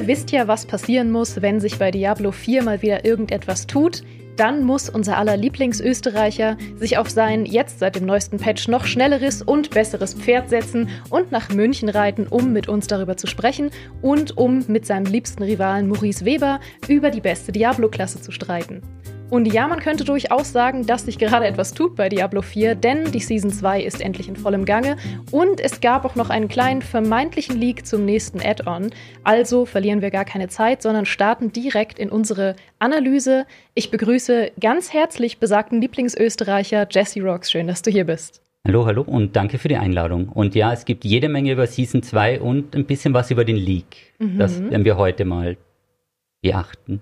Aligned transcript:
Ihr 0.00 0.06
wisst 0.06 0.30
ja, 0.32 0.48
was 0.48 0.64
passieren 0.64 1.10
muss, 1.10 1.42
wenn 1.42 1.60
sich 1.60 1.78
bei 1.78 1.90
Diablo 1.90 2.32
4 2.32 2.62
mal 2.62 2.80
wieder 2.80 3.04
irgendetwas 3.04 3.66
tut. 3.66 4.02
Dann 4.34 4.64
muss 4.64 4.88
unser 4.88 5.18
aller 5.18 5.36
Lieblingsösterreicher 5.36 6.56
sich 6.76 6.96
auf 6.96 7.10
sein 7.10 7.44
jetzt 7.44 7.80
seit 7.80 7.96
dem 7.96 8.06
neuesten 8.06 8.38
Patch 8.38 8.66
noch 8.66 8.86
schnelleres 8.86 9.42
und 9.42 9.68
besseres 9.68 10.14
Pferd 10.14 10.48
setzen 10.48 10.88
und 11.10 11.32
nach 11.32 11.50
München 11.50 11.90
reiten, 11.90 12.26
um 12.28 12.50
mit 12.54 12.66
uns 12.66 12.86
darüber 12.86 13.18
zu 13.18 13.26
sprechen 13.26 13.68
und 14.00 14.38
um 14.38 14.64
mit 14.68 14.86
seinem 14.86 15.04
liebsten 15.04 15.42
Rivalen 15.42 15.86
Maurice 15.86 16.24
Weber 16.24 16.60
über 16.88 17.10
die 17.10 17.20
beste 17.20 17.52
Diablo-Klasse 17.52 18.22
zu 18.22 18.32
streiten. 18.32 18.80
Und 19.30 19.52
ja, 19.52 19.68
man 19.68 19.78
könnte 19.78 20.04
durchaus 20.04 20.50
sagen, 20.50 20.86
dass 20.86 21.04
sich 21.04 21.16
gerade 21.16 21.46
etwas 21.46 21.72
tut 21.72 21.94
bei 21.94 22.08
Diablo 22.08 22.42
4, 22.42 22.74
denn 22.74 23.12
die 23.12 23.20
Season 23.20 23.50
2 23.50 23.80
ist 23.80 24.00
endlich 24.00 24.28
in 24.28 24.34
vollem 24.34 24.64
Gange 24.64 24.96
und 25.30 25.60
es 25.60 25.80
gab 25.80 26.04
auch 26.04 26.16
noch 26.16 26.30
einen 26.30 26.48
kleinen 26.48 26.82
vermeintlichen 26.82 27.56
Leak 27.56 27.86
zum 27.86 28.04
nächsten 28.04 28.40
Add-on. 28.40 28.90
Also 29.22 29.66
verlieren 29.66 30.02
wir 30.02 30.10
gar 30.10 30.24
keine 30.24 30.48
Zeit, 30.48 30.82
sondern 30.82 31.06
starten 31.06 31.52
direkt 31.52 32.00
in 32.00 32.10
unsere 32.10 32.56
Analyse. 32.80 33.46
Ich 33.74 33.92
begrüße 33.92 34.50
ganz 34.60 34.92
herzlich 34.92 35.38
besagten 35.38 35.80
Lieblingsösterreicher 35.80 36.88
Jesse 36.90 37.22
Rocks. 37.22 37.52
Schön, 37.52 37.68
dass 37.68 37.82
du 37.82 37.90
hier 37.92 38.06
bist. 38.06 38.42
Hallo, 38.66 38.84
hallo 38.84 39.02
und 39.02 39.36
danke 39.36 39.58
für 39.58 39.68
die 39.68 39.76
Einladung. 39.76 40.28
Und 40.28 40.56
ja, 40.56 40.72
es 40.72 40.84
gibt 40.84 41.04
jede 41.04 41.28
Menge 41.28 41.52
über 41.52 41.68
Season 41.68 42.02
2 42.02 42.40
und 42.40 42.74
ein 42.74 42.84
bisschen 42.84 43.14
was 43.14 43.30
über 43.30 43.44
den 43.44 43.56
Leak. 43.56 44.12
Mhm. 44.18 44.38
Das 44.38 44.60
werden 44.60 44.84
wir 44.84 44.96
heute 44.96 45.24
mal 45.24 45.56
beachten. 46.42 47.00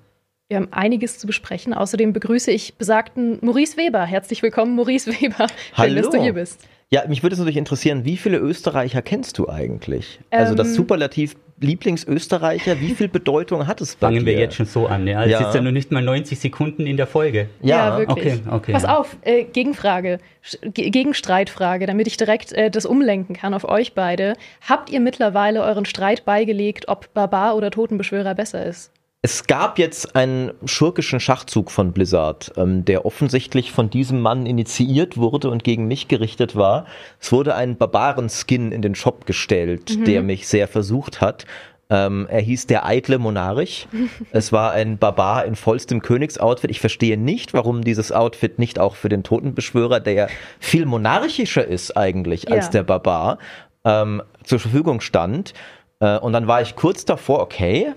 Wir 0.49 0.57
haben 0.57 0.69
einiges 0.71 1.19
zu 1.19 1.27
besprechen. 1.27 1.75
Außerdem 1.75 2.15
begrüße 2.15 2.51
ich 2.51 2.77
besagten 2.77 3.39
Maurice 3.43 3.77
Weber. 3.77 4.07
Herzlich 4.07 4.43
willkommen, 4.43 4.77
Maurice 4.77 5.13
Weber. 5.21 5.47
Schön, 5.47 5.77
Hallo. 5.77 6.01
dass 6.01 6.09
du 6.09 6.23
hier 6.23 6.33
bist. 6.33 6.67
Ja, 6.91 7.07
mich 7.07 7.23
würde 7.23 7.35
es 7.35 7.39
natürlich 7.39 7.59
interessieren, 7.59 8.07
wie 8.07 8.17
viele 8.17 8.39
Österreicher 8.39 9.03
kennst 9.03 9.37
du 9.37 9.47
eigentlich? 9.51 10.21
Ähm, 10.31 10.41
also 10.41 10.55
das 10.55 10.69
ähm, 10.69 10.75
Superlativ 10.75 11.37
Lieblingsösterreicher, 11.61 12.81
wie 12.81 12.95
viel 12.95 13.09
Bedeutung 13.09 13.67
hat 13.67 13.83
es 13.83 13.97
bei 13.97 14.07
Fangen 14.07 14.21
dir? 14.21 14.27
wir 14.27 14.39
jetzt 14.39 14.55
schon 14.55 14.65
so 14.65 14.87
an, 14.87 15.07
ja? 15.07 15.23
Es 15.23 15.33
ja. 15.33 15.49
ist 15.49 15.55
ja 15.55 15.61
noch 15.61 15.73
nicht 15.73 15.93
mal 15.93 16.03
90 16.03 16.39
Sekunden 16.39 16.87
in 16.87 16.97
der 16.97 17.07
Folge. 17.07 17.51
Ja, 17.61 17.89
ja 17.89 17.99
wirklich. 17.99 18.35
Okay, 18.35 18.51
okay. 18.51 18.73
Pass 18.73 18.87
auf, 18.87 19.19
äh, 19.23 19.45
Gegenfrage, 19.45 20.19
Gegenstreitfrage, 20.63 21.87
damit 21.87 22.07
ich 22.07 22.17
direkt 22.17 22.55
äh, 22.55 22.71
das 22.71 22.87
umlenken 22.87 23.37
kann 23.37 23.53
auf 23.53 23.69
euch 23.69 23.93
beide. 23.93 24.33
Habt 24.67 24.89
ihr 24.89 25.01
mittlerweile 25.01 25.63
euren 25.63 25.85
Streit 25.85 26.25
beigelegt, 26.25 26.89
ob 26.89 27.13
Barbar 27.13 27.55
oder 27.55 27.71
Totenbeschwörer 27.71 28.35
besser 28.35 28.65
ist? 28.65 28.93
Es 29.21 29.49
gab 29.49 29.81
jetzt 29.81 30.15
einen 30.15 30.53
schurkischen 30.65 31.19
Schachzug 31.19 31.73
von 31.73 31.93
Blizzard, 31.93 32.53
ähm, 32.57 32.85
der 32.85 33.05
offensichtlich 33.05 33.73
von 33.73 33.91
diesem 33.91 34.21
Mann 34.21 34.47
initiiert 34.47 35.17
wurde 35.17 35.51
und 35.51 35.65
gegen 35.65 35.89
mich 35.89 36.07
gerichtet 36.07 36.55
war. 36.55 36.87
Es 37.19 37.33
wurde 37.33 37.57
ein 37.57 37.77
Barbaren-Skin 37.77 38.71
in 38.71 38.81
den 38.81 38.95
Shop 38.95 39.27
gestellt, 39.27 39.99
mhm. 39.99 40.05
der 40.05 40.23
mich 40.23 40.47
sehr 40.47 40.69
versucht 40.69 41.21
hat. 41.21 41.47
Ähm, 41.91 42.29
er 42.31 42.41
hieß 42.41 42.69
der 42.69 42.87
eitle 42.87 43.19
Monarch. 43.19 43.89
es 44.31 44.53
war 44.53 44.71
ein 44.71 44.99
Barbar 44.99 45.47
in 45.47 45.57
vollstem 45.57 46.01
Königsoutfit. 46.01 46.71
Ich 46.71 46.79
verstehe 46.79 47.17
nicht, 47.17 47.55
warum 47.55 47.83
dieses 47.83 48.13
Outfit 48.13 48.61
nicht 48.61 48.79
auch 48.79 48.95
für 48.95 49.09
den 49.09 49.25
Totenbeschwörer, 49.25 49.99
der 49.99 50.13
ja 50.13 50.27
viel 50.61 50.87
monarchischer 50.87 51.67
ist 51.67 51.97
eigentlich 51.97 52.45
ja. 52.45 52.51
als 52.51 52.71
der 52.71 52.85
Barbar, 52.85 53.39
ähm, 53.85 54.23
zur 54.45 54.61
Verfügung 54.61 55.01
stand. 55.01 55.55
Äh, 55.99 56.19
und 56.19 56.35
dann 56.35 56.47
war 56.47 56.63
ich 56.63 56.77
kurz 56.77 57.05
davor, 57.05 57.41
okay, 57.41 57.95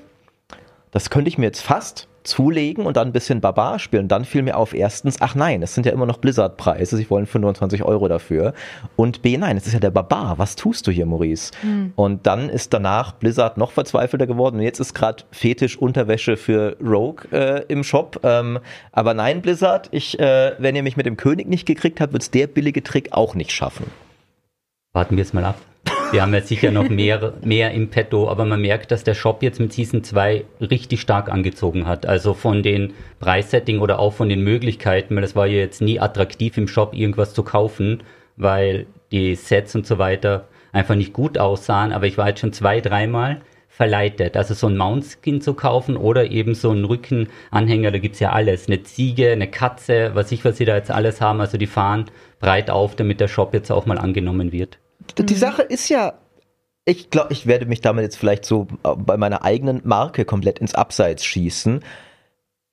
das 0.92 1.10
könnte 1.10 1.30
ich 1.30 1.38
mir 1.38 1.46
jetzt 1.46 1.62
fast 1.62 2.08
zulegen 2.24 2.86
und 2.86 2.98
dann 2.98 3.08
ein 3.10 3.14
bisschen 3.14 3.42
Barbar 3.42 3.80
spielen. 3.80 4.04
Und 4.04 4.12
dann 4.12 4.26
fiel 4.26 4.44
mir 4.44 4.58
auf, 4.58 4.74
erstens, 4.74 5.18
ach 5.22 5.36
nein, 5.36 5.64
es 5.64 5.74
sind 5.74 5.86
ja 5.86 5.92
immer 5.92 6.06
noch 6.06 6.18
Blizzard-Preise, 6.18 6.98
sie 6.98 7.10
wollen 7.10 7.26
25 7.26 7.84
Euro 7.84 8.08
dafür. 8.08 8.54
Und 8.96 9.22
B, 9.22 9.38
nein, 9.38 9.58
es 9.58 9.68
ist 9.68 9.74
ja 9.74 9.80
der 9.80 9.92
Barbar, 9.92 10.38
was 10.38 10.56
tust 10.56 10.86
du 10.88 10.92
hier, 10.92 11.06
Maurice? 11.06 11.52
Mhm. 11.64 11.94
Und 11.96 12.28
dann 12.28 12.50
ist 12.50 12.74
danach 12.74 13.14
Blizzard 13.14 13.58
noch 13.58 13.72
verzweifelter 13.72 14.28
geworden 14.28 14.58
und 14.58 14.62
jetzt 14.62 14.80
ist 14.80 14.94
gerade 14.94 15.24
Fetisch 15.32 15.78
Unterwäsche 15.78 16.38
für 16.38 16.78
Rogue 16.82 17.26
äh, 17.32 17.64
im 17.68 17.84
Shop. 17.84 18.20
Ähm, 18.24 18.60
aber 18.92 19.14
nein, 19.14 19.42
Blizzard, 19.42 19.90
ich, 19.92 20.20
äh, 20.20 20.54
wenn 20.60 20.76
ihr 20.76 20.84
mich 20.84 20.98
mit 20.98 21.06
dem 21.06 21.18
König 21.18 21.48
nicht 21.48 21.66
gekriegt 21.66 22.00
habt, 22.02 22.14
wird 22.14 22.24
es 22.24 22.32
der 22.32 22.48
billige 22.48 22.84
Trick 22.84 23.10
auch 23.12 23.36
nicht 23.36 23.52
schaffen. 23.52 23.86
Warten 24.94 25.16
wir 25.16 25.24
es 25.24 25.34
mal 25.34 25.46
ab. 25.46 25.56
Wir 26.12 26.24
haben 26.24 26.34
ja 26.34 26.42
sicher 26.42 26.72
noch 26.72 26.90
mehr, 26.90 27.34
mehr 27.42 27.72
im 27.72 27.90
Petto, 27.90 28.28
aber 28.30 28.44
man 28.44 28.60
merkt, 28.60 28.92
dass 28.92 29.06
der 29.06 29.14
Shop 29.14 29.42
jetzt 29.42 29.62
mit 29.62 29.72
Season 29.72 30.04
2 30.04 30.44
richtig 30.60 31.00
stark 31.00 31.32
angezogen 31.32 31.88
hat. 31.88 32.06
Also 32.06 32.34
von 32.34 32.64
den 32.64 32.94
Preissetting 33.22 33.80
oder 33.80 33.98
auch 33.98 34.12
von 34.12 34.28
den 34.28 34.44
Möglichkeiten, 34.44 35.16
weil 35.16 35.24
es 35.24 35.38
war 35.38 35.48
ja 35.48 35.60
jetzt 35.60 35.82
nie 35.82 36.02
attraktiv 36.02 36.58
im 36.58 36.68
Shop 36.68 36.94
irgendwas 36.94 37.34
zu 37.34 37.44
kaufen, 37.44 38.04
weil 38.36 38.88
die 39.14 39.36
Sets 39.36 39.74
und 39.74 39.88
so 39.88 40.00
weiter 40.00 40.50
einfach 40.74 40.96
nicht 40.96 41.14
gut 41.14 41.38
aussahen. 41.38 41.94
Aber 41.94 42.08
ich 42.08 42.18
war 42.18 42.28
jetzt 42.28 42.42
schon 42.42 42.52
zwei, 42.52 42.82
dreimal 42.82 43.40
verleitet. 43.70 44.36
Also 44.36 44.54
so 44.54 44.68
ein 44.68 44.76
Mountskin 44.76 45.40
zu 45.40 45.54
kaufen 45.54 45.96
oder 45.96 46.30
eben 46.30 46.56
so 46.56 46.72
einen 46.72 46.84
Rückenanhänger, 46.84 47.90
da 47.90 48.00
gibt's 48.00 48.20
ja 48.20 48.34
alles. 48.34 48.68
Eine 48.68 48.84
Ziege, 48.84 49.32
eine 49.32 49.50
Katze, 49.50 50.12
was 50.14 50.34
ich, 50.34 50.44
was 50.44 50.58
sie 50.58 50.66
da 50.66 50.76
jetzt 50.76 50.92
alles 50.92 51.22
haben. 51.22 51.40
Also 51.40 51.58
die 51.58 51.68
fahren 51.68 52.08
breit 52.42 52.70
auf, 52.70 52.98
damit 52.98 53.22
der 53.22 53.30
Shop 53.30 53.54
jetzt 53.54 53.72
auch 53.72 53.86
mal 53.86 53.98
angenommen 53.98 54.52
wird 54.52 54.78
die 55.18 55.34
mhm. 55.34 55.38
Sache 55.38 55.62
ist 55.62 55.90
ja, 55.90 56.14
ich 56.86 57.10
glaube, 57.10 57.34
ich 57.34 57.46
werde 57.46 57.66
mich 57.66 57.82
damit 57.82 58.04
jetzt 58.04 58.18
vielleicht 58.18 58.46
so 58.46 58.68
äh, 58.84 58.96
bei 58.96 59.18
meiner 59.18 59.44
eigenen 59.44 59.82
Marke 59.84 60.26
komplett 60.26 60.60
ins 60.60 60.76
Abseits 60.76 61.24
schießen. 61.26 61.84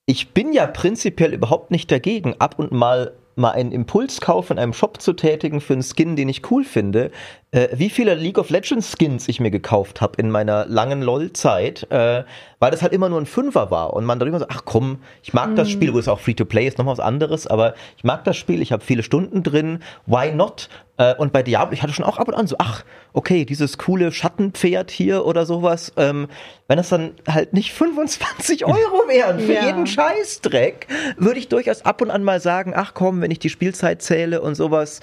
Ich 0.07 0.33
bin 0.33 0.53
ja 0.53 0.67
prinzipiell 0.67 1.35
überhaupt 1.35 1.71
nicht 1.71 1.91
dagegen, 1.91 2.35
ab 2.39 2.59
und 2.59 2.73
mal 2.73 3.13
mal 3.39 3.53
einen 3.53 3.73
Impulskauf 3.73 4.51
in 4.51 4.59
einem 4.59 4.73
Shop 4.73 5.01
zu 5.01 5.13
tätigen 5.13 5.61
für 5.61 5.75
einen 5.75 5.83
Skin, 5.83 6.17
den 6.17 6.29
ich 6.29 6.51
cool 6.51 6.65
finde. 6.65 7.13
Äh, 7.51 7.69
wie 7.73 7.89
viele 7.89 8.15
League 8.15 8.37
of 8.37 8.51
Legends 8.51 8.95
Skins 8.99 9.27
ich 9.27 9.41
mir 9.41 9.51
gekauft 9.51 10.03
habe 10.03 10.21
in 10.21 10.31
meiner 10.31 10.67
langen 10.67 11.01
LOL-Zeit, 11.01 11.91
äh, 11.91 12.25
weil 12.59 12.71
das 12.71 12.83
halt 12.83 12.93
immer 12.93 13.09
nur 13.09 13.19
ein 13.19 13.25
Fünfer 13.25 13.71
war 13.71 13.95
und 13.95 14.05
man 14.05 14.19
darüber 14.19 14.39
so, 14.39 14.45
ach 14.51 14.67
komm, 14.67 14.99
ich 15.23 15.33
mag 15.33 15.51
mhm. 15.51 15.57
das 15.57 15.71
Spiel, 15.71 15.95
wo 15.95 15.99
es 15.99 16.09
auch 16.09 16.21
Free-to-Play 16.21 16.69
ist, 16.69 16.77
nochmal 16.77 16.99
was 16.99 17.05
anderes, 17.05 17.47
aber 17.47 17.73
ich 17.97 18.05
mag 18.05 18.23
das 18.25 18.37
Spiel, 18.37 18.61
ich 18.61 18.71
habe 18.71 18.85
viele 18.85 19.03
Stunden 19.03 19.43
drin, 19.43 19.79
why 20.05 20.31
not? 20.31 20.69
Äh, 20.99 21.15
und 21.15 21.33
bei 21.33 21.43
Diablo, 21.43 21.73
ich 21.73 21.83
hatte 21.83 21.95
schon 21.95 22.05
auch 22.05 22.19
ab 22.19 22.29
und 22.29 22.35
an 22.35 22.47
so, 22.47 22.57
ach, 22.59 22.85
okay, 23.15 23.47
dieses 23.47 23.79
coole 23.79 24.13
Schattenpferd 24.13 24.91
hier 24.91 25.25
oder 25.25 25.47
sowas, 25.47 25.95
ähm, 25.97 26.29
wenn 26.67 26.77
das 26.77 26.91
dann 26.91 27.13
halt 27.27 27.55
nicht 27.55 27.73
25 27.73 28.65
Euro 28.67 29.09
wären 29.09 29.41
für 29.41 29.55
ja. 29.55 29.65
jeden 29.65 29.87
Scheißdreck, 29.87 30.87
würde 31.17 31.39
ich 31.39 31.49
durchaus 31.49 31.83
ab 31.87 32.03
und 32.03 32.11
an 32.11 32.23
mal 32.25 32.41
sagen, 32.41 32.75
ach 32.77 32.93
komm, 32.93 33.23
wenn 33.23 33.31
ich 33.31 33.39
die 33.39 33.49
Spielzeit 33.49 34.03
zähle 34.03 34.43
und 34.43 34.55
sowas, 34.55 35.01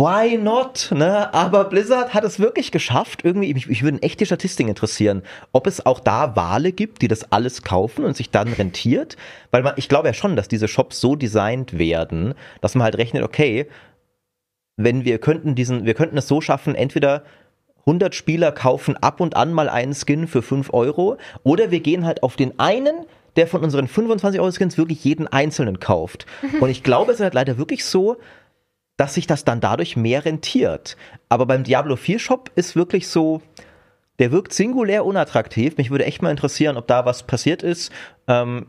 Why 0.00 0.38
not? 0.38 0.88
Ne? 0.96 1.32
Aber 1.34 1.64
Blizzard 1.64 2.14
hat 2.14 2.24
es 2.24 2.40
wirklich 2.40 2.72
geschafft. 2.72 3.22
Irgendwie, 3.22 3.52
mich, 3.52 3.66
mich 3.66 3.82
würden 3.82 4.00
echt 4.00 4.18
die 4.18 4.24
Statistiken 4.24 4.70
interessieren, 4.70 5.22
ob 5.52 5.66
es 5.66 5.84
auch 5.84 6.00
da 6.00 6.34
Wale 6.36 6.72
gibt, 6.72 7.02
die 7.02 7.08
das 7.08 7.30
alles 7.32 7.60
kaufen 7.62 8.06
und 8.06 8.16
sich 8.16 8.30
dann 8.30 8.50
rentiert. 8.50 9.18
Weil 9.50 9.62
man, 9.62 9.74
ich 9.76 9.90
glaube 9.90 10.08
ja 10.08 10.14
schon, 10.14 10.36
dass 10.36 10.48
diese 10.48 10.68
Shops 10.68 11.02
so 11.02 11.16
designt 11.16 11.78
werden, 11.78 12.32
dass 12.62 12.74
man 12.74 12.84
halt 12.84 12.96
rechnet, 12.96 13.22
okay, 13.22 13.66
wenn 14.78 15.04
wir 15.04 15.18
könnten 15.18 15.54
diesen, 15.54 15.84
wir 15.84 15.92
könnten 15.92 16.16
es 16.16 16.26
so 16.26 16.40
schaffen, 16.40 16.74
entweder 16.74 17.22
100 17.80 18.14
Spieler 18.14 18.52
kaufen 18.52 18.96
ab 18.96 19.20
und 19.20 19.36
an 19.36 19.52
mal 19.52 19.68
einen 19.68 19.94
Skin 19.94 20.26
für 20.26 20.40
5 20.40 20.72
Euro 20.72 21.18
oder 21.42 21.70
wir 21.70 21.80
gehen 21.80 22.06
halt 22.06 22.22
auf 22.22 22.36
den 22.36 22.58
einen, 22.58 23.04
der 23.36 23.46
von 23.46 23.62
unseren 23.62 23.86
25 23.86 24.40
Euro 24.40 24.50
Skins 24.50 24.78
wirklich 24.78 25.04
jeden 25.04 25.26
einzelnen 25.28 25.78
kauft. 25.78 26.24
Und 26.60 26.70
ich 26.70 26.82
glaube, 26.82 27.12
es 27.12 27.18
ist 27.18 27.24
halt 27.24 27.34
leider 27.34 27.58
wirklich 27.58 27.84
so, 27.84 28.16
dass 29.00 29.14
sich 29.14 29.26
das 29.26 29.46
dann 29.46 29.62
dadurch 29.62 29.96
mehr 29.96 30.26
rentiert. 30.26 30.98
Aber 31.30 31.46
beim 31.46 31.64
Diablo 31.64 31.96
4 31.96 32.18
Shop 32.18 32.50
ist 32.54 32.76
wirklich 32.76 33.08
so, 33.08 33.40
der 34.18 34.30
wirkt 34.30 34.52
singulär 34.52 35.06
unattraktiv. 35.06 35.78
Mich 35.78 35.90
würde 35.90 36.04
echt 36.04 36.20
mal 36.20 36.30
interessieren, 36.30 36.76
ob 36.76 36.86
da 36.86 37.06
was 37.06 37.22
passiert 37.22 37.62
ist. 37.62 37.90
Ähm, 38.28 38.66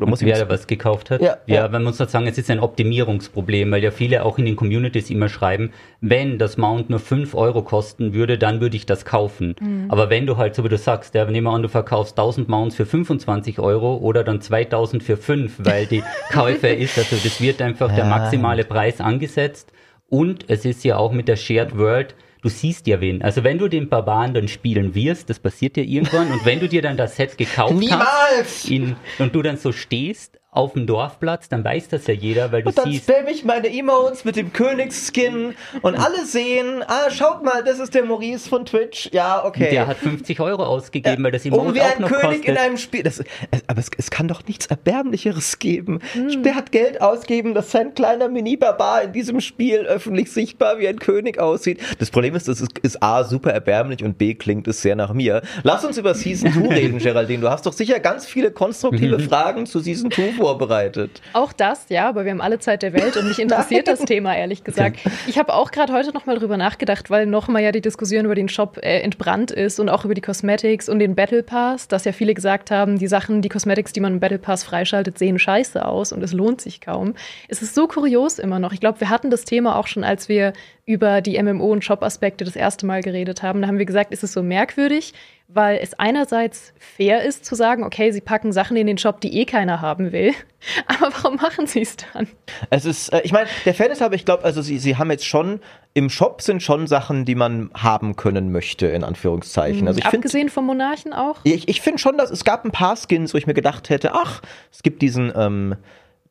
Gut, 0.00 0.08
muss 0.08 0.22
wer 0.22 0.38
da 0.38 0.48
was 0.48 0.66
gekauft 0.66 1.10
hat. 1.10 1.22
Ja, 1.22 1.38
ja, 1.46 1.54
ja. 1.54 1.68
man 1.68 1.84
muss 1.84 1.96
sagen, 1.96 2.26
es 2.26 2.38
ist 2.38 2.50
ein 2.50 2.60
Optimierungsproblem, 2.60 3.70
weil 3.70 3.82
ja 3.82 3.90
viele 3.90 4.24
auch 4.24 4.38
in 4.38 4.44
den 4.44 4.56
Communities 4.56 5.10
immer 5.10 5.28
schreiben, 5.28 5.72
wenn 6.00 6.38
das 6.38 6.56
Mount 6.56 6.90
nur 6.90 6.98
5 6.98 7.34
Euro 7.34 7.62
kosten 7.62 8.12
würde, 8.12 8.38
dann 8.38 8.60
würde 8.60 8.76
ich 8.76 8.86
das 8.86 9.04
kaufen. 9.04 9.56
Mhm. 9.60 9.86
Aber 9.88 10.10
wenn 10.10 10.26
du 10.26 10.36
halt, 10.36 10.54
so 10.54 10.64
wie 10.64 10.68
du 10.68 10.78
sagst, 10.78 11.14
ja, 11.14 11.24
nehmen 11.24 11.46
wir 11.46 11.52
an, 11.52 11.62
du 11.62 11.68
verkaufst 11.68 12.18
1000 12.18 12.48
Mounts 12.48 12.76
für 12.76 12.86
25 12.86 13.58
Euro 13.58 13.96
oder 13.96 14.24
dann 14.24 14.40
2000 14.40 15.02
für 15.02 15.16
5, 15.16 15.54
weil 15.58 15.86
die 15.86 16.02
Käufer 16.32 16.76
ist, 16.76 16.98
also 16.98 17.16
das 17.16 17.40
wird 17.40 17.62
einfach 17.62 17.90
ja. 17.90 17.96
der 17.96 18.04
maximale 18.04 18.64
Preis 18.64 19.00
angesetzt. 19.00 19.72
Und 20.08 20.44
es 20.48 20.64
ist 20.64 20.84
ja 20.84 20.98
auch 20.98 21.12
mit 21.12 21.26
der 21.26 21.36
Shared 21.36 21.76
World, 21.76 22.14
du 22.46 22.50
siehst 22.50 22.86
ja 22.86 23.00
wen. 23.00 23.22
Also 23.22 23.42
wenn 23.42 23.58
du 23.58 23.66
den 23.66 23.88
Barbaren 23.88 24.32
dann 24.32 24.46
spielen 24.46 24.94
wirst, 24.94 25.28
das 25.28 25.40
passiert 25.40 25.76
ja 25.76 25.82
irgendwann, 25.82 26.30
und 26.30 26.46
wenn 26.46 26.60
du 26.60 26.68
dir 26.68 26.80
dann 26.80 26.96
das 26.96 27.16
Set 27.16 27.36
gekauft 27.36 27.74
Niemals! 27.74 28.04
hast 28.38 28.70
ihn, 28.70 28.94
und 29.18 29.34
du 29.34 29.42
dann 29.42 29.56
so 29.56 29.72
stehst 29.72 30.35
auf 30.56 30.72
dem 30.72 30.86
Dorfplatz, 30.86 31.48
dann 31.48 31.62
weiß 31.64 31.88
das 31.88 32.06
ja 32.06 32.14
jeder, 32.14 32.50
weil 32.52 32.62
du 32.62 32.68
Und 32.68 32.78
dann 32.78 32.90
siehst. 32.90 33.04
spam 33.04 33.26
ich 33.28 33.44
meine 33.44 33.68
Emotes 33.68 34.24
mit 34.24 34.36
dem 34.36 34.52
Königsskin 34.52 35.54
und 35.82 35.94
alle 35.96 36.24
sehen, 36.24 36.82
ah, 36.86 37.10
schaut 37.10 37.44
mal, 37.44 37.62
das 37.62 37.78
ist 37.78 37.94
der 37.94 38.04
Maurice 38.04 38.48
von 38.48 38.64
Twitch. 38.64 39.10
Ja, 39.12 39.44
okay. 39.44 39.68
Der 39.70 39.86
hat 39.86 39.98
50 39.98 40.40
Euro 40.40 40.64
ausgegeben, 40.64 41.22
weil 41.24 41.32
das 41.32 41.44
Emote 41.44 41.62
um 41.68 41.74
wie 41.74 41.80
auch 41.82 41.94
ein 41.96 42.02
noch 42.02 42.08
König 42.08 42.38
kostet. 42.38 42.48
in 42.48 42.56
einem 42.56 42.76
Spiel. 42.78 43.02
Das, 43.02 43.22
aber 43.66 43.80
es, 43.80 43.90
es 43.96 44.10
kann 44.10 44.28
doch 44.28 44.46
nichts 44.46 44.66
Erbärmlicheres 44.66 45.58
geben. 45.58 46.00
Hm. 46.12 46.42
Der 46.42 46.54
hat 46.54 46.72
Geld 46.72 47.00
ausgegeben, 47.00 47.54
dass 47.54 47.70
sein 47.70 47.94
kleiner 47.94 48.28
Mini-Barbar 48.28 49.02
in 49.02 49.12
diesem 49.12 49.40
Spiel 49.40 49.80
öffentlich 49.80 50.32
sichtbar 50.32 50.78
wie 50.78 50.88
ein 50.88 50.98
König 50.98 51.38
aussieht. 51.38 51.80
Das 51.98 52.10
Problem 52.10 52.34
ist, 52.34 52.48
das 52.48 52.60
ist, 52.60 52.78
ist 52.78 53.02
A, 53.02 53.24
super 53.24 53.52
erbärmlich 53.52 54.02
und 54.02 54.16
B, 54.18 54.34
klingt 54.34 54.66
es 54.68 54.80
sehr 54.82 54.96
nach 54.96 55.12
mir. 55.12 55.42
Lass 55.62 55.84
uns 55.84 55.98
über 55.98 56.14
Season 56.14 56.52
2 56.52 56.68
reden, 56.74 56.98
Geraldine. 56.98 57.42
Du 57.42 57.50
hast 57.50 57.66
doch 57.66 57.72
sicher 57.72 58.00
ganz 58.00 58.26
viele 58.26 58.50
konstruktive 58.50 59.18
Fragen 59.20 59.66
zu 59.66 59.80
Season 59.80 60.10
2 60.10 60.45
vorbereitet. 60.46 61.20
Auch 61.32 61.52
das, 61.52 61.86
ja, 61.88 62.08
aber 62.08 62.24
wir 62.24 62.30
haben 62.30 62.40
alle 62.40 62.60
Zeit 62.60 62.82
der 62.82 62.92
Welt 62.92 63.16
und 63.16 63.26
mich 63.26 63.40
interessiert 63.40 63.88
das 63.88 63.98
Thema, 64.04 64.36
ehrlich 64.36 64.62
gesagt. 64.62 65.00
Ich 65.26 65.38
habe 65.38 65.52
auch 65.52 65.72
gerade 65.72 65.92
heute 65.92 66.12
nochmal 66.12 66.38
drüber 66.38 66.56
nachgedacht, 66.56 67.10
weil 67.10 67.26
nochmal 67.26 67.64
ja 67.64 67.72
die 67.72 67.80
Diskussion 67.80 68.26
über 68.26 68.36
den 68.36 68.48
Shop 68.48 68.78
äh, 68.78 69.00
entbrannt 69.00 69.50
ist 69.50 69.80
und 69.80 69.88
auch 69.88 70.04
über 70.04 70.14
die 70.14 70.20
Cosmetics 70.20 70.88
und 70.88 71.00
den 71.00 71.16
Battle 71.16 71.42
Pass, 71.42 71.88
dass 71.88 72.04
ja 72.04 72.12
viele 72.12 72.32
gesagt 72.32 72.70
haben, 72.70 72.96
die 72.96 73.08
Sachen, 73.08 73.42
die 73.42 73.48
Cosmetics, 73.48 73.92
die 73.92 73.98
man 73.98 74.14
im 74.14 74.20
Battle 74.20 74.38
Pass 74.38 74.62
freischaltet, 74.62 75.18
sehen 75.18 75.40
scheiße 75.40 75.84
aus 75.84 76.12
und 76.12 76.22
es 76.22 76.32
lohnt 76.32 76.60
sich 76.60 76.80
kaum. 76.80 77.14
Es 77.48 77.60
ist 77.60 77.74
so 77.74 77.88
kurios 77.88 78.38
immer 78.38 78.60
noch. 78.60 78.72
Ich 78.72 78.78
glaube, 78.78 79.00
wir 79.00 79.10
hatten 79.10 79.30
das 79.30 79.44
Thema 79.44 79.76
auch 79.76 79.88
schon, 79.88 80.04
als 80.04 80.28
wir 80.28 80.52
über 80.84 81.22
die 81.22 81.40
MMO- 81.40 81.72
und 81.72 81.84
Shop-Aspekte 81.84 82.44
das 82.44 82.54
erste 82.54 82.86
Mal 82.86 83.02
geredet 83.02 83.42
haben. 83.42 83.60
Da 83.60 83.66
haben 83.66 83.78
wir 83.78 83.84
gesagt, 83.84 84.12
ist 84.12 84.22
es 84.22 84.32
so 84.32 84.44
merkwürdig, 84.44 85.12
weil 85.48 85.78
es 85.80 85.94
einerseits 85.94 86.72
fair 86.78 87.22
ist 87.22 87.44
zu 87.44 87.54
sagen, 87.54 87.84
okay, 87.84 88.10
sie 88.10 88.20
packen 88.20 88.52
Sachen 88.52 88.76
in 88.76 88.86
den 88.86 88.98
Shop, 88.98 89.20
die 89.20 89.38
eh 89.38 89.44
keiner 89.44 89.80
haben 89.80 90.12
will. 90.12 90.32
Aber 90.86 91.12
warum 91.14 91.36
machen 91.36 91.66
sie 91.66 91.82
es 91.82 91.96
dann? 91.96 92.26
Es 92.70 92.84
ist, 92.84 93.12
äh, 93.12 93.20
ich 93.22 93.32
meine, 93.32 93.48
der 93.64 93.74
Fairness 93.74 94.00
habe 94.00 94.16
ich 94.16 94.24
glaube, 94.24 94.44
also 94.44 94.60
sie, 94.60 94.78
sie 94.78 94.96
haben 94.96 95.10
jetzt 95.10 95.24
schon, 95.24 95.60
im 95.94 96.10
Shop 96.10 96.42
sind 96.42 96.62
schon 96.62 96.86
Sachen, 96.86 97.24
die 97.24 97.36
man 97.36 97.70
haben 97.74 98.16
können 98.16 98.50
möchte, 98.50 98.86
in 98.86 99.04
Anführungszeichen. 99.04 99.86
Also 99.86 99.98
ich 99.98 100.06
Abgesehen 100.06 100.48
vom 100.48 100.66
Monarchen 100.66 101.12
auch? 101.12 101.36
ich, 101.44 101.68
ich 101.68 101.80
finde 101.80 101.98
schon, 101.98 102.18
dass 102.18 102.30
es 102.30 102.44
gab 102.44 102.64
ein 102.64 102.72
paar 102.72 102.96
Skins, 102.96 103.32
wo 103.32 103.38
ich 103.38 103.46
mir 103.46 103.54
gedacht 103.54 103.88
hätte, 103.88 104.14
ach, 104.14 104.42
es 104.72 104.82
gibt 104.82 105.00
diesen 105.00 105.32
ähm, 105.36 105.76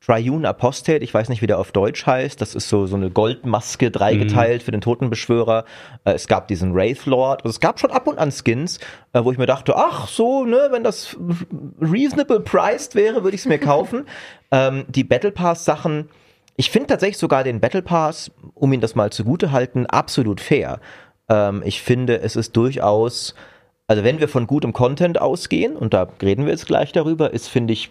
Triune 0.06 0.48
Apostate, 0.48 1.04
ich 1.04 1.12
weiß 1.12 1.30
nicht, 1.30 1.42
wie 1.42 1.48
der 1.48 1.57
auf 1.57 1.72
Deutsch 1.72 2.06
heißt. 2.06 2.40
Das 2.40 2.54
ist 2.54 2.69
so, 2.69 2.86
so 2.86 2.96
eine 2.96 3.10
Goldmaske 3.10 3.90
dreigeteilt 3.90 4.62
für 4.62 4.72
den 4.72 4.81
Totenbeschwörer. 4.81 5.66
Äh, 6.04 6.12
es 6.12 6.28
gab 6.28 6.48
diesen 6.48 6.75
Wraith 6.75 7.07
Lord. 7.07 7.44
Also 7.44 7.56
es 7.56 7.60
gab 7.60 7.80
schon 7.80 7.90
ab 7.90 8.06
und 8.06 8.19
an 8.19 8.31
Skins, 8.31 8.80
äh, 9.13 9.24
wo 9.24 9.31
ich 9.31 9.40
mir 9.40 9.48
dachte, 9.48 9.75
ach 9.75 10.07
so, 10.07 10.46
ne, 10.46 10.68
wenn 10.69 10.84
das 10.84 11.18
reasonable 11.81 12.40
priced 12.42 12.94
wäre, 12.94 13.24
würde 13.24 13.34
ich 13.34 13.42
es 13.42 13.48
mir 13.48 13.57
kaufen. 13.57 14.06
ähm, 14.52 14.86
die 14.90 15.04
Battle 15.04 15.31
Pass 15.31 15.66
Sachen, 15.66 16.10
ich 16.56 16.69
finde 16.69 16.88
tatsächlich 16.88 17.18
sogar 17.18 17.44
den 17.44 17.60
Battle 17.60 17.81
Pass, 17.81 18.30
um 18.54 18.72
ihn 18.74 18.81
das 18.81 18.94
mal 18.94 19.12
zugute 19.12 19.52
halten, 19.52 19.88
absolut 19.88 20.40
fair. 20.40 20.81
Ähm, 21.30 21.63
ich 21.66 21.81
finde, 21.81 22.19
es 22.22 22.36
ist 22.36 22.56
durchaus, 22.56 23.34
also 23.88 24.04
wenn 24.04 24.19
wir 24.19 24.28
von 24.28 24.46
gutem 24.46 24.72
Content 24.72 25.19
ausgehen, 25.19 25.75
und 25.75 25.96
da 25.96 26.07
reden 26.22 26.46
wir 26.46 26.52
jetzt 26.52 26.68
gleich 26.68 26.92
darüber, 26.92 27.34
ist, 27.34 27.48
finde 27.48 27.74
ich, 27.74 27.90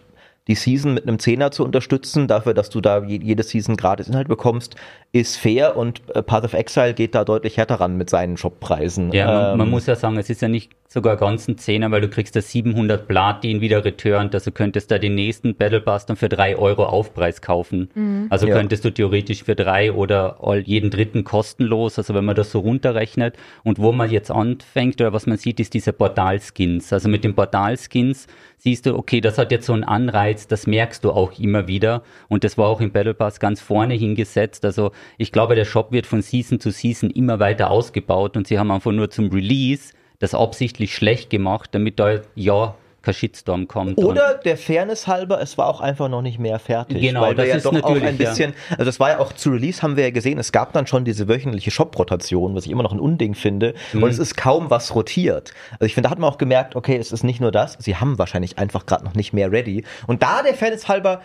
die 0.49 0.55
Season 0.55 0.93
mit 0.95 1.09
einem 1.09 1.19
Zehner 1.19 1.51
zu 1.51 1.65
unterstützen, 1.65 2.29
dafür, 2.29 2.53
dass 2.55 2.69
du 2.71 2.81
da 2.83 3.03
je- 3.03 3.21
jede 3.23 3.43
Season 3.43 3.77
gratis 3.77 4.09
Inhalt 4.09 4.29
bekommst, 4.29 4.77
ist 5.13 5.37
fair 5.37 5.77
und 5.77 6.03
äh, 6.15 6.23
Path 6.23 6.45
of 6.45 6.53
Exile 6.53 6.93
geht 6.93 7.15
da 7.15 7.25
deutlich 7.25 7.57
härter 7.57 7.77
ran 7.77 7.97
mit 7.97 8.11
seinen 8.11 8.37
Shoppreisen. 8.37 9.13
Ja, 9.13 9.27
man, 9.27 9.57
man 9.59 9.67
Ähm, 9.69 9.71
muss 9.71 9.87
ja 9.87 9.95
sagen, 9.97 10.19
es 10.19 10.29
ist 10.29 10.43
ja 10.43 10.49
nicht 10.49 10.73
sogar 10.89 11.17
ganz 11.17 11.49
ein 11.49 11.57
Zehner, 11.59 11.91
weil 11.91 12.01
du 12.03 12.09
kriegst 12.09 12.37
da 12.37 12.41
700 12.41 13.09
Platin 13.09 13.61
wieder 13.61 13.85
returned, 13.85 14.35
also 14.35 14.51
könntest 14.53 14.91
da 14.91 14.99
den 14.99 15.15
nächsten 15.15 15.55
Battle 15.57 15.81
Pass 15.81 16.07
dann 16.07 16.17
für 16.17 16.29
drei 16.29 16.57
Euro 16.57 16.85
Aufpreis 16.85 17.41
kaufen. 17.41 18.27
Also 18.31 18.47
Ja. 18.47 18.55
könntest 18.57 18.85
du 18.85 18.91
theoretisch 18.91 19.43
für 19.45 19.55
drei 19.57 19.93
oder 19.93 20.39
all, 20.43 20.61
jeden 20.61 20.91
dritten 20.91 21.25
kostenlos, 21.25 21.99
also 21.99 22.15
wenn 22.15 22.25
man 22.25 22.37
das 22.37 22.53
so 22.53 22.61
runterrechnet. 22.61 23.37
Und 23.65 23.79
wo 23.79 23.93
man 23.93 24.11
jetzt 24.11 24.31
anfängt 24.31 25.01
oder 25.01 25.13
was 25.13 25.27
man 25.27 25.37
sieht, 25.39 25.59
ist 25.59 25.75
diese 25.75 25.93
Portal-Skins. 25.93 26.93
Also 26.93 27.09
mit 27.09 27.25
den 27.25 27.35
Portal-Skins 27.35 28.27
siehst 28.59 28.87
du, 28.87 28.97
okay, 28.97 29.21
das 29.21 29.37
hat 29.39 29.51
jetzt 29.53 29.67
so 29.67 29.73
einen 29.73 29.85
Anreiz, 29.85 30.34
das 30.47 30.67
merkst 30.67 31.05
du 31.05 31.11
auch 31.11 31.39
immer 31.39 31.67
wieder. 31.67 32.03
Und 32.29 32.45
das 32.45 32.59
war 32.59 32.69
auch 32.69 32.81
im 32.81 32.93
Battle 32.93 33.15
Pass 33.15 33.41
ganz 33.41 33.61
vorne 33.61 33.95
hingesetzt. 33.95 34.65
Also 34.65 34.93
ich 35.19 35.33
glaube, 35.33 35.55
der 35.55 35.65
Shop 35.65 35.93
wird 35.93 36.07
von 36.07 36.23
Season 36.23 36.61
zu 36.61 36.71
Season 36.71 37.11
immer 37.11 37.39
weiter 37.41 37.71
ausgebaut 37.71 38.37
und 38.37 38.47
sie 38.47 38.59
haben 38.59 38.71
einfach 38.71 38.93
nur 38.93 39.11
zum 39.11 39.31
Release 39.31 39.93
das 40.19 40.35
absichtlich 40.35 40.95
schlecht 40.95 41.31
gemacht, 41.31 41.71
damit 41.73 41.99
da 41.99 42.21
ja 42.35 42.75
Shitstorm 43.13 43.69
kommt. 43.69 43.99
Oder 43.99 44.35
der 44.35 44.57
Fairness 44.57 45.07
halber, 45.07 45.41
es 45.41 45.59
war 45.59 45.69
auch 45.69 45.81
einfach 45.81 46.09
noch 46.09 46.23
nicht 46.23 46.39
mehr 46.39 46.59
fertig. 46.59 47.03
Genau, 47.03 47.23
weil 47.23 47.35
das 47.35 47.49
ja 47.49 47.57
ist 47.57 47.67
doch 47.67 47.71
auch 47.71 47.75
natürlich, 47.75 48.05
ein 48.05 48.17
bisschen, 48.17 48.55
also 48.71 48.85
das 48.85 49.01
war 49.01 49.11
ja 49.11 49.19
auch 49.19 49.33
zu 49.33 49.51
Release, 49.51 49.83
haben 49.83 49.97
wir 49.97 50.05
ja 50.05 50.11
gesehen, 50.11 50.39
es 50.39 50.53
gab 50.53 50.73
dann 50.73 50.87
schon 50.87 51.05
diese 51.05 51.29
wöchentliche 51.29 51.71
Shop-Rotation, 51.71 52.55
was 52.55 52.67
ich 52.67 52.71
immer 52.71 52.83
noch 52.83 52.93
ein 52.93 53.01
Unding 53.01 53.35
finde. 53.35 53.75
Mhm. 53.93 54.03
Und 54.03 54.11
es 54.11 54.19
ist 54.19 54.37
kaum 54.37 54.71
was 54.71 54.95
rotiert. 54.95 55.53
Also 55.73 55.87
ich 55.87 55.95
finde, 55.95 56.09
da 56.09 56.11
hat 56.11 56.19
man 56.19 56.31
auch 56.31 56.39
gemerkt, 56.39 56.77
okay, 56.77 56.97
es 56.97 57.13
ist 57.13 57.25
nicht 57.25 57.41
nur 57.41 57.53
das, 57.53 57.77
sie 57.81 57.97
haben 57.97 58.19
wahrscheinlich 58.19 58.59
einfach 58.59 58.87
gerade 58.87 59.05
noch 59.05 59.15
nicht 59.15 59.33
mehr 59.33 59.53
ready. 59.53 59.85
Und 60.07 60.23
da 60.23 60.43
der 60.43 60.55
Fairness 60.55 60.89
halber, 60.89 61.21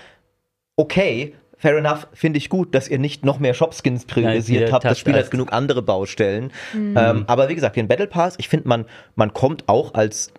okay, 0.75 1.35
fair 1.59 1.77
enough, 1.77 2.07
finde 2.13 2.37
ich 2.37 2.49
gut, 2.49 2.73
dass 2.73 2.87
ihr 2.87 2.99
nicht 2.99 3.25
noch 3.25 3.39
mehr 3.39 3.53
Shopskins 3.53 4.05
priorisiert 4.05 4.69
ihr 4.69 4.73
habt. 4.73 4.85
Das 4.85 4.97
Spiel 4.97 5.13
hat 5.13 5.29
genug 5.29 5.51
andere 5.51 5.81
Baustellen. 5.81 6.51
Ähm, 6.73 7.25
aber 7.27 7.49
wie 7.49 7.55
gesagt, 7.55 7.75
den 7.75 7.87
Battle 7.87 8.07
Pass, 8.07 8.35
ich 8.37 8.47
finde, 8.47 8.67
man, 8.67 8.85
man 9.15 9.33
kommt 9.33 9.67
auch 9.67 9.93
als 9.93 10.31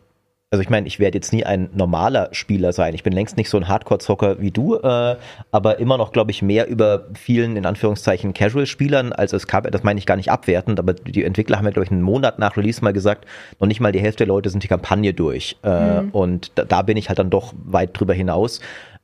also 0.52 0.62
ich 0.62 0.68
meine, 0.68 0.88
ich 0.88 0.98
werde 0.98 1.16
jetzt 1.16 1.32
nie 1.32 1.44
ein 1.44 1.70
normaler 1.74 2.28
Spieler 2.32 2.72
sein. 2.72 2.92
Ich 2.94 3.04
bin 3.04 3.12
längst 3.12 3.36
nicht 3.36 3.48
so 3.48 3.56
ein 3.56 3.68
Hardcore-Zocker 3.68 4.40
wie 4.40 4.50
du, 4.50 4.74
äh, 4.74 5.16
aber 5.52 5.78
immer 5.78 5.96
noch, 5.96 6.10
glaube 6.10 6.32
ich, 6.32 6.42
mehr 6.42 6.66
über 6.66 7.06
vielen, 7.14 7.56
in 7.56 7.66
Anführungszeichen, 7.66 8.34
Casual-Spielern 8.34 9.12
als 9.12 9.32
es 9.32 9.46
gab. 9.46 9.70
Das 9.70 9.84
meine 9.84 10.00
ich 10.00 10.06
gar 10.06 10.16
nicht 10.16 10.32
abwertend, 10.32 10.80
aber 10.80 10.94
die 10.94 11.22
Entwickler 11.22 11.58
haben 11.58 11.66
ja, 11.66 11.70
glaube 11.70 11.84
ich, 11.84 11.92
einen 11.92 12.02
Monat 12.02 12.40
nach 12.40 12.56
Release 12.56 12.82
mal 12.82 12.92
gesagt, 12.92 13.26
noch 13.60 13.68
nicht 13.68 13.78
mal 13.78 13.92
die 13.92 14.00
Hälfte 14.00 14.24
der 14.24 14.26
Leute 14.26 14.50
sind 14.50 14.64
die 14.64 14.68
Kampagne 14.68 15.14
durch. 15.14 15.56
Äh, 15.62 15.68
Und 16.10 16.50
da, 16.56 16.64
da 16.64 16.82
bin 16.82 16.96
ich 16.96 17.08
halt 17.08 17.20
dann 17.20 17.30
doch 17.30 17.52
weit 17.64 17.90
drüber 17.98 18.14
hinaus. 18.14 18.60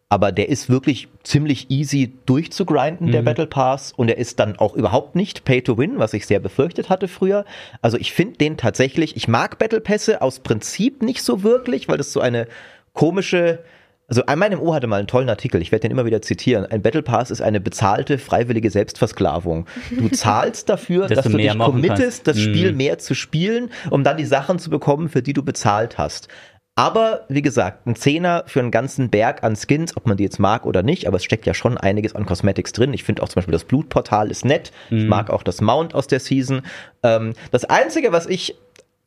Aber 0.09 0.31
der 0.31 0.49
ist 0.49 0.71
wirklich 0.71 1.09
ziemlich 1.25 1.69
easy 1.69 2.13
durchzugrinden, 2.27 3.11
der 3.11 3.23
Battle 3.23 3.49
Pass. 3.49 3.93
Und 3.93 4.09
er 4.09 4.19
ist 4.19 4.39
dann 4.39 4.57
auch 4.57 4.75
überhaupt 4.75 5.17
nicht 5.17 5.45
Pay 5.45 5.63
to 5.63 5.77
Win, 5.79 5.99
was 5.99 6.15
ich 6.15 6.27
sehr 6.27 6.39
befürchtet 6.39 6.89
hatte 6.91 7.09
früher. 7.09 7.45
Also 7.83 7.97
ich 7.99 8.13
finde 8.13 8.37
den 8.39 8.57
tatsächlich, 8.57 9.17
ich 9.17 9.27
mag 9.27 9.59
Battle 9.59 9.81
Pässe 9.81 10.23
aus 10.23 10.39
Prinzip 10.39 11.03
nicht 11.03 11.23
so 11.23 11.43
wirklich, 11.43 11.89
weil 11.89 11.97
das 11.99 12.13
so 12.13 12.21
eine 12.21 12.47
komische, 12.93 13.65
also 14.07 14.23
mein 14.37 14.57
MO 14.57 14.75
hatte 14.75 14.87
mal 14.87 14.99
einen 14.99 15.09
tollen 15.09 15.29
Artikel, 15.29 15.61
ich 15.61 15.73
werde 15.73 15.83
den 15.83 15.91
immer 15.91 16.05
wieder 16.07 16.23
zitieren. 16.23 16.65
Ein 16.67 16.83
Battle 16.83 17.03
Pass 17.03 17.33
ist 17.33 17.41
eine 17.41 17.61
bezahlte, 17.61 18.19
freiwillige 18.19 18.71
Selbstversklavung. 18.71 19.67
Du 19.91 20.09
zahlst 20.13 20.69
dafür, 20.69 21.09
Dass 21.09 21.25
dass, 21.25 21.33
du 21.33 21.37
dich 21.37 21.59
committest, 21.59 22.25
kannst. 22.25 22.29
das 22.29 22.41
Spiel 22.41 22.71
Mhm. 22.71 22.77
mehr 22.77 22.99
zu 22.99 23.15
spielen, 23.17 23.71
um 23.91 24.05
dann 24.05 24.17
die 24.17 24.25
Sachen 24.25 24.61
zu 24.61 24.71
bekommen, 24.71 25.09
für 25.09 25.23
die 25.23 25.33
du 25.33 25.43
bezahlt 25.43 25.99
hast. 25.99 26.29
Aber 26.79 27.25
wie 27.29 27.41
gesagt, 27.41 27.87
ein 27.87 27.97
Zehner 27.97 28.45
für 28.47 28.61
einen 28.61 28.71
ganzen 28.71 29.09
Berg 29.09 29.43
an 29.43 29.57
Skins, 29.57 29.97
ob 29.97 30.07
man 30.07 30.19
die 30.19 30.25
jetzt 30.25 30.39
mag 30.39 30.67
oder 30.67 30.83
nicht, 30.83 31.09
aber 31.09 31.17
es 31.17 31.25
steckt 31.25 31.47
ja 31.47 31.55
schon 31.55 31.79
einiges 31.79 32.15
an 32.15 32.27
Cosmetics 32.27 32.73
drin. 32.73 32.93
Ich 32.93 33.03
finde 33.03 33.23
auch 33.23 33.29
zum 33.29 33.37
Beispiel 33.37 33.53
das 33.53 33.65
Blutportal 33.65 34.31
ist 34.31 34.45
nett. 34.45 34.73
Ich 34.91 35.07
mag 35.07 35.31
auch 35.31 35.43
das 35.43 35.63
Mount 35.63 35.95
aus 35.95 36.07
der 36.07 36.21
Season. 36.21 36.61
Ähm, 37.03 37.33
das 37.51 37.65
Einzige, 37.65 38.13
was 38.13 38.27
ich 38.27 38.57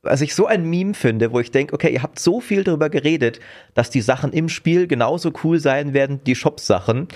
was 0.01 0.21
ich 0.21 0.33
so 0.33 0.45
ein 0.45 0.63
Meme 0.63 0.93
finde, 0.93 1.33
wo 1.33 1.41
ich 1.41 1.51
denke, 1.51 1.73
okay, 1.73 1.91
ihr 1.91 2.01
habt 2.01 2.19
so 2.19 2.39
viel 2.39 2.63
darüber 2.63 2.89
geredet, 2.89 3.41
dass 3.73 3.89
die 3.89 3.99
Sachen 3.99 4.31
im 4.31 4.47
Spiel 4.47 4.87
genauso 4.87 5.33
cool 5.43 5.59
sein 5.59 5.93
werden, 5.93 6.21
die 6.23 6.35
Shop-Sachen. 6.35 7.09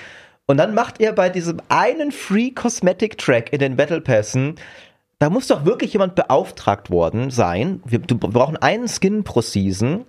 Und 0.47 0.57
dann 0.57 0.73
macht 0.73 0.99
ihr 0.99 1.13
bei 1.13 1.29
diesem 1.29 1.61
einen 1.69 2.11
Free 2.11 2.51
Cosmetic 2.51 3.17
Track 3.17 3.53
in 3.53 3.59
den 3.59 3.77
Battle 3.77 4.01
Passen, 4.01 4.55
da 5.23 5.29
muss 5.29 5.47
doch 5.47 5.63
wirklich 5.63 5.93
jemand 5.93 6.15
beauftragt 6.15 6.89
worden 6.89 7.31
sein. 7.31 7.81
Wir, 7.85 8.01
wir 8.01 8.17
brauchen 8.17 8.57
einen 8.57 8.89
Skin 8.89 9.23
pro 9.23 9.39
Season. 9.39 10.03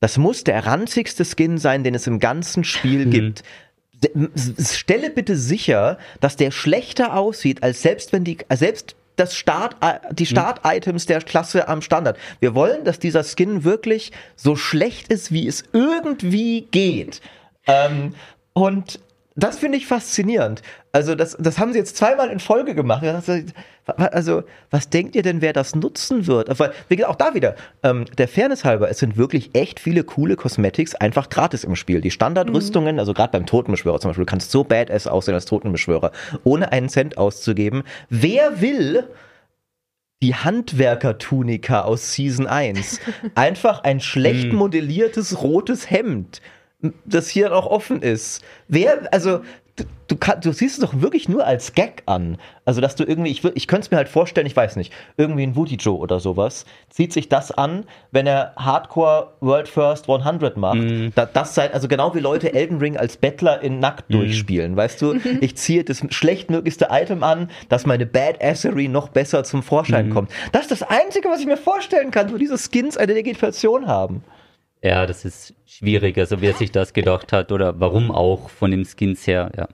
Das 0.00 0.16
muss 0.18 0.44
der 0.44 0.66
ranzigste 0.66 1.24
Skin 1.24 1.58
sein, 1.58 1.84
den 1.84 1.94
es 1.94 2.06
im 2.06 2.18
ganzen 2.18 2.64
Spiel 2.64 3.06
gibt. 3.06 3.42
S- 4.34 4.52
s- 4.56 4.76
Stelle 4.78 5.10
bitte 5.10 5.36
sicher, 5.36 5.98
dass 6.20 6.36
der 6.36 6.50
schlechter 6.50 7.14
aussieht, 7.16 7.62
als 7.62 7.82
selbst 7.82 8.12
wenn 8.12 8.24
die, 8.24 8.38
selbst 8.50 8.96
das 9.16 9.36
Start, 9.36 9.76
die 10.12 10.24
Start-Items 10.24 11.04
der 11.04 11.20
Klasse 11.20 11.68
am 11.68 11.82
Standard. 11.82 12.16
Wir 12.40 12.54
wollen, 12.54 12.84
dass 12.84 12.98
dieser 12.98 13.22
Skin 13.22 13.64
wirklich 13.64 14.12
so 14.36 14.56
schlecht 14.56 15.12
ist, 15.12 15.30
wie 15.32 15.46
es 15.46 15.64
irgendwie 15.74 16.62
geht. 16.70 17.20
Ähm, 17.66 18.14
und 18.54 18.98
das 19.42 19.58
finde 19.58 19.78
ich 19.78 19.86
faszinierend. 19.86 20.62
Also 20.92 21.14
das, 21.14 21.36
das 21.38 21.58
haben 21.58 21.72
sie 21.72 21.78
jetzt 21.78 21.96
zweimal 21.96 22.30
in 22.30 22.40
Folge 22.40 22.74
gemacht. 22.74 23.04
Also 23.96 24.42
was 24.70 24.90
denkt 24.90 25.16
ihr 25.16 25.22
denn, 25.22 25.40
wer 25.40 25.52
das 25.52 25.74
nutzen 25.74 26.26
wird? 26.26 26.58
Weil, 26.58 26.72
auch 27.04 27.16
da 27.16 27.34
wieder, 27.34 27.56
ähm, 27.82 28.04
der 28.18 28.28
Fairness 28.28 28.64
halber, 28.64 28.90
es 28.90 28.98
sind 28.98 29.16
wirklich 29.16 29.50
echt 29.54 29.80
viele 29.80 30.04
coole 30.04 30.36
Cosmetics 30.36 30.94
einfach 30.94 31.28
gratis 31.28 31.64
im 31.64 31.76
Spiel. 31.76 32.00
Die 32.00 32.10
Standardrüstungen, 32.10 32.98
also 32.98 33.14
gerade 33.14 33.32
beim 33.32 33.46
Totenbeschwörer 33.46 34.00
zum 34.00 34.10
Beispiel, 34.10 34.24
du 34.24 34.30
kannst 34.30 34.50
so 34.50 34.64
badass 34.64 35.06
aussehen 35.06 35.34
als 35.34 35.46
Totenbeschwörer, 35.46 36.12
ohne 36.44 36.72
einen 36.72 36.88
Cent 36.88 37.18
auszugeben. 37.18 37.82
Wer 38.08 38.60
will 38.60 39.08
die 40.22 40.34
Handwerker-Tunika 40.34 41.82
aus 41.82 42.12
Season 42.12 42.46
1? 42.46 43.00
Einfach 43.34 43.84
ein 43.84 44.00
schlecht 44.00 44.52
modelliertes 44.52 45.42
rotes 45.42 45.90
Hemd. 45.90 46.40
Das 47.04 47.28
hier 47.28 47.54
auch 47.54 47.66
offen 47.66 48.02
ist. 48.02 48.42
Wer, 48.68 49.12
also 49.12 49.40
du, 49.80 49.84
du, 50.08 50.16
kann, 50.16 50.40
du 50.40 50.52
siehst 50.52 50.78
es 50.78 50.84
doch 50.84 51.00
wirklich 51.00 51.28
nur 51.28 51.46
als 51.46 51.74
Gag 51.74 52.02
an. 52.06 52.38
Also, 52.64 52.80
dass 52.80 52.96
du 52.96 53.04
irgendwie, 53.04 53.30
ich, 53.30 53.44
ich 53.44 53.66
könnte 53.66 53.86
es 53.86 53.90
mir 53.90 53.96
halt 53.96 54.08
vorstellen, 54.08 54.46
ich 54.46 54.56
weiß 54.56 54.76
nicht, 54.76 54.92
irgendwie 55.16 55.42
ein 55.42 55.56
Woody 55.56 55.76
Joe 55.76 55.98
oder 55.98 56.20
sowas, 56.20 56.66
zieht 56.88 57.12
sich 57.12 57.28
das 57.28 57.50
an, 57.50 57.84
wenn 58.12 58.26
er 58.26 58.52
Hardcore 58.56 59.32
World 59.40 59.68
First 59.68 60.08
100 60.08 60.56
macht. 60.56 60.78
Mm. 60.78 61.08
Da, 61.14 61.26
das 61.26 61.54
sei, 61.54 61.72
also 61.72 61.88
genau 61.88 62.14
wie 62.14 62.20
Leute 62.20 62.52
Elden 62.52 62.78
Ring 62.78 62.96
als 62.96 63.16
Bettler 63.16 63.60
in 63.62 63.78
Nackt 63.78 64.10
mm. 64.10 64.12
durchspielen, 64.12 64.76
weißt 64.76 65.00
du? 65.02 65.14
Ich 65.40 65.56
ziehe 65.56 65.84
das 65.84 66.02
schlechtmöglichste 66.10 66.88
Item 66.90 67.22
an, 67.22 67.50
dass 67.68 67.86
meine 67.86 68.04
Badassery 68.04 68.88
noch 68.88 69.08
besser 69.08 69.44
zum 69.44 69.62
Vorschein 69.62 70.08
mm. 70.08 70.12
kommt. 70.12 70.30
Das 70.52 70.62
ist 70.62 70.70
das 70.70 70.82
Einzige, 70.82 71.28
was 71.28 71.40
ich 71.40 71.46
mir 71.46 71.56
vorstellen 71.56 72.10
kann, 72.10 72.32
wo 72.32 72.36
diese 72.36 72.58
Skins 72.58 72.96
eine 72.96 73.14
Legitimation 73.14 73.86
haben. 73.86 74.22
Ja, 74.82 75.06
das 75.06 75.24
ist 75.24 75.54
schwierig, 75.66 76.16
also 76.16 76.40
wer 76.40 76.54
sich 76.54 76.72
das 76.72 76.94
gedacht 76.94 77.32
hat 77.32 77.52
oder 77.52 77.80
warum 77.80 78.10
auch 78.10 78.48
von 78.48 78.70
den 78.70 78.84
Skins 78.84 79.26
her, 79.26 79.52
ja. 79.56 79.68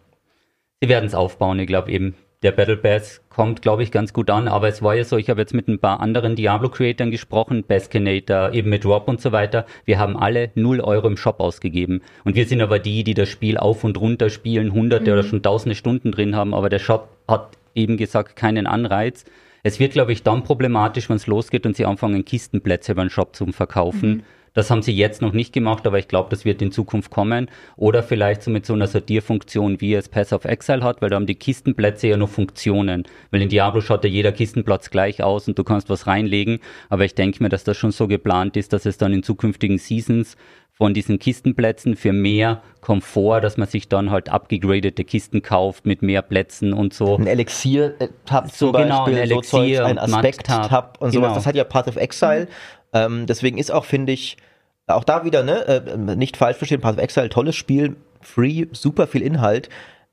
Sie 0.81 0.89
werden 0.89 1.07
es 1.07 1.15
aufbauen, 1.15 1.59
ich 1.61 1.69
glaube 1.69 1.91
eben, 1.91 2.17
der 2.43 2.53
Battle 2.53 2.77
Pass 2.77 3.23
kommt, 3.31 3.63
glaube 3.63 3.83
ich, 3.83 3.91
ganz 3.91 4.13
gut 4.13 4.29
an, 4.31 4.47
aber 4.47 4.69
es 4.69 4.83
war 4.83 4.95
ja 4.95 5.05
so, 5.05 5.17
ich 5.17 5.31
habe 5.31 5.41
jetzt 5.41 5.55
mit 5.55 5.69
ein 5.69 5.79
paar 5.79 6.01
anderen 6.01 6.37
Diablo-Creatoren 6.37 7.11
gesprochen, 7.11 7.65
Baskinator, 7.67 8.53
eben 8.53 8.69
mit 8.69 8.85
Rob 8.85 9.09
und 9.09 9.21
so 9.21 9.33
weiter, 9.33 9.65
wir 9.85 9.99
haben 9.99 10.17
alle 10.17 10.51
0 10.55 10.81
Euro 10.81 11.07
im 11.07 11.17
Shop 11.17 11.41
ausgegeben 11.41 12.03
und 12.25 12.35
wir 12.35 12.47
sind 12.47 12.61
aber 12.61 12.79
die, 12.79 13.05
die 13.05 13.15
das 13.15 13.29
Spiel 13.29 13.59
auf 13.59 13.85
und 13.85 13.99
runter 13.99 14.29
spielen, 14.29 14.73
hunderte 14.73 15.11
mhm. 15.11 15.13
oder 15.13 15.23
schon 15.23 15.43
tausende 15.43 15.77
Stunden 15.77 16.11
drin 16.11 16.35
haben, 16.35 16.53
aber 16.53 16.69
der 16.69 16.81
Shop 16.81 17.09
hat 17.29 17.57
eben 17.75 17.97
gesagt, 17.97 18.37
keinen 18.37 18.67
Anreiz. 18.67 19.25
Es 19.63 19.81
wird, 19.81 19.93
glaube 19.93 20.13
ich, 20.13 20.23
dann 20.23 20.45
problematisch, 20.45 21.09
wenn 21.09 21.17
es 21.17 21.27
losgeht 21.27 21.65
und 21.65 21.77
sie 21.77 21.87
anfangen, 21.87 22.25
Kistenplätze 22.25 22.93
über 22.93 23.05
den 23.05 23.11
Shop 23.11 23.35
zu 23.35 23.47
verkaufen. 23.47 24.11
Mhm 24.11 24.23
das 24.57 24.71
haben 24.71 24.81
sie 24.81 24.93
jetzt 24.93 25.21
noch 25.21 25.35
nicht 25.35 25.53
gemacht, 25.53 25.87
aber 25.87 25.99
ich 25.99 26.09
glaube, 26.09 26.31
das 26.31 26.47
wird 26.47 26.63
in 26.63 26.73
Zukunft 26.73 27.11
kommen. 27.11 27.51
Oder 27.77 28.03
vielleicht 28.03 28.43
so 28.43 28.51
mit 28.51 28.65
so 28.65 28.73
einer 28.73 28.87
Sortierfunktion, 28.87 29.83
wie 29.83 29.93
es 29.93 30.09
Pass 30.09 30.33
of 30.33 30.47
Exile 30.47 30.83
hat, 30.83 31.03
weil 31.03 31.11
da 31.11 31.17
haben 31.17 31.27
die 31.27 31.35
Kistenplätze 31.35 32.09
ja 32.09 32.17
noch 32.17 32.31
Funktionen. 32.31 33.05
Weil 33.31 33.43
in 33.43 33.51
Diablo 33.51 33.83
schaut 33.83 34.03
ja 34.05 34.09
jeder 34.09 34.33
Kistenplatz 34.33 34.89
gleich 34.89 35.23
aus 35.23 35.47
und 35.47 35.59
du 35.59 35.63
kannst 35.63 35.91
was 35.91 36.07
reinlegen. 36.07 36.61
Aber 36.89 37.05
ich 37.05 37.15
denke 37.15 37.43
mir, 37.43 37.51
dass 37.51 37.65
das 37.65 37.77
schon 37.77 37.91
so 37.91 38.09
geplant 38.09 38.57
ist, 38.57 38.73
dass 38.73 38.87
es 38.87 38.97
dann 38.97 39.13
in 39.13 39.23
zukünftigen 39.23 39.77
Seasons 39.77 40.39
von 40.73 40.95
diesen 40.95 41.19
Kistenplätzen 41.19 41.95
für 41.95 42.15
mehr 42.15 42.63
Komfort, 42.81 43.43
dass 43.43 43.59
man 43.59 43.69
sich 43.69 43.91
dann 43.91 44.11
halt 44.11 44.31
abgegradete 44.31 45.05
Kisten 45.05 45.43
kauft 45.43 45.85
mit 45.85 46.01
mehr 46.01 46.23
Plätzen 46.23 46.73
und 46.73 46.95
so. 46.95 47.19
Ein 47.19 47.27
Elixier-Tab 47.27 48.51
so, 48.51 48.73
zum 48.73 48.81
genau, 48.81 49.05
Beispiel, 49.05 49.15
ein 49.17 49.31
Elixier 49.31 49.43
so 49.43 49.59
Zeugs, 49.59 49.81
ein 49.81 49.99
Aspekt-Tab 49.99 50.97
und 51.01 51.11
genau. 51.11 51.25
sowas. 51.25 51.35
Das 51.35 51.47
hat 51.47 51.57
ja 51.57 51.65
Path 51.65 51.89
of 51.89 51.97
Exile. 51.97 52.49
Ähm, 52.95 53.27
deswegen 53.27 53.59
ist 53.59 53.71
auch, 53.71 53.85
finde 53.85 54.13
ich, 54.13 54.39
auch 54.87 55.05
da 55.05 55.25
wieder, 55.25 55.43
ne, 55.43 55.67
äh, 55.67 55.97
nicht 56.17 56.37
falsch 56.37 56.57
verstehen, 56.57 56.81
Path 56.81 56.97
of 56.97 57.03
Exile, 57.03 57.29
tolles 57.29 57.57
Spiel, 57.57 57.97
free, 58.21 58.67
super 58.73 59.07
viel 59.07 59.23
Inhalt. 59.23 59.69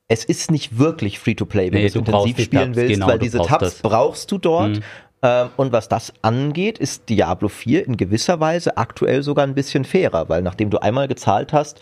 Es 0.07 0.25
ist 0.25 0.51
nicht 0.51 0.77
wirklich 0.77 1.19
Free-to-Play, 1.19 1.71
wenn 1.71 1.81
nee, 1.81 1.81
du 1.81 1.87
es 1.87 1.95
intensiv 1.95 2.39
spielen 2.39 2.73
Tabs, 2.73 2.75
willst, 2.75 2.93
genau, 2.93 3.07
weil 3.07 3.19
diese 3.19 3.39
Tabs 3.39 3.59
das. 3.59 3.81
brauchst 3.81 4.31
du 4.31 4.37
dort. 4.37 4.77
Mhm. 4.77 4.83
Ähm, 5.21 5.49
und 5.55 5.71
was 5.71 5.87
das 5.87 6.13
angeht, 6.21 6.77
ist 6.77 7.07
Diablo 7.09 7.47
4 7.47 7.87
in 7.87 7.97
gewisser 7.97 8.39
Weise 8.39 8.77
aktuell 8.77 9.23
sogar 9.23 9.45
ein 9.45 9.55
bisschen 9.55 9.85
fairer, 9.85 10.27
weil 10.27 10.41
nachdem 10.41 10.69
du 10.69 10.79
einmal 10.79 11.07
gezahlt 11.07 11.53
hast, 11.53 11.79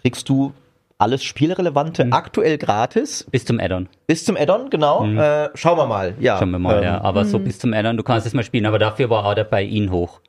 kriegst 0.00 0.28
du 0.28 0.52
alles 0.98 1.22
Spielrelevante 1.22 2.06
mhm. 2.06 2.12
aktuell 2.12 2.58
gratis. 2.58 3.26
Bis 3.30 3.44
zum 3.44 3.58
Addon. 3.60 3.88
Bis 4.06 4.24
zum 4.24 4.36
Addon, 4.36 4.70
genau. 4.70 5.04
Mhm. 5.04 5.18
Äh, 5.18 5.48
schauen 5.54 5.78
wir 5.78 5.86
mal. 5.86 6.14
Ja. 6.20 6.38
Schauen 6.38 6.50
wir 6.50 6.58
mal, 6.58 6.78
ähm, 6.78 6.84
ja. 6.84 7.00
Aber 7.02 7.24
so 7.24 7.38
mhm. 7.38 7.44
bis 7.44 7.58
zum 7.58 7.72
Addon, 7.72 7.96
du 7.96 8.02
kannst 8.02 8.26
es 8.26 8.34
mal 8.34 8.44
spielen, 8.44 8.66
aber 8.66 8.78
dafür 8.78 9.10
war 9.10 9.26
auch 9.26 9.34
der 9.34 9.44
bei 9.44 9.62
Ihnen 9.62 9.90
hoch. 9.90 10.20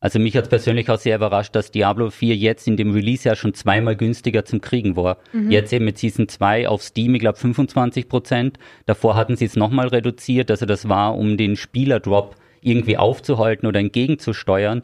Also 0.00 0.20
mich 0.20 0.36
hat 0.36 0.48
persönlich 0.48 0.88
auch 0.90 0.98
sehr 0.98 1.16
überrascht, 1.16 1.56
dass 1.56 1.72
Diablo 1.72 2.10
4 2.10 2.36
jetzt 2.36 2.68
in 2.68 2.76
dem 2.76 2.92
Release 2.92 3.28
ja 3.28 3.34
schon 3.34 3.52
zweimal 3.54 3.96
günstiger 3.96 4.44
zum 4.44 4.60
Kriegen 4.60 4.96
war. 4.96 5.18
Mhm. 5.32 5.50
Jetzt 5.50 5.72
eben 5.72 5.84
mit 5.84 5.98
Season 5.98 6.28
2 6.28 6.68
auf 6.68 6.82
Steam, 6.82 7.14
ich 7.16 7.20
glaube 7.20 7.38
25 7.38 8.08
Prozent. 8.08 8.58
Davor 8.86 9.16
hatten 9.16 9.36
sie 9.36 9.46
es 9.46 9.56
nochmal 9.56 9.88
reduziert, 9.88 10.50
also 10.50 10.66
das 10.66 10.88
war, 10.88 11.16
um 11.16 11.36
den 11.36 11.56
Spielerdrop 11.56 12.36
irgendwie 12.60 12.96
aufzuhalten 12.96 13.66
oder 13.66 13.80
entgegenzusteuern. 13.80 14.82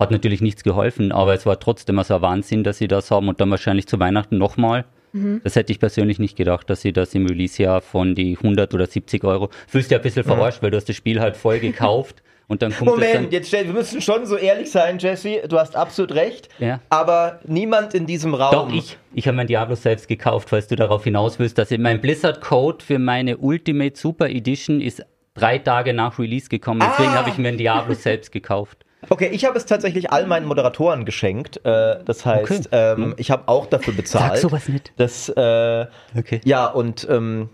Hat 0.00 0.10
natürlich 0.10 0.40
nichts 0.40 0.64
geholfen, 0.64 1.12
aber 1.12 1.34
es 1.34 1.46
war 1.46 1.60
trotzdem 1.60 2.02
so 2.02 2.16
ein 2.16 2.22
Wahnsinn, 2.22 2.64
dass 2.64 2.78
sie 2.78 2.88
das 2.88 3.10
haben 3.12 3.28
und 3.28 3.40
dann 3.40 3.50
wahrscheinlich 3.50 3.86
zu 3.86 4.00
Weihnachten 4.00 4.38
nochmal. 4.38 4.86
Mhm. 5.12 5.40
Das 5.44 5.54
hätte 5.54 5.72
ich 5.72 5.78
persönlich 5.78 6.18
nicht 6.18 6.36
gedacht, 6.36 6.68
dass 6.68 6.82
sie 6.82 6.92
das 6.92 7.14
im 7.14 7.26
Release-Jahr 7.26 7.80
von 7.80 8.16
die 8.16 8.36
100 8.36 8.74
oder 8.74 8.86
70 8.86 9.22
Euro, 9.22 9.50
fühlst 9.68 9.90
du 9.90 9.94
ja 9.94 10.00
ein 10.00 10.02
bisschen 10.02 10.24
verarscht, 10.24 10.62
weil 10.62 10.72
du 10.72 10.76
hast 10.76 10.88
das 10.88 10.96
Spiel 10.96 11.20
halt 11.20 11.36
voll 11.36 11.60
gekauft 11.60 12.22
Und 12.48 12.62
dann 12.62 12.72
kommt 12.72 12.90
Moment, 12.90 13.14
dann 13.14 13.30
jetzt 13.30 13.48
stell, 13.48 13.66
wir 13.66 13.74
müssen 13.74 14.00
schon 14.00 14.24
so 14.24 14.36
ehrlich 14.36 14.70
sein, 14.70 14.98
Jesse. 14.98 15.42
Du 15.46 15.58
hast 15.58 15.76
absolut 15.76 16.14
recht. 16.14 16.48
Ja. 16.58 16.80
Aber 16.88 17.40
niemand 17.44 17.92
in 17.92 18.06
diesem 18.06 18.32
Raum. 18.32 18.52
Doch, 18.52 18.72
ich. 18.72 18.96
Ich 19.12 19.26
habe 19.28 19.36
mein 19.36 19.46
Diablo 19.46 19.74
selbst 19.74 20.08
gekauft, 20.08 20.48
falls 20.48 20.66
du 20.66 20.74
darauf 20.74 21.04
hinaus 21.04 21.38
willst. 21.38 21.58
Dass 21.58 21.70
mein 21.70 22.00
Blizzard-Code 22.00 22.82
für 22.82 22.98
meine 22.98 23.36
Ultimate 23.36 23.98
Super 23.98 24.30
Edition 24.30 24.80
ist 24.80 25.04
drei 25.34 25.58
Tage 25.58 25.92
nach 25.92 26.18
Release 26.18 26.48
gekommen. 26.48 26.80
Deswegen 26.80 27.10
ah. 27.10 27.16
habe 27.16 27.28
ich 27.28 27.36
mir 27.36 27.48
ein 27.48 27.58
Diablo 27.58 27.94
selbst 27.98 28.32
gekauft. 28.32 28.84
Okay, 29.10 29.28
ich 29.30 29.44
habe 29.44 29.56
es 29.56 29.66
tatsächlich 29.66 30.10
all 30.10 30.26
meinen 30.26 30.46
Moderatoren 30.46 31.04
geschenkt. 31.04 31.64
Äh, 31.64 32.02
das 32.04 32.24
heißt, 32.24 32.50
okay. 32.50 32.68
ähm, 32.72 32.96
hm. 32.96 33.14
ich 33.18 33.30
habe 33.30 33.46
auch 33.46 33.66
dafür 33.66 33.92
bezahlt. 33.94 34.32
Sag 34.32 34.38
sowas 34.38 34.68
nicht. 34.68 34.92
Das, 34.96 35.28
äh, 35.28 35.86
okay. 36.16 36.40
Ja, 36.44 36.66
und 36.66 37.06
ähm, 37.10 37.50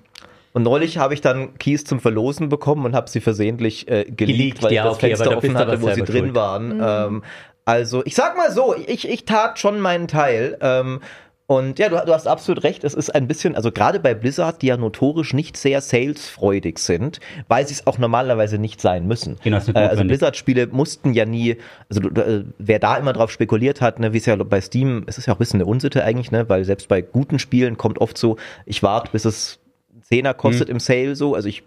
und 0.54 0.62
neulich 0.62 0.98
habe 0.98 1.14
ich 1.14 1.20
dann 1.20 1.58
Keys 1.58 1.84
zum 1.84 1.98
Verlosen 1.98 2.48
bekommen 2.48 2.86
und 2.86 2.94
habe 2.94 3.10
sie 3.10 3.20
versehentlich 3.20 3.88
äh, 3.88 4.04
geleakt, 4.04 4.62
weil 4.62 4.72
ja, 4.72 4.84
ich 4.84 4.88
das 4.88 4.96
okay, 4.96 5.08
Fenster 5.08 5.36
offen 5.36 5.58
hatte, 5.58 5.82
wo 5.82 5.90
sie 5.90 6.02
drin 6.02 6.26
schuld. 6.26 6.34
waren. 6.36 6.76
Mhm. 6.76 6.82
Ähm, 6.82 7.22
also 7.64 8.04
ich 8.04 8.14
sag 8.14 8.36
mal 8.36 8.52
so, 8.52 8.74
ich, 8.86 9.08
ich 9.08 9.24
tat 9.24 9.58
schon 9.58 9.80
meinen 9.80 10.06
Teil. 10.06 10.56
Ähm, 10.60 11.00
und 11.46 11.80
ja, 11.80 11.88
du, 11.88 11.96
du, 11.96 12.14
hast 12.14 12.28
absolut 12.28 12.62
recht. 12.62 12.84
Es 12.84 12.94
ist 12.94 13.14
ein 13.14 13.26
bisschen, 13.26 13.56
also 13.56 13.72
gerade 13.72 13.98
bei 13.98 14.14
Blizzard, 14.14 14.62
die 14.62 14.68
ja 14.68 14.76
notorisch 14.76 15.34
nicht 15.34 15.56
sehr 15.56 15.80
salesfreudig 15.80 16.78
sind, 16.78 17.18
weil 17.48 17.66
sie 17.66 17.74
es 17.74 17.86
auch 17.88 17.98
normalerweise 17.98 18.56
nicht 18.56 18.80
sein 18.80 19.08
müssen. 19.08 19.36
Genau, 19.42 19.58
äh, 19.74 19.78
also 19.78 20.04
Blizzard-Spiele 20.04 20.68
mussten 20.68 21.14
ja 21.14 21.26
nie, 21.26 21.56
also 21.90 22.08
äh, 22.10 22.44
wer 22.58 22.78
da 22.78 22.96
immer 22.96 23.12
drauf 23.12 23.32
spekuliert 23.32 23.80
hat, 23.80 23.98
ne, 23.98 24.12
wie 24.12 24.18
es 24.18 24.26
ja 24.26 24.36
bei 24.36 24.60
Steam, 24.60 25.02
es 25.06 25.18
ist 25.18 25.26
ja 25.26 25.34
auch 25.34 25.36
ein 25.36 25.40
bisschen 25.40 25.60
eine 25.60 25.66
Unsitte 25.66 26.04
eigentlich, 26.04 26.30
ne, 26.30 26.48
weil 26.48 26.64
selbst 26.64 26.88
bei 26.88 27.02
guten 27.02 27.40
Spielen 27.40 27.76
kommt 27.76 28.00
oft 28.00 28.16
so, 28.16 28.36
ich 28.64 28.82
warte, 28.82 29.10
bis 29.10 29.24
es 29.24 29.58
Zehner 30.04 30.34
kostet 30.34 30.68
mhm. 30.68 30.74
im 30.74 30.80
Sale 30.80 31.16
so. 31.16 31.34
Also 31.34 31.48
ich 31.48 31.64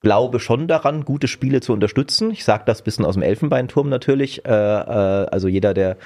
glaube 0.00 0.40
schon 0.40 0.68
daran, 0.68 1.04
gute 1.04 1.28
Spiele 1.28 1.60
zu 1.60 1.72
unterstützen. 1.72 2.30
Ich 2.30 2.44
sage 2.44 2.64
das 2.66 2.80
ein 2.80 2.84
bisschen 2.84 3.04
aus 3.04 3.14
dem 3.14 3.22
Elfenbeinturm 3.22 3.88
natürlich. 3.88 4.44
Äh, 4.44 4.50
äh, 4.50 5.26
also 5.30 5.48
jeder, 5.48 5.74
der 5.74 5.96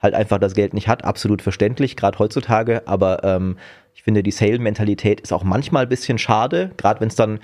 halt 0.00 0.14
einfach 0.14 0.38
das 0.38 0.54
Geld 0.54 0.74
nicht 0.74 0.88
hat, 0.88 1.04
absolut 1.04 1.42
verständlich, 1.42 1.96
gerade 1.96 2.18
heutzutage. 2.18 2.82
Aber 2.86 3.22
ähm, 3.24 3.56
ich 3.94 4.02
finde, 4.02 4.22
die 4.22 4.30
Sale-Mentalität 4.30 5.20
ist 5.20 5.32
auch 5.32 5.44
manchmal 5.44 5.84
ein 5.84 5.88
bisschen 5.88 6.18
schade, 6.18 6.70
gerade 6.76 7.00
wenn 7.00 7.08
es 7.08 7.16
dann 7.16 7.40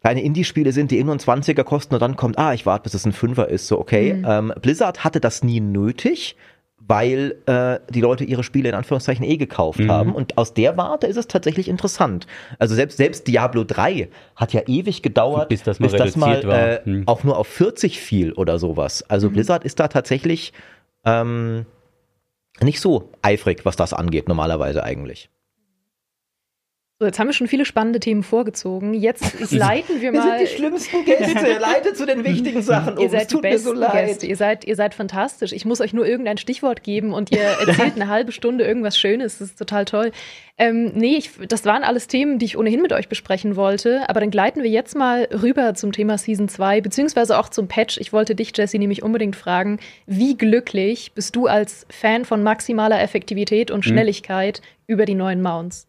kleine 0.00 0.22
Indie-Spiele 0.22 0.72
sind, 0.72 0.90
die 0.90 0.98
immer 0.98 1.12
einen 1.12 1.20
20er 1.20 1.62
kosten 1.64 1.94
und 1.94 2.00
dann 2.00 2.16
kommt, 2.16 2.38
ah, 2.38 2.54
ich 2.54 2.66
warte, 2.66 2.84
bis 2.84 2.94
es 2.94 3.06
ein 3.06 3.12
Fünfer 3.12 3.48
ist. 3.48 3.66
So, 3.66 3.78
okay. 3.78 4.14
Mhm. 4.14 4.26
Ähm, 4.26 4.52
Blizzard 4.60 5.04
hatte 5.04 5.20
das 5.20 5.42
nie 5.42 5.60
nötig 5.60 6.36
weil 6.90 7.36
äh, 7.46 7.78
die 7.88 8.00
Leute 8.00 8.24
ihre 8.24 8.42
Spiele 8.42 8.68
in 8.68 8.74
Anführungszeichen 8.74 9.24
eh 9.24 9.36
gekauft 9.36 9.78
mhm. 9.78 9.92
haben. 9.92 10.12
Und 10.12 10.36
aus 10.36 10.54
der 10.54 10.76
Warte 10.76 11.06
ist 11.06 11.16
es 11.16 11.28
tatsächlich 11.28 11.68
interessant. 11.68 12.26
Also 12.58 12.74
selbst, 12.74 12.96
selbst 12.96 13.28
Diablo 13.28 13.62
3 13.62 14.08
hat 14.34 14.52
ja 14.52 14.62
ewig 14.66 15.00
gedauert, 15.00 15.50
bis 15.50 15.62
das 15.62 15.78
mal, 15.78 15.88
bis 15.88 15.96
das 15.96 16.16
mal 16.16 16.82
äh, 16.84 16.90
mhm. 16.90 17.04
auch 17.06 17.22
nur 17.22 17.38
auf 17.38 17.46
40 17.46 18.00
fiel 18.00 18.32
oder 18.32 18.58
sowas. 18.58 19.04
Also 19.08 19.28
mhm. 19.28 19.34
Blizzard 19.34 19.64
ist 19.64 19.78
da 19.78 19.86
tatsächlich 19.86 20.52
ähm, 21.04 21.64
nicht 22.60 22.80
so 22.80 23.12
eifrig, 23.22 23.64
was 23.64 23.76
das 23.76 23.92
angeht, 23.92 24.26
normalerweise 24.26 24.82
eigentlich. 24.82 25.30
So, 27.02 27.06
jetzt 27.06 27.18
haben 27.18 27.28
wir 27.28 27.32
schon 27.32 27.48
viele 27.48 27.64
spannende 27.64 27.98
Themen 27.98 28.22
vorgezogen. 28.22 28.92
Jetzt 28.92 29.50
leiten 29.52 30.02
wir 30.02 30.12
mal. 30.12 30.22
Wir 30.22 30.32
sind 30.32 30.40
die 30.42 30.54
schlimmsten 30.54 31.04
Gäste. 31.06 31.56
Leite 31.58 31.94
zu 31.94 32.04
den 32.04 32.22
wichtigen 32.24 32.60
Sachen 32.60 32.98
um. 32.98 33.02
Ihr 33.02 33.08
seid 33.08 33.22
es 33.22 33.28
tut 33.28 33.42
mir 33.42 33.58
so 33.58 33.72
leid. 33.72 34.08
Gäste. 34.08 34.26
Ihr 34.26 34.36
seid, 34.36 34.66
ihr 34.66 34.76
seid 34.76 34.92
fantastisch. 34.92 35.52
Ich 35.52 35.64
muss 35.64 35.80
euch 35.80 35.94
nur 35.94 36.06
irgendein 36.06 36.36
Stichwort 36.36 36.82
geben 36.82 37.14
und 37.14 37.32
ihr 37.32 37.40
erzählt 37.66 37.94
eine 37.96 38.08
halbe 38.08 38.32
Stunde 38.32 38.66
irgendwas 38.66 38.98
Schönes. 38.98 39.38
Das 39.38 39.48
ist 39.48 39.58
total 39.58 39.86
toll. 39.86 40.12
Ähm, 40.58 40.92
nee, 40.94 41.16
ich, 41.16 41.30
das 41.48 41.64
waren 41.64 41.84
alles 41.84 42.06
Themen, 42.06 42.38
die 42.38 42.44
ich 42.44 42.58
ohnehin 42.58 42.82
mit 42.82 42.92
euch 42.92 43.08
besprechen 43.08 43.56
wollte. 43.56 44.06
Aber 44.10 44.20
dann 44.20 44.30
gleiten 44.30 44.62
wir 44.62 44.68
jetzt 44.68 44.94
mal 44.94 45.26
rüber 45.32 45.72
zum 45.72 45.92
Thema 45.92 46.18
Season 46.18 46.50
2, 46.50 46.82
beziehungsweise 46.82 47.38
auch 47.38 47.48
zum 47.48 47.66
Patch. 47.66 47.96
Ich 47.96 48.12
wollte 48.12 48.34
dich, 48.34 48.52
Jesse, 48.54 48.78
nämlich 48.78 49.02
unbedingt 49.02 49.36
fragen, 49.36 49.78
wie 50.04 50.36
glücklich 50.36 51.12
bist 51.14 51.34
du 51.34 51.46
als 51.46 51.86
Fan 51.88 52.26
von 52.26 52.42
maximaler 52.42 53.00
Effektivität 53.00 53.70
und 53.70 53.86
mhm. 53.86 53.90
Schnelligkeit 53.90 54.58
hm. 54.58 54.64
über 54.86 55.06
die 55.06 55.14
neuen 55.14 55.40
Mounts? 55.40 55.86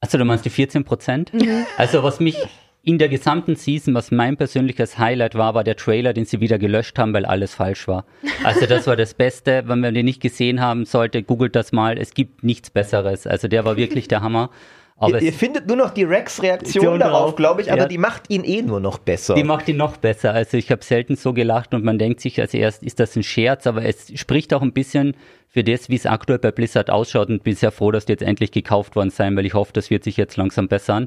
Also 0.00 0.16
du 0.16 0.24
meinst 0.24 0.46
die 0.46 0.50
14 0.50 0.84
Prozent? 0.84 1.32
Mhm. 1.34 1.66
Also 1.76 2.02
was 2.02 2.20
mich 2.20 2.36
in 2.82 2.96
der 2.96 3.10
gesamten 3.10 3.56
Season, 3.56 3.94
was 3.94 4.10
mein 4.10 4.38
persönliches 4.38 4.98
Highlight 4.98 5.34
war, 5.34 5.54
war 5.54 5.62
der 5.62 5.76
Trailer, 5.76 6.14
den 6.14 6.24
sie 6.24 6.40
wieder 6.40 6.58
gelöscht 6.58 6.98
haben, 6.98 7.12
weil 7.12 7.26
alles 7.26 7.54
falsch 7.54 7.86
war. 7.86 8.06
Also 8.42 8.64
das 8.64 8.86
war 8.86 8.96
das 8.96 9.12
Beste. 9.12 9.64
Wenn 9.66 9.80
man 9.80 9.92
den 9.92 10.06
nicht 10.06 10.22
gesehen 10.22 10.62
haben 10.62 10.86
sollte, 10.86 11.22
googelt 11.22 11.54
das 11.54 11.72
mal. 11.72 11.98
Es 11.98 12.14
gibt 12.14 12.42
nichts 12.42 12.70
Besseres. 12.70 13.26
Also 13.26 13.48
der 13.48 13.66
war 13.66 13.76
wirklich 13.76 14.08
der 14.08 14.22
Hammer. 14.22 14.48
Aber 15.00 15.16
ihr, 15.16 15.28
ihr 15.28 15.32
findet 15.32 15.66
nur 15.66 15.78
noch 15.78 15.90
die 15.90 16.04
Rex-Reaktion 16.04 17.00
darauf, 17.00 17.34
glaube 17.34 17.62
ich, 17.62 17.72
aber 17.72 17.82
ja. 17.82 17.88
die 17.88 17.96
macht 17.96 18.28
ihn 18.28 18.44
eh 18.44 18.60
nur 18.60 18.80
noch 18.80 18.98
besser. 18.98 19.34
Die 19.34 19.44
macht 19.44 19.66
ihn 19.66 19.78
noch 19.78 19.96
besser. 19.96 20.34
Also 20.34 20.58
ich 20.58 20.70
habe 20.70 20.84
selten 20.84 21.16
so 21.16 21.32
gelacht 21.32 21.72
und 21.72 21.82
man 21.82 21.98
denkt 21.98 22.20
sich 22.20 22.38
als 22.38 22.52
erst, 22.52 22.82
ist 22.82 23.00
das 23.00 23.16
ein 23.16 23.22
Scherz, 23.22 23.66
aber 23.66 23.82
es 23.82 24.12
spricht 24.20 24.52
auch 24.52 24.60
ein 24.60 24.74
bisschen 24.74 25.16
für 25.48 25.64
das, 25.64 25.88
wie 25.88 25.94
es 25.94 26.04
aktuell 26.04 26.38
bei 26.38 26.50
Blizzard 26.50 26.90
ausschaut 26.90 27.30
und 27.30 27.42
bin 27.42 27.56
sehr 27.56 27.72
froh, 27.72 27.90
dass 27.90 28.04
die 28.04 28.12
jetzt 28.12 28.22
endlich 28.22 28.52
gekauft 28.52 28.94
worden 28.94 29.08
sein, 29.08 29.34
weil 29.36 29.46
ich 29.46 29.54
hoffe, 29.54 29.72
das 29.72 29.88
wird 29.88 30.04
sich 30.04 30.18
jetzt 30.18 30.36
langsam 30.36 30.68
bessern. 30.68 31.06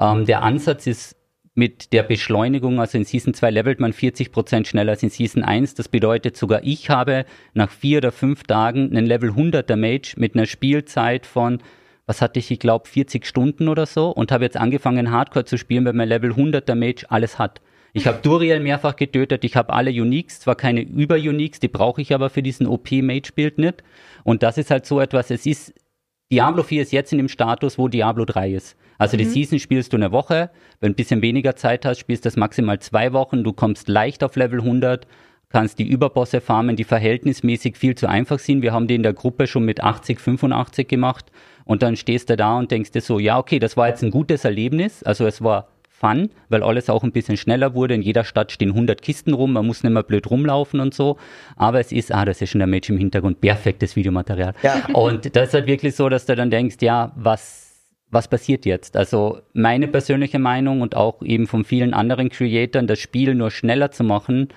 Ähm, 0.00 0.24
der 0.24 0.42
Ansatz 0.42 0.86
ist 0.86 1.14
mit 1.54 1.92
der 1.92 2.02
Beschleunigung, 2.02 2.80
also 2.80 2.96
in 2.96 3.04
Season 3.04 3.34
2 3.34 3.50
levelt 3.50 3.78
man 3.78 3.92
40 3.92 4.32
Prozent 4.32 4.66
schneller 4.66 4.92
als 4.92 5.02
in 5.02 5.10
Season 5.10 5.44
1. 5.44 5.74
Das 5.74 5.88
bedeutet, 5.88 6.38
sogar 6.38 6.64
ich 6.64 6.88
habe 6.88 7.26
nach 7.52 7.70
vier 7.70 7.98
oder 7.98 8.10
fünf 8.10 8.44
Tagen 8.44 8.90
einen 8.90 9.06
Level 9.06 9.30
100er 9.30 9.76
Mage 9.76 10.14
mit 10.16 10.34
einer 10.34 10.46
Spielzeit 10.46 11.26
von 11.26 11.60
was 12.06 12.20
hatte 12.20 12.38
ich, 12.38 12.50
ich 12.50 12.58
glaube 12.58 12.88
40 12.88 13.26
Stunden 13.26 13.68
oder 13.68 13.86
so 13.86 14.10
und 14.10 14.30
habe 14.30 14.44
jetzt 14.44 14.56
angefangen 14.56 15.10
Hardcore 15.10 15.44
zu 15.44 15.56
spielen, 15.56 15.84
weil 15.84 15.94
mein 15.94 16.08
Level 16.08 16.32
100er 16.32 16.74
Mage 16.74 17.06
alles 17.08 17.38
hat. 17.38 17.60
Ich 17.96 18.08
habe 18.08 18.18
Duriel 18.20 18.58
mehrfach 18.58 18.96
getötet, 18.96 19.44
ich 19.44 19.54
habe 19.54 19.72
alle 19.72 19.90
Uniques, 19.90 20.40
zwar 20.40 20.56
keine 20.56 20.82
Über-Uniques, 20.82 21.60
die 21.60 21.68
brauche 21.68 22.02
ich 22.02 22.12
aber 22.12 22.28
für 22.28 22.42
diesen 22.42 22.66
OP-Mage-Bild 22.66 23.58
nicht. 23.58 23.84
Und 24.24 24.42
das 24.42 24.58
ist 24.58 24.72
halt 24.72 24.84
so 24.84 25.00
etwas, 25.00 25.30
es 25.30 25.46
ist, 25.46 25.72
Diablo 26.32 26.64
4 26.64 26.82
ist 26.82 26.92
jetzt 26.92 27.12
in 27.12 27.18
dem 27.18 27.28
Status, 27.28 27.78
wo 27.78 27.86
Diablo 27.86 28.24
3 28.24 28.50
ist. 28.50 28.76
Also 28.98 29.16
mhm. 29.16 29.18
die 29.18 29.24
Season 29.26 29.60
spielst 29.60 29.92
du 29.92 29.96
eine 29.96 30.10
Woche, 30.10 30.50
wenn 30.80 30.90
du 30.90 30.94
ein 30.94 30.96
bisschen 30.96 31.22
weniger 31.22 31.54
Zeit 31.54 31.86
hast, 31.86 32.00
spielst 32.00 32.24
du 32.24 32.26
das 32.26 32.36
maximal 32.36 32.80
zwei 32.80 33.12
Wochen, 33.12 33.44
du 33.44 33.52
kommst 33.52 33.88
leicht 33.88 34.24
auf 34.24 34.34
Level 34.34 34.60
100, 34.60 35.06
kannst 35.48 35.78
die 35.78 35.86
Überbosse 35.86 36.40
farmen, 36.40 36.74
die 36.74 36.82
verhältnismäßig 36.82 37.76
viel 37.76 37.94
zu 37.94 38.08
einfach 38.08 38.40
sind. 38.40 38.62
Wir 38.62 38.72
haben 38.72 38.88
die 38.88 38.96
in 38.96 39.04
der 39.04 39.12
Gruppe 39.12 39.46
schon 39.46 39.64
mit 39.64 39.84
80, 39.84 40.18
85 40.18 40.88
gemacht 40.88 41.30
und 41.64 41.82
dann 41.82 41.96
stehst 41.96 42.30
du 42.30 42.36
da 42.36 42.58
und 42.58 42.70
denkst 42.70 42.92
dir 42.92 43.00
so, 43.00 43.18
ja, 43.18 43.38
okay, 43.38 43.58
das 43.58 43.76
war 43.76 43.88
jetzt 43.88 44.02
ein 44.02 44.10
gutes 44.10 44.44
Erlebnis. 44.44 45.02
Also 45.02 45.26
es 45.26 45.42
war 45.42 45.68
fun, 45.88 46.30
weil 46.48 46.62
alles 46.62 46.90
auch 46.90 47.02
ein 47.04 47.12
bisschen 47.12 47.36
schneller 47.36 47.74
wurde. 47.74 47.94
In 47.94 48.02
jeder 48.02 48.24
Stadt 48.24 48.52
stehen 48.52 48.70
100 48.70 49.00
Kisten 49.00 49.32
rum, 49.32 49.52
man 49.52 49.66
muss 49.66 49.82
nicht 49.82 49.92
mehr 49.92 50.02
blöd 50.02 50.28
rumlaufen 50.30 50.80
und 50.80 50.92
so. 50.92 51.16
Aber 51.56 51.80
es 51.80 51.92
ist, 51.92 52.12
ah, 52.12 52.24
das 52.24 52.42
ist 52.42 52.50
schon 52.50 52.58
der 52.58 52.66
Match 52.66 52.90
im 52.90 52.98
Hintergrund, 52.98 53.40
perfektes 53.40 53.96
Videomaterial. 53.96 54.54
Ja. 54.62 54.86
Und 54.92 55.34
das 55.36 55.48
ist 55.48 55.54
halt 55.54 55.66
wirklich 55.66 55.94
so, 55.94 56.08
dass 56.08 56.26
du 56.26 56.34
dann 56.34 56.50
denkst, 56.50 56.76
ja, 56.80 57.12
was 57.16 57.64
was 58.10 58.28
passiert 58.28 58.64
jetzt? 58.64 58.96
Also 58.96 59.40
meine 59.52 59.88
persönliche 59.88 60.38
Meinung 60.38 60.82
und 60.82 60.96
auch 60.96 61.20
eben 61.22 61.48
von 61.48 61.64
vielen 61.64 61.92
anderen 61.92 62.28
Creatoren, 62.28 62.86
das 62.86 63.00
Spiel 63.00 63.34
nur 63.34 63.50
schneller 63.50 63.90
zu 63.90 64.04
machen, 64.04 64.48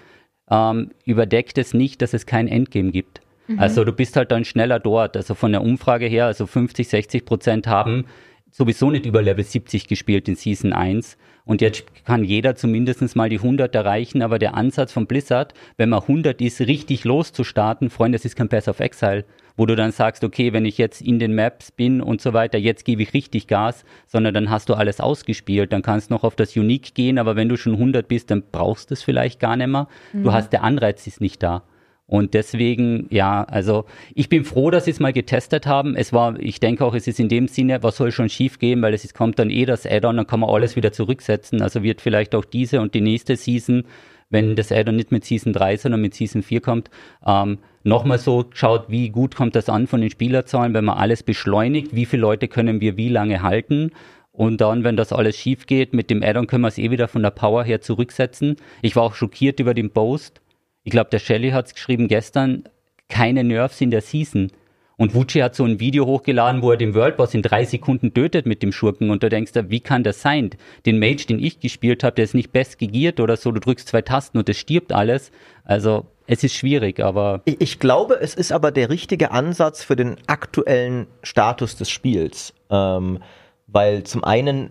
ähm, 0.49 0.91
überdeckt 1.05 1.57
es 1.57 1.73
nicht, 1.73 2.01
dass 2.01 2.13
es 2.13 2.25
kein 2.25 2.47
Endgame 2.47 2.91
gibt. 2.91 3.21
Mhm. 3.47 3.59
Also 3.59 3.83
du 3.83 3.91
bist 3.91 4.15
halt 4.15 4.31
dann 4.31 4.45
schneller 4.45 4.79
dort. 4.79 5.17
Also 5.17 5.33
von 5.33 5.51
der 5.51 5.61
Umfrage 5.61 6.05
her, 6.05 6.25
also 6.25 6.45
50, 6.45 6.87
60 6.87 7.25
Prozent 7.25 7.67
haben 7.67 8.05
sowieso 8.51 8.89
nicht 8.89 9.05
über 9.05 9.21
Level 9.21 9.43
70 9.43 9.87
gespielt 9.87 10.27
in 10.27 10.35
Season 10.35 10.73
1. 10.73 11.17
Und 11.45 11.61
jetzt 11.61 11.85
kann 12.03 12.25
jeder 12.25 12.55
zumindest 12.55 13.15
mal 13.15 13.29
die 13.29 13.37
100 13.37 13.73
erreichen, 13.73 14.21
aber 14.21 14.37
der 14.37 14.55
Ansatz 14.55 14.91
von 14.91 15.07
Blizzard, 15.07 15.53
wenn 15.77 15.89
man 15.89 16.01
100 16.01 16.41
ist, 16.41 16.59
richtig 16.59 17.05
loszustarten, 17.05 17.89
Freunde, 17.89 18.17
das 18.17 18.25
ist 18.25 18.35
kein 18.35 18.49
Pass 18.49 18.67
of 18.67 18.81
Exile, 18.81 19.23
wo 19.55 19.65
du 19.65 19.75
dann 19.75 19.93
sagst, 19.93 20.25
okay, 20.25 20.51
wenn 20.51 20.65
ich 20.65 20.77
jetzt 20.77 21.01
in 21.01 21.19
den 21.19 21.35
Maps 21.35 21.71
bin 21.71 22.01
und 22.01 22.19
so 22.19 22.33
weiter, 22.33 22.57
jetzt 22.57 22.83
gebe 22.83 23.01
ich 23.01 23.13
richtig 23.13 23.47
Gas, 23.47 23.85
sondern 24.07 24.33
dann 24.33 24.49
hast 24.49 24.67
du 24.67 24.73
alles 24.73 24.99
ausgespielt, 24.99 25.71
dann 25.71 25.83
kannst 25.83 26.09
du 26.09 26.15
noch 26.15 26.25
auf 26.25 26.35
das 26.35 26.57
Unique 26.57 26.93
gehen, 26.93 27.17
aber 27.17 27.37
wenn 27.37 27.47
du 27.47 27.55
schon 27.55 27.73
100 27.73 28.07
bist, 28.07 28.29
dann 28.29 28.43
brauchst 28.51 28.89
du 28.89 28.93
es 28.93 29.03
vielleicht 29.03 29.39
gar 29.39 29.55
nicht 29.55 29.67
mehr. 29.67 29.87
Mhm. 30.11 30.23
Du 30.23 30.33
hast, 30.33 30.51
der 30.51 30.63
Anreiz 30.63 31.07
ist 31.07 31.21
nicht 31.21 31.41
da. 31.41 31.63
Und 32.09 32.33
deswegen, 32.33 33.07
ja, 33.09 33.43
also 33.43 33.83
ich 34.15 34.29
bin 34.29 34.45
froh, 34.45 34.71
dass 34.71 34.85
sie 34.85 34.91
es 34.91 35.01
mal 35.01 35.11
getestet 35.11 35.67
haben. 35.67 35.97
Es 35.97 36.13
war, 36.13 36.39
ich 36.39 36.61
denke 36.61 36.85
auch, 36.85 36.95
es 36.95 37.05
ist 37.05 37.19
in 37.19 37.27
dem 37.27 37.49
Sinne, 37.49 37.83
was 37.83 37.97
soll 37.97 38.13
schon 38.13 38.29
schief 38.29 38.59
gehen, 38.59 38.81
weil 38.81 38.93
es 38.93 39.03
ist, 39.03 39.13
kommt 39.13 39.39
dann 39.39 39.49
eh 39.49 39.65
das 39.65 39.85
Add-on, 39.85 40.15
dann 40.15 40.25
kann 40.25 40.39
man 40.39 40.49
alles 40.49 40.77
wieder 40.77 40.93
zurücksetzen. 40.93 41.61
Also 41.61 41.83
wird 41.83 41.99
vielleicht 41.99 42.33
auch 42.33 42.45
diese 42.45 42.79
und 42.79 42.93
die 42.93 43.01
nächste 43.01 43.35
Season, 43.35 43.83
wenn 44.29 44.55
das 44.55 44.71
Add-on 44.71 44.95
nicht 44.95 45.11
mit 45.11 45.25
Season 45.25 45.51
3, 45.51 45.75
sondern 45.75 45.99
mit 45.99 46.13
Season 46.13 46.43
4 46.43 46.61
kommt, 46.61 46.89
ähm, 47.25 47.57
nochmal 47.83 48.19
so 48.19 48.45
schaut, 48.53 48.89
wie 48.89 49.09
gut 49.09 49.35
kommt 49.35 49.57
das 49.57 49.67
an 49.67 49.85
von 49.85 49.99
den 49.99 50.09
Spielerzahlen, 50.09 50.73
wenn 50.73 50.85
man 50.85 50.97
alles 50.97 51.23
beschleunigt, 51.23 51.93
wie 51.93 52.05
viele 52.05 52.21
Leute 52.21 52.47
können 52.47 52.79
wir 52.79 52.95
wie 52.95 53.09
lange 53.09 53.41
halten. 53.41 53.91
Und 54.31 54.61
dann, 54.61 54.85
wenn 54.85 54.95
das 54.95 55.11
alles 55.11 55.35
schief 55.35 55.65
geht, 55.65 55.93
mit 55.93 56.09
dem 56.09 56.23
Add-on 56.23 56.47
können 56.47 56.61
wir 56.61 56.69
es 56.69 56.77
eh 56.77 56.89
wieder 56.89 57.09
von 57.09 57.23
der 57.23 57.31
Power 57.31 57.65
her 57.65 57.81
zurücksetzen. 57.81 58.55
Ich 58.81 58.95
war 58.95 59.03
auch 59.03 59.15
schockiert 59.15 59.59
über 59.59 59.73
den 59.73 59.89
Post 59.89 60.39
ich 60.87 60.91
glaube, 60.91 61.09
der 61.09 61.19
Shelley 61.19 61.49
hat 61.49 61.65
es 61.65 61.73
geschrieben 61.73 62.07
gestern, 62.07 62.63
keine 63.09 63.43
Nerves 63.43 63.81
in 63.81 63.91
der 63.91 63.99
Season. 63.99 64.53
Und 64.95 65.13
Wucci 65.13 65.39
hat 65.39 65.53
so 65.53 65.65
ein 65.65 65.81
Video 65.81 66.05
hochgeladen, 66.05 66.61
wo 66.61 66.71
er 66.71 66.77
den 66.77 66.95
World 66.95 67.17
Boss 67.17 67.33
in 67.33 67.41
drei 67.41 67.65
Sekunden 67.65 68.13
tötet 68.13 68.45
mit 68.45 68.63
dem 68.63 68.71
Schurken. 68.71 69.09
Und 69.09 69.21
du 69.21 69.27
denkst 69.27 69.51
da, 69.51 69.69
wie 69.69 69.81
kann 69.81 70.05
das 70.05 70.21
sein? 70.21 70.51
Den 70.85 70.97
Mage, 70.97 71.25
den 71.27 71.43
ich 71.43 71.59
gespielt 71.59 72.05
habe, 72.05 72.15
der 72.15 72.23
ist 72.23 72.35
nicht 72.35 72.53
best 72.53 72.79
gegiert 72.79 73.19
oder 73.19 73.35
so. 73.35 73.51
Du 73.51 73.59
drückst 73.59 73.89
zwei 73.89 74.01
Tasten 74.01 74.37
und 74.37 74.47
es 74.47 74.57
stirbt 74.59 74.93
alles. 74.93 75.33
Also 75.65 76.05
es 76.25 76.45
ist 76.45 76.55
schwierig, 76.55 77.01
aber. 77.01 77.41
Ich, 77.43 77.59
ich, 77.59 77.79
glaube, 77.79 78.17
es 78.21 78.33
ist 78.33 78.53
aber 78.53 78.71
der 78.71 78.89
richtige 78.89 79.31
Ansatz 79.31 79.83
für 79.83 79.97
den 79.97 80.15
aktuellen 80.27 81.07
Status 81.21 81.75
des 81.75 81.89
Spiels. 81.89 82.53
Ähm, 82.69 83.19
weil 83.67 84.03
zum 84.03 84.23
einen 84.23 84.69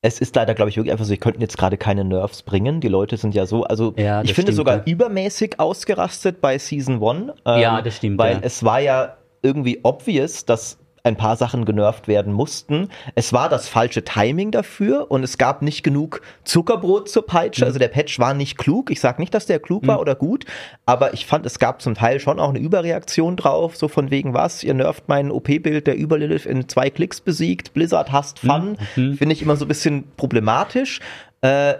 es 0.00 0.20
ist 0.20 0.36
leider, 0.36 0.54
glaube 0.54 0.70
ich, 0.70 0.76
wirklich 0.76 0.92
einfach 0.92 1.04
so, 1.04 1.08
sie 1.08 1.16
könnten 1.16 1.40
jetzt 1.40 1.58
gerade 1.58 1.76
keine 1.76 2.04
Nerves 2.04 2.42
bringen. 2.42 2.80
Die 2.80 2.88
Leute 2.88 3.16
sind 3.16 3.34
ja 3.34 3.46
so, 3.46 3.64
also 3.64 3.94
ja, 3.96 4.22
ich 4.22 4.32
finde 4.34 4.52
sogar 4.52 4.76
ja. 4.78 4.82
übermäßig 4.84 5.58
ausgerastet 5.58 6.40
bei 6.40 6.58
Season 6.58 7.02
1. 7.02 7.32
Ähm, 7.44 7.60
ja, 7.60 7.82
das 7.82 7.96
stimmt. 7.96 8.18
Weil 8.18 8.34
ja. 8.34 8.40
es 8.42 8.62
war 8.62 8.80
ja 8.80 9.16
irgendwie 9.42 9.80
obvious, 9.82 10.44
dass 10.44 10.78
ein 11.08 11.16
paar 11.16 11.36
Sachen 11.36 11.64
genervt 11.64 12.08
werden 12.08 12.32
mussten. 12.32 12.88
Es 13.14 13.32
war 13.32 13.48
das 13.48 13.68
falsche 13.68 14.04
Timing 14.04 14.50
dafür 14.50 15.10
und 15.10 15.24
es 15.24 15.38
gab 15.38 15.62
nicht 15.62 15.82
genug 15.82 16.20
Zuckerbrot 16.44 17.08
zur 17.08 17.26
Peitsche. 17.26 17.62
Mhm. 17.62 17.66
Also 17.66 17.78
der 17.78 17.88
Patch 17.88 18.18
war 18.18 18.34
nicht 18.34 18.58
klug. 18.58 18.90
Ich 18.90 19.00
sage 19.00 19.20
nicht, 19.20 19.34
dass 19.34 19.46
der 19.46 19.58
klug 19.58 19.82
mhm. 19.82 19.88
war 19.88 20.00
oder 20.00 20.14
gut, 20.14 20.44
aber 20.86 21.14
ich 21.14 21.26
fand, 21.26 21.46
es 21.46 21.58
gab 21.58 21.82
zum 21.82 21.94
Teil 21.94 22.20
schon 22.20 22.38
auch 22.38 22.50
eine 22.50 22.58
Überreaktion 22.58 23.36
drauf, 23.36 23.76
so 23.76 23.88
von 23.88 24.10
wegen 24.10 24.34
was, 24.34 24.62
ihr 24.62 24.74
nervt 24.74 25.04
mein 25.08 25.30
OP-Bild 25.30 25.86
der 25.86 25.98
Überlilith 25.98 26.46
in 26.46 26.68
zwei 26.68 26.90
Klicks 26.90 27.20
besiegt, 27.20 27.74
Blizzard 27.74 28.12
hasst 28.12 28.38
Fun. 28.38 28.76
Mhm. 28.96 29.14
Finde 29.16 29.32
ich 29.32 29.42
immer 29.42 29.56
so 29.56 29.64
ein 29.64 29.68
bisschen 29.68 30.04
problematisch. 30.16 31.00
Äh, 31.40 31.74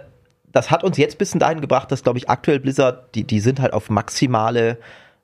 das 0.51 0.71
hat 0.71 0.83
uns 0.83 0.97
jetzt 0.97 1.15
ein 1.15 1.17
bisschen 1.19 1.39
dahin 1.39 1.61
gebracht, 1.61 1.91
dass, 1.91 2.03
glaube 2.03 2.17
ich, 2.17 2.29
aktuell 2.29 2.59
Blizzard, 2.59 3.13
die, 3.15 3.23
die 3.23 3.39
sind 3.39 3.59
halt 3.59 3.73
auf 3.73 3.89
maximale 3.89 4.77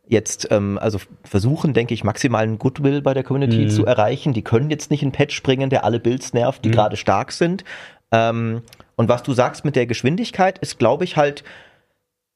jetzt 0.08 0.48
ähm, 0.52 0.78
also 0.82 1.00
versuchen, 1.24 1.74
denke 1.74 1.94
ich, 1.94 2.04
maximalen 2.04 2.60
Goodwill 2.60 3.02
bei 3.02 3.14
der 3.14 3.24
Community 3.24 3.66
mhm. 3.66 3.70
zu 3.70 3.86
erreichen. 3.86 4.34
Die 4.34 4.44
können 4.44 4.70
jetzt 4.70 4.92
nicht 4.92 5.02
einen 5.02 5.12
Patch 5.12 5.42
bringen, 5.44 5.70
der 5.70 5.84
alle 5.84 6.00
Builds 6.00 6.34
nervt, 6.34 6.64
die 6.64 6.70
mhm. 6.70 6.74
gerade 6.74 6.98
stark 6.98 7.32
sind. 7.32 7.64
Ähm, 8.12 8.62
und 8.96 9.10
was 9.10 9.24
du 9.24 9.34
sagst 9.34 9.66
mit 9.66 9.76
der 9.76 9.88
Geschwindigkeit, 9.88 10.58
ist, 10.60 10.80
glaube 10.80 11.04
ich, 11.04 11.18
halt, 11.18 11.44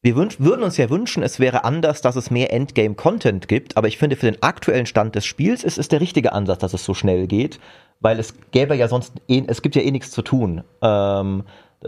wir 0.01 0.15
würden 0.15 0.63
uns 0.63 0.77
ja 0.77 0.89
wünschen, 0.89 1.23
es 1.23 1.39
wäre 1.39 1.63
anders, 1.63 2.01
dass 2.01 2.15
es 2.15 2.31
mehr 2.31 2.53
Endgame-Content 2.53 3.47
gibt, 3.47 3.77
aber 3.77 3.87
ich 3.87 3.97
finde, 3.97 4.15
für 4.15 4.31
den 4.31 4.41
aktuellen 4.41 4.85
Stand 4.85 5.15
des 5.15 5.25
Spiels 5.25 5.63
ist 5.63 5.77
es 5.77 5.89
der 5.89 6.01
richtige 6.01 6.33
Ansatz, 6.33 6.59
dass 6.59 6.73
es 6.73 6.85
so 6.85 6.93
schnell 6.93 7.27
geht, 7.27 7.59
weil 7.99 8.19
es 8.19 8.33
gäbe 8.51 8.75
ja 8.75 8.87
sonst, 8.87 9.13
eh, 9.27 9.43
es 9.47 9.61
gibt 9.61 9.75
ja 9.75 9.81
eh 9.81 9.91
nichts 9.91 10.11
zu 10.11 10.21
tun. 10.21 10.63
Ähm, 10.81 11.43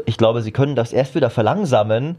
ich 0.06 0.18
glaube, 0.18 0.42
sie 0.42 0.52
können 0.52 0.76
das 0.76 0.94
erst 0.94 1.16
wieder 1.16 1.30
verlangsamen, 1.30 2.18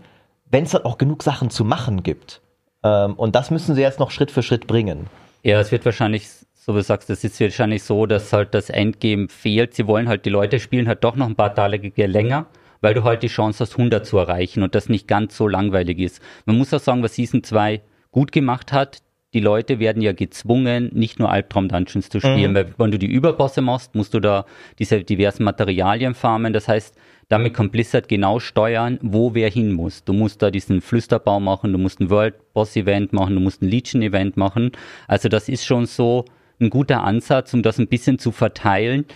wenn 0.51 0.65
es 0.65 0.71
dann 0.71 0.85
auch 0.85 0.99
genug 0.99 1.23
Sachen 1.23 1.51
zu 1.51 1.65
machen 1.65 2.03
gibt. 2.03 2.43
Ähm, 2.83 3.15
und 3.15 3.35
das 3.35 3.51
müssen 3.51 3.75
sie 3.75 3.83
jetzt 3.83 4.01
noch 4.01 4.11
Schritt 4.11 4.31
für 4.31 4.43
Schritt 4.43 4.67
bringen. 4.67 5.07
Ja, 5.43 5.61
es 5.61 5.73
wird 5.73 5.85
wahrscheinlich, 5.85 6.29
so 6.55 6.73
wie 6.75 6.79
du 6.79 6.83
sagst, 6.83 7.11
es 7.11 7.25
ist 7.25 7.41
wahrscheinlich 7.41 7.83
so, 7.83 8.07
dass 8.07 8.33
halt 8.33 8.55
das 8.55 8.71
Endgame 8.71 9.29
fehlt. 9.29 9.75
Sie 9.75 9.87
wollen 9.87 10.09
halt, 10.09 10.25
die 10.25 10.31
Leute 10.31 10.61
spielen 10.61 10.89
halt 10.89 11.03
doch 11.05 11.17
noch 11.17 11.27
ein 11.27 11.37
paar 11.37 11.55
Tage 11.55 11.93
länger, 12.07 12.47
weil 12.81 12.95
du 12.95 13.05
halt 13.05 13.23
die 13.23 13.29
Chance 13.29 13.61
hast, 13.61 13.73
100 13.73 14.07
zu 14.07 14.19
erreichen 14.19 14.63
und 14.63 14.75
das 14.75 14.89
nicht 14.89 15.09
ganz 15.09 15.37
so 15.37 15.49
langweilig 15.49 15.99
ist. 15.99 16.23
Man 16.47 16.59
muss 16.59 16.73
auch 16.73 16.81
sagen, 16.81 17.03
was 17.03 17.15
Season 17.15 17.43
2 17.43 17.81
gut 18.11 18.31
gemacht 18.31 18.73
hat, 18.73 19.03
die 19.35 19.41
Leute 19.41 19.79
werden 19.79 20.03
ja 20.03 20.13
gezwungen, 20.13 20.91
nicht 20.93 21.19
nur 21.19 21.31
Albtraum-Dungeons 21.31 22.11
zu 22.11 22.21
spielen, 22.21 22.51
mhm. 22.51 22.55
weil 22.55 22.75
wenn 22.77 22.91
du 22.91 22.99
die 22.99 23.07
Überbosse 23.07 23.63
machst, 23.63 23.95
musst 23.95 24.13
du 24.13 24.21
da 24.21 24.45
diese 24.79 25.03
diversen 25.03 25.45
Materialien 25.45 26.15
farmen. 26.15 26.53
Das 26.53 26.69
heißt, 26.69 26.95
damit 27.33 27.55
kann 27.55 27.71
Blizzard 27.71 28.09
genau 28.11 28.41
steuern, 28.41 28.99
wo 29.01 29.33
wer 29.33 29.49
hin 29.49 29.73
muss. 29.73 30.05
Du 30.05 30.13
musst 30.13 30.43
da 30.43 30.51
diesen 30.51 30.83
Flüsterbau 30.83 31.41
machen, 31.41 31.73
du 31.73 31.79
musst 31.79 31.99
ein 31.99 32.11
World 32.11 32.35
Boss 32.53 32.77
Event 32.77 33.15
machen, 33.15 33.35
du 33.35 33.41
musst 33.41 33.63
ein 33.63 33.69
Legion 33.69 34.03
Event 34.03 34.37
machen. 34.37 34.73
Also 35.09 35.31
das 35.31 35.49
ist 35.49 35.65
schon 35.65 35.87
so 35.87 36.27
ein 36.61 36.69
guter 36.69 37.03
Ansatz, 37.03 37.55
um 37.55 37.63
das 37.63 37.79
ein 37.79 37.89
bisschen 37.89 38.19
zu 38.19 38.33
verteilen. 38.33 39.07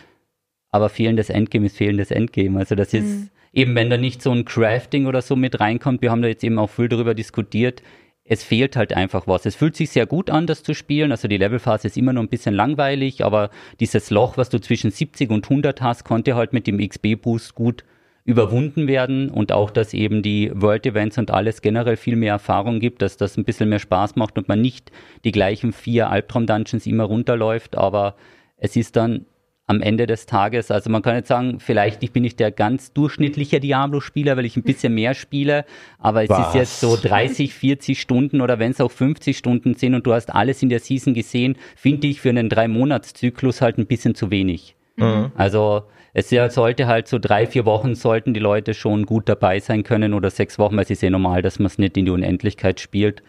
Aber 0.70 0.88
fehlendes 0.88 1.28
Endgame 1.28 1.66
ist 1.66 1.76
fehlendes 1.76 2.10
Endgame. 2.10 2.58
Also 2.58 2.74
das 2.74 2.94
ist 2.94 3.04
mhm. 3.04 3.30
eben, 3.52 3.74
wenn 3.74 3.90
da 3.90 3.98
nicht 3.98 4.22
so 4.22 4.32
ein 4.32 4.46
Crafting 4.46 5.04
oder 5.04 5.20
so 5.20 5.36
mit 5.36 5.60
reinkommt, 5.60 6.00
wir 6.00 6.10
haben 6.10 6.22
da 6.22 6.28
jetzt 6.28 6.42
eben 6.42 6.58
auch 6.58 6.70
viel 6.70 6.88
darüber 6.88 7.14
diskutiert, 7.14 7.82
es 8.24 8.42
fehlt 8.42 8.76
halt 8.76 8.94
einfach 8.94 9.26
was. 9.26 9.44
Es 9.44 9.56
fühlt 9.56 9.76
sich 9.76 9.90
sehr 9.90 10.06
gut 10.06 10.30
an, 10.30 10.46
das 10.46 10.62
zu 10.62 10.72
spielen. 10.72 11.12
Also 11.12 11.28
die 11.28 11.36
Levelphase 11.36 11.88
ist 11.88 11.98
immer 11.98 12.14
noch 12.14 12.22
ein 12.22 12.28
bisschen 12.28 12.54
langweilig, 12.54 13.22
aber 13.22 13.50
dieses 13.78 14.08
Loch, 14.08 14.38
was 14.38 14.48
du 14.48 14.58
zwischen 14.58 14.90
70 14.90 15.30
und 15.30 15.44
100 15.44 15.82
hast, 15.82 16.04
konnte 16.04 16.34
halt 16.34 16.54
mit 16.54 16.66
dem 16.66 16.78
XP-Boost 16.78 17.54
gut 17.54 17.84
überwunden 18.26 18.88
werden 18.88 19.30
und 19.30 19.52
auch, 19.52 19.70
dass 19.70 19.94
eben 19.94 20.20
die 20.20 20.50
World 20.52 20.84
Events 20.84 21.16
und 21.16 21.30
alles 21.30 21.62
generell 21.62 21.96
viel 21.96 22.16
mehr 22.16 22.32
Erfahrung 22.32 22.80
gibt, 22.80 23.00
dass 23.00 23.16
das 23.16 23.36
ein 23.36 23.44
bisschen 23.44 23.68
mehr 23.68 23.78
Spaß 23.78 24.16
macht 24.16 24.36
und 24.36 24.48
man 24.48 24.60
nicht 24.60 24.90
die 25.24 25.30
gleichen 25.30 25.72
vier 25.72 26.10
Albtraum-Dungeons 26.10 26.86
immer 26.86 27.04
runterläuft, 27.04 27.78
aber 27.78 28.16
es 28.56 28.74
ist 28.74 28.96
dann 28.96 29.26
am 29.68 29.80
Ende 29.80 30.06
des 30.06 30.26
Tages. 30.26 30.72
Also 30.72 30.90
man 30.90 31.02
kann 31.02 31.14
jetzt 31.14 31.28
sagen, 31.28 31.60
vielleicht 31.60 32.02
ich 32.02 32.12
bin 32.12 32.24
nicht 32.24 32.40
der 32.40 32.50
ganz 32.50 32.92
durchschnittliche 32.92 33.60
Diablo-Spieler, 33.60 34.36
weil 34.36 34.44
ich 34.44 34.56
ein 34.56 34.64
bisschen 34.64 34.94
mehr 34.94 35.14
spiele, 35.14 35.64
aber 36.00 36.24
es 36.24 36.30
Was? 36.30 36.48
ist 36.48 36.54
jetzt 36.54 36.80
so 36.80 36.96
30, 37.00 37.54
40 37.54 38.00
Stunden 38.00 38.40
oder 38.40 38.58
wenn 38.58 38.72
es 38.72 38.80
auch 38.80 38.90
50 38.90 39.38
Stunden 39.38 39.74
sind 39.74 39.94
und 39.94 40.04
du 40.04 40.12
hast 40.12 40.34
alles 40.34 40.64
in 40.64 40.68
der 40.68 40.80
Season 40.80 41.14
gesehen, 41.14 41.56
finde 41.76 42.08
ich 42.08 42.20
für 42.20 42.30
einen 42.30 42.48
Drei-Monats-Zyklus 42.48 43.60
halt 43.60 43.78
ein 43.78 43.86
bisschen 43.86 44.16
zu 44.16 44.32
wenig. 44.32 44.74
Mhm. 44.96 45.30
Also 45.36 45.84
es 46.16 46.30
sollte 46.30 46.86
halt 46.86 47.08
so 47.08 47.18
drei, 47.18 47.46
vier 47.46 47.66
Wochen 47.66 47.94
sollten 47.94 48.32
die 48.32 48.40
Leute 48.40 48.72
schon 48.72 49.04
gut 49.04 49.28
dabei 49.28 49.60
sein 49.60 49.82
können 49.82 50.14
oder 50.14 50.30
sechs 50.30 50.58
Wochen, 50.58 50.74
weil 50.74 50.90
ist 50.90 51.02
ja 51.02 51.10
normal, 51.10 51.42
dass 51.42 51.58
man 51.58 51.66
es 51.66 51.76
nicht 51.76 51.94
in 51.98 52.06
die 52.06 52.10
Unendlichkeit 52.10 52.80
spielt. 52.80 53.22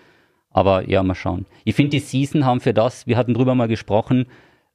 Aber 0.51 0.87
ja, 0.87 1.03
mal 1.03 1.13
schauen. 1.13 1.45
Ich 1.65 1.75
finde, 1.75 1.89
die 1.89 1.99
Season 1.99 2.45
haben 2.45 2.61
für 2.61 2.73
das, 2.73 3.05
wir 3.05 3.17
hatten 3.17 3.33
drüber 3.33 3.55
mal 3.55 3.67
gesprochen, 3.67 4.27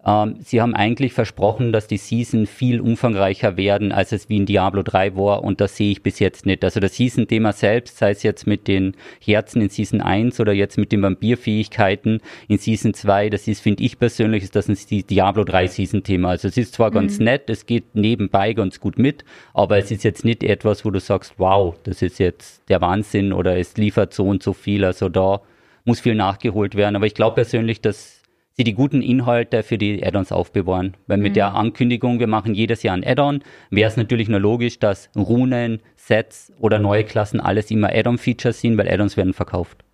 ähm, 0.05 0.37
sie 0.45 0.61
haben 0.61 0.75
eigentlich 0.75 1.12
versprochen, 1.12 1.73
dass 1.73 1.87
die 1.87 1.97
Season 1.97 2.47
viel 2.47 2.81
umfangreicher 2.81 3.57
werden, 3.57 3.93
als 3.93 4.12
es 4.12 4.29
wie 4.29 4.38
in 4.38 4.47
Diablo 4.47 4.83
3 4.83 5.17
war 5.17 5.45
und 5.45 5.61
das 5.61 5.77
sehe 5.77 5.93
ich 5.93 6.03
bis 6.03 6.19
jetzt 6.19 6.45
nicht. 6.45 6.65
Also 6.65 6.81
das 6.81 6.97
Season-Thema 6.97 7.53
selbst, 7.53 7.99
sei 7.99 8.11
es 8.11 8.23
jetzt 8.23 8.47
mit 8.47 8.67
den 8.67 8.97
Herzen 9.21 9.62
in 9.62 9.69
Season 9.69 10.01
1 10.01 10.41
oder 10.41 10.53
jetzt 10.53 10.77
mit 10.77 10.91
den 10.91 11.03
Vampirfähigkeiten 11.03 12.21
in 12.49 12.59
Season 12.59 12.95
2, 12.95 13.31
das 13.31 13.47
ist, 13.47 13.61
finde 13.61 13.85
ich 13.85 13.99
persönlich, 13.99 14.43
ist 14.43 14.57
das 14.57 14.69
ein 14.69 14.77
Diablo 15.07 15.45
3 15.45 15.69
Season-Thema. 15.69 16.31
Also 16.31 16.49
es 16.49 16.57
ist 16.57 16.75
zwar 16.75 16.91
ganz 16.91 17.19
nett, 17.19 17.49
es 17.49 17.67
geht 17.67 17.95
nebenbei 17.95 18.55
ganz 18.55 18.81
gut 18.81 18.99
mit, 18.99 19.25
aber 19.55 19.79
es 19.79 19.91
ist 19.93 20.03
jetzt 20.03 20.25
nicht 20.25 20.43
etwas, 20.43 20.85
wo 20.85 20.91
du 20.91 20.99
sagst, 20.99 21.35
wow, 21.38 21.77
das 21.85 22.03
ist 22.03 22.19
jetzt 22.19 22.69
der 22.69 22.81
Wahnsinn 22.81 23.33
oder 23.33 23.57
es 23.57 23.77
liefert 23.77 24.12
so 24.12 24.25
und 24.25 24.43
so 24.43 24.53
viel. 24.53 24.85
Also 24.85 25.09
da 25.09 25.43
muss 25.85 26.01
viel 26.01 26.15
nachgeholt 26.15 26.75
werden. 26.75 26.97
Aber 26.97 27.07
ich 27.07 27.15
glaube 27.15 27.37
persönlich, 27.37 27.81
dass 27.81 28.22
sie 28.57 28.65
die 28.65 28.75
guten 28.75 29.03
Inhalte 29.03 29.62
für 29.62 29.79
die 29.79 30.05
Add-ons 30.05 30.33
aufbewahren. 30.33 30.95
Weil 31.07 31.19
mit 31.19 31.37
der 31.37 31.55
Ankündigung, 31.55 32.21
wir 32.21 32.27
machen 32.27 32.55
jedes 32.55 32.83
Jahr 32.83 32.95
ein 32.95 33.05
Add-on, 33.05 33.43
wäre 33.71 33.88
es 33.88 33.97
natürlich 33.97 34.29
nur 34.29 34.41
logisch, 34.41 34.79
dass 34.79 35.11
Runen, 35.17 35.81
Sets 35.97 36.53
oder 36.59 36.79
neue 36.79 37.05
Klassen 37.05 37.41
alles 37.41 37.71
immer 37.71 37.91
Add-on-Features 37.91 38.61
sind, 38.61 38.77
weil 38.77 38.88
Add-ons 38.88 39.17
werden 39.17 39.33
verkauft. 39.33 39.85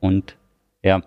Und 0.00 0.36
ja, 0.82 1.02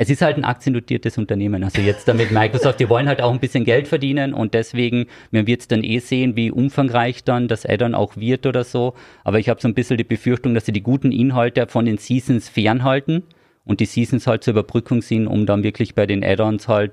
es 0.00 0.10
ist 0.10 0.22
halt 0.22 0.36
ein 0.36 0.44
aktiendotiertes 0.44 1.18
Unternehmen. 1.18 1.64
Also 1.64 1.82
jetzt 1.82 2.06
damit 2.06 2.30
Microsoft, 2.30 2.78
die 2.78 2.88
wollen 2.88 3.08
halt 3.08 3.20
auch 3.20 3.32
ein 3.32 3.40
bisschen 3.40 3.64
Geld 3.64 3.88
verdienen 3.88 4.32
und 4.32 4.54
deswegen, 4.54 5.06
man 5.32 5.48
wird 5.48 5.62
es 5.62 5.68
dann 5.68 5.82
eh 5.82 5.98
sehen, 5.98 6.36
wie 6.36 6.52
umfangreich 6.52 7.24
dann 7.24 7.48
das 7.48 7.66
Add-on 7.66 7.96
auch 7.96 8.16
wird 8.16 8.46
oder 8.46 8.62
so. 8.62 8.94
Aber 9.24 9.40
ich 9.40 9.48
habe 9.48 9.60
so 9.60 9.66
ein 9.66 9.74
bisschen 9.74 9.96
die 9.96 10.04
Befürchtung, 10.04 10.54
dass 10.54 10.66
sie 10.66 10.72
die 10.72 10.84
guten 10.84 11.10
Inhalte 11.10 11.66
von 11.66 11.84
den 11.84 11.98
Seasons 11.98 12.48
fernhalten 12.48 13.24
und 13.68 13.80
die 13.80 13.86
Seasons 13.86 14.26
halt 14.26 14.42
zur 14.42 14.52
Überbrückung 14.52 15.02
sind, 15.02 15.28
um 15.28 15.46
dann 15.46 15.62
wirklich 15.62 15.94
bei 15.94 16.06
den 16.06 16.24
Add-ons 16.24 16.66
halt 16.66 16.90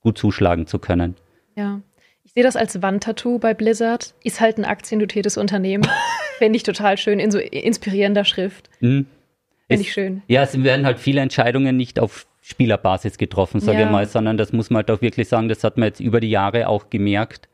gut 0.00 0.16
zuschlagen 0.16 0.66
zu 0.66 0.78
können. 0.78 1.16
Ja. 1.56 1.80
Ich 2.24 2.32
sehe 2.32 2.44
das 2.44 2.56
als 2.56 2.80
Wandtattoo 2.80 3.38
bei 3.38 3.52
Blizzard. 3.52 4.14
Ist 4.22 4.40
halt 4.40 4.56
ein 4.56 4.64
aktiendotiertes 4.64 5.36
Unternehmen. 5.36 5.86
Fände 6.38 6.56
ich 6.56 6.62
total 6.62 6.96
schön, 6.96 7.18
in 7.18 7.30
so 7.30 7.38
inspirierender 7.38 8.24
Schrift. 8.24 8.70
Hm. 8.78 9.06
Finde 9.68 9.82
ich 9.82 9.92
schön. 9.92 10.22
Ja, 10.28 10.42
es 10.42 10.62
werden 10.62 10.86
halt 10.86 10.98
viele 10.98 11.20
Entscheidungen 11.20 11.76
nicht 11.76 11.98
auf 11.98 12.26
Spielerbasis 12.40 13.18
getroffen, 13.18 13.60
sage 13.60 13.80
Ja. 13.80 13.84
ich 13.86 13.90
mal, 13.90 14.06
sondern 14.06 14.36
das 14.36 14.52
muss 14.52 14.70
man 14.70 14.78
halt 14.78 14.90
auch 14.90 15.02
wirklich 15.02 15.28
sagen, 15.28 15.48
das 15.48 15.64
hat 15.64 15.76
man 15.76 15.88
jetzt 15.88 16.00
über 16.00 16.20
die 16.20 16.30
Jahre 16.30 16.68
auch 16.68 16.88
gemerkt. 16.90 17.48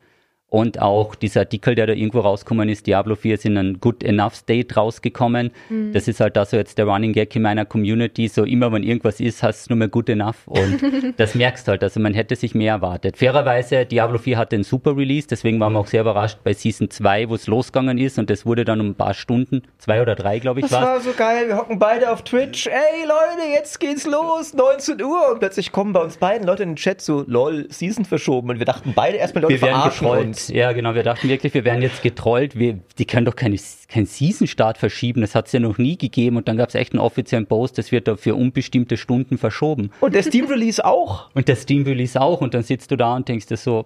Und 0.49 0.81
auch 0.81 1.13
dieser 1.13 1.41
Artikel, 1.41 1.75
der 1.75 1.85
da 1.85 1.93
irgendwo 1.93 2.21
rausgekommen 2.21 2.69
ist, 2.69 2.87
Diablo 2.87 3.13
4 3.15 3.35
ist 3.35 3.45
in 3.45 3.55
einem 3.55 3.79
Good 3.79 4.03
Enough 4.03 4.33
State 4.33 4.73
rausgekommen. 4.73 5.51
Mhm. 5.69 5.93
Das 5.93 6.07
ist 6.07 6.19
halt 6.19 6.35
da 6.35 6.45
so 6.45 6.57
jetzt 6.57 6.79
der 6.79 6.85
Running 6.85 7.13
Gag 7.13 7.35
in 7.35 7.43
meiner 7.43 7.65
Community. 7.65 8.27
So 8.27 8.45
immer, 8.45 8.71
wenn 8.71 8.81
irgendwas 8.81 9.19
ist, 9.19 9.43
hast 9.43 9.67
du 9.67 9.73
nur 9.73 9.77
mehr 9.77 9.89
Good 9.89 10.09
Enough. 10.09 10.47
Und 10.47 10.79
das 11.17 11.35
merkst 11.35 11.67
halt. 11.67 11.83
Also 11.83 11.99
man 11.99 12.15
hätte 12.15 12.35
sich 12.35 12.55
mehr 12.55 12.73
erwartet. 12.73 13.17
Fairerweise, 13.17 13.85
Diablo 13.85 14.17
4 14.17 14.37
hatte 14.39 14.55
einen 14.55 14.63
super 14.63 14.97
Release, 14.97 15.27
deswegen 15.27 15.59
waren 15.59 15.73
wir 15.73 15.79
auch 15.79 15.87
sehr 15.87 16.01
überrascht 16.01 16.39
bei 16.43 16.53
Season 16.53 16.89
2, 16.89 17.29
wo 17.29 17.35
es 17.35 17.45
losgegangen 17.45 17.99
ist. 17.99 18.17
Und 18.17 18.31
das 18.31 18.45
wurde 18.47 18.65
dann 18.65 18.81
um 18.81 18.87
ein 18.87 18.95
paar 18.95 19.13
Stunden, 19.13 19.61
zwei 19.77 20.01
oder 20.01 20.15
drei, 20.15 20.39
glaube 20.39 20.61
ich, 20.61 20.65
Das 20.65 20.73
war's. 20.73 20.83
war 20.83 20.99
so 21.01 21.11
geil. 21.15 21.47
Wir 21.47 21.57
hocken 21.57 21.77
beide 21.77 22.11
auf 22.11 22.23
Twitch. 22.23 22.65
Ey, 22.65 23.05
Leute, 23.05 23.47
jetzt 23.53 23.79
geht's 23.79 24.07
los. 24.07 24.55
19 24.55 24.99
Uhr. 25.03 25.33
Und 25.33 25.39
plötzlich 25.39 25.71
kommen 25.71 25.93
bei 25.93 26.01
uns 26.01 26.17
beiden 26.17 26.47
Leute 26.47 26.63
in 26.63 26.69
den 26.69 26.75
Chat 26.75 27.01
so, 27.01 27.23
lol, 27.27 27.67
Season 27.69 28.03
verschoben. 28.03 28.49
Und 28.49 28.57
wir 28.57 28.65
dachten 28.65 28.93
beide 28.95 29.17
erstmal, 29.17 29.43
Leute 29.43 29.53
wir 29.53 29.61
werden 29.61 29.73
verarschen 29.75 30.07
getrollt. 30.07 30.38
Ja, 30.47 30.71
genau. 30.71 30.95
Wir 30.95 31.03
dachten 31.03 31.27
wirklich, 31.27 31.53
wir 31.53 31.65
werden 31.65 31.81
jetzt 31.81 32.01
getrollt. 32.01 32.57
Wir, 32.57 32.79
die 32.97 33.05
können 33.05 33.25
doch 33.25 33.35
keine, 33.35 33.57
keinen 33.87 34.05
Season-Start 34.05 34.77
verschieben. 34.77 35.21
Das 35.21 35.35
hat 35.35 35.47
es 35.47 35.51
ja 35.51 35.59
noch 35.59 35.77
nie 35.77 35.97
gegeben. 35.97 36.37
Und 36.37 36.47
dann 36.47 36.57
gab 36.57 36.69
es 36.69 36.75
echt 36.75 36.93
einen 36.93 37.01
offiziellen 37.01 37.45
Post, 37.45 37.77
das 37.77 37.91
wird 37.91 38.07
da 38.07 38.15
für 38.15 38.35
unbestimmte 38.35 38.97
Stunden 38.97 39.37
verschoben. 39.37 39.91
Und 39.99 40.15
der 40.15 40.23
Steam-Release 40.23 40.83
auch. 40.83 41.29
Und 41.35 41.47
der 41.47 41.55
Steam-Release 41.55 42.19
auch. 42.19 42.41
Und 42.41 42.53
dann 42.53 42.63
sitzt 42.63 42.91
du 42.91 42.95
da 42.95 43.15
und 43.15 43.27
denkst 43.27 43.47
dir 43.47 43.57
so, 43.57 43.85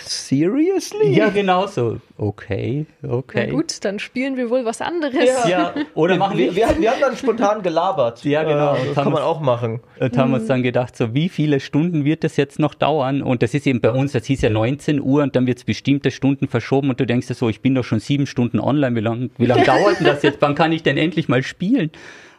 Seriously? 0.00 1.14
ja, 1.14 1.28
genau 1.28 1.66
so. 1.66 1.98
Okay, 2.16 2.86
okay. 3.06 3.46
Na 3.48 3.52
gut, 3.52 3.84
dann 3.84 3.98
spielen 3.98 4.36
wir 4.36 4.50
wohl 4.50 4.64
was 4.64 4.80
anderes. 4.80 5.48
Ja, 5.48 5.74
oder 5.94 6.16
machen 6.16 6.38
wir, 6.38 6.56
wir. 6.56 6.76
wir, 6.78 6.90
haben 6.90 7.00
dann 7.00 7.16
spontan 7.16 7.62
gelabert. 7.62 8.24
Ja, 8.24 8.42
genau. 8.42 8.74
Äh, 8.74 8.86
das 8.86 8.94
kann 8.94 9.12
man 9.12 9.22
auch 9.22 9.40
machen. 9.40 9.80
Und 10.00 10.18
haben 10.18 10.32
uns 10.34 10.46
dann 10.46 10.62
gedacht, 10.62 10.96
so 10.96 11.14
wie 11.14 11.28
viele 11.28 11.60
Stunden 11.60 12.04
wird 12.04 12.24
das 12.24 12.36
jetzt 12.36 12.58
noch 12.58 12.74
dauern? 12.74 13.22
Und 13.22 13.42
das 13.42 13.54
ist 13.54 13.66
eben 13.66 13.80
bei 13.80 13.90
uns, 13.90 14.12
das 14.12 14.26
hieß 14.26 14.40
ja 14.42 14.50
19 14.50 15.00
Uhr 15.00 15.22
und 15.22 15.36
dann 15.36 15.46
wird 15.46 15.58
es 15.58 15.64
bestimmte 15.64 16.10
Stunden 16.10 16.48
verschoben 16.48 16.90
und 16.90 16.98
du 16.98 17.06
denkst 17.06 17.28
dir 17.28 17.34
so, 17.34 17.48
ich 17.48 17.60
bin 17.60 17.74
doch 17.74 17.84
schon 17.84 18.00
sieben 18.00 18.26
Stunden 18.26 18.58
online, 18.58 18.96
wie 18.96 19.00
lange 19.00 19.30
wie 19.38 19.46
lang 19.46 19.62
dauert 19.66 20.00
denn 20.00 20.06
das 20.06 20.22
jetzt? 20.22 20.38
Wann 20.40 20.54
kann 20.54 20.72
ich 20.72 20.82
denn 20.82 20.96
endlich 20.96 21.28
mal 21.28 21.42
spielen? 21.42 21.90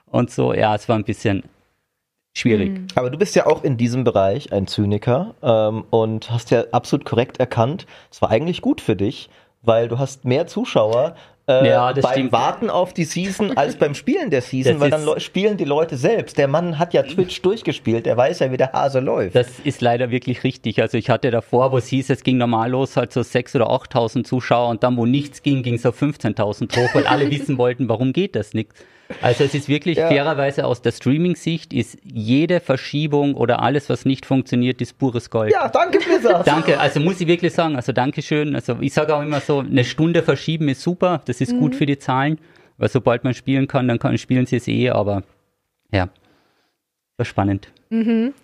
Und 0.09 0.31
so, 0.31 0.53
ja, 0.53 0.75
es 0.75 0.89
war 0.89 0.97
ein 0.97 1.03
bisschen 1.03 1.43
schwierig. 2.39 2.79
Aber 2.95 3.09
du 3.09 3.17
bist 3.17 3.35
ja 3.35 3.45
auch 3.45 3.63
in 3.63 3.77
diesem 3.77 4.03
Bereich 4.03 4.51
ein 4.53 4.67
Zyniker 4.67 5.35
ähm, 5.41 5.85
und 5.89 6.31
hast 6.31 6.51
ja 6.51 6.65
absolut 6.71 7.05
korrekt 7.05 7.39
erkannt, 7.39 7.85
es 8.11 8.21
war 8.21 8.29
eigentlich 8.29 8.61
gut 8.61 8.81
für 8.81 8.95
dich, 8.95 9.29
weil 9.61 9.87
du 9.87 9.99
hast 9.99 10.25
mehr 10.25 10.47
Zuschauer 10.47 11.15
äh, 11.47 11.67
Ja, 11.67 11.93
das 11.93 12.03
beim 12.03 12.13
stimmt. 12.13 12.31
Warten 12.33 12.69
auf 12.69 12.93
die 12.93 13.05
Season 13.05 13.57
als 13.57 13.77
beim 13.77 13.95
Spielen 13.95 14.29
der 14.29 14.41
Season, 14.41 14.73
Das 14.73 14.81
weil 14.81 14.89
dann 14.89 15.19
spielen 15.19 15.57
die 15.57 15.65
Leute 15.65 15.97
selbst. 15.97 16.37
Der 16.37 16.47
Mann 16.47 16.77
hat 16.77 16.93
ja 16.93 17.03
Twitch 17.03 17.41
durchgespielt, 17.41 18.05
der 18.05 18.17
weiß 18.17 18.39
ja, 18.39 18.51
wie 18.51 18.57
der 18.57 18.73
Hase 18.73 18.99
läuft. 18.99 19.35
Das 19.35 19.47
ist 19.63 19.81
leider 19.81 20.11
wirklich 20.11 20.43
richtig. 20.43 20.81
Also 20.81 20.97
ich 20.97 21.09
hatte 21.09 21.31
davor, 21.31 21.71
wo 21.71 21.77
es 21.77 21.87
hieß, 21.87 22.09
es 22.09 22.23
ging 22.23 22.37
normal 22.37 22.71
los, 22.71 22.97
halt 22.97 23.13
so 23.13 23.21
6.000 23.21 23.55
oder 23.55 23.69
8.000 23.71 24.23
Zuschauer 24.25 24.69
und 24.69 24.83
dann, 24.83 24.97
wo 24.97 25.05
nichts 25.05 25.41
ging, 25.41 25.63
ging 25.63 25.75
es 25.75 25.85
auf 25.85 26.01
15.000 26.01 26.75
hoch, 26.77 26.93
weil 26.93 27.07
alle 27.07 27.31
wissen 27.31 27.57
wollten, 27.57 27.87
warum 27.87 28.13
geht 28.13 28.35
das 28.35 28.53
nicht. 28.53 28.71
Also 29.21 29.43
es 29.45 29.53
ist 29.53 29.67
wirklich 29.69 29.97
Ja. 29.97 30.07
fairerweise 30.09 30.65
aus 30.65 30.81
der 30.81 30.91
Streaming-Sicht 30.91 31.73
ist 31.73 31.97
jede 32.03 32.59
Verschiebung 32.59 33.35
oder 33.35 33.61
alles, 33.61 33.89
was 33.89 34.05
nicht 34.05 34.25
funktioniert, 34.25 34.81
ist 34.81 34.97
pures 34.97 35.29
Gold. 35.29 35.51
ja, 35.53 35.67
danke 35.69 35.99
Blizzard. 35.99 36.45
Danke, 36.47 36.79
also 36.79 36.99
muss 36.99 37.21
ich 37.21 37.27
wirklich 37.27 37.53
sagen, 37.53 37.75
also 37.75 37.91
Dankeschön. 37.93 38.55
Also 38.55 38.77
ich 38.81 38.93
sage 38.93 39.15
auch 39.15 39.21
immer 39.21 39.39
so, 39.39 39.59
eine 39.59 39.83
Stunde 39.85 40.23
verschieben 40.23 40.67
ist 40.69 40.81
super, 40.81 41.21
das 41.25 41.39
ist 41.41 41.57
gut 41.57 41.73
für 41.75 41.85
die 41.85 41.97
Zahlen, 41.99 42.37
weil 42.77 42.89
sobald 42.89 43.23
man 43.23 43.33
spielen 43.33 43.67
kann, 43.67 43.87
dann 43.87 43.97
kann, 43.99 44.17
spielen 44.17 44.45
sie 44.45 44.57
es 44.57 44.67
eh, 44.67 44.89
aber 44.89 45.23
ja, 45.91 46.09
war 47.17 47.25
spannend. 47.25 47.69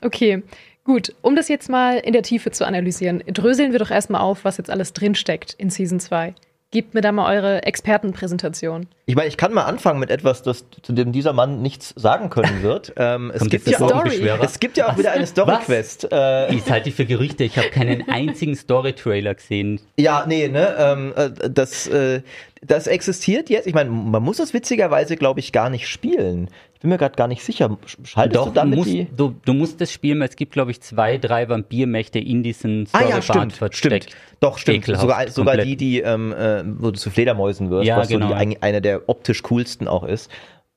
Okay, 0.02 0.44
gut. 0.86 1.14
Um 1.22 1.36
das 1.36 1.50
jetzt 1.50 1.70
mal 1.70 1.98
in 1.98 2.14
der 2.14 2.24
Tiefe 2.24 2.52
zu 2.52 2.66
analysieren, 2.66 3.22
dröseln 3.28 3.74
wir 3.74 3.80
doch 3.80 3.92
erstmal 3.92 4.22
auf, 4.22 4.46
was 4.46 4.58
jetzt 4.58 4.70
alles 4.70 4.94
drinsteckt 4.94 5.54
in 5.58 5.70
Season 5.70 6.00
2. 6.00 6.34
Gebt 6.74 6.96
mir 6.96 7.02
da 7.02 7.12
mal 7.12 7.32
eure 7.32 7.62
Expertenpräsentation. 7.62 8.88
Ich 9.06 9.16
meine, 9.16 9.28
ich 9.28 9.38
kann 9.38 9.54
mal 9.54 9.66
anfangen 9.66 10.00
mit 10.00 10.10
etwas, 10.10 10.42
das, 10.42 10.66
zu 10.82 10.92
dem 10.92 11.12
dieser 11.12 11.32
Mann 11.32 11.62
nichts 11.62 11.94
sagen 11.96 12.32
können 12.32 12.64
wird. 12.64 12.94
Ähm, 13.04 13.32
es, 13.34 13.50
gibt 13.50 13.68
ja 13.68 13.80
auch, 13.80 14.06
es 14.42 14.60
gibt 14.60 14.78
ja 14.78 14.90
auch 14.90 14.98
wieder 14.98 15.12
eine 15.12 15.26
Story-Quest. 15.26 16.12
Äh, 16.12 16.54
Ich 16.56 16.70
halte 16.70 16.86
die 16.86 16.92
für 16.92 17.06
Gerüchte, 17.06 17.44
ich 17.44 17.58
habe 17.58 17.70
keinen 17.70 18.08
einzigen 18.08 18.56
Story-Trailer 18.56 19.34
gesehen. 19.36 19.82
Ja, 19.98 20.26
nee, 20.28 20.48
ne, 20.48 20.76
ähm, 20.78 21.14
äh, 21.16 21.50
das, 21.50 21.88
äh, 21.88 22.22
das 22.66 22.88
existiert 22.88 23.50
jetzt. 23.50 23.68
Ich 23.68 23.74
meine, 23.74 23.90
man 23.90 24.22
muss 24.24 24.38
das 24.38 24.54
witzigerweise, 24.54 25.16
glaube 25.18 25.40
ich, 25.40 25.52
gar 25.52 25.70
nicht 25.70 25.88
spielen. 25.88 26.50
Ich 26.74 26.80
bin 26.80 26.90
mir 26.90 26.98
gerade 26.98 27.16
gar 27.16 27.28
nicht 27.28 27.44
sicher. 27.44 27.78
Sch- 27.86 28.06
Schaltest 28.06 28.36
Doch, 28.36 28.48
du 28.48 28.54
damit 28.54 28.78
musst, 28.80 28.90
die? 28.92 29.08
du, 29.16 29.36
du 29.46 29.54
musst 29.54 29.80
das 29.80 29.92
spielen, 29.92 30.20
weil 30.20 30.28
es 30.30 30.36
gibt, 30.36 30.52
glaube 30.54 30.72
ich, 30.72 30.82
zwei, 30.82 31.18
drei 31.18 31.48
Vampirmächte 31.48 32.20
in 32.20 32.44
diesen 32.44 32.88
Ah 32.92 33.04
ja, 33.08 33.22
stimmt, 33.22 33.54
versteckt. 33.54 34.06
stimmt. 34.12 34.18
Doch, 34.40 34.58
stimmt. 34.58 34.80
Ekelhaft, 34.80 35.02
sogar 35.02 35.28
sogar 35.30 35.58
die, 35.58 35.76
die, 35.78 36.02
ähm, 36.02 36.34
äh, 36.34 36.64
wo 36.66 36.92
du 36.92 36.98
zu 37.00 37.10
Fledermäusen 37.10 37.70
wirst, 37.70 37.86
Ja, 37.88 37.98
was 37.98 38.10
so 38.10 38.16
genau. 38.16 38.28
die, 38.30 38.34
ein- 38.34 38.62
eine 38.62 38.82
der 38.82 39.08
optisch 39.08 39.42
coolsten 39.44 39.88
auch 39.88 40.04
ist. 40.04 40.30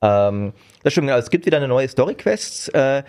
Ähm, 0.03 0.53
das 0.83 0.92
stimmt, 0.92 1.09
genau. 1.09 1.18
Es 1.18 1.31
gibt 1.31 1.46
wieder 1.46 1.57
eine 1.57 1.68
neue 1.68 1.88
Story-Quest. 1.88 2.75
Äh, 2.75 3.03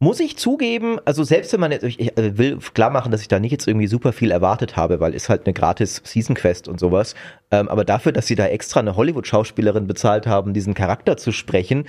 muss 0.00 0.20
ich 0.20 0.36
zugeben, 0.36 1.00
also 1.04 1.24
selbst 1.24 1.52
wenn 1.52 1.60
man 1.60 1.72
jetzt, 1.72 1.82
ich, 1.82 2.12
will 2.16 2.58
klar 2.72 2.90
machen, 2.90 3.10
dass 3.10 3.20
ich 3.20 3.28
da 3.28 3.40
nicht 3.40 3.50
jetzt 3.50 3.66
irgendwie 3.66 3.88
super 3.88 4.12
viel 4.12 4.30
erwartet 4.30 4.76
habe, 4.76 5.00
weil 5.00 5.12
ist 5.12 5.28
halt 5.28 5.46
eine 5.46 5.54
gratis 5.54 6.02
Season 6.04 6.36
Quest 6.36 6.68
und 6.68 6.78
sowas. 6.78 7.16
Ähm, 7.50 7.68
aber 7.68 7.84
dafür, 7.84 8.12
dass 8.12 8.28
sie 8.28 8.36
da 8.36 8.46
extra 8.46 8.78
eine 8.78 8.94
Hollywood-Schauspielerin 8.94 9.88
bezahlt 9.88 10.28
haben, 10.28 10.54
diesen 10.54 10.74
Charakter 10.74 11.16
zu 11.16 11.32
sprechen, 11.32 11.84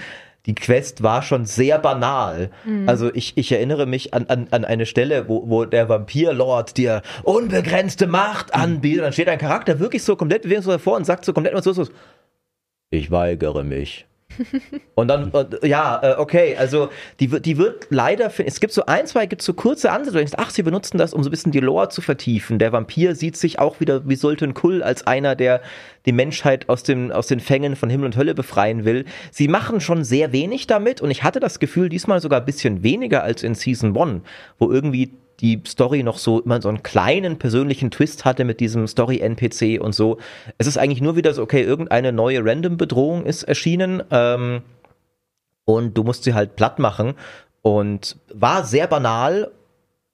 die 0.45 0.55
Quest 0.55 1.03
war 1.03 1.21
schon 1.21 1.45
sehr 1.45 1.77
banal. 1.77 2.49
Also 2.87 3.13
ich, 3.13 3.37
ich 3.37 3.51
erinnere 3.51 3.85
mich 3.85 4.13
an, 4.13 4.25
an, 4.27 4.47
an 4.49 4.65
eine 4.65 4.87
Stelle, 4.87 5.27
wo, 5.27 5.47
wo 5.49 5.65
der 5.65 5.89
Vampirlord 5.89 6.77
dir 6.77 7.03
unbegrenzte 7.23 8.07
Macht 8.07 8.55
anbietet. 8.55 8.99
Und 8.99 9.03
dann 9.03 9.13
steht 9.13 9.27
ein 9.27 9.37
Charakter 9.37 9.79
wirklich 9.79 10.01
so 10.03 10.15
komplett 10.15 10.43
bewegungslos 10.43 10.75
davor 10.75 10.97
und 10.97 11.05
sagt 11.05 11.25
so 11.25 11.33
komplett 11.33 11.53
was 11.53 11.65
so, 11.65 11.73
so, 11.73 11.85
ich 12.89 13.11
weigere 13.11 13.63
mich. 13.63 14.07
Und 14.95 15.07
dann, 15.07 15.31
und, 15.31 15.59
ja, 15.63 15.99
äh, 16.03 16.15
okay, 16.17 16.55
also 16.57 16.89
die, 17.19 17.31
wird- 17.31 17.45
die 17.45 17.57
wird 17.57 17.87
leider, 17.89 18.31
es 18.45 18.59
gibt 18.59 18.73
so 18.73 18.85
ein, 18.85 19.05
zwei, 19.07 19.25
gibt 19.25 19.41
so 19.41 19.53
kurze 19.53 19.91
Ansätze, 19.91 20.17
denkst, 20.17 20.33
ach, 20.37 20.49
sie 20.49 20.63
benutzen 20.63 20.97
das, 20.97 21.13
um 21.13 21.23
so 21.23 21.29
ein 21.29 21.31
bisschen 21.31 21.51
die 21.51 21.59
Lore 21.59 21.89
zu 21.89 22.01
vertiefen. 22.01 22.59
Der 22.59 22.71
Vampir 22.71 23.15
sieht 23.15 23.37
sich 23.37 23.59
auch 23.59 23.79
wieder 23.79 24.07
wie 24.07 24.15
Sultan 24.15 24.53
Kull 24.53 24.83
als 24.83 25.05
einer, 25.07 25.35
der 25.35 25.61
die 26.05 26.11
Menschheit 26.11 26.69
aus, 26.69 26.83
dem, 26.83 27.11
aus 27.11 27.27
den 27.27 27.39
Fängen 27.39 27.75
von 27.75 27.89
Himmel 27.89 28.05
und 28.07 28.17
Hölle 28.17 28.33
befreien 28.33 28.85
will. 28.85 29.05
Sie 29.31 29.47
machen 29.47 29.81
schon 29.81 30.03
sehr 30.03 30.31
wenig 30.31 30.67
damit 30.67 31.01
und 31.01 31.11
ich 31.11 31.23
hatte 31.23 31.39
das 31.39 31.59
Gefühl, 31.59 31.89
diesmal 31.89 32.21
sogar 32.21 32.39
ein 32.39 32.45
bisschen 32.45 32.83
weniger 32.83 33.23
als 33.23 33.43
in 33.43 33.55
Season 33.55 33.95
1, 33.97 34.21
wo 34.57 34.71
irgendwie 34.71 35.13
die 35.39 35.61
Story 35.65 36.03
noch 36.03 36.17
so 36.17 36.41
immer 36.41 36.61
so 36.61 36.69
einen 36.69 36.83
kleinen 36.83 37.37
persönlichen 37.37 37.91
Twist 37.91 38.25
hatte 38.25 38.43
mit 38.43 38.59
diesem 38.59 38.87
Story-NPC 38.87 39.81
und 39.81 39.93
so. 39.95 40.17
Es 40.57 40.67
ist 40.67 40.77
eigentlich 40.77 41.01
nur 41.01 41.15
wieder 41.15 41.33
so, 41.33 41.41
okay, 41.41 41.61
irgendeine 41.61 42.11
neue 42.11 42.43
Random-Bedrohung 42.43 43.25
ist 43.25 43.43
erschienen 43.43 44.03
ähm, 44.11 44.61
und 45.65 45.97
du 45.97 46.03
musst 46.03 46.23
sie 46.23 46.33
halt 46.33 46.55
platt 46.55 46.79
machen 46.79 47.13
und 47.61 48.17
war 48.33 48.63
sehr 48.63 48.87
banal. 48.87 49.51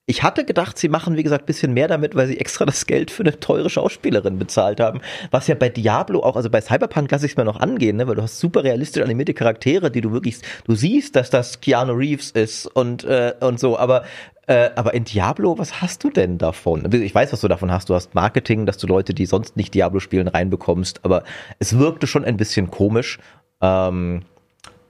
Ich 0.07 0.21
hatte 0.21 0.45
gedacht, 0.45 0.77
sie 0.77 0.87
machen, 0.87 1.17
wie 1.17 1.23
gesagt, 1.23 1.43
ein 1.43 1.47
bisschen 1.47 1.73
mehr 1.73 1.87
damit, 1.87 2.13
weil 2.13 2.27
sie 2.27 2.39
extra 2.39 2.65
das 2.65 2.85
Geld 2.85 3.09
für 3.09 3.23
eine 3.23 3.39
teure 3.39 3.71
Schauspielerin 3.71 4.37
bezahlt 4.37 4.79
haben. 4.79 5.01
Was 5.31 5.47
ja 5.47 5.55
bei 5.55 5.69
Diablo 5.69 6.21
auch, 6.21 6.35
also 6.35 6.51
bei 6.51 6.61
Cyberpunk 6.61 7.09
lasse 7.09 7.25
ich 7.25 7.31
es 7.31 7.37
mir 7.37 7.43
noch 7.43 7.59
angehen, 7.59 7.97
ne? 7.97 8.07
weil 8.07 8.15
du 8.15 8.21
hast 8.21 8.39
super 8.39 8.63
realistisch 8.63 9.01
animierte 9.01 9.33
Charaktere, 9.33 9.89
die 9.89 10.01
du 10.01 10.11
wirklich, 10.11 10.37
du 10.65 10.75
siehst, 10.75 11.15
dass 11.15 11.31
das 11.31 11.59
Keanu 11.59 11.93
Reeves 11.93 12.29
ist 12.29 12.67
und, 12.67 13.03
äh, 13.03 13.33
und 13.39 13.59
so, 13.59 13.79
aber 13.79 14.03
äh, 14.47 14.69
aber 14.75 14.93
in 14.93 15.05
Diablo, 15.05 15.57
was 15.57 15.81
hast 15.81 16.03
du 16.03 16.11
denn 16.11 16.37
davon? 16.37 16.87
Ich 16.93 17.15
weiß, 17.15 17.33
was 17.33 17.41
du 17.41 17.47
davon 17.47 17.71
hast. 17.71 17.89
Du 17.89 17.95
hast 17.95 18.13
Marketing, 18.13 18.67
dass 18.67 18.77
du 18.77 18.85
Leute, 18.85 19.15
die 19.15 19.25
sonst 19.25 19.57
nicht 19.57 19.73
Diablo 19.73 19.99
spielen, 19.99 20.27
reinbekommst, 20.27 20.99
aber 21.03 21.23
es 21.57 21.79
wirkte 21.79 22.05
schon 22.05 22.23
ein 22.23 22.37
bisschen 22.37 22.69
komisch. 22.69 23.17
Ähm, 23.59 24.21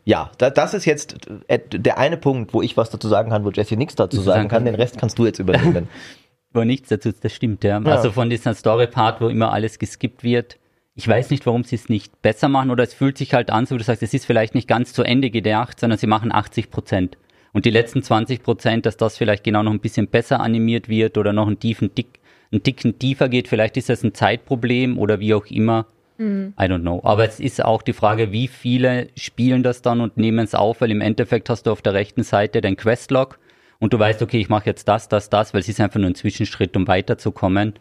ja, 0.05 0.31
da, 0.37 0.51
das 0.51 0.75
ist 0.75 0.85
jetzt 0.85 1.27
äh, 1.47 1.59
der 1.59 1.97
eine 1.97 2.17
Punkt, 2.17 2.53
wo 2.53 2.61
ich 2.61 2.77
was 2.77 2.91
dazu 2.91 3.07
sagen 3.07 3.31
kann, 3.31 3.43
wo 3.43 3.49
Jesse 3.49 3.75
nichts 3.75 3.95
dazu 3.95 4.21
sagen 4.21 4.47
kann. 4.47 4.63
Den 4.63 4.75
Rest 4.75 4.99
kannst 4.99 5.17
du 5.17 5.25
jetzt 5.25 5.39
übernehmen. 5.39 5.89
Aber 6.53 6.63
nichts 6.63 6.89
dazu, 6.89 7.11
das 7.11 7.33
stimmt, 7.33 7.63
ja. 7.65 7.81
Also 7.81 8.11
von 8.11 8.29
diesem 8.29 8.53
Story-Part, 8.53 9.19
wo 9.19 9.27
immer 9.27 9.51
alles 9.51 9.77
geskippt 9.77 10.23
wird. 10.23 10.57
Ich 10.93 11.05
weiß 11.05 11.31
nicht, 11.31 11.45
warum 11.45 11.65
sie 11.65 11.75
es 11.75 11.89
nicht 11.89 12.21
besser 12.21 12.47
machen 12.47 12.71
oder 12.71 12.83
es 12.83 12.93
fühlt 12.93 13.17
sich 13.17 13.33
halt 13.33 13.49
an, 13.49 13.65
so 13.65 13.75
wie 13.75 13.79
du 13.79 13.83
sagst, 13.83 14.03
es 14.03 14.13
ist 14.13 14.25
vielleicht 14.25 14.55
nicht 14.55 14.67
ganz 14.67 14.93
zu 14.93 15.03
Ende 15.03 15.29
gedacht, 15.31 15.79
sondern 15.79 15.99
sie 15.99 16.07
machen 16.07 16.31
80 16.31 16.71
Prozent. 16.71 17.17
Und 17.51 17.65
die 17.65 17.71
letzten 17.71 18.03
20 18.03 18.43
Prozent, 18.43 18.85
dass 18.85 18.95
das 18.95 19.17
vielleicht 19.17 19.43
genau 19.43 19.63
noch 19.63 19.71
ein 19.71 19.79
bisschen 19.79 20.07
besser 20.07 20.39
animiert 20.39 20.87
wird 20.87 21.17
oder 21.17 21.33
noch 21.33 21.47
einen 21.47 21.59
tiefen 21.59 21.93
Dick, 21.95 22.19
einen 22.51 22.63
Ticken 22.63 22.99
tiefer 22.99 23.27
geht. 23.27 23.47
Vielleicht 23.47 23.75
ist 23.75 23.89
das 23.89 24.03
ein 24.03 24.13
Zeitproblem 24.13 24.97
oder 24.97 25.19
wie 25.19 25.33
auch 25.33 25.47
immer. 25.47 25.87
I 26.17 26.63
don't 26.63 26.81
know. 26.81 27.01
Aber 27.03 27.25
es 27.27 27.39
ist 27.39 27.63
auch 27.63 27.81
die 27.81 27.93
Frage, 27.93 28.31
wie 28.31 28.47
viele 28.47 29.09
spielen 29.17 29.63
das 29.63 29.81
dann 29.81 30.01
und 30.01 30.17
nehmen 30.17 30.45
es 30.45 30.55
auf, 30.55 30.81
weil 30.81 30.91
im 30.91 31.01
Endeffekt 31.01 31.49
hast 31.49 31.67
du 31.67 31.71
auf 31.71 31.81
der 31.81 31.93
rechten 31.93 32.23
Seite 32.23 32.61
dein 32.61 32.77
Questlog 32.77 33.39
und 33.79 33.93
du 33.93 33.99
weißt, 33.99 34.21
okay, 34.21 34.39
ich 34.39 34.49
mache 34.49 34.65
jetzt 34.65 34.87
das, 34.87 35.09
das, 35.09 35.29
das, 35.29 35.53
weil 35.53 35.61
es 35.61 35.69
ist 35.69 35.81
einfach 35.81 35.99
nur 35.99 36.09
ein 36.09 36.15
Zwischenschritt, 36.15 36.75
um 36.77 36.87
weiterzukommen. 36.87 37.73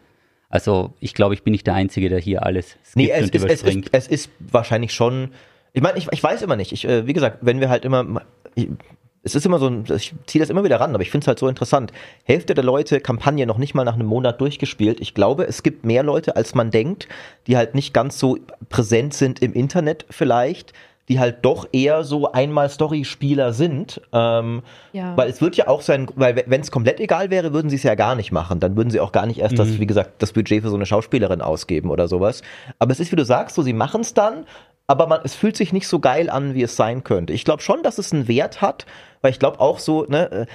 Also 0.49 0.93
ich 0.99 1.13
glaube, 1.13 1.33
ich 1.33 1.43
bin 1.43 1.51
nicht 1.51 1.67
der 1.67 1.73
Einzige, 1.75 2.09
der 2.09 2.19
hier 2.19 2.45
alles 2.45 2.71
skippt 2.83 2.95
Nee, 2.95 3.09
es 3.11 3.23
und 3.25 3.35
ist, 3.35 3.43
es, 3.43 3.51
ist, 3.51 3.61
überspringt. 3.61 3.89
es 3.93 4.07
ist 4.07 4.29
wahrscheinlich 4.39 4.93
schon. 4.93 5.29
Ich 5.73 5.81
meine, 5.81 5.97
ich, 5.97 6.07
ich 6.11 6.23
weiß 6.23 6.41
immer 6.41 6.55
nicht. 6.55 6.71
Ich, 6.71 6.87
äh, 6.87 7.07
wie 7.07 7.13
gesagt, 7.13 7.39
wenn 7.41 7.59
wir 7.59 7.69
halt 7.69 7.85
immer. 7.85 8.21
Ich, 8.55 8.69
es 9.25 9.33
ist 9.33 9.45
immer 9.45 9.57
so 9.57 9.67
ein, 9.67 9.85
ich 9.93 10.13
ziehe 10.27 10.39
das 10.39 10.51
immer 10.51 10.63
wieder 10.63 10.79
ran, 10.79 10.93
aber 10.93 11.01
ich 11.01 11.09
finde 11.09 11.23
es 11.23 11.27
halt 11.27 11.39
so 11.39 11.47
interessant. 11.47 11.91
Hälfte 12.23 12.53
der 12.53 12.63
Leute 12.63 13.01
Kampagne 13.01 13.47
noch 13.47 13.57
nicht 13.57 13.73
mal 13.73 13.83
nach 13.83 13.95
einem 13.95 14.07
Monat 14.07 14.39
durchgespielt. 14.39 15.01
Ich 15.01 15.15
glaube, 15.15 15.45
es 15.47 15.63
gibt 15.63 15.83
mehr 15.83 16.03
Leute, 16.03 16.35
als 16.35 16.53
man 16.53 16.69
denkt, 16.69 17.07
die 17.47 17.57
halt 17.57 17.73
nicht 17.73 17.91
ganz 17.93 18.19
so 18.19 18.37
präsent 18.69 19.15
sind 19.15 19.41
im 19.41 19.53
Internet 19.53 20.05
vielleicht, 20.11 20.73
die 21.09 21.19
halt 21.19 21.37
doch 21.41 21.67
eher 21.71 22.03
so 22.03 22.31
einmal 22.31 22.69
Story-Spieler 22.69 23.53
sind. 23.53 23.99
Ähm, 24.13 24.61
Ja. 24.93 25.17
Weil 25.17 25.29
es 25.29 25.41
wird 25.41 25.55
ja 25.55 25.67
auch 25.67 25.81
sein, 25.81 26.07
weil 26.15 26.43
wenn 26.45 26.61
es 26.61 26.69
komplett 26.69 26.99
egal 26.99 27.31
wäre, 27.31 27.51
würden 27.51 27.69
sie 27.69 27.75
es 27.77 27.83
ja 27.83 27.95
gar 27.95 28.15
nicht 28.15 28.31
machen. 28.31 28.59
Dann 28.59 28.75
würden 28.75 28.91
sie 28.91 28.99
auch 28.99 29.11
gar 29.11 29.25
nicht 29.25 29.39
erst 29.39 29.57
das, 29.57 29.79
wie 29.79 29.87
gesagt, 29.87 30.21
das 30.21 30.33
Budget 30.33 30.61
für 30.61 30.69
so 30.69 30.75
eine 30.75 30.85
Schauspielerin 30.85 31.41
ausgeben 31.41 31.89
oder 31.89 32.07
sowas. 32.07 32.43
Aber 32.77 32.91
es 32.91 32.99
ist, 32.99 33.11
wie 33.11 33.15
du 33.15 33.25
sagst, 33.25 33.55
so 33.55 33.63
sie 33.63 33.73
machen 33.73 34.01
es 34.01 34.13
dann, 34.13 34.45
aber 34.87 35.07
man, 35.07 35.21
es 35.23 35.35
fühlt 35.35 35.57
sich 35.57 35.73
nicht 35.73 35.87
so 35.87 35.99
geil 35.99 36.29
an, 36.29 36.53
wie 36.53 36.63
es 36.63 36.75
sein 36.75 37.03
könnte. 37.03 37.33
Ich 37.33 37.45
glaube 37.45 37.61
schon, 37.61 37.83
dass 37.83 37.97
es 37.97 38.13
einen 38.13 38.27
Wert 38.27 38.61
hat, 38.61 38.85
weil 39.21 39.31
ich 39.31 39.39
glaube 39.39 39.59
auch 39.59 39.79
so, 39.79 40.05
ne, 40.05 40.31
äh, 40.31 40.45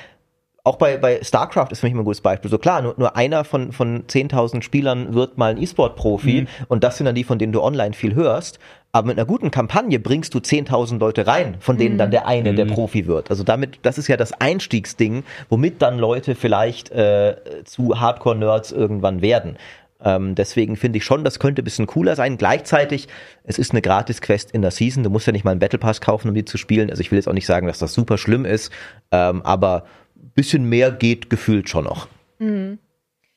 auch 0.63 0.77
bei, 0.77 0.99
bei 0.99 1.23
StarCraft 1.23 1.69
ist 1.71 1.81
für 1.81 1.87
mich 1.87 1.93
immer 1.93 2.03
ein 2.03 2.05
gutes 2.05 2.21
Beispiel. 2.21 2.51
So 2.51 2.59
klar, 2.59 2.83
nur, 2.83 2.95
nur 2.99 3.17
einer 3.17 3.45
von, 3.45 3.73
von 3.73 4.07
10.000 4.07 4.63
Spielern 4.63 5.15
wird 5.15 5.39
mal 5.39 5.53
ein 5.53 5.63
E-Sport-Profi 5.63 6.47
und 6.69 6.85
das 6.85 6.99
sind 6.99 7.07
dann 7.07 7.15
die, 7.15 7.25
von 7.25 7.39
denen 7.39 7.53
du 7.53 7.63
online 7.63 7.95
viel 7.95 8.15
hörst. 8.15 8.59
Aber 8.93 9.07
mit 9.07 9.19
einer 9.19 9.27
guten 9.27 9.51
Kampagne 9.51 10.01
bringst 10.01 10.35
du 10.35 10.39
10.000 10.39 10.99
Leute 10.99 11.27
rein, 11.27 11.57
von 11.61 11.79
denen 11.79 11.97
dann 11.97 12.11
der 12.11 12.27
eine 12.27 12.55
der 12.55 12.65
Profi 12.65 13.07
wird. 13.07 13.31
Also 13.31 13.45
damit, 13.45 13.79
das 13.83 13.99
ist 13.99 14.09
ja 14.09 14.17
das 14.17 14.33
Einstiegsding, 14.33 15.23
womit 15.49 15.81
dann 15.81 15.99
Leute 15.99 16.35
vielleicht 16.35 16.91
äh, 16.91 17.37
zu 17.65 18.01
Hardcore-Nerds 18.01 18.73
irgendwann 18.73 19.23
werden. 19.23 19.57
Ähm, 20.03 20.35
deswegen 20.35 20.77
finde 20.77 20.97
ich 20.99 21.05
schon, 21.05 21.25
das 21.25 21.39
könnte 21.39 21.63
ein 21.63 21.65
bisschen 21.65 21.87
cooler 21.87 22.17
sein. 22.17 22.37
Gleichzeitig, 22.39 23.09
es 23.45 23.59
ist 23.59 23.73
eine 23.73 23.83
Gratis-Quest 23.83 24.51
in 24.53 24.63
der 24.63 24.71
Season. 24.71 25.03
Du 25.05 25.11
musst 25.11 25.27
ja 25.27 25.33
nicht 25.33 25.45
mal 25.45 25.51
einen 25.51 25.61
Battle 25.61 25.79
Pass 25.79 26.01
kaufen, 26.01 26.29
um 26.29 26.35
die 26.35 26.45
zu 26.45 26.57
spielen. 26.59 26.91
Also 26.91 27.01
ich 27.01 27.11
will 27.11 27.19
jetzt 27.19 27.29
auch 27.29 27.33
nicht 27.35 27.47
sagen, 27.47 27.67
dass 27.67 27.79
das 27.79 27.93
super 27.93 28.17
schlimm 28.19 28.45
ist, 28.45 28.73
ähm, 29.11 29.43
aber 29.43 29.85
ein 30.17 30.31
bisschen 30.35 30.65
mehr 30.65 30.91
geht 30.91 31.29
gefühlt 31.31 31.69
schon 31.69 31.85
noch. 31.85 32.09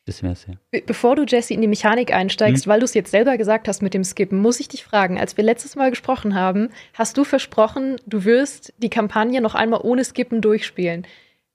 Das 0.05 0.21
wär's 0.21 0.45
ja. 0.47 0.55
Be 0.71 0.81
bevor 0.85 1.15
du, 1.15 1.23
Jesse, 1.25 1.53
in 1.53 1.61
die 1.61 1.67
Mechanik 1.67 2.09
Hm? 2.09 2.15
einsteigst, 2.17 2.67
weil 2.67 2.79
du 2.79 2.85
es 2.85 2.93
jetzt 2.93 3.11
selber 3.11 3.37
gesagt 3.37 3.67
hast 3.67 3.81
mit 3.81 3.93
dem 3.93 4.03
Skippen, 4.03 4.39
muss 4.39 4.59
ich 4.59 4.67
dich 4.67 4.83
fragen, 4.83 5.17
als 5.19 5.37
wir 5.37 5.43
letztes 5.43 5.75
Mal 5.75 5.89
gesprochen 5.91 6.35
haben, 6.35 6.69
hast 6.93 7.17
du 7.17 7.23
versprochen, 7.23 7.97
du 8.05 8.25
wirst 8.25 8.73
die 8.77 8.89
Kampagne 8.89 9.39
noch 9.41 9.55
einmal 9.55 9.79
ohne 9.83 10.03
Skippen 10.03 10.41
durchspielen. 10.41 11.05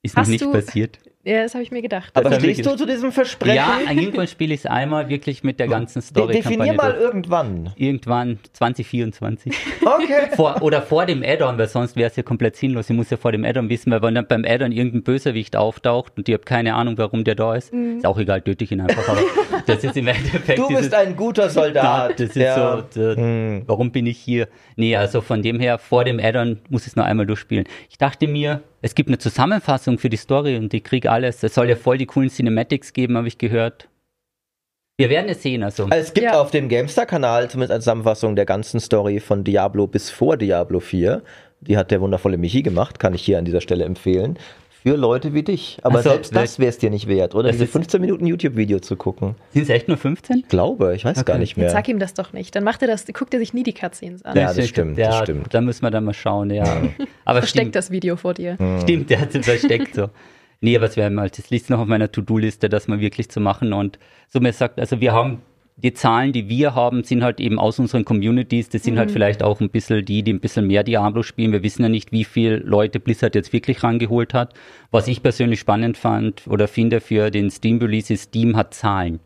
Ist 0.02 0.16
noch 0.16 0.22
Hast 0.22 0.28
nicht 0.28 0.44
du- 0.44 0.52
passiert. 0.52 0.98
Ja, 1.24 1.42
das 1.42 1.52
habe 1.54 1.62
ich 1.64 1.70
mir 1.72 1.82
gedacht. 1.82 2.10
Aber 2.16 2.32
stehst 2.32 2.64
du 2.64 2.76
zu 2.76 2.86
diesem 2.86 3.10
Versprechen? 3.12 3.56
Ja, 3.56 3.80
irgendwann 3.90 4.28
spiele 4.28 4.54
ich 4.54 4.60
es 4.60 4.66
einmal 4.66 5.08
wirklich 5.08 5.42
mit 5.42 5.58
der 5.58 5.66
ganzen 5.68 5.98
De 6.00 6.02
Story. 6.08 6.32
definier 6.34 6.72
mal 6.72 6.94
irgendwann. 6.94 7.72
Irgendwann 7.76 8.38
2024. 8.52 9.52
Okay. 9.82 10.28
vor, 10.36 10.62
oder 10.62 10.80
vor 10.80 11.06
dem 11.06 11.22
Add-on, 11.22 11.58
weil 11.58 11.68
sonst 11.68 11.96
wäre 11.96 12.08
es 12.08 12.16
ja 12.16 12.22
komplett 12.22 12.56
sinnlos. 12.56 12.88
Ich 12.88 12.96
muss 12.96 13.10
ja 13.10 13.16
vor 13.16 13.32
dem 13.32 13.44
Add-on 13.44 13.68
wissen, 13.68 13.90
weil 13.90 14.00
wenn 14.00 14.14
dann 14.14 14.26
beim 14.26 14.44
Add-on 14.46 14.72
irgendein 14.72 15.02
Bösewicht 15.02 15.56
auftaucht 15.56 16.12
und 16.16 16.28
ich 16.28 16.32
habe 16.34 16.44
keine 16.44 16.74
Ahnung, 16.74 16.96
warum 16.98 17.24
der 17.24 17.34
da 17.34 17.54
ist, 17.56 17.72
ist 17.74 18.06
auch 18.06 18.18
egal, 18.18 18.40
töte 18.40 18.64
ich 18.64 18.72
ihn 18.72 18.80
einfach. 18.80 19.08
Aber 19.08 19.20
das 19.66 19.82
ist 19.84 19.96
im 19.96 20.06
Endeffekt. 20.06 20.58
Du 20.58 20.68
dieses- 20.68 20.82
bist 20.82 20.94
ein 20.94 21.16
guter 21.16 21.50
Soldat. 21.50 22.12
das 22.20 22.30
ist 22.30 22.36
Ja. 22.36 22.84
so, 22.94 23.14
d- 23.14 23.62
warum 23.66 23.90
bin 23.90 24.06
ich 24.06 24.18
hier? 24.18 24.48
Nee, 24.76 24.96
also 24.96 25.20
von 25.20 25.42
dem 25.42 25.58
her, 25.60 25.78
vor 25.78 26.04
dem 26.04 26.20
Add-on 26.20 26.60
muss 26.70 26.82
ich 26.82 26.88
es 26.88 26.96
noch 26.96 27.04
einmal 27.04 27.26
durchspielen. 27.26 27.64
Ich 27.90 27.98
dachte 27.98 28.28
mir, 28.28 28.62
es 28.82 28.94
gibt 28.94 29.08
eine 29.08 29.18
Zusammenfassung 29.18 29.98
für 29.98 30.08
die 30.08 30.16
Story 30.16 30.56
und 30.56 30.72
ich 30.74 30.84
krieg 30.84 31.06
alles. 31.06 31.42
Es 31.42 31.54
soll 31.54 31.68
ja 31.68 31.76
voll 31.76 31.98
die 31.98 32.06
coolen 32.06 32.30
Cinematics 32.30 32.92
geben, 32.92 33.16
habe 33.16 33.28
ich 33.28 33.38
gehört. 33.38 33.88
Wir 34.96 35.10
werden 35.10 35.28
es 35.28 35.42
sehen, 35.42 35.62
also. 35.62 35.84
Also 35.84 35.94
es 35.96 36.12
gibt 36.12 36.26
Ja. 36.26 36.40
auf 36.40 36.50
dem 36.50 36.68
GameStar-Kanal 36.68 37.48
zumindest 37.50 37.70
eine 37.72 37.80
Zusammenfassung 37.80 38.34
der 38.34 38.46
ganzen 38.46 38.80
Story 38.80 39.20
von 39.20 39.44
Diablo 39.44 39.86
bis 39.86 40.10
vor 40.10 40.36
Diablo 40.36 40.80
4. 40.80 41.22
Die 41.60 41.76
hat 41.76 41.90
der 41.90 42.00
wundervolle 42.00 42.36
Michi 42.36 42.62
gemacht, 42.62 42.98
kann 42.98 43.14
ich 43.14 43.22
hier 43.22 43.38
an 43.38 43.44
dieser 43.44 43.60
Stelle 43.60 43.84
empfehlen. 43.84 44.38
Für 44.88 44.96
Leute 44.96 45.34
wie 45.34 45.42
dich. 45.42 45.78
Aber 45.82 46.02
so, 46.02 46.10
selbst 46.10 46.34
das 46.34 46.58
wäre 46.58 46.68
es 46.70 46.78
dir 46.78 46.90
nicht 46.90 47.06
wert, 47.08 47.34
oder? 47.34 47.50
Diese 47.50 47.64
ist- 47.64 47.72
15 47.72 48.00
Minuten 48.00 48.26
YouTube-Video 48.26 48.78
zu 48.80 48.96
gucken. 48.96 49.34
Sind 49.52 49.62
es 49.62 49.68
echt 49.68 49.88
nur 49.88 49.96
15? 49.96 50.38
Ich 50.38 50.48
glaube, 50.48 50.94
ich 50.94 51.04
weiß 51.04 51.24
gar 51.24 51.36
nicht 51.38 51.50
Jetzt 51.50 51.56
mehr. 51.58 51.70
sag 51.70 51.88
ihm 51.88 51.98
das 51.98 52.14
doch 52.14 52.32
nicht. 52.32 52.54
Dann 52.56 52.64
macht 52.64 52.80
er 52.82 52.88
das, 52.88 53.04
guckt 53.06 53.34
er 53.34 53.40
sich 53.40 53.52
nie 53.54 53.62
die 53.62 53.74
Cutscenes 53.74 54.24
an. 54.24 54.36
Ja, 54.36 54.52
das 54.52 54.68
stimmt, 54.68 54.98
das 54.98 55.14
ja, 55.14 55.22
stimmt. 55.22 55.52
Da 55.52 55.60
müssen 55.60 55.82
wir 55.82 55.90
dann 55.90 56.04
mal 56.04 56.14
schauen, 56.14 56.50
ja. 56.50 56.64
Aber 57.24 57.40
Versteckt 57.40 57.62
stimmt, 57.64 57.74
das 57.76 57.90
Video 57.90 58.16
vor 58.16 58.34
dir. 58.34 58.56
stimmt, 58.82 59.10
der 59.10 59.20
hat 59.20 59.34
es 59.34 59.44
versteckt 59.46 59.94
so. 59.94 60.08
Nee, 60.60 60.76
aber 60.76 60.86
es 60.86 60.96
wäre 60.96 61.08
mal, 61.10 61.30
das 61.30 61.50
liegt 61.50 61.70
noch 61.70 61.78
auf 61.78 61.86
meiner 61.86 62.10
To-Do-Liste, 62.10 62.68
das 62.68 62.88
mal 62.88 62.98
wirklich 62.98 63.28
zu 63.28 63.38
machen. 63.38 63.72
Und 63.72 63.98
so 64.28 64.40
mir 64.40 64.52
sagt, 64.52 64.80
also 64.80 65.00
wir 65.00 65.12
haben 65.12 65.40
die 65.82 65.92
Zahlen, 65.94 66.32
die 66.32 66.48
wir 66.48 66.74
haben, 66.74 67.04
sind 67.04 67.22
halt 67.22 67.38
eben 67.38 67.58
aus 67.58 67.78
unseren 67.78 68.04
Communities. 68.04 68.68
Das 68.68 68.82
sind 68.82 68.98
halt 68.98 69.12
vielleicht 69.12 69.44
auch 69.44 69.60
ein 69.60 69.70
bisschen 69.70 70.04
die, 70.04 70.24
die 70.24 70.32
ein 70.32 70.40
bisschen 70.40 70.66
mehr 70.66 70.82
Diablo 70.82 71.22
spielen. 71.22 71.52
Wir 71.52 71.62
wissen 71.62 71.82
ja 71.82 71.88
nicht, 71.88 72.10
wie 72.10 72.24
viele 72.24 72.56
Leute 72.56 72.98
Blizzard 72.98 73.36
jetzt 73.36 73.52
wirklich 73.52 73.82
rangeholt 73.84 74.34
hat. 74.34 74.54
Was 74.90 75.06
ich 75.06 75.22
persönlich 75.22 75.60
spannend 75.60 75.96
fand 75.96 76.48
oder 76.48 76.66
finde 76.66 77.00
für 77.00 77.30
den 77.30 77.48
Steam-Release 77.50 78.12
ist, 78.12 78.22
Steam 78.24 78.56
hat 78.56 78.74
Zahlen. 78.74 79.20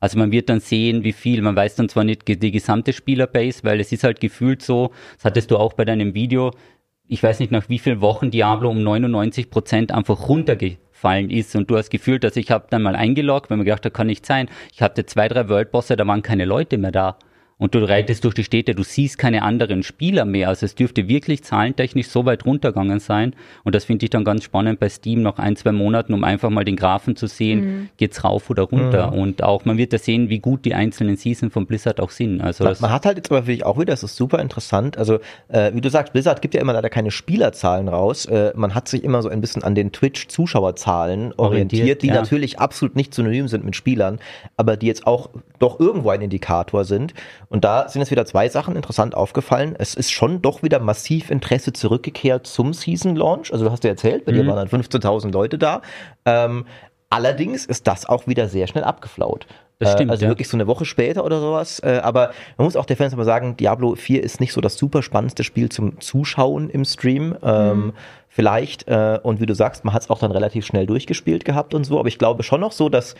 Also 0.00 0.18
man 0.18 0.32
wird 0.32 0.48
dann 0.48 0.58
sehen, 0.58 1.04
wie 1.04 1.12
viel. 1.12 1.40
Man 1.40 1.54
weiß 1.54 1.76
dann 1.76 1.88
zwar 1.88 2.02
nicht 2.02 2.26
die 2.26 2.50
gesamte 2.50 2.92
Spielerbase, 2.92 3.62
weil 3.62 3.78
es 3.78 3.92
ist 3.92 4.02
halt 4.02 4.18
gefühlt 4.18 4.60
so, 4.60 4.90
das 5.14 5.26
hattest 5.26 5.52
du 5.52 5.56
auch 5.56 5.74
bei 5.74 5.84
deinem 5.84 6.14
Video, 6.14 6.50
ich 7.06 7.22
weiß 7.22 7.40
nicht 7.40 7.52
nach 7.52 7.68
wie 7.68 7.78
vielen 7.78 8.00
Wochen 8.00 8.30
Diablo 8.30 8.70
um 8.70 8.82
99 8.82 9.50
Prozent 9.50 9.92
einfach 9.92 10.28
runtergefallen 11.02 11.30
ist 11.30 11.54
und 11.56 11.70
du 11.70 11.76
hast 11.76 11.90
gefühlt, 11.90 12.24
dass 12.24 12.36
ich 12.36 12.50
habe 12.50 12.66
dann 12.70 12.82
mal 12.82 12.96
eingeloggt, 12.96 13.50
weil 13.50 13.58
mir 13.58 13.64
gedacht, 13.64 13.84
das 13.84 13.92
kann 13.92 14.06
nicht 14.06 14.26
sein. 14.26 14.48
Ich 14.72 14.82
hatte 14.82 15.06
zwei, 15.06 15.28
drei 15.28 15.48
Worldbosse, 15.48 15.96
da 15.96 16.06
waren 16.06 16.22
keine 16.22 16.44
Leute 16.44 16.78
mehr 16.78 16.92
da. 16.92 17.16
Und 17.62 17.76
du 17.76 17.88
reitest 17.88 18.24
durch 18.24 18.34
die 18.34 18.42
Städte, 18.42 18.74
du 18.74 18.82
siehst 18.82 19.18
keine 19.18 19.42
anderen 19.42 19.84
Spieler 19.84 20.24
mehr. 20.24 20.48
Also 20.48 20.66
es 20.66 20.74
dürfte 20.74 21.06
wirklich 21.06 21.44
zahlentechnisch 21.44 22.08
so 22.08 22.26
weit 22.26 22.44
runtergegangen 22.44 22.98
sein. 22.98 23.36
Und 23.62 23.76
das 23.76 23.84
finde 23.84 24.04
ich 24.04 24.10
dann 24.10 24.24
ganz 24.24 24.42
spannend 24.42 24.80
bei 24.80 24.88
Steam 24.88 25.22
nach 25.22 25.38
ein, 25.38 25.54
zwei 25.54 25.70
Monaten, 25.70 26.12
um 26.12 26.24
einfach 26.24 26.50
mal 26.50 26.64
den 26.64 26.74
Graphen 26.74 27.14
zu 27.14 27.28
sehen, 27.28 27.60
mhm. 27.60 27.88
geht's 27.98 28.24
rauf 28.24 28.50
oder 28.50 28.64
runter. 28.64 29.12
Mhm. 29.12 29.18
Und 29.18 29.42
auch 29.44 29.64
man 29.64 29.78
wird 29.78 29.92
da 29.92 29.98
sehen, 29.98 30.28
wie 30.28 30.40
gut 30.40 30.64
die 30.64 30.74
einzelnen 30.74 31.16
Season 31.16 31.50
von 31.52 31.66
Blizzard 31.66 32.00
auch 32.00 32.10
sind. 32.10 32.40
Also 32.40 32.64
man, 32.64 32.74
man 32.80 32.90
hat 32.90 33.06
halt 33.06 33.18
jetzt 33.18 33.30
aber 33.30 33.46
wirklich 33.46 33.64
auch 33.64 33.78
wieder, 33.78 33.92
das 33.92 34.02
ist 34.02 34.16
super 34.16 34.40
interessant. 34.40 34.98
Also 34.98 35.20
äh, 35.46 35.72
wie 35.72 35.80
du 35.80 35.88
sagst, 35.88 36.14
Blizzard 36.14 36.42
gibt 36.42 36.54
ja 36.54 36.60
immer 36.60 36.72
leider 36.72 36.90
keine 36.90 37.12
Spielerzahlen 37.12 37.86
raus. 37.86 38.26
Äh, 38.26 38.50
man 38.56 38.74
hat 38.74 38.88
sich 38.88 39.04
immer 39.04 39.22
so 39.22 39.28
ein 39.28 39.40
bisschen 39.40 39.62
an 39.62 39.76
den 39.76 39.92
Twitch-Zuschauerzahlen 39.92 41.32
orientiert, 41.36 41.38
orientiert, 41.38 42.02
die 42.02 42.08
ja. 42.08 42.14
natürlich 42.14 42.58
absolut 42.58 42.96
nicht 42.96 43.14
synonym 43.14 43.46
sind 43.46 43.64
mit 43.64 43.76
Spielern, 43.76 44.18
aber 44.56 44.76
die 44.76 44.88
jetzt 44.88 45.06
auch 45.06 45.30
doch 45.60 45.78
irgendwo 45.78 46.10
ein 46.10 46.22
Indikator 46.22 46.84
sind. 46.84 47.14
Und 47.52 47.64
da 47.64 47.86
sind 47.86 48.00
jetzt 48.00 48.10
wieder 48.10 48.24
zwei 48.24 48.48
Sachen 48.48 48.76
interessant 48.76 49.14
aufgefallen. 49.14 49.76
Es 49.78 49.92
ist 49.92 50.10
schon 50.10 50.40
doch 50.40 50.62
wieder 50.62 50.78
massiv 50.78 51.30
Interesse 51.30 51.74
zurückgekehrt 51.74 52.46
zum 52.46 52.72
Season 52.72 53.14
Launch. 53.14 53.52
Also 53.52 53.66
du 53.66 53.70
hast 53.70 53.84
ja 53.84 53.90
erzählt, 53.90 54.24
bei 54.24 54.32
mhm. 54.32 54.36
dir 54.36 54.46
waren 54.46 54.66
dann 54.66 54.82
15.000 54.82 55.30
Leute 55.32 55.58
da. 55.58 55.82
Ähm, 56.24 56.64
allerdings 57.10 57.66
ist 57.66 57.86
das 57.86 58.06
auch 58.06 58.26
wieder 58.26 58.48
sehr 58.48 58.66
schnell 58.68 58.84
abgeflaut. 58.84 59.46
Das 59.78 59.90
äh, 59.90 59.92
stimmt, 59.92 60.10
also 60.12 60.24
ja. 60.24 60.30
wirklich 60.30 60.48
so 60.48 60.56
eine 60.56 60.66
Woche 60.66 60.86
später 60.86 61.26
oder 61.26 61.40
sowas. 61.40 61.78
Äh, 61.80 62.00
aber 62.02 62.30
man 62.56 62.64
muss 62.64 62.74
auch 62.74 62.86
der 62.86 62.96
Fans 62.96 63.14
mal 63.14 63.26
sagen, 63.26 63.54
Diablo 63.58 63.96
4 63.96 64.22
ist 64.22 64.40
nicht 64.40 64.54
so 64.54 64.62
das 64.62 64.78
super 64.78 65.02
spannendste 65.02 65.44
Spiel 65.44 65.68
zum 65.68 66.00
Zuschauen 66.00 66.70
im 66.70 66.86
Stream. 66.86 67.36
Ähm, 67.42 67.76
mhm. 67.76 67.92
Vielleicht. 68.28 68.88
Äh, 68.88 69.20
und 69.22 69.42
wie 69.42 69.46
du 69.46 69.54
sagst, 69.54 69.84
man 69.84 69.92
hat 69.92 70.00
es 70.00 70.08
auch 70.08 70.20
dann 70.20 70.32
relativ 70.32 70.64
schnell 70.64 70.86
durchgespielt 70.86 71.44
gehabt 71.44 71.74
und 71.74 71.84
so. 71.84 71.98
Aber 71.98 72.08
ich 72.08 72.16
glaube 72.16 72.44
schon 72.44 72.62
noch 72.62 72.72
so, 72.72 72.88
dass 72.88 73.14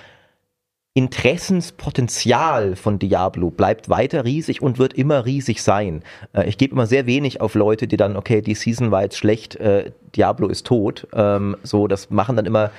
Interessenspotenzial 0.94 2.76
von 2.76 2.98
Diablo 2.98 3.50
bleibt 3.50 3.88
weiter 3.88 4.26
riesig 4.26 4.60
und 4.60 4.78
wird 4.78 4.92
immer 4.92 5.24
riesig 5.24 5.62
sein. 5.62 6.02
Äh, 6.34 6.48
ich 6.48 6.58
gebe 6.58 6.74
immer 6.74 6.86
sehr 6.86 7.06
wenig 7.06 7.40
auf 7.40 7.54
Leute, 7.54 7.86
die 7.86 7.96
dann, 7.96 8.16
okay, 8.16 8.42
die 8.42 8.54
Season 8.54 8.90
war 8.90 9.02
jetzt 9.02 9.16
schlecht, 9.16 9.56
äh, 9.56 9.92
Diablo 10.14 10.48
ist 10.48 10.66
tot. 10.66 11.06
Ähm, 11.14 11.56
so, 11.62 11.86
das 11.88 12.10
machen 12.10 12.36
dann 12.36 12.44
immer 12.44 12.70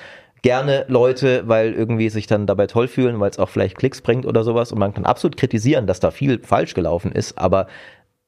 gerne 0.42 0.84
Leute, 0.88 1.48
weil 1.48 1.72
irgendwie 1.72 2.08
sich 2.08 2.28
dann 2.28 2.46
dabei 2.46 2.68
toll 2.68 2.86
fühlen, 2.86 3.18
weil 3.18 3.30
es 3.30 3.38
auch 3.38 3.48
vielleicht 3.48 3.78
Klicks 3.78 4.00
bringt 4.00 4.26
oder 4.26 4.44
sowas. 4.44 4.70
Und 4.70 4.78
man 4.78 4.94
kann 4.94 5.06
absolut 5.06 5.36
kritisieren, 5.36 5.88
dass 5.88 5.98
da 5.98 6.12
viel 6.12 6.40
falsch 6.40 6.74
gelaufen 6.74 7.10
ist, 7.10 7.36
aber 7.36 7.66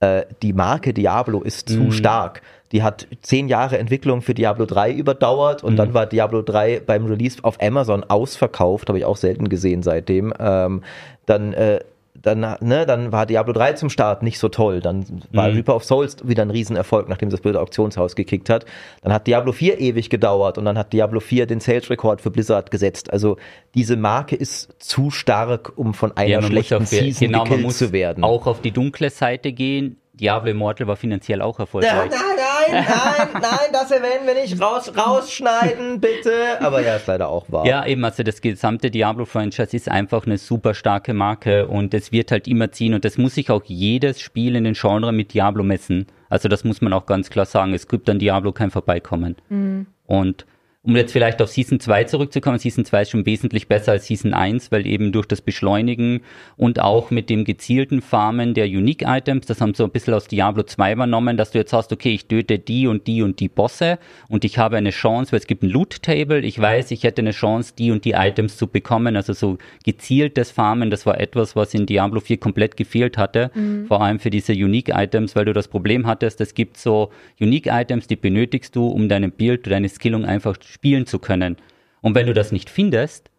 äh, 0.00 0.24
die 0.42 0.52
Marke 0.52 0.94
Diablo 0.94 1.42
ist 1.42 1.68
zu 1.68 1.80
mhm. 1.80 1.92
stark. 1.92 2.42
Die 2.72 2.82
hat 2.82 3.06
zehn 3.22 3.48
Jahre 3.48 3.78
Entwicklung 3.78 4.22
für 4.22 4.34
Diablo 4.34 4.66
3 4.66 4.92
überdauert 4.92 5.62
und 5.62 5.74
mhm. 5.74 5.76
dann 5.76 5.94
war 5.94 6.06
Diablo 6.06 6.42
3 6.42 6.80
beim 6.80 7.06
Release 7.06 7.38
auf 7.42 7.60
Amazon 7.60 8.04
ausverkauft, 8.04 8.88
habe 8.88 8.98
ich 8.98 9.04
auch 9.04 9.16
selten 9.16 9.48
gesehen 9.48 9.82
seitdem. 9.82 10.32
Ähm, 10.38 10.82
dann 11.26 11.52
äh, 11.52 11.80
dann, 12.26 12.40
ne, 12.60 12.86
dann 12.86 13.12
war 13.12 13.26
Diablo 13.26 13.52
3 13.52 13.74
zum 13.74 13.90
Start 13.90 14.22
nicht 14.22 14.38
so 14.38 14.48
toll. 14.48 14.80
Dann 14.80 15.22
war 15.32 15.48
mhm. 15.48 15.56
Reaper 15.56 15.76
of 15.76 15.84
Souls 15.84 16.16
wieder 16.26 16.42
ein 16.42 16.50
Riesenerfolg, 16.50 17.08
nachdem 17.08 17.30
das 17.30 17.40
blöde 17.40 17.60
Auktionshaus 17.60 18.16
gekickt 18.16 18.50
hat. 18.50 18.66
Dann 19.02 19.12
hat 19.12 19.26
Diablo 19.26 19.52
4 19.52 19.80
ewig 19.80 20.10
gedauert 20.10 20.58
und 20.58 20.64
dann 20.64 20.76
hat 20.76 20.92
Diablo 20.92 21.20
4 21.20 21.46
den 21.46 21.60
Sales-Rekord 21.60 22.20
für 22.20 22.30
Blizzard 22.30 22.70
gesetzt. 22.70 23.12
Also 23.12 23.36
diese 23.74 23.96
Marke 23.96 24.36
ist 24.36 24.74
zu 24.78 25.10
stark, 25.10 25.72
um 25.76 25.94
von 25.94 26.16
einer 26.16 26.28
ja, 26.28 26.42
schlechten 26.42 26.86
Season 26.86 27.28
genau, 27.28 27.44
gekillt 27.44 27.72
zu 27.72 27.92
werden. 27.92 28.24
Auch 28.24 28.46
auf 28.46 28.60
die 28.60 28.72
dunkle 28.72 29.10
Seite 29.10 29.52
gehen. 29.52 30.00
Diablo 30.12 30.50
Immortal 30.50 30.86
war 30.86 30.96
finanziell 30.96 31.42
auch 31.42 31.58
erfolgreich. 31.58 31.92
Ja, 31.92 32.06
nein, 32.06 32.35
nein, 32.72 32.84
nein, 32.88 33.28
nein, 33.42 33.70
das 33.72 33.90
erwähnen 33.90 34.26
wir 34.26 34.34
nicht. 34.34 34.60
Raus, 34.60 34.92
rausschneiden, 34.96 36.00
bitte. 36.00 36.60
Aber 36.60 36.82
ja, 36.82 36.96
ist 36.96 37.06
leider 37.06 37.28
auch 37.28 37.44
wahr. 37.48 37.66
Ja, 37.66 37.86
eben, 37.86 38.04
also 38.04 38.22
das 38.22 38.40
gesamte 38.40 38.90
Diablo-Franchise 38.90 39.76
ist 39.76 39.90
einfach 39.90 40.26
eine 40.26 40.38
super 40.38 40.74
starke 40.74 41.14
Marke 41.14 41.66
und 41.66 41.94
es 41.94 42.12
wird 42.12 42.30
halt 42.30 42.48
immer 42.48 42.72
ziehen 42.72 42.94
und 42.94 43.04
das 43.04 43.18
muss 43.18 43.34
sich 43.34 43.50
auch 43.50 43.62
jedes 43.64 44.20
Spiel 44.20 44.56
in 44.56 44.64
den 44.64 44.74
Genre 44.74 45.12
mit 45.12 45.34
Diablo 45.34 45.62
messen. 45.62 46.06
Also 46.28 46.48
das 46.48 46.64
muss 46.64 46.80
man 46.80 46.92
auch 46.92 47.06
ganz 47.06 47.30
klar 47.30 47.46
sagen. 47.46 47.74
Es 47.74 47.88
gibt 47.88 48.08
an 48.10 48.18
Diablo 48.18 48.52
kein 48.52 48.70
Vorbeikommen. 48.70 49.36
Mhm. 49.48 49.86
Und 50.06 50.46
um 50.86 50.94
jetzt 50.94 51.10
vielleicht 51.10 51.42
auf 51.42 51.50
Season 51.50 51.80
2 51.80 52.04
zurückzukommen, 52.04 52.60
Season 52.60 52.84
2 52.84 53.02
ist 53.02 53.10
schon 53.10 53.26
wesentlich 53.26 53.66
besser 53.66 53.92
als 53.92 54.06
Season 54.06 54.32
1, 54.32 54.70
weil 54.70 54.86
eben 54.86 55.10
durch 55.10 55.26
das 55.26 55.40
Beschleunigen 55.40 56.20
und 56.56 56.80
auch 56.80 57.10
mit 57.10 57.28
dem 57.28 57.44
gezielten 57.44 58.00
Farmen 58.00 58.54
der 58.54 58.66
Unique 58.66 59.02
Items, 59.04 59.46
das 59.46 59.60
haben 59.60 59.74
sie 59.74 59.78
so 59.78 59.84
ein 59.84 59.90
bisschen 59.90 60.14
aus 60.14 60.28
Diablo 60.28 60.62
2 60.62 60.92
übernommen, 60.92 61.36
dass 61.36 61.50
du 61.50 61.58
jetzt 61.58 61.72
hast, 61.72 61.92
okay, 61.92 62.14
ich 62.14 62.26
töte 62.26 62.60
die 62.60 62.86
und 62.86 63.08
die 63.08 63.22
und 63.22 63.40
die 63.40 63.48
Bosse 63.48 63.98
und 64.28 64.44
ich 64.44 64.58
habe 64.58 64.76
eine 64.76 64.90
Chance, 64.90 65.32
weil 65.32 65.40
es 65.40 65.48
gibt 65.48 65.64
ein 65.64 65.70
Loot-Table, 65.70 66.38
ich 66.40 66.60
weiß, 66.60 66.92
ich 66.92 67.02
hätte 67.02 67.20
eine 67.20 67.32
Chance, 67.32 67.72
die 67.76 67.90
und 67.90 68.04
die 68.04 68.12
Items 68.12 68.56
zu 68.56 68.68
bekommen, 68.68 69.16
also 69.16 69.32
so 69.32 69.58
gezieltes 69.84 70.52
Farmen, 70.52 70.90
das 70.90 71.04
war 71.04 71.20
etwas, 71.20 71.56
was 71.56 71.74
in 71.74 71.86
Diablo 71.86 72.20
4 72.20 72.36
komplett 72.36 72.76
gefehlt 72.76 73.18
hatte, 73.18 73.50
mhm. 73.54 73.86
vor 73.86 74.02
allem 74.02 74.20
für 74.20 74.30
diese 74.30 74.52
Unique 74.52 74.90
Items, 74.94 75.34
weil 75.34 75.46
du 75.46 75.52
das 75.52 75.66
Problem 75.66 76.06
hattest, 76.06 76.40
es 76.40 76.54
gibt 76.54 76.76
so 76.76 77.10
Unique 77.40 77.66
Items, 77.66 78.06
die 78.06 78.14
benötigst 78.14 78.76
du, 78.76 78.86
um 78.86 79.08
deine 79.08 79.30
Build, 79.30 79.66
deine 79.66 79.88
Skillung 79.88 80.24
einfach 80.24 80.56
spielen 80.76 81.06
zu 81.06 81.18
können. 81.18 81.56
Und 82.02 82.14
wenn 82.14 82.26
du 82.26 82.34
das 82.34 82.52
nicht 82.52 82.68
findest, 82.68 83.30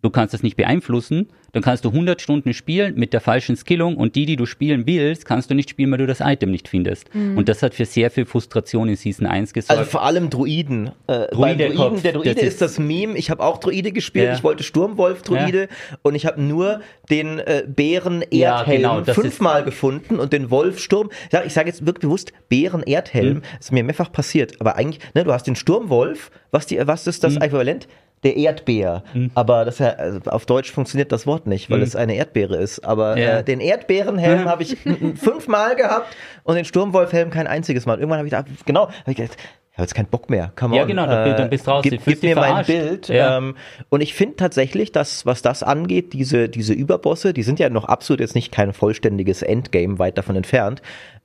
du 0.00 0.10
kannst 0.10 0.32
das 0.32 0.44
nicht 0.44 0.56
beeinflussen, 0.56 1.28
dann 1.54 1.62
kannst 1.62 1.84
du 1.84 1.90
100 1.90 2.20
Stunden 2.20 2.52
spielen 2.52 2.96
mit 2.96 3.12
der 3.12 3.20
falschen 3.20 3.56
Skillung 3.56 3.96
und 3.96 4.16
die, 4.16 4.26
die 4.26 4.34
du 4.34 4.44
spielen 4.44 4.86
willst, 4.86 5.24
kannst 5.24 5.50
du 5.50 5.54
nicht 5.54 5.70
spielen, 5.70 5.90
weil 5.92 5.98
du 5.98 6.06
das 6.06 6.20
Item 6.20 6.50
nicht 6.50 6.68
findest. 6.68 7.14
Mhm. 7.14 7.38
Und 7.38 7.48
das 7.48 7.62
hat 7.62 7.74
für 7.74 7.84
sehr 7.84 8.10
viel 8.10 8.26
Frustration 8.26 8.88
in 8.88 8.96
Season 8.96 9.26
1 9.26 9.52
gesorgt. 9.52 9.78
Also 9.78 9.90
vor 9.90 10.02
allem 10.02 10.30
Druiden. 10.30 10.90
Äh, 11.06 11.28
Druide 11.28 11.70
Druiden 11.70 12.02
der 12.02 12.12
Druide 12.12 12.30
ist, 12.30 12.42
ist, 12.42 12.60
das 12.60 12.80
Meme. 12.80 13.16
Ich 13.16 13.30
habe 13.30 13.42
auch 13.42 13.58
Druide 13.58 13.92
gespielt. 13.92 14.26
Ja. 14.26 14.34
Ich 14.34 14.42
wollte 14.42 14.64
Sturmwolf-Druide 14.64 15.60
ja. 15.60 15.96
und 16.02 16.16
ich 16.16 16.26
habe 16.26 16.42
nur 16.42 16.80
den 17.08 17.38
äh, 17.38 17.62
Bären-Erdhelm 17.68 18.32
ja, 18.32 18.64
genau, 18.64 19.04
fünfmal 19.04 19.62
gefunden 19.62 20.18
und 20.18 20.32
den 20.32 20.50
Wolf-Sturm. 20.50 21.10
Ja, 21.30 21.44
ich 21.44 21.52
sage 21.52 21.68
jetzt 21.68 21.86
wirklich 21.86 22.02
bewusst 22.02 22.32
Bären-Erdhelm. 22.48 23.34
Mhm. 23.34 23.42
Ist 23.60 23.70
mir 23.70 23.84
mehrfach 23.84 24.10
passiert. 24.10 24.60
Aber 24.60 24.74
eigentlich, 24.74 24.98
ne, 25.14 25.22
du 25.22 25.32
hast 25.32 25.46
den 25.46 25.54
Sturmwolf. 25.54 26.32
Was, 26.50 26.66
die, 26.66 26.84
was 26.84 27.06
ist 27.06 27.22
das 27.22 27.34
mhm. 27.34 27.42
Äquivalent? 27.42 27.86
Der 28.24 28.36
Erdbeer. 28.36 29.04
Mhm. 29.12 29.30
Aber 29.34 29.64
das 29.64 29.78
ja, 29.78 29.90
also 29.90 30.20
auf 30.26 30.46
Deutsch 30.46 30.72
funktioniert 30.72 31.12
das 31.12 31.26
Wort 31.26 31.46
nicht, 31.46 31.70
weil 31.70 31.78
mhm. 31.78 31.84
es 31.84 31.96
eine 31.96 32.14
Erdbeere 32.14 32.56
ist. 32.56 32.84
Aber 32.84 33.16
ja. 33.16 33.38
äh, 33.38 33.44
den 33.44 33.60
Erdbeerenhelm 33.60 34.42
mhm. 34.42 34.48
habe 34.48 34.62
ich 34.62 34.76
fünfmal 35.16 35.76
gehabt 35.76 36.14
und 36.42 36.56
den 36.56 36.64
Sturmwolfhelm 36.64 37.30
kein 37.30 37.46
einziges 37.46 37.86
Mal. 37.86 37.98
Irgendwann 37.98 38.18
habe 38.18 38.28
ich 38.28 38.32
gedacht, 38.32 38.66
genau, 38.66 38.88
hab 38.88 39.08
ich 39.08 39.16
gedacht, 39.16 39.36
ich 39.74 39.78
habe 39.78 39.86
jetzt 39.86 39.94
keinen 39.94 40.06
Bock 40.06 40.30
mehr. 40.30 40.52
Come 40.54 40.76
ja, 40.76 40.84
genau, 40.84 41.04
dann, 41.04 41.36
dann 41.36 41.50
bist 41.50 41.66
du 41.66 41.72
raus. 41.72 41.82
Gib, 41.82 42.04
gib 42.04 42.22
mir 42.22 42.36
mein 42.36 42.64
Bild. 42.64 43.08
Ja. 43.08 43.38
Ähm, 43.38 43.56
und 43.88 44.02
ich 44.02 44.14
finde 44.14 44.36
tatsächlich, 44.36 44.92
dass, 44.92 45.26
was 45.26 45.42
das 45.42 45.64
angeht, 45.64 46.12
diese, 46.12 46.48
diese 46.48 46.72
Überbosse, 46.72 47.32
die 47.34 47.42
sind 47.42 47.58
ja 47.58 47.68
noch 47.68 47.84
absolut 47.84 48.20
jetzt 48.20 48.36
nicht 48.36 48.52
kein 48.52 48.72
vollständiges 48.72 49.42
Endgame, 49.42 49.98
weit 49.98 50.16
davon 50.16 50.36
entfernt. 50.36 50.80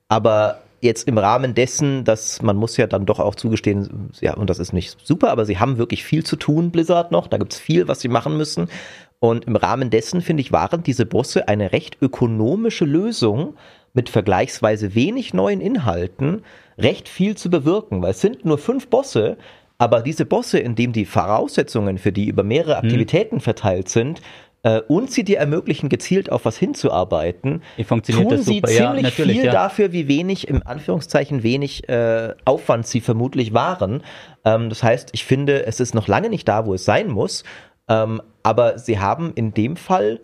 Aber 0.08 0.62
jetzt 0.80 1.06
im 1.08 1.18
Rahmen 1.18 1.54
dessen, 1.54 2.04
dass 2.04 2.42
man 2.42 2.56
muss 2.56 2.76
ja 2.76 2.86
dann 2.86 3.06
doch 3.06 3.18
auch 3.18 3.34
zugestehen, 3.34 4.10
ja, 4.20 4.34
und 4.34 4.50
das 4.50 4.58
ist 4.58 4.72
nicht 4.72 4.96
super, 5.02 5.30
aber 5.30 5.44
sie 5.44 5.58
haben 5.58 5.78
wirklich 5.78 6.04
viel 6.04 6.24
zu 6.24 6.36
tun, 6.36 6.70
Blizzard 6.70 7.12
noch. 7.12 7.26
Da 7.26 7.38
gibt's 7.38 7.58
viel, 7.58 7.88
was 7.88 8.00
sie 8.00 8.08
machen 8.08 8.36
müssen. 8.36 8.68
Und 9.18 9.44
im 9.44 9.56
Rahmen 9.56 9.90
dessen, 9.90 10.22
finde 10.22 10.40
ich, 10.40 10.52
waren 10.52 10.82
diese 10.82 11.04
Bosse 11.04 11.48
eine 11.48 11.72
recht 11.72 11.98
ökonomische 12.00 12.86
Lösung 12.86 13.54
mit 13.92 14.08
vergleichsweise 14.08 14.94
wenig 14.94 15.34
neuen 15.34 15.60
Inhalten, 15.60 16.42
recht 16.78 17.08
viel 17.08 17.36
zu 17.36 17.50
bewirken, 17.50 18.02
weil 18.02 18.12
es 18.12 18.20
sind 18.20 18.44
nur 18.44 18.56
fünf 18.56 18.88
Bosse, 18.88 19.36
aber 19.76 20.02
diese 20.02 20.24
Bosse, 20.24 20.58
in 20.58 20.74
denen 20.74 20.92
die 20.92 21.06
Voraussetzungen 21.06 21.98
für 21.98 22.12
die 22.12 22.28
über 22.28 22.42
mehrere 22.42 22.78
hm. 22.78 22.84
Aktivitäten 22.84 23.40
verteilt 23.40 23.88
sind, 23.88 24.20
äh, 24.62 24.80
und 24.80 25.10
sie 25.10 25.24
dir 25.24 25.38
ermöglichen, 25.38 25.88
gezielt 25.88 26.30
auf 26.30 26.44
was 26.44 26.56
hinzuarbeiten, 26.58 27.62
tun 28.12 28.38
sie 28.38 28.62
ziemlich 28.62 28.78
ja, 28.78 29.10
viel 29.10 29.44
ja. 29.44 29.52
dafür, 29.52 29.92
wie 29.92 30.08
wenig, 30.08 30.48
im 30.48 30.66
Anführungszeichen, 30.66 31.42
wenig 31.42 31.88
äh, 31.88 32.34
Aufwand 32.44 32.86
sie 32.86 33.00
vermutlich 33.00 33.54
waren. 33.54 34.02
Ähm, 34.44 34.68
das 34.68 34.82
heißt, 34.82 35.10
ich 35.12 35.24
finde, 35.24 35.66
es 35.66 35.80
ist 35.80 35.94
noch 35.94 36.08
lange 36.08 36.28
nicht 36.28 36.46
da, 36.48 36.66
wo 36.66 36.74
es 36.74 36.84
sein 36.84 37.08
muss, 37.08 37.44
ähm, 37.88 38.20
aber 38.42 38.78
sie 38.78 38.98
haben 38.98 39.32
in 39.34 39.52
dem 39.54 39.76
Fall 39.76 40.20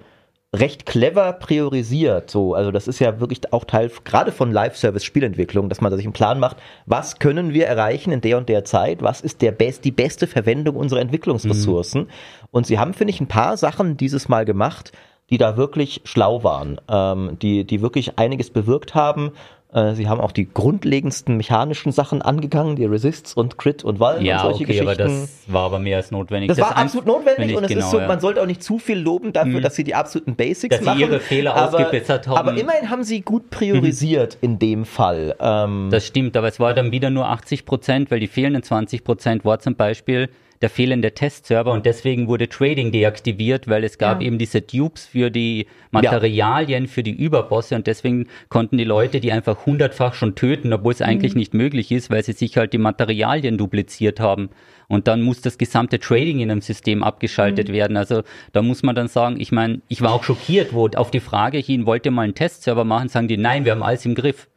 recht 0.54 0.86
clever 0.86 1.32
priorisiert. 1.34 2.30
So, 2.30 2.54
also 2.54 2.70
das 2.70 2.88
ist 2.88 2.98
ja 2.98 3.20
wirklich 3.20 3.52
auch 3.52 3.64
Teil 3.64 3.90
gerade 4.04 4.32
von 4.32 4.52
Live-Service-Spielentwicklung, 4.52 5.68
dass 5.68 5.80
man 5.80 5.94
sich 5.94 6.06
einen 6.06 6.12
Plan 6.12 6.40
macht, 6.40 6.56
was 6.86 7.18
können 7.18 7.52
wir 7.52 7.66
erreichen 7.66 8.12
in 8.12 8.20
der 8.20 8.38
und 8.38 8.48
der 8.48 8.64
Zeit, 8.64 9.02
was 9.02 9.20
ist 9.20 9.42
der 9.42 9.52
best, 9.52 9.84
die 9.84 9.90
beste 9.90 10.26
Verwendung 10.26 10.76
unserer 10.76 11.00
Entwicklungsressourcen. 11.00 12.02
Mhm. 12.02 12.08
Und 12.56 12.66
sie 12.66 12.78
haben, 12.78 12.94
finde 12.94 13.12
ich, 13.12 13.20
ein 13.20 13.26
paar 13.26 13.58
Sachen 13.58 13.98
dieses 13.98 14.30
Mal 14.30 14.46
gemacht, 14.46 14.92
die 15.28 15.36
da 15.36 15.58
wirklich 15.58 16.00
schlau 16.04 16.42
waren, 16.42 16.80
ähm, 16.88 17.36
die, 17.42 17.64
die 17.64 17.82
wirklich 17.82 18.18
einiges 18.18 18.48
bewirkt 18.48 18.94
haben 18.94 19.32
äh, 19.74 19.94
sie 19.94 20.08
haben 20.08 20.20
auch 20.20 20.32
die 20.32 20.48
grundlegendsten 20.48 21.36
mechanischen 21.36 21.92
Sachen 21.92 22.22
angegangen, 22.22 22.76
die 22.76 22.86
Resists 22.86 23.34
und 23.34 23.58
Crit 23.58 23.84
und 23.84 24.00
Wallen 24.00 24.24
ja, 24.24 24.36
und 24.36 24.42
solche 24.42 24.64
okay, 24.64 24.78
Geschichten. 24.78 24.88
aber 24.88 24.96
das 24.96 25.38
war 25.48 25.64
aber 25.64 25.80
mehr 25.80 25.98
als 25.98 26.10
notwendig. 26.12 26.48
Das, 26.48 26.56
das 26.56 26.70
war 26.70 26.76
absolut 26.78 27.06
notwendig 27.06 27.56
und 27.56 27.64
es 27.64 27.68
genau, 27.68 27.84
ist 27.84 27.90
so, 27.90 27.98
ja. 27.98 28.06
man 28.06 28.20
sollte 28.20 28.40
auch 28.40 28.46
nicht 28.46 28.62
zu 28.62 28.78
viel 28.78 28.98
loben 28.98 29.32
dafür, 29.32 29.58
mhm. 29.58 29.62
dass 29.62 29.74
sie 29.74 29.84
die 29.84 29.94
absoluten 29.94 30.36
Basics 30.36 30.76
dass 30.76 30.84
machen. 30.84 31.00
Dass 31.00 31.08
sie 31.08 31.12
ihre 31.12 31.20
Fehler 31.20 31.56
aber, 31.56 31.78
ausgebessert 31.78 32.28
haben. 32.28 32.38
Aber 32.38 32.54
immerhin 32.56 32.88
haben 32.88 33.02
sie 33.02 33.20
gut 33.20 33.50
priorisiert 33.50 34.38
mhm. 34.40 34.48
in 34.48 34.58
dem 34.60 34.84
Fall. 34.84 35.34
Ähm, 35.40 35.88
das 35.90 36.06
stimmt, 36.06 36.36
aber 36.36 36.46
es 36.46 36.60
war 36.60 36.72
dann 36.72 36.92
wieder 36.92 37.10
nur 37.10 37.28
80 37.28 37.66
Prozent, 37.66 38.10
weil 38.10 38.20
die 38.20 38.28
fehlenden 38.28 38.62
20 38.62 39.02
Prozent 39.02 39.44
war 39.44 39.58
zum 39.58 39.74
Beispiel, 39.74 40.30
der 40.62 40.70
fehlende 40.70 41.12
Testserver 41.12 41.72
und 41.72 41.84
deswegen 41.86 42.28
wurde 42.28 42.48
Trading 42.48 42.92
deaktiviert, 42.92 43.68
weil 43.68 43.84
es 43.84 43.98
gab 43.98 44.20
Ja. 44.20 44.26
eben 44.28 44.38
diese 44.38 44.60
Dupes 44.62 45.06
für 45.06 45.30
die 45.30 45.66
Materialien, 45.90 46.86
für 46.86 47.02
die 47.02 47.12
Überbosse 47.12 47.74
und 47.74 47.86
deswegen 47.86 48.26
konnten 48.48 48.78
die 48.78 48.84
Leute 48.84 49.20
die 49.20 49.32
einfach 49.32 49.66
hundertfach 49.66 50.14
schon 50.14 50.34
töten, 50.34 50.72
obwohl 50.72 50.92
es 50.92 51.02
eigentlich 51.02 51.34
nicht 51.34 51.54
möglich 51.54 51.90
ist, 51.92 52.10
weil 52.10 52.22
sie 52.22 52.32
sich 52.32 52.56
halt 52.56 52.72
die 52.72 52.78
Materialien 52.78 53.58
dupliziert 53.58 54.20
haben. 54.20 54.50
Und 54.88 55.08
dann 55.08 55.22
muss 55.22 55.40
das 55.40 55.58
gesamte 55.58 55.98
Trading 55.98 56.38
in 56.40 56.50
einem 56.50 56.60
System 56.60 57.02
abgeschaltet 57.02 57.72
werden. 57.72 57.96
Also 57.96 58.22
da 58.52 58.62
muss 58.62 58.82
man 58.84 58.94
dann 58.94 59.08
sagen, 59.08 59.40
ich 59.40 59.50
meine, 59.50 59.80
ich 59.88 60.00
war 60.00 60.12
auch 60.12 60.22
schockiert, 60.22 60.72
wo 60.72 60.86
auf 60.94 61.10
die 61.10 61.18
Frage 61.20 61.58
hin, 61.58 61.86
wollt 61.86 62.06
ihr 62.06 62.12
mal 62.12 62.22
einen 62.22 62.34
Testserver 62.36 62.84
machen, 62.84 63.08
sagen 63.08 63.26
die, 63.28 63.36
nein, 63.36 63.64
wir 63.64 63.72
haben 63.72 63.82
alles 63.82 64.04
im 64.06 64.14
Griff. 64.14 64.48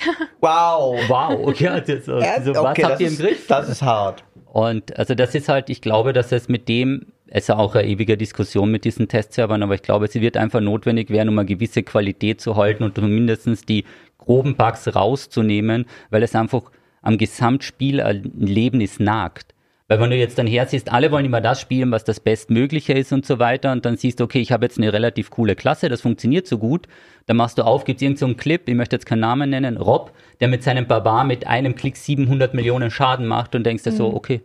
Wow. 0.40 1.00
Wow, 1.08 1.48
okay, 1.48 1.66
also, 1.66 2.14
also, 2.14 2.54
was 2.54 2.58
Okay, 2.58 2.82
habt 2.84 2.92
das 2.94 3.00
ihr 3.00 3.06
im 3.08 3.12
ist- 3.14 3.20
Griff? 3.20 3.46
Das 3.48 3.68
ist 3.68 3.82
hart. 3.82 4.22
Und 4.52 4.98
also 4.98 5.14
das 5.14 5.34
ist 5.34 5.48
halt, 5.48 5.70
ich 5.70 5.80
glaube, 5.80 6.12
dass 6.12 6.32
es 6.32 6.48
mit 6.48 6.68
dem, 6.68 7.06
es 7.26 7.44
ist 7.44 7.50
auch 7.50 7.74
eine 7.74 7.86
ewige 7.86 8.16
Diskussion 8.16 8.70
mit 8.70 8.84
diesen 8.84 9.08
Testservern, 9.08 9.62
aber 9.62 9.74
ich 9.74 9.82
glaube, 9.82 10.08
sie 10.08 10.20
wird 10.20 10.36
einfach 10.36 10.60
notwendig 10.60 11.10
werden, 11.10 11.28
um 11.28 11.38
eine 11.38 11.46
gewisse 11.46 11.82
Qualität 11.82 12.40
zu 12.40 12.56
halten 12.56 12.82
und 12.82 12.96
mindestens 12.96 13.62
die 13.62 13.84
groben 14.16 14.56
Bugs 14.56 14.94
rauszunehmen, 14.94 15.86
weil 16.10 16.22
es 16.22 16.34
einfach 16.34 16.70
am 17.02 17.18
Gesamtspielerlebnis 17.18 19.00
nagt. 19.00 19.54
Weil 19.88 20.00
wenn 20.00 20.10
du 20.10 20.16
jetzt 20.16 20.38
dann 20.38 20.46
hersiehst, 20.46 20.92
alle 20.92 21.10
wollen 21.10 21.24
immer 21.24 21.40
das 21.40 21.62
spielen, 21.62 21.90
was 21.90 22.04
das 22.04 22.20
Bestmögliche 22.20 22.92
ist 22.92 23.10
und 23.10 23.24
so 23.24 23.38
weiter 23.38 23.72
und 23.72 23.86
dann 23.86 23.96
siehst 23.96 24.20
du, 24.20 24.24
okay, 24.24 24.38
ich 24.38 24.52
habe 24.52 24.66
jetzt 24.66 24.76
eine 24.76 24.92
relativ 24.92 25.30
coole 25.30 25.56
Klasse, 25.56 25.88
das 25.88 26.02
funktioniert 26.02 26.46
so 26.46 26.58
gut, 26.58 26.86
dann 27.24 27.38
machst 27.38 27.56
du 27.56 27.62
auf, 27.62 27.84
gibt 27.84 27.96
es 27.96 28.02
irgendeinen 28.02 28.18
so 28.18 28.26
einen 28.26 28.36
Clip, 28.36 28.68
ich 28.68 28.74
möchte 28.74 28.96
jetzt 28.96 29.06
keinen 29.06 29.20
Namen 29.20 29.48
nennen, 29.48 29.78
Rob, 29.78 30.12
der 30.40 30.48
mit 30.48 30.62
seinem 30.62 30.86
Barbar 30.86 31.24
mit 31.24 31.46
einem 31.46 31.74
Klick 31.74 31.96
700 31.96 32.52
Millionen 32.52 32.90
Schaden 32.90 33.26
macht 33.26 33.54
und 33.54 33.64
denkst 33.64 33.84
dir 33.84 33.92
so, 33.92 34.14
okay. 34.14 34.42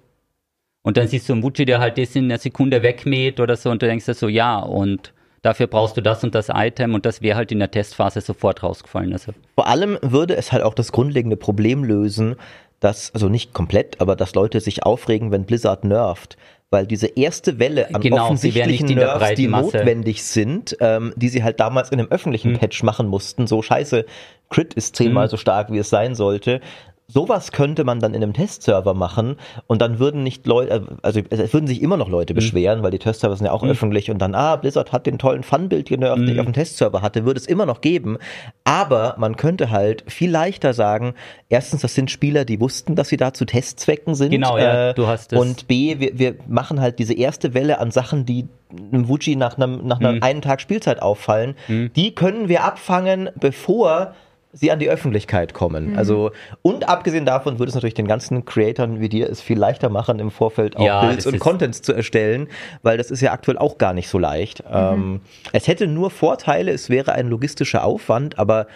Und 0.81 0.95
dann 0.95 1.09
siehst 1.09 1.27
du 1.27 1.33
einen 1.33 1.43
Wutschi, 1.43 1.65
der 1.65 1.79
halt 1.79 1.97
das 1.97 2.15
in 2.15 2.25
einer 2.25 2.37
Sekunde 2.37 2.81
wegmäht 2.81 3.41
oder 3.41 3.57
so 3.57 3.69
und 3.69 3.81
du 3.81 3.85
denkst 3.85 4.05
dir 4.05 4.13
so, 4.13 4.29
ja, 4.29 4.59
und 4.59 5.13
dafür 5.41 5.67
brauchst 5.67 5.97
du 5.97 6.01
das 6.01 6.23
und 6.23 6.33
das 6.33 6.49
Item 6.49 6.93
und 6.93 7.05
das 7.05 7.21
wäre 7.21 7.37
halt 7.37 7.51
in 7.51 7.59
der 7.59 7.69
Testphase 7.69 8.21
sofort 8.21 8.63
rausgefallen. 8.63 9.11
Also 9.11 9.33
Vor 9.55 9.67
allem 9.67 9.99
würde 10.01 10.35
es 10.35 10.51
halt 10.51 10.63
auch 10.63 10.73
das 10.73 10.91
grundlegende 10.91 11.37
Problem 11.37 11.83
lösen, 11.83 12.37
dass, 12.83 13.13
also 13.13 13.29
nicht 13.29 13.53
komplett, 13.53 14.01
aber 14.01 14.15
dass 14.15 14.35
Leute 14.35 14.59
sich 14.59 14.83
aufregen, 14.83 15.31
wenn 15.31 15.45
Blizzard 15.45 15.83
nervt. 15.85 16.37
Weil 16.69 16.87
diese 16.87 17.05
erste 17.05 17.59
Welle 17.59 17.93
an 17.93 18.01
Genau, 18.01 18.23
offensichtlichen 18.25 18.87
der 18.87 19.17
Nerfs, 19.19 19.35
die 19.35 19.47
Masse. 19.47 19.77
notwendig 19.77 20.23
sind, 20.23 20.75
ähm, 20.79 21.13
die 21.15 21.29
sie 21.29 21.43
halt 21.43 21.59
damals 21.59 21.89
in 21.91 21.99
einem 21.99 22.09
öffentlichen 22.09 22.57
Patch 22.57 22.81
machen 22.81 23.07
mussten, 23.07 23.45
so 23.45 23.61
scheiße, 23.61 24.05
Crit 24.49 24.73
ist 24.73 24.95
zehnmal 24.95 25.25
Mhm. 25.27 25.29
so 25.29 25.37
stark, 25.37 25.71
wie 25.71 25.77
es 25.77 25.89
sein 25.91 26.15
sollte. 26.15 26.61
Sowas 27.07 27.51
könnte 27.51 27.83
man 27.83 27.99
dann 27.99 28.13
in 28.13 28.23
einem 28.23 28.33
Testserver 28.33 28.93
machen 28.93 29.35
und 29.67 29.81
dann 29.81 29.99
würden 29.99 30.23
nicht 30.23 30.47
Leute, 30.47 30.87
also 31.01 31.19
es 31.29 31.53
würden 31.53 31.67
sich 31.67 31.81
immer 31.81 31.97
noch 31.97 32.07
Mhm. 32.07 32.13
Leute 32.13 32.33
beschweren, 32.33 32.81
weil 32.81 32.91
die 32.91 32.99
Testserver 32.99 33.35
sind 33.35 33.45
ja 33.47 33.51
auch 33.51 33.63
öffentlich 33.63 34.09
und 34.09 34.19
dann, 34.19 34.33
ah, 34.35 34.55
Blizzard 34.55 34.91
hat 34.93 35.05
den 35.05 35.17
tollen 35.19 35.43
Fun-Build 35.43 35.89
genervt, 35.89 36.21
Mhm. 36.21 36.25
den 36.27 36.35
ich 36.35 36.39
auf 36.39 36.45
dem 36.45 36.53
Testserver 36.53 37.01
hatte, 37.01 37.25
würde 37.25 37.39
es 37.39 37.45
immer 37.45 37.65
noch 37.65 37.81
geben. 37.81 38.17
Aber 38.63 39.15
man 39.17 39.35
könnte 39.35 39.69
halt 39.69 40.05
viel 40.07 40.31
leichter 40.31 40.73
sagen, 40.73 41.13
erstens, 41.49 41.81
das 41.81 41.93
sind 41.93 42.09
Spieler, 42.09 42.45
die 42.45 42.59
wussten, 42.61 42.95
dass 42.95 43.09
sie 43.09 43.17
da 43.17 43.33
zu 43.33 43.45
Testzwecken 43.45 44.15
sind. 44.15 44.31
Genau, 44.31 44.57
ja, 44.57 44.93
du 44.93 45.05
hast 45.05 45.33
es. 45.33 45.39
Und 45.39 45.67
B, 45.67 45.99
wir, 45.99 46.17
wir 46.17 46.35
machen 46.47 46.79
halt 46.79 46.99
diese 46.99 47.13
erste 47.13 47.53
Welle 47.53 47.79
an 47.79 47.91
Sachen, 47.91 48.25
die 48.25 48.47
einem 48.91 49.07
Wuji 49.09 49.35
nach 49.35 49.57
einem, 49.57 49.85
nach 49.85 49.99
einem 49.99 50.15
Mhm. 50.15 50.23
einen 50.23 50.41
Tag 50.41 50.61
Spielzeit 50.61 51.01
auffallen, 51.01 51.55
die 51.67 52.15
können 52.15 52.47
wir 52.47 52.63
abfangen, 52.63 53.29
bevor 53.39 54.15
sie 54.53 54.71
an 54.71 54.79
die 54.79 54.89
Öffentlichkeit 54.89 55.53
kommen. 55.53 55.97
Also, 55.97 56.31
und 56.61 56.87
abgesehen 56.87 57.25
davon 57.25 57.57
würde 57.59 57.69
es 57.69 57.75
natürlich 57.75 57.95
den 57.95 58.07
ganzen 58.07 58.45
Creatoren 58.45 59.01
wie 59.01 59.09
dir 59.09 59.29
es 59.29 59.41
viel 59.41 59.57
leichter 59.57 59.89
machen, 59.89 60.19
im 60.19 60.31
Vorfeld 60.31 60.77
auch 60.77 60.85
Ja, 60.85 61.05
Builds 61.05 61.25
und 61.25 61.39
Contents 61.39 61.81
zu 61.81 61.91
erstellen, 61.91 62.47
weil 62.83 62.97
das 62.97 63.09
ist 63.09 63.21
ja 63.21 63.31
aktuell 63.31 63.57
auch 63.57 63.79
gar 63.79 63.93
nicht 63.93 64.07
so 64.07 64.19
leicht. 64.19 64.63
Ähm, 64.71 65.21
es 65.51 65.67
hätte 65.67 65.87
nur 65.87 66.11
Vorteile, 66.11 66.71
es 66.71 66.89
wäre 66.89 67.13
ein 67.13 67.27
logistischer 67.27 67.83
Aufwand, 67.83 68.37
aber 68.37 68.67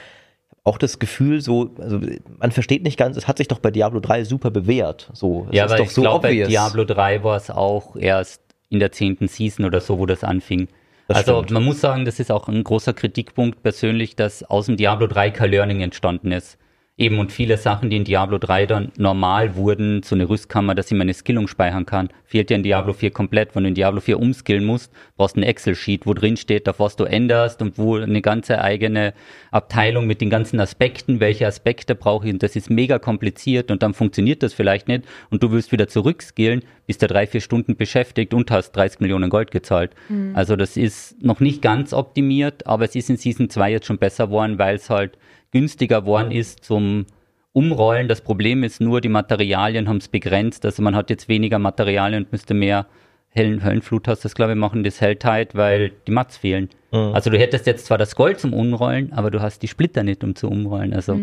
auch 0.64 0.80
das 0.80 1.00
Gefühl, 1.00 1.42
so, 1.42 1.70
also 1.80 2.02
man 2.40 2.52
versteht 2.52 2.84
nicht 2.84 2.98
ganz, 2.98 3.16
es 3.16 3.28
hat 3.28 3.38
sich 3.38 3.48
doch 3.48 3.60
bei 3.60 3.72
Diablo 3.72 4.00
3 4.00 4.26
super 4.26 4.50
bewährt. 4.52 5.10
So, 5.14 5.48
es 5.50 5.56
ja, 5.56 5.66
ist 5.66 5.72
aber 5.72 5.78
doch 5.78 5.86
ich 5.86 5.94
so 5.94 6.02
glaube, 6.02 6.28
bei. 6.28 6.34
Diablo 6.34 6.84
3 6.84 7.24
war 7.24 7.38
es 7.38 7.50
auch 7.50 7.96
erst 7.96 8.42
in 8.70 8.80
der 8.80 8.92
zehnten 8.92 9.28
Season 9.28 9.64
oder 9.64 9.80
so, 9.80 10.00
wo 10.00 10.06
das 10.06 10.24
anfing. 10.24 10.68
Das 11.08 11.18
also 11.18 11.38
stimmt. 11.38 11.52
man 11.52 11.64
muss 11.64 11.80
sagen, 11.80 12.06
das 12.06 12.20
ist 12.20 12.32
auch 12.32 12.48
ein 12.48 12.64
großer 12.64 12.94
Kritikpunkt 12.94 13.64
persönlich, 13.64 14.16
dass 14.16 14.44
aus 14.44 14.66
dem 14.66 14.78
Diablo 14.78 15.08
3 15.08 15.32
kein 15.32 15.52
Learning 15.52 15.82
entstanden 15.82 16.32
ist. 16.32 16.58
Eben 17.00 17.20
und 17.20 17.32
viele 17.32 17.58
Sachen, 17.58 17.92
die 17.92 17.98
in 17.98 18.06
Diablo 18.06 18.40
3 18.40 18.66
dann 18.66 18.92
normal 18.98 19.56
wurden, 19.56 20.02
so 20.02 20.16
eine 20.16 20.28
Rüstkammer, 20.28 20.74
dass 20.74 20.90
ich 20.90 20.98
meine 20.98 21.14
Skillung 21.14 21.48
speichern 21.48 21.86
kann, 21.86 22.10
fehlt 22.26 22.50
ja 22.50 22.58
in 22.58 22.64
Diablo 22.64 22.92
4 22.92 23.12
komplett. 23.12 23.56
Wenn 23.56 23.64
du 23.64 23.70
in 23.70 23.76
Diablo 23.76 24.02
4 24.02 24.20
umskillen 24.20 24.66
musst, 24.66 24.92
brauchst 25.16 25.36
du 25.36 25.42
ein 25.42 25.44
Excel-Sheet, 25.44 26.08
wo 26.08 26.16
drin 26.16 26.38
steht, 26.38 26.68
auf 26.68 26.80
was 26.80 26.96
du 26.96 27.04
änderst 27.04 27.62
und 27.62 27.78
wo 27.78 27.98
eine 27.98 28.24
ganze 28.24 28.62
eigene 28.62 29.14
Abteilung 29.52 30.08
mit 30.08 30.22
den 30.22 30.32
ganzen 30.32 30.60
Aspekten, 30.60 31.20
welche 31.20 31.46
Aspekte 31.46 31.94
brauche 31.94 32.26
ich 32.26 32.34
und 32.34 32.42
das 32.42 32.56
ist 32.56 32.72
mega 32.72 32.98
kompliziert 32.98 33.70
und 33.70 33.84
dann 33.84 33.94
funktioniert 33.94 34.42
das 34.42 34.56
vielleicht 34.56 34.88
nicht 34.88 35.04
und 35.30 35.44
du 35.44 35.52
willst 35.52 35.72
wieder 35.72 35.88
zurückskillen, 35.88 36.64
bist 36.88 37.04
da 37.04 37.08
drei, 37.08 37.28
vier 37.28 37.42
Stunden 37.42 37.76
beschäftigt 37.76 38.34
und 38.34 38.50
hast 38.50 38.72
30 38.72 39.02
Millionen 39.02 39.30
Gold 39.30 39.52
gezahlt. 39.52 39.92
Also 40.34 40.56
das 40.56 40.76
ist 40.76 41.24
noch 41.24 41.42
nicht 41.42 41.62
ganz 41.62 41.94
optimiert, 41.94 42.66
aber 42.66 42.86
es 42.86 42.96
ist 42.96 43.12
in 43.12 43.18
Season 43.18 43.52
2 43.52 43.72
jetzt 43.72 43.86
schon 43.86 44.00
besser 44.00 44.28
geworden, 44.28 44.58
weil 44.58 44.78
es 44.78 44.90
halt 44.90 45.20
günstiger 45.52 46.06
worden 46.06 46.32
ist 46.32 46.64
zum 46.64 47.06
Umrollen. 47.54 48.08
Das 48.08 48.22
Problem 48.22 48.64
ist 48.64 48.82
nur, 48.82 49.02
die 49.02 49.10
Materialien 49.10 49.88
haben 49.90 49.98
es 49.98 50.08
begrenzt. 50.08 50.66
Also 50.66 50.82
man 50.84 50.96
hat 50.96 51.10
jetzt 51.10 51.28
weniger 51.28 51.60
Materialien 51.60 52.24
und 52.24 52.32
müsste 52.32 52.54
mehr 52.54 52.86
Hellen, 53.30 53.64
Höllenflut 53.64 54.08
hast 54.08 54.26
das, 54.26 54.36
glaube 54.36 54.54
ich, 54.54 54.58
machen, 54.58 54.84
das 54.84 55.02
Helltide, 55.02 55.50
weil 55.54 55.92
die 56.08 56.12
Mats 56.12 56.38
fehlen. 56.38 56.70
Also 57.14 57.30
du 57.30 57.38
hättest 57.38 57.68
jetzt 57.68 57.86
zwar 57.86 57.98
das 57.98 58.16
Gold 58.16 58.40
zum 58.40 58.54
Umrollen, 58.54 59.12
aber 59.14 59.32
du 59.32 59.42
hast 59.42 59.62
die 59.62 59.68
Splitter 59.68 60.04
nicht, 60.04 60.24
um 60.24 60.36
zu 60.36 60.48
umrollen. 60.50 60.94
Also 60.94 61.14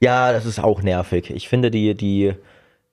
Ja, 0.00 0.32
das 0.32 0.46
ist 0.46 0.58
auch 0.62 0.82
nervig. 0.82 1.30
Ich 1.30 1.48
finde, 1.48 1.70
die, 1.70 1.94
die 1.94 2.32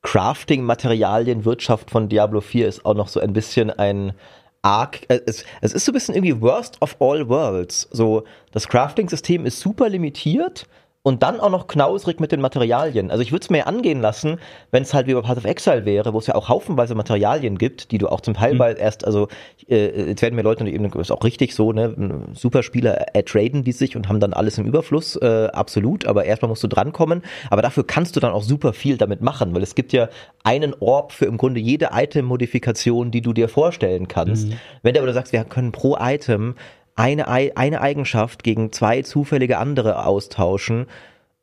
Crafting-Materialienwirtschaft 0.02 1.90
von 1.92 2.10
Diablo 2.10 2.42
4 2.42 2.68
ist 2.68 2.86
auch 2.86 2.96
noch 2.96 3.08
so 3.08 3.20
ein 3.20 3.34
bisschen 3.34 3.70
ein 3.72 4.14
arg. 4.62 5.02
äh, 5.10 5.20
Es, 5.26 5.44
es 5.62 5.74
ist 5.74 5.86
so 5.86 5.92
ein 5.92 5.94
bisschen 5.94 6.16
irgendwie 6.16 6.40
Worst 6.42 6.82
of 6.82 6.96
all 7.00 7.28
worlds. 7.28 7.88
So, 7.92 8.24
das 8.52 8.68
Crafting-System 8.68 9.46
ist 9.46 9.60
super 9.60 9.90
limitiert. 9.90 10.68
Und 11.08 11.24
dann 11.24 11.40
auch 11.40 11.50
noch 11.50 11.68
knausrig 11.68 12.20
mit 12.20 12.34
den 12.34 12.42
Materialien. 12.42 13.12
Also 13.12 13.24
ich 13.24 13.32
würde 13.32 13.42
es 13.46 13.50
mir 13.50 13.66
angehen 13.66 14.02
lassen, 14.02 14.42
wenn 14.72 14.84
es 14.84 14.94
halt 14.94 15.08
wie 15.08 15.14
bei 15.14 15.22
Path 15.22 15.38
of 15.38 15.46
Exile 15.46 15.86
wäre, 15.86 16.14
wo 16.14 16.20
es 16.20 16.28
ja 16.28 16.36
auch 16.36 16.50
haufenweise 16.50 16.96
Materialien 16.96 17.58
gibt, 17.58 17.94
die 17.94 17.98
du 17.98 18.10
auch 18.10 18.20
zum 18.20 18.34
Teil 18.34 18.56
Mhm. 18.56 18.58
bald 18.58 18.78
erst, 18.78 19.06
also 19.06 19.30
äh, 19.70 20.10
jetzt 20.10 20.22
werden 20.22 20.36
mir 20.36 20.42
Leute 20.42 20.68
eben, 20.68 20.84
ist 20.84 21.12
auch 21.12 21.24
richtig 21.24 21.56
so, 21.56 21.72
ne, 21.72 21.96
Superspieler 22.34 22.92
ertraden 23.16 23.64
die 23.64 23.72
sich 23.72 23.96
und 23.96 24.10
haben 24.10 24.20
dann 24.20 24.34
alles 24.34 24.58
im 24.58 24.66
Überfluss, 24.66 25.16
äh, 25.16 25.48
absolut, 25.54 26.06
aber 26.06 26.26
erstmal 26.26 26.50
musst 26.50 26.66
du 26.66 26.68
drankommen. 26.68 27.22
Aber 27.50 27.62
dafür 27.62 27.88
kannst 27.88 28.18
du 28.18 28.20
dann 28.20 28.34
auch 28.34 28.44
super 28.44 28.74
viel 28.74 28.98
damit 28.98 29.22
machen, 29.22 29.56
weil 29.56 29.64
es 29.64 29.76
gibt 29.76 29.94
ja 29.94 30.10
einen 30.44 30.76
Orb 30.82 31.14
für 31.14 31.24
im 31.24 31.38
Grunde 31.38 31.62
jede 31.62 31.92
Item-Modifikation, 31.94 33.12
die 33.12 33.22
du 33.22 33.32
dir 33.32 33.48
vorstellen 33.48 34.10
kannst. 34.10 34.50
Wenn 34.84 34.94
du 34.94 35.00
aber 35.02 35.14
sagst, 35.14 35.32
wir 35.32 35.46
können 35.46 35.72
pro 35.72 35.96
Item 35.98 36.56
eine, 36.98 37.30
Ei- 37.30 37.54
eine 37.56 37.80
Eigenschaft 37.80 38.44
gegen 38.44 38.74
zwei 38.74 39.02
zufällige 39.04 39.58
andere 39.60 40.06
austauschen. 40.06 40.88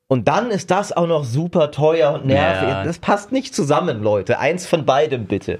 Und 0.08 0.28
dann 0.28 0.50
ist 0.50 0.70
das 0.70 0.92
auch 0.92 1.06
noch 1.06 1.24
super 1.24 1.70
teuer 1.70 2.12
und 2.12 2.26
nervig. 2.26 2.68
Ja. 2.68 2.84
Das 2.84 2.98
passt 2.98 3.32
nicht 3.32 3.54
zusammen, 3.54 4.02
Leute. 4.02 4.38
Eins 4.38 4.66
von 4.66 4.84
beidem 4.84 5.24
bitte. 5.24 5.58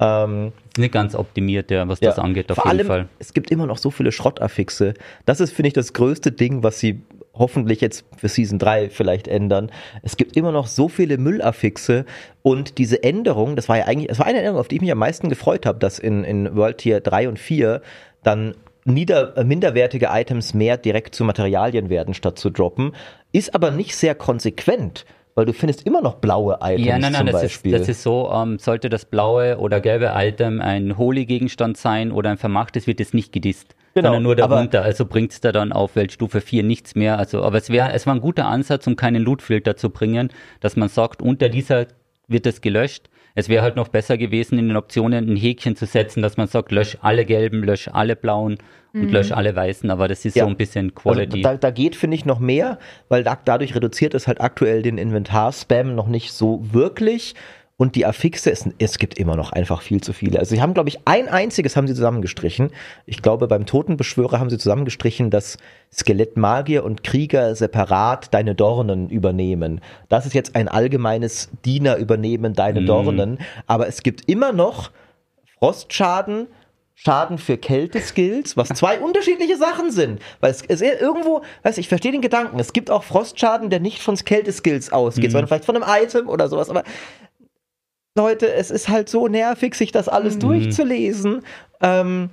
Ähm, 0.00 0.52
nicht 0.76 0.92
ganz 0.92 1.14
optimiert, 1.14 1.70
ja, 1.70 1.86
was 1.86 2.00
das 2.00 2.18
angeht, 2.18 2.50
auf 2.50 2.56
Vor 2.56 2.66
jeden 2.66 2.78
allem, 2.80 2.86
Fall. 2.88 3.08
es 3.20 3.32
gibt 3.32 3.52
immer 3.52 3.66
noch 3.66 3.78
so 3.78 3.92
viele 3.92 4.10
Schrottaffixe. 4.10 4.94
Das 5.24 5.38
ist, 5.38 5.52
finde 5.52 5.68
ich, 5.68 5.72
das 5.74 5.92
größte 5.92 6.32
Ding, 6.32 6.64
was 6.64 6.80
sie 6.80 7.02
hoffentlich 7.32 7.80
jetzt 7.80 8.04
für 8.16 8.28
Season 8.28 8.58
3 8.58 8.90
vielleicht 8.90 9.28
ändern. 9.28 9.70
Es 10.02 10.16
gibt 10.16 10.36
immer 10.36 10.50
noch 10.50 10.66
so 10.66 10.88
viele 10.88 11.16
Müllaffixe 11.18 12.06
und 12.42 12.78
diese 12.78 13.02
Änderung, 13.04 13.54
das 13.54 13.68
war 13.68 13.78
ja 13.78 13.84
eigentlich, 13.84 14.08
das 14.08 14.18
war 14.18 14.26
eine 14.26 14.38
Änderung, 14.38 14.58
auf 14.58 14.66
die 14.68 14.76
ich 14.76 14.80
mich 14.80 14.90
am 14.92 14.98
meisten 14.98 15.28
gefreut 15.28 15.64
habe, 15.66 15.78
dass 15.78 15.98
in, 16.00 16.24
in 16.24 16.56
World 16.56 16.78
Tier 16.78 17.00
3 17.00 17.28
und 17.28 17.38
4 17.38 17.80
dann 18.24 18.54
nieder, 18.84 19.36
äh, 19.36 19.44
minderwertige 19.44 20.08
Items 20.10 20.54
mehr 20.54 20.76
direkt 20.76 21.14
zu 21.14 21.24
Materialien 21.24 21.88
werden, 21.88 22.14
statt 22.14 22.38
zu 22.38 22.50
droppen, 22.50 22.92
ist 23.32 23.54
aber 23.54 23.70
nicht 23.70 23.96
sehr 23.96 24.14
konsequent, 24.14 25.04
weil 25.34 25.46
du 25.46 25.52
findest 25.52 25.86
immer 25.86 26.00
noch 26.00 26.16
blaue 26.16 26.58
Items 26.62 26.86
Ja, 26.86 26.98
nein, 26.98 27.12
nein, 27.12 27.26
zum 27.26 27.26
das 27.26 27.36
ist, 27.36 27.42
Beispiel. 27.42 27.78
das 27.78 27.88
ist 27.88 28.02
so, 28.02 28.30
ähm, 28.32 28.58
sollte 28.58 28.88
das 28.88 29.04
blaue 29.04 29.58
oder 29.58 29.80
gelbe 29.80 30.12
Item 30.14 30.60
ein 30.60 30.96
Holy-Gegenstand 30.96 31.76
sein 31.76 32.12
oder 32.12 32.30
ein 32.30 32.38
vermachtes, 32.38 32.86
wird 32.86 33.00
es 33.00 33.14
nicht 33.14 33.32
gedisst. 33.32 33.74
Genau, 33.94 34.08
sondern 34.08 34.22
nur 34.24 34.36
darunter. 34.36 34.82
Also 34.82 35.06
bringt 35.06 35.32
es 35.32 35.40
da 35.40 35.52
dann 35.52 35.72
auf 35.72 35.94
Weltstufe 35.94 36.40
4 36.40 36.64
nichts 36.64 36.96
mehr. 36.96 37.16
Also, 37.18 37.42
aber 37.42 37.58
es 37.58 37.70
wäre, 37.70 37.92
es 37.92 38.06
war 38.06 38.14
ein 38.14 38.20
guter 38.20 38.46
Ansatz, 38.46 38.86
um 38.88 38.96
keinen 38.96 39.22
Loot-Filter 39.22 39.76
zu 39.76 39.90
bringen, 39.90 40.30
dass 40.60 40.76
man 40.76 40.88
sagt, 40.88 41.22
unter 41.22 41.48
dieser 41.48 41.86
wird 42.26 42.46
es 42.46 42.60
gelöscht. 42.60 43.08
Es 43.34 43.48
wäre 43.48 43.62
halt 43.62 43.74
noch 43.76 43.88
besser 43.88 44.16
gewesen, 44.16 44.58
in 44.58 44.68
den 44.68 44.76
Optionen 44.76 45.28
ein 45.28 45.36
Häkchen 45.36 45.74
zu 45.76 45.86
setzen, 45.86 46.22
dass 46.22 46.36
man 46.36 46.46
sagt, 46.46 46.70
lösch 46.70 46.96
alle 47.02 47.24
gelben, 47.24 47.64
lösch 47.64 47.88
alle 47.92 48.14
blauen 48.16 48.58
und 48.92 49.10
lösch 49.10 49.32
alle 49.32 49.56
weißen. 49.56 49.90
Aber 49.90 50.06
das 50.06 50.24
ist 50.24 50.36
Ja. 50.36 50.44
so 50.44 50.50
ein 50.50 50.56
bisschen 50.56 50.92
Also 50.94 51.00
Quality. 51.14 51.42
da, 51.42 51.56
da 51.56 51.70
geht, 51.72 51.96
finde 51.96 52.14
ich, 52.16 52.24
noch 52.24 52.38
mehr, 52.38 52.78
weil 53.08 53.24
da, 53.24 53.36
dadurch 53.44 53.74
reduziert 53.74 54.14
es 54.14 54.28
halt 54.28 54.40
aktuell 54.40 54.82
den 54.82 54.98
Inventar-Spam 54.98 55.96
noch 55.96 56.06
nicht 56.06 56.30
so 56.32 56.60
wirklich. 56.72 57.34
Und 57.76 57.96
die 57.96 58.06
Affixe, 58.06 58.52
es, 58.52 58.68
es 58.78 58.98
gibt 58.98 59.18
immer 59.18 59.34
noch 59.34 59.50
einfach 59.50 59.82
viel 59.82 60.00
zu 60.00 60.12
viele. 60.12 60.38
Also 60.38 60.54
sie 60.54 60.62
haben, 60.62 60.74
glaube 60.74 60.88
ich, 60.88 61.00
ein 61.06 61.28
einziges 61.28 61.76
haben 61.76 61.88
sie 61.88 61.94
zusammengestrichen. 61.94 62.70
Ich 63.04 63.20
glaube, 63.20 63.48
beim 63.48 63.66
Totenbeschwörer 63.66 64.38
haben 64.38 64.48
sie 64.48 64.58
zusammengestrichen, 64.58 65.30
dass 65.30 65.58
Skelettmagier 65.92 66.84
und 66.84 67.02
Krieger 67.02 67.56
separat 67.56 68.32
deine 68.32 68.54
Dornen 68.54 69.08
übernehmen. 69.08 69.80
Das 70.08 70.24
ist 70.24 70.34
jetzt 70.34 70.54
ein 70.54 70.68
allgemeines 70.68 71.50
Diener 71.64 71.96
übernehmen 71.96 72.54
deine 72.54 72.80
Mhm. 72.80 72.86
Dornen. 72.86 73.38
Aber 73.66 73.88
es 73.88 74.04
gibt 74.04 74.28
immer 74.28 74.52
noch 74.52 74.92
Frostschaden, 75.58 76.46
Schaden 76.96 77.38
für 77.38 77.56
Kälteskills, 77.58 78.56
was 78.56 78.68
zwei 78.74 79.00
unterschiedliche 79.00 79.56
Sachen 79.56 79.90
sind. 79.90 80.20
Weil 80.38 80.52
es 80.52 80.62
ist 80.62 80.80
irgendwo, 80.80 81.42
weiß 81.64 81.78
ich, 81.78 81.88
verstehe 81.88 82.12
den 82.12 82.20
Gedanken. 82.20 82.60
Es 82.60 82.72
gibt 82.72 82.88
auch 82.88 83.02
Frostschaden, 83.02 83.68
der 83.68 83.80
nicht 83.80 84.00
von 84.00 84.14
Kälteskills 84.14 84.92
ausgeht, 84.92 85.32
sondern 85.32 85.48
vielleicht 85.48 85.64
von 85.64 85.74
einem 85.74 85.86
Item 85.88 86.28
oder 86.28 86.48
sowas. 86.48 86.70
Aber 86.70 86.84
Leute, 88.16 88.52
es 88.52 88.70
ist 88.70 88.88
halt 88.88 89.08
so 89.08 89.26
nervig, 89.28 89.74
sich 89.74 89.90
das 89.92 90.08
alles 90.08 90.38
durchzulesen. 90.38 91.42
Ähm, 91.80 92.30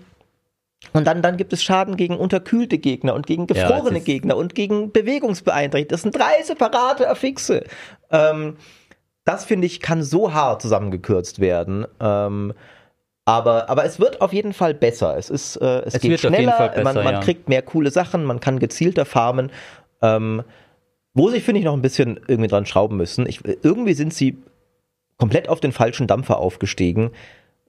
und 0.93 1.05
dann, 1.07 1.21
dann 1.21 1.37
gibt 1.37 1.53
es 1.53 1.63
Schaden 1.63 1.95
gegen 1.97 2.17
unterkühlte 2.17 2.77
Gegner 2.77 3.13
und 3.13 3.25
gegen 3.27 3.47
Ja, 3.47 3.67
gefrorene 3.67 3.99
ist- 3.99 4.05
Gegner 4.05 4.35
und 4.37 4.55
gegen 4.55 4.91
Bewegungsbeeinträchtigte. 4.91 5.93
Das 5.93 6.01
sind 6.03 6.15
drei 6.15 6.41
separate 6.43 7.09
Affixe. 7.09 7.63
Ähm, 8.11 8.57
das 9.25 9.45
finde 9.45 9.67
ich, 9.67 9.79
kann 9.79 10.03
so 10.03 10.33
hart 10.33 10.61
zusammengekürzt 10.61 11.39
werden. 11.39 11.85
Ähm, 11.99 12.53
aber, 13.25 13.69
aber 13.69 13.85
es 13.85 13.99
wird 13.99 14.21
auf 14.21 14.33
jeden 14.33 14.53
Fall 14.53 14.73
besser. 14.73 15.15
Es, 15.17 15.29
ist, 15.29 15.55
äh, 15.57 15.81
es, 15.85 15.95
Es 15.95 16.01
geht 16.01 16.19
schneller, 16.19 16.69
besser, 16.69 16.83
man, 16.83 16.95
man 16.95 17.13
ja. 17.15 17.19
kriegt 17.21 17.47
mehr 17.47 17.61
coole 17.61 17.91
Sachen, 17.91 18.23
man 18.25 18.39
kann 18.39 18.57
gezielter 18.59 19.05
farmen. 19.05 19.51
Ähm, 20.01 20.43
wo 21.13 21.29
sie, 21.29 21.39
finde 21.41 21.59
ich, 21.59 21.65
noch 21.65 21.73
ein 21.73 21.81
bisschen 21.83 22.19
irgendwie 22.27 22.47
dran 22.49 22.65
schrauben 22.65 22.97
müssen. 22.97 23.27
Ich, 23.27 23.41
irgendwie 23.63 23.93
sind 23.93 24.13
sie 24.13 24.37
komplett 25.21 25.49
auf 25.49 25.59
den 25.59 25.71
falschen 25.71 26.07
Dampfer 26.07 26.39
aufgestiegen 26.39 27.11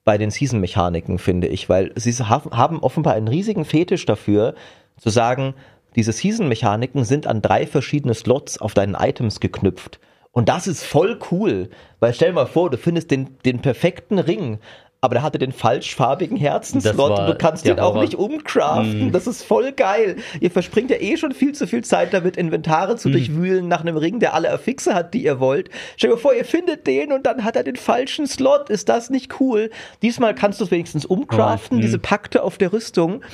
bei 0.04 0.16
den 0.16 0.30
Season-Mechaniken, 0.30 1.18
finde 1.18 1.48
ich, 1.48 1.68
weil 1.68 1.92
sie 1.96 2.10
ha- 2.14 2.50
haben 2.50 2.78
offenbar 2.80 3.12
einen 3.12 3.28
riesigen 3.28 3.66
Fetisch 3.66 4.06
dafür, 4.06 4.54
zu 4.96 5.10
sagen, 5.10 5.52
diese 5.94 6.12
Season-Mechaniken 6.12 7.04
sind 7.04 7.26
an 7.26 7.42
drei 7.42 7.66
verschiedene 7.66 8.14
Slots 8.14 8.56
auf 8.58 8.72
deinen 8.72 8.94
Items 8.94 9.38
geknüpft. 9.38 10.00
Und 10.30 10.48
das 10.48 10.66
ist 10.66 10.82
voll 10.82 11.18
cool, 11.30 11.68
weil 12.00 12.14
stell 12.14 12.32
mal 12.32 12.46
vor, 12.46 12.70
du 12.70 12.78
findest 12.78 13.10
den, 13.10 13.36
den 13.44 13.60
perfekten 13.60 14.18
Ring, 14.18 14.58
aber 15.04 15.16
der 15.16 15.22
hatte 15.24 15.38
den 15.38 15.50
falschfarbigen 15.50 16.36
Herzenslot 16.36 17.18
und 17.18 17.26
du 17.26 17.34
kannst 17.34 17.66
den 17.66 17.80
auch 17.80 18.00
nicht 18.00 18.14
umcraften. 18.14 19.10
Das 19.10 19.26
ist 19.26 19.42
voll 19.42 19.72
geil. 19.72 20.14
Ihr 20.38 20.52
verspringt 20.52 20.92
ja 20.92 20.96
eh 21.00 21.16
schon 21.16 21.32
viel 21.32 21.52
zu 21.54 21.66
viel 21.66 21.82
Zeit 21.82 22.14
damit, 22.14 22.36
Inventare 22.36 22.94
zu 22.94 23.10
durchwühlen 23.10 23.66
nach 23.66 23.80
einem 23.80 23.96
Ring, 23.96 24.20
der 24.20 24.32
alle 24.32 24.52
Affixe 24.52 24.94
hat, 24.94 25.12
die 25.12 25.24
ihr 25.24 25.40
wollt. 25.40 25.70
Stell 25.96 26.10
dir 26.10 26.18
vor, 26.18 26.34
ihr 26.34 26.44
findet 26.44 26.86
den 26.86 27.10
und 27.10 27.26
dann 27.26 27.42
hat 27.42 27.56
er 27.56 27.64
den 27.64 27.74
falschen 27.74 28.28
Slot. 28.28 28.70
Ist 28.70 28.88
das 28.88 29.10
nicht 29.10 29.40
cool? 29.40 29.70
Diesmal 30.02 30.36
kannst 30.36 30.60
du 30.60 30.64
es 30.64 30.70
wenigstens 30.70 31.04
umcraften, 31.04 31.78
Oh, 31.78 31.80
diese 31.80 31.98
Pakte 31.98 32.44
auf 32.44 32.56
der 32.56 32.72
Rüstung. 32.72 33.24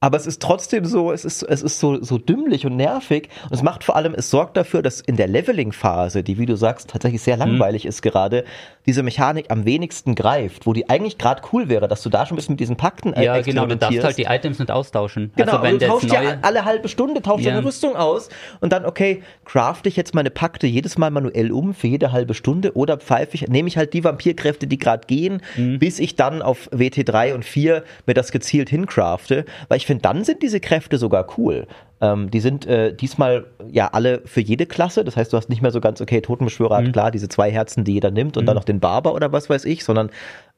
Aber 0.00 0.18
es 0.18 0.26
ist 0.26 0.42
trotzdem 0.42 0.84
so, 0.84 1.10
es 1.10 1.24
ist, 1.24 1.42
es 1.42 1.62
ist 1.62 1.80
so, 1.80 2.02
so 2.02 2.18
dümmlich 2.18 2.66
und 2.66 2.76
nervig. 2.76 3.30
Und 3.44 3.54
es 3.54 3.62
macht 3.62 3.82
vor 3.82 3.96
allem, 3.96 4.12
es 4.14 4.28
sorgt 4.30 4.58
dafür, 4.58 4.82
dass 4.82 5.00
in 5.00 5.16
der 5.16 5.26
Leveling-Phase, 5.26 6.22
die, 6.22 6.36
wie 6.38 6.44
du 6.44 6.54
sagst, 6.54 6.90
tatsächlich 6.90 7.22
sehr 7.22 7.38
langweilig 7.38 7.86
ist 7.86 8.02
gerade, 8.02 8.44
diese 8.84 9.02
Mechanik 9.02 9.46
am 9.50 9.64
wenigsten 9.64 10.14
greift, 10.14 10.66
wo 10.66 10.74
die 10.74 10.90
eigentlich 10.90 11.16
gerade 11.16 11.40
cool 11.52 11.70
wäre, 11.70 11.88
dass 11.88 12.02
du 12.02 12.10
da 12.10 12.26
schon 12.26 12.34
ein 12.34 12.36
bisschen 12.36 12.52
mit 12.52 12.60
diesen 12.60 12.76
Pakten 12.76 13.14
äh, 13.14 13.24
Ja, 13.24 13.40
genau, 13.40 13.64
du 13.66 13.74
darfst 13.76 14.04
halt 14.04 14.18
die 14.18 14.24
Items 14.24 14.58
nicht 14.58 14.70
austauschen. 14.70 15.32
Genau, 15.34 15.52
also 15.52 15.62
wenn 15.64 15.78
du 15.78 15.86
tauschst 15.86 16.12
ja 16.12 16.20
alle 16.42 16.66
halbe 16.66 16.88
Stunde 16.90 17.22
tauscht 17.22 17.44
Ja. 17.46 17.54
deine 17.54 17.66
Rüstung 17.66 17.96
aus 17.96 18.28
und 18.60 18.74
dann, 18.74 18.84
okay, 18.84 19.22
crafte 19.46 19.88
ich 19.88 19.96
jetzt 19.96 20.14
meine 20.14 20.30
Pakte 20.30 20.66
jedes 20.66 20.98
Mal 20.98 21.10
manuell 21.10 21.50
um 21.50 21.72
für 21.72 21.86
jede 21.86 22.12
halbe 22.12 22.34
Stunde 22.34 22.76
oder 22.76 22.98
pfeife 22.98 23.34
ich, 23.34 23.48
nehme 23.48 23.66
ich 23.68 23.78
halt 23.78 23.94
die 23.94 24.04
Vampirkräfte, 24.04 24.66
die 24.66 24.76
gerade 24.78 25.06
gehen, 25.06 25.40
Mhm. 25.56 25.78
bis 25.78 25.98
ich 25.98 26.16
dann 26.16 26.42
auf 26.42 26.68
WT3 26.70 27.34
und 27.34 27.46
4 27.46 27.82
mir 28.06 28.14
das 28.14 28.30
gezielt 28.30 28.68
hincrafte, 28.68 29.46
weil 29.68 29.78
ich 29.78 29.85
finde, 29.86 30.02
dann 30.02 30.24
sind 30.24 30.42
diese 30.42 30.60
Kräfte 30.60 30.98
sogar 30.98 31.26
cool. 31.38 31.66
Ähm, 32.00 32.30
die 32.30 32.40
sind 32.40 32.66
äh, 32.66 32.94
diesmal 32.94 33.46
ja 33.70 33.88
alle 33.92 34.20
für 34.26 34.40
jede 34.42 34.66
Klasse, 34.66 35.02
das 35.04 35.16
heißt, 35.16 35.32
du 35.32 35.36
hast 35.36 35.48
nicht 35.48 35.62
mehr 35.62 35.70
so 35.70 35.80
ganz, 35.80 36.00
okay, 36.00 36.20
Totenbeschwörer 36.20 36.80
Mhm. 36.80 36.86
hat 36.86 36.92
klar 36.92 37.10
diese 37.10 37.28
zwei 37.28 37.50
Herzen, 37.50 37.84
die 37.84 37.94
jeder 37.94 38.10
nimmt 38.10 38.36
und 38.36 38.44
dann 38.46 38.54
noch 38.54 38.64
den 38.64 38.80
Barber 38.80 39.14
oder 39.14 39.32
was 39.32 39.48
weiß 39.48 39.64
ich, 39.64 39.82
sondern 39.82 40.10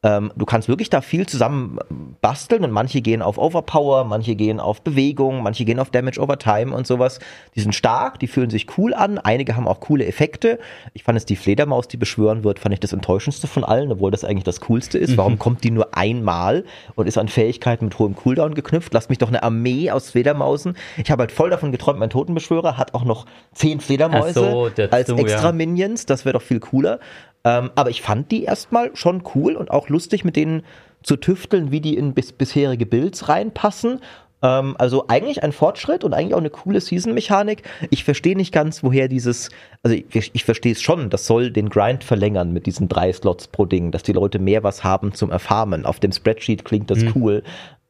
ähm, 0.05 0.33
du 0.37 0.47
kannst 0.47 0.69
wirklich 0.69 0.91
da 0.91 1.01
viel 1.01 1.27
zusammen 1.27 1.79
basteln 2.21 2.63
und 2.63 2.71
manche 2.71 3.01
gehen 3.01 3.21
auf 3.21 3.37
Overpower, 3.37 4.05
manche 4.05 4.37
gehen 4.37 4.61
auf 4.61 4.83
Bewegung, 4.83 5.43
manche 5.43 5.65
gehen 5.65 5.81
auf 5.81 5.91
Damage 5.91 6.21
over 6.21 6.39
Time 6.39 6.73
und 6.73 6.87
sowas. 6.87 7.19
Die 7.57 7.61
sind 7.61 7.75
stark, 7.75 8.21
die 8.21 8.29
fühlen 8.29 8.49
sich 8.49 8.79
cool 8.79 8.95
an, 8.95 9.19
einige 9.19 9.57
haben 9.57 9.67
auch 9.67 9.81
coole 9.81 10.07
Effekte. 10.07 10.61
Ich 10.95 11.03
fand 11.03 11.19
es 11.19 11.27
die 11.27 11.35
Fledermaus, 11.35 11.89
die 11.89 11.97
beschwören 11.97 12.45
wird, 12.45 12.61
fand 12.61 12.75
ich 12.75 12.81
das 12.81 12.93
enttäuschendste 12.93 13.49
von 13.49 13.65
allen, 13.65 13.91
obwohl 13.91 14.13
das 14.13 14.25
eigentlich 14.25 14.45
das 14.45 14.61
coolste 14.61 14.99
ist. 14.99 15.17
Warum 15.17 15.39
kommt 15.39 15.65
die 15.65 15.73
nur 15.73 15.97
einmal 15.97 16.65
und 16.95 17.09
ist 17.09 17.19
an 17.19 17.27
Fähigkeiten 17.27 17.87
mit 17.87 17.99
hohem 17.99 18.15
Cooldown 18.15 18.55
geknüpft? 18.55 18.95
Lass 18.95 19.09
mich 19.09 19.19
doch 19.19 19.29
eine 19.29 19.43
Armee 19.43 19.91
aus 19.91 20.11
Fledermausen. 20.11 20.77
Ich 20.97 21.11
habe 21.11 21.23
halt 21.23 21.33
voll 21.33 21.51
davon 21.51 21.73
geträumt, 21.73 21.99
mein 21.99 22.11
Totenbeschwörer 22.11 22.77
hat 22.77 22.95
auch 22.95 23.05
noch 23.05 23.27
zehn 23.53 23.81
Fledermäuse 23.81 24.33
so, 24.35 24.71
als 24.91 25.09
extra 25.09 25.47
ja. 25.47 25.53
Minions, 25.53 26.07
das 26.07 26.25
wäre 26.25 26.35
doch 26.35 26.43
viel 26.43 26.61
cooler. 26.61 27.01
Ähm, 27.45 27.71
aber 27.75 27.91
ich 27.91 28.03
fand 28.03 28.31
die 28.31 28.45
erstmal 28.45 28.95
schon 28.95 29.23
cool 29.35 29.55
und 29.55 29.71
auch 29.71 29.89
lustig, 29.89 30.25
mit 30.25 30.37
denen 30.37 30.63
zu 31.03 31.17
tüfteln, 31.17 31.71
wie 31.71 31.81
die 31.81 31.97
in 31.97 32.15
bis 32.15 32.33
bisherige 32.33 32.87
Builds 32.87 33.29
reinpassen. 33.29 34.01
Ähm, 34.43 34.77
also 34.79 35.07
eigentlich 35.09 35.43
ein 35.43 35.53
Fortschritt 35.53 36.05
und 36.05 36.15
eigentlich 36.15 36.35
auch 36.35 36.39
eine 36.39 36.51
coole 36.51 36.81
Season-Mechanik. 36.81 37.63
Ich 37.91 38.05
verstehe 38.05 38.37
nicht 38.37 38.53
ganz, 38.53 38.83
woher 38.83 39.09
dieses, 39.09 39.51
also 39.83 39.97
ich, 39.97 40.31
ich 40.33 40.45
verstehe 40.45 40.73
es 40.73 40.83
schon, 40.83 41.11
das 41.11 41.27
soll 41.27 41.51
den 41.51 41.71
Grind 41.71 42.05
verlängern 42.05 42.53
mit 42.53 42.67
diesen 42.67 42.89
drei 42.89 43.13
Slots 43.13 43.49
pro 43.49 43.65
Ding, 43.67 43.91
dass 43.91 44.03
die 44.03 44.13
Leute 44.13 44.39
mehr 44.39 44.63
was 44.63 44.85
haben 44.85 45.15
zum 45.15 45.31
Erfarmen. 45.31 45.87
Auf 45.87 46.01
dem 46.01 46.13
Spreadsheet 46.13 46.65
klingt 46.65 46.91
das 46.91 47.05
cool. 47.15 47.43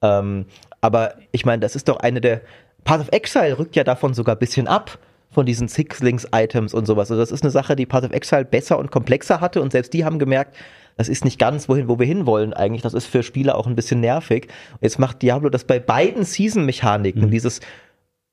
Ähm, 0.02 0.46
aber 0.80 1.14
ich 1.32 1.44
meine, 1.44 1.60
das 1.60 1.74
ist 1.74 1.88
doch 1.88 1.96
eine 1.96 2.20
der, 2.20 2.42
Path 2.88 3.00
of 3.00 3.08
Exile 3.12 3.58
rückt 3.58 3.76
ja 3.76 3.84
davon 3.84 4.14
sogar 4.14 4.36
ein 4.36 4.38
bisschen 4.38 4.66
ab 4.66 4.98
von 5.38 5.46
diesen 5.46 5.68
Six-Links-Items 5.68 6.74
und 6.74 6.86
sowas. 6.86 7.12
Also 7.12 7.22
das 7.22 7.30
ist 7.30 7.44
eine 7.44 7.52
Sache, 7.52 7.76
die 7.76 7.86
Path 7.86 8.02
of 8.02 8.10
Exile 8.10 8.44
besser 8.44 8.76
und 8.76 8.90
komplexer 8.90 9.40
hatte 9.40 9.62
und 9.62 9.70
selbst 9.70 9.92
die 9.92 10.04
haben 10.04 10.18
gemerkt, 10.18 10.56
das 10.96 11.08
ist 11.08 11.24
nicht 11.24 11.38
ganz, 11.38 11.68
wohin, 11.68 11.86
wo 11.88 11.96
wir 12.00 12.06
hinwollen 12.06 12.52
eigentlich. 12.52 12.82
Das 12.82 12.92
ist 12.92 13.06
für 13.06 13.22
Spieler 13.22 13.56
auch 13.56 13.68
ein 13.68 13.76
bisschen 13.76 14.00
nervig. 14.00 14.48
Jetzt 14.80 14.98
macht 14.98 15.22
Diablo 15.22 15.48
das 15.48 15.62
bei 15.62 15.78
beiden 15.78 16.24
Season-Mechaniken, 16.24 17.26
Mhm. 17.26 17.30
dieses 17.30 17.60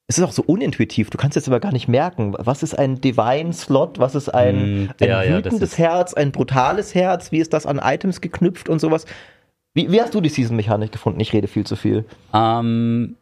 es 0.08 0.18
ist 0.20 0.24
auch 0.24 0.32
so 0.32 0.43
unintuitiv, 0.43 1.10
du 1.12 1.18
kannst 1.20 1.36
jetzt 1.36 1.47
aber 1.47 1.60
gar 1.60 1.72
nicht 1.72 1.88
merken, 1.88 2.34
was 2.38 2.62
ist 2.64 2.78
ein 2.78 3.01
Divine-Slot, 3.01 3.97
was 3.99 4.14
ist 4.16 4.30
ein, 4.30 4.84
Mm, 4.86 4.89
ja, 4.99 5.24
ja, 5.24 5.38
wütendes 5.38 5.62
ist- 5.74 5.78
Herz, 5.80 6.14
ein 6.16 6.32
brutales 6.32 6.93
Herz, 6.95 7.32
wie 7.32 7.39
ist 7.39 7.53
das 7.53 7.66
an 7.68 7.80
Items 7.84 8.22
geknüpft 8.22 8.68
und 8.70 8.80
sowas. 8.80 9.06
Wie, 9.76 9.91
wie 9.91 9.99
hast 10.01 10.14
du 10.16 10.22
die 10.22 10.30
Season-Mechanik 10.30 10.91
gefunden? 10.91 11.20
Ich 11.20 11.34
rede 11.34 11.47
viel 11.47 11.66
zu 11.66 11.76
viel. 11.76 12.06
Ähm, 12.34 13.16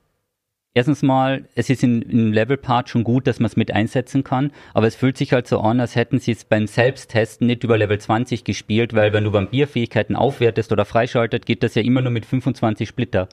erstens 0.74 1.02
mal, 1.02 1.46
es 1.56 1.70
ist 1.70 1.84
im 1.84 2.34
Level-Part 2.34 2.90
schon 2.90 3.04
gut, 3.04 3.28
dass 3.28 3.40
man 3.40 3.48
es 3.48 3.56
mit 3.56 3.72
einsetzen 3.72 4.24
kann, 4.24 4.52
aber 4.74 4.88
es 4.88 4.96
fühlt 4.96 5.18
sich 5.18 5.34
halt 5.34 5.48
so 5.48 5.60
an, 5.60 5.80
als 5.80 5.96
hätten 5.96 6.20
sie 6.20 6.32
es 6.32 6.46
beim 6.46 6.68
Selbsttesten 6.68 7.48
nicht 7.48 7.64
über 7.64 7.78
Level 7.78 8.00
20 8.00 8.44
gespielt, 8.44 8.94
weil 8.94 9.14
wenn 9.14 9.24
du 9.24 9.34
Vampirfähigkeiten 9.34 10.16
aufwertest 10.16 10.72
oder 10.72 10.86
freischaltet, 10.86 11.46
geht 11.46 11.64
das 11.64 11.76
ja 11.76 11.82
immer 11.82 12.02
nur 12.02 12.12
mit 12.12 12.26
25 12.26 12.88
Splitter. 12.88 13.28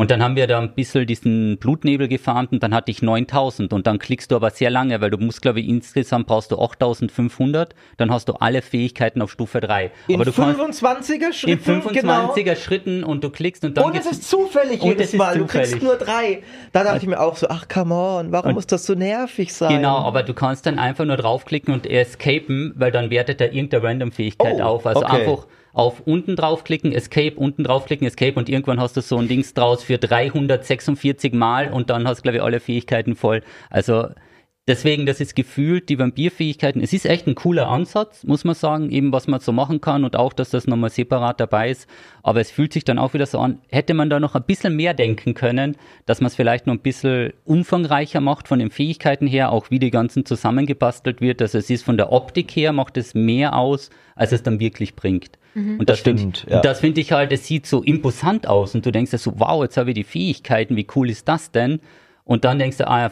Und 0.00 0.10
dann 0.10 0.22
haben 0.22 0.34
wir 0.34 0.46
da 0.46 0.58
ein 0.60 0.72
bisschen 0.74 1.06
diesen 1.06 1.58
Blutnebel 1.58 2.08
gefarmt 2.08 2.52
und 2.52 2.62
dann 2.62 2.72
hatte 2.72 2.90
ich 2.90 3.02
9000 3.02 3.70
und 3.74 3.86
dann 3.86 3.98
klickst 3.98 4.30
du 4.30 4.36
aber 4.36 4.48
sehr 4.48 4.70
lange, 4.70 4.98
weil 5.02 5.10
du 5.10 5.18
musst, 5.18 5.42
glaube 5.42 5.60
ich, 5.60 5.68
insgesamt 5.68 6.26
brauchst 6.26 6.50
du 6.52 6.58
8500, 6.58 7.74
dann 7.98 8.10
hast 8.10 8.26
du 8.30 8.32
alle 8.32 8.62
Fähigkeiten 8.62 9.20
auf 9.20 9.30
Stufe 9.30 9.60
3. 9.60 9.90
In 10.08 10.14
aber 10.14 10.24
du 10.24 10.32
kannst 10.32 10.82
25er 10.82 11.34
Schritten, 11.34 11.70
in 11.70 11.82
25er 11.82 11.92
genau. 11.92 12.54
Schritten 12.54 13.04
und 13.04 13.22
du 13.22 13.28
klickst 13.28 13.62
und 13.62 13.76
dann 13.76 13.84
Und 13.84 13.94
es 13.94 14.06
ist 14.06 14.26
zufällig 14.26 14.80
Und 14.80 14.88
jedes 14.88 15.12
Mal. 15.12 15.36
Du 15.36 15.44
kriegst 15.46 15.72
zufällig. 15.72 15.82
nur 15.82 15.96
drei. 15.96 16.42
Da 16.72 16.82
dachte 16.82 17.00
ich 17.02 17.06
mir 17.06 17.20
auch 17.20 17.36
so, 17.36 17.48
ach 17.50 17.68
come 17.68 17.94
on, 17.94 18.32
warum 18.32 18.48
Und- 18.48 18.54
muss 18.54 18.66
das 18.66 18.86
so 18.86 18.94
nervig 18.94 19.52
sein? 19.52 19.68
Genau, 19.76 19.98
aber 19.98 20.22
du 20.22 20.32
kannst 20.32 20.64
dann 20.64 20.78
einfach 20.78 21.04
nur 21.04 21.18
draufklicken 21.18 21.74
und 21.74 21.86
escapen, 21.86 22.72
weil 22.74 22.90
dann 22.90 23.10
wertet 23.10 23.42
er 23.42 23.52
irgendeine 23.52 23.82
Random-Fähigkeit 23.84 24.60
Oh, 24.60 24.62
auf. 24.62 24.86
Also 24.86 25.04
okay. 25.04 25.26
einfach 25.26 25.46
auf 25.80 26.02
unten 26.04 26.36
draufklicken, 26.36 26.92
Escape, 26.92 27.36
unten 27.36 27.64
draufklicken, 27.64 28.06
Escape 28.06 28.38
und 28.38 28.50
irgendwann 28.50 28.78
hast 28.78 28.98
du 28.98 29.00
so 29.00 29.16
ein 29.16 29.28
Dings 29.28 29.54
draus 29.54 29.82
für 29.82 29.96
346 29.96 31.32
Mal 31.32 31.72
und 31.72 31.88
dann 31.88 32.06
hast 32.06 32.18
du, 32.18 32.22
glaube 32.24 32.36
ich, 32.36 32.42
alle 32.42 32.60
Fähigkeiten 32.60 33.16
voll. 33.16 33.42
Also 33.70 34.08
deswegen, 34.70 35.04
das 35.04 35.20
ist 35.20 35.34
gefühlt 35.34 35.88
die 35.88 35.98
Vampirfähigkeiten. 35.98 36.80
Es 36.80 36.92
ist 36.92 37.04
echt 37.04 37.26
ein 37.26 37.34
cooler 37.34 37.68
Ansatz, 37.68 38.24
muss 38.24 38.44
man 38.44 38.54
sagen, 38.54 38.90
eben 38.90 39.12
was 39.12 39.26
man 39.26 39.40
so 39.40 39.52
machen 39.52 39.80
kann 39.80 40.04
und 40.04 40.16
auch, 40.16 40.32
dass 40.32 40.50
das 40.50 40.66
nochmal 40.66 40.90
separat 40.90 41.40
dabei 41.40 41.70
ist. 41.70 41.88
Aber 42.22 42.40
es 42.40 42.50
fühlt 42.50 42.72
sich 42.72 42.84
dann 42.84 42.98
auch 42.98 43.12
wieder 43.12 43.26
so 43.26 43.38
an, 43.40 43.58
hätte 43.68 43.94
man 43.94 44.08
da 44.08 44.20
noch 44.20 44.34
ein 44.34 44.44
bisschen 44.44 44.76
mehr 44.76 44.94
denken 44.94 45.34
können, 45.34 45.76
dass 46.06 46.20
man 46.20 46.28
es 46.28 46.36
vielleicht 46.36 46.66
noch 46.66 46.74
ein 46.74 46.80
bisschen 46.80 47.32
umfangreicher 47.44 48.20
macht 48.20 48.46
von 48.46 48.60
den 48.60 48.70
Fähigkeiten 48.70 49.26
her, 49.26 49.50
auch 49.50 49.70
wie 49.70 49.80
die 49.80 49.90
ganzen 49.90 50.24
zusammengebastelt 50.24 51.20
wird. 51.20 51.42
Also 51.42 51.58
es 51.58 51.68
ist 51.68 51.84
von 51.84 51.96
der 51.96 52.12
Optik 52.12 52.52
her, 52.52 52.72
macht 52.72 52.96
es 52.96 53.14
mehr 53.14 53.56
aus, 53.56 53.90
als 54.14 54.32
es 54.32 54.42
dann 54.42 54.60
wirklich 54.60 54.94
bringt. 54.94 55.38
Und 55.80 55.90
das, 55.90 55.98
stimmt, 55.98 56.20
find, 56.20 56.46
ja. 56.48 56.56
und 56.56 56.64
das 56.64 56.78
finde 56.78 57.00
ich 57.00 57.10
halt, 57.10 57.32
es 57.32 57.44
sieht 57.44 57.66
so 57.66 57.82
imposant 57.82 58.46
aus 58.46 58.76
und 58.76 58.86
du 58.86 58.92
denkst 58.92 59.10
dir 59.10 59.18
so, 59.18 59.40
wow, 59.40 59.64
jetzt 59.64 59.76
habe 59.76 59.90
ich 59.90 59.94
die 59.94 60.04
Fähigkeiten, 60.04 60.76
wie 60.76 60.86
cool 60.94 61.10
ist 61.10 61.26
das 61.26 61.50
denn? 61.50 61.80
Und 62.22 62.44
dann 62.44 62.60
denkst 62.60 62.76
du, 62.76 62.86
ah, 62.86 63.10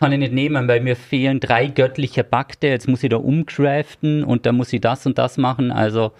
kann 0.00 0.12
ich 0.12 0.18
nicht 0.18 0.32
nehmen, 0.32 0.66
weil 0.66 0.80
mir 0.80 0.96
fehlen 0.96 1.40
drei 1.40 1.66
göttliche 1.66 2.24
Bakte, 2.24 2.68
jetzt 2.68 2.88
muss 2.88 3.02
ich 3.02 3.10
da 3.10 3.18
umcraften 3.18 4.24
und 4.24 4.46
dann 4.46 4.56
muss 4.56 4.72
ich 4.72 4.80
das 4.80 5.04
und 5.06 5.18
das 5.18 5.36
machen. 5.36 5.70
Also 5.70 6.12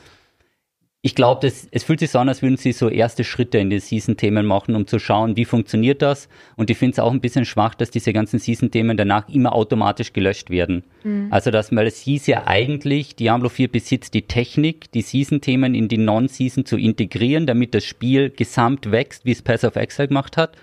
ich 1.02 1.14
glaube, 1.14 1.46
es 1.46 1.82
fühlt 1.82 2.00
sich 2.00 2.10
so 2.10 2.18
an, 2.18 2.28
als 2.28 2.42
würden 2.42 2.58
sie 2.58 2.72
so 2.72 2.90
erste 2.90 3.24
Schritte 3.24 3.56
in 3.56 3.70
die 3.70 3.78
Season-Themen 3.78 4.44
machen, 4.44 4.76
um 4.76 4.86
zu 4.86 4.98
schauen, 4.98 5.34
wie 5.34 5.46
funktioniert 5.46 6.02
das. 6.02 6.28
Und 6.56 6.68
ich 6.68 6.76
finde 6.76 6.92
es 6.92 6.98
auch 6.98 7.10
ein 7.10 7.22
bisschen 7.22 7.46
schwach, 7.46 7.74
dass 7.74 7.90
diese 7.90 8.12
ganzen 8.12 8.38
Season-Themen 8.38 8.98
danach 8.98 9.26
immer 9.30 9.54
automatisch 9.54 10.12
gelöscht 10.12 10.50
werden. 10.50 10.84
Mhm. 11.02 11.28
Also, 11.30 11.50
dass, 11.50 11.74
weil 11.74 11.86
es 11.86 12.00
hieß 12.00 12.26
ja 12.26 12.46
eigentlich, 12.46 13.16
Diablo 13.16 13.48
4 13.48 13.68
besitzt 13.68 14.12
die 14.12 14.26
Technik, 14.26 14.92
die 14.92 15.00
Season-Themen 15.00 15.74
in 15.74 15.88
die 15.88 15.96
Non-Season 15.96 16.66
zu 16.66 16.76
integrieren, 16.76 17.46
damit 17.46 17.74
das 17.74 17.84
Spiel 17.84 18.28
gesamt 18.28 18.90
wächst, 18.90 19.24
wie 19.24 19.32
es 19.32 19.40
Pass 19.40 19.64
of 19.64 19.76
Exile 19.76 20.08
gemacht 20.08 20.36
hat. 20.36 20.54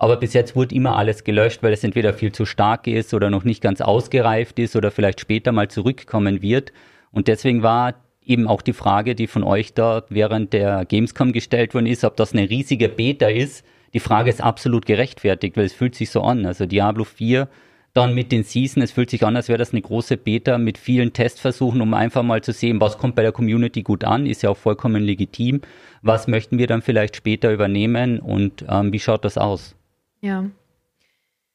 Aber 0.00 0.16
bis 0.16 0.32
jetzt 0.32 0.56
wurde 0.56 0.74
immer 0.74 0.96
alles 0.96 1.24
gelöscht, 1.24 1.62
weil 1.62 1.74
es 1.74 1.84
entweder 1.84 2.14
viel 2.14 2.32
zu 2.32 2.46
stark 2.46 2.86
ist 2.86 3.12
oder 3.12 3.28
noch 3.28 3.44
nicht 3.44 3.60
ganz 3.62 3.82
ausgereift 3.82 4.58
ist 4.58 4.74
oder 4.74 4.90
vielleicht 4.90 5.20
später 5.20 5.52
mal 5.52 5.68
zurückkommen 5.68 6.40
wird. 6.40 6.72
Und 7.12 7.28
deswegen 7.28 7.62
war 7.62 7.96
eben 8.24 8.48
auch 8.48 8.62
die 8.62 8.72
Frage, 8.72 9.14
die 9.14 9.26
von 9.26 9.44
euch 9.44 9.74
da 9.74 10.04
während 10.08 10.54
der 10.54 10.86
Gamescom 10.86 11.32
gestellt 11.32 11.74
worden 11.74 11.84
ist, 11.84 12.02
ob 12.04 12.16
das 12.16 12.32
eine 12.32 12.48
riesige 12.48 12.88
Beta 12.88 13.26
ist. 13.26 13.62
Die 13.92 14.00
Frage 14.00 14.30
ist 14.30 14.42
absolut 14.42 14.86
gerechtfertigt, 14.86 15.58
weil 15.58 15.66
es 15.66 15.74
fühlt 15.74 15.94
sich 15.94 16.08
so 16.08 16.22
an. 16.22 16.46
Also 16.46 16.64
Diablo 16.64 17.04
4 17.04 17.46
dann 17.92 18.14
mit 18.14 18.32
den 18.32 18.44
Season, 18.44 18.82
es 18.82 18.92
fühlt 18.92 19.10
sich 19.10 19.26
an, 19.26 19.36
als 19.36 19.48
wäre 19.48 19.58
das 19.58 19.72
eine 19.72 19.82
große 19.82 20.16
Beta 20.16 20.56
mit 20.56 20.78
vielen 20.78 21.12
Testversuchen, 21.12 21.82
um 21.82 21.92
einfach 21.92 22.22
mal 22.22 22.40
zu 22.40 22.52
sehen, 22.52 22.80
was 22.80 22.96
kommt 22.96 23.16
bei 23.16 23.22
der 23.22 23.32
Community 23.32 23.82
gut 23.82 24.04
an, 24.04 24.24
ist 24.24 24.42
ja 24.42 24.48
auch 24.48 24.56
vollkommen 24.56 25.02
legitim. 25.02 25.60
Was 26.00 26.26
möchten 26.26 26.56
wir 26.56 26.68
dann 26.68 26.80
vielleicht 26.80 27.16
später 27.16 27.52
übernehmen 27.52 28.18
und 28.18 28.64
ähm, 28.66 28.94
wie 28.94 29.00
schaut 29.00 29.26
das 29.26 29.36
aus? 29.36 29.76
Ja. 30.20 30.46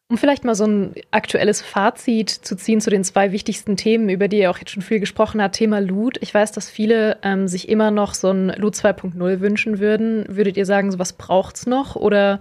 Um 0.07 0.17
vielleicht 0.17 0.43
mal 0.43 0.53
so 0.53 0.65
ein 0.65 0.93
aktuelles 1.09 1.61
Fazit 1.61 2.29
zu 2.29 2.55
ziehen 2.55 2.79
zu 2.79 2.91
den 2.91 3.03
zwei 3.03 3.31
wichtigsten 3.31 3.75
Themen, 3.75 4.09
über 4.09 4.27
die 4.27 4.37
ihr 4.37 4.51
auch 4.51 4.59
jetzt 4.59 4.69
schon 4.69 4.83
viel 4.83 4.99
gesprochen 4.99 5.41
habt, 5.41 5.55
Thema 5.55 5.79
Loot. 5.81 6.17
Ich 6.21 6.31
weiß, 6.31 6.51
dass 6.51 6.69
viele 6.69 7.17
ähm, 7.23 7.47
sich 7.47 7.69
immer 7.69 7.89
noch 7.89 8.13
so 8.13 8.29
ein 8.29 8.49
Loot 8.49 8.75
2.0 8.75 9.39
wünschen 9.39 9.79
würden. 9.79 10.25
Würdet 10.27 10.57
ihr 10.57 10.67
sagen, 10.67 10.91
so 10.91 10.99
was 10.99 11.13
braucht's 11.13 11.65
noch 11.65 11.95
oder 11.95 12.37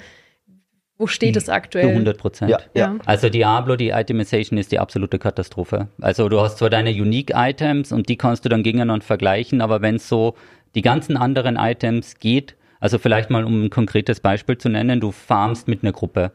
wo 0.99 1.07
steht 1.07 1.37
es 1.37 1.49
aktuell? 1.49 1.87
Zu 1.87 1.91
100 1.91 2.19
Prozent. 2.19 2.51
Ja, 2.51 2.59
ja. 2.75 2.97
Also 3.05 3.29
Diablo, 3.29 3.77
die 3.77 3.89
Itemization 3.89 4.59
ist 4.59 4.71
die 4.71 4.79
absolute 4.79 5.19
Katastrophe. 5.19 5.89
Also 6.01 6.29
du 6.29 6.41
hast 6.41 6.59
zwar 6.59 6.71
deine 6.71 6.91
Unique 6.91 7.33
Items 7.35 7.93
und 7.93 8.09
die 8.09 8.17
kannst 8.17 8.45
du 8.45 8.49
dann 8.49 8.63
gegeneinander 8.63 9.05
vergleichen, 9.05 9.61
aber 9.61 9.83
wenn 9.83 9.97
es 9.97 10.09
so 10.09 10.35
die 10.75 10.83
ganzen 10.83 11.17
anderen 11.17 11.57
Items 11.57 12.19
geht, 12.21 12.57
also 12.85 12.99
vielleicht 12.99 13.31
mal 13.31 13.45
um 13.45 13.65
ein 13.65 13.71
konkretes 13.71 14.21
Beispiel 14.21 14.59
zu 14.59 14.69
nennen, 14.69 15.01
du 15.01 15.11
farmst 15.11 15.69
mit 15.69 15.83
einer 15.83 15.93
Gruppe. 15.93 16.33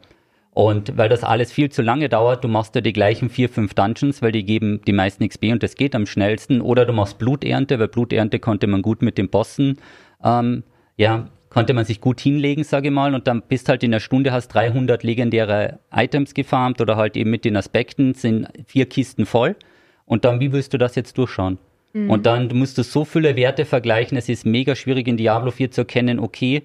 Und 0.50 0.98
weil 0.98 1.08
das 1.08 1.22
alles 1.22 1.52
viel 1.52 1.70
zu 1.70 1.80
lange 1.80 2.08
dauert, 2.08 2.42
du 2.42 2.48
machst 2.48 2.74
ja 2.74 2.80
die 2.80 2.92
gleichen 2.92 3.30
vier, 3.30 3.48
fünf 3.48 3.74
Dungeons, 3.74 4.20
weil 4.20 4.32
die 4.32 4.42
geben 4.42 4.80
die 4.84 4.92
meisten 4.92 5.28
XP 5.28 5.52
und 5.52 5.62
das 5.62 5.76
geht 5.76 5.94
am 5.94 6.06
schnellsten. 6.06 6.60
Oder 6.60 6.86
du 6.86 6.92
machst 6.92 7.18
Bluternte, 7.18 7.78
weil 7.78 7.86
Bluternte 7.86 8.40
konnte 8.40 8.66
man 8.66 8.82
gut 8.82 9.00
mit 9.00 9.16
den 9.16 9.28
Bossen, 9.28 9.76
ähm, 10.24 10.64
ja, 10.96 11.28
konnte 11.50 11.72
man 11.72 11.84
sich 11.84 12.00
gut 12.00 12.20
hinlegen, 12.20 12.64
sage 12.64 12.88
ich 12.88 12.94
mal. 12.94 13.14
Und 13.14 13.28
dann 13.28 13.42
bist 13.42 13.68
halt 13.68 13.84
in 13.84 13.92
der 13.92 14.00
Stunde, 14.00 14.32
hast 14.32 14.48
300 14.48 15.04
legendäre 15.04 15.78
Items 15.94 16.34
gefarmt 16.34 16.80
oder 16.80 16.96
halt 16.96 17.16
eben 17.16 17.30
mit 17.30 17.44
den 17.44 17.56
Aspekten 17.56 18.14
sind 18.14 18.48
vier 18.66 18.86
Kisten 18.86 19.24
voll. 19.24 19.54
Und 20.04 20.24
dann, 20.24 20.40
wie 20.40 20.50
willst 20.50 20.74
du 20.74 20.78
das 20.78 20.96
jetzt 20.96 21.16
durchschauen? 21.16 21.58
Mhm. 21.92 22.10
Und 22.10 22.26
dann 22.26 22.48
musst 22.54 22.78
du 22.78 22.82
so 22.82 23.04
viele 23.04 23.36
Werte 23.36 23.64
vergleichen. 23.64 24.16
Es 24.16 24.28
ist 24.28 24.46
mega 24.46 24.74
schwierig 24.74 25.08
in 25.08 25.16
Diablo 25.16 25.50
4 25.50 25.70
zu 25.70 25.82
erkennen, 25.82 26.18
okay, 26.18 26.62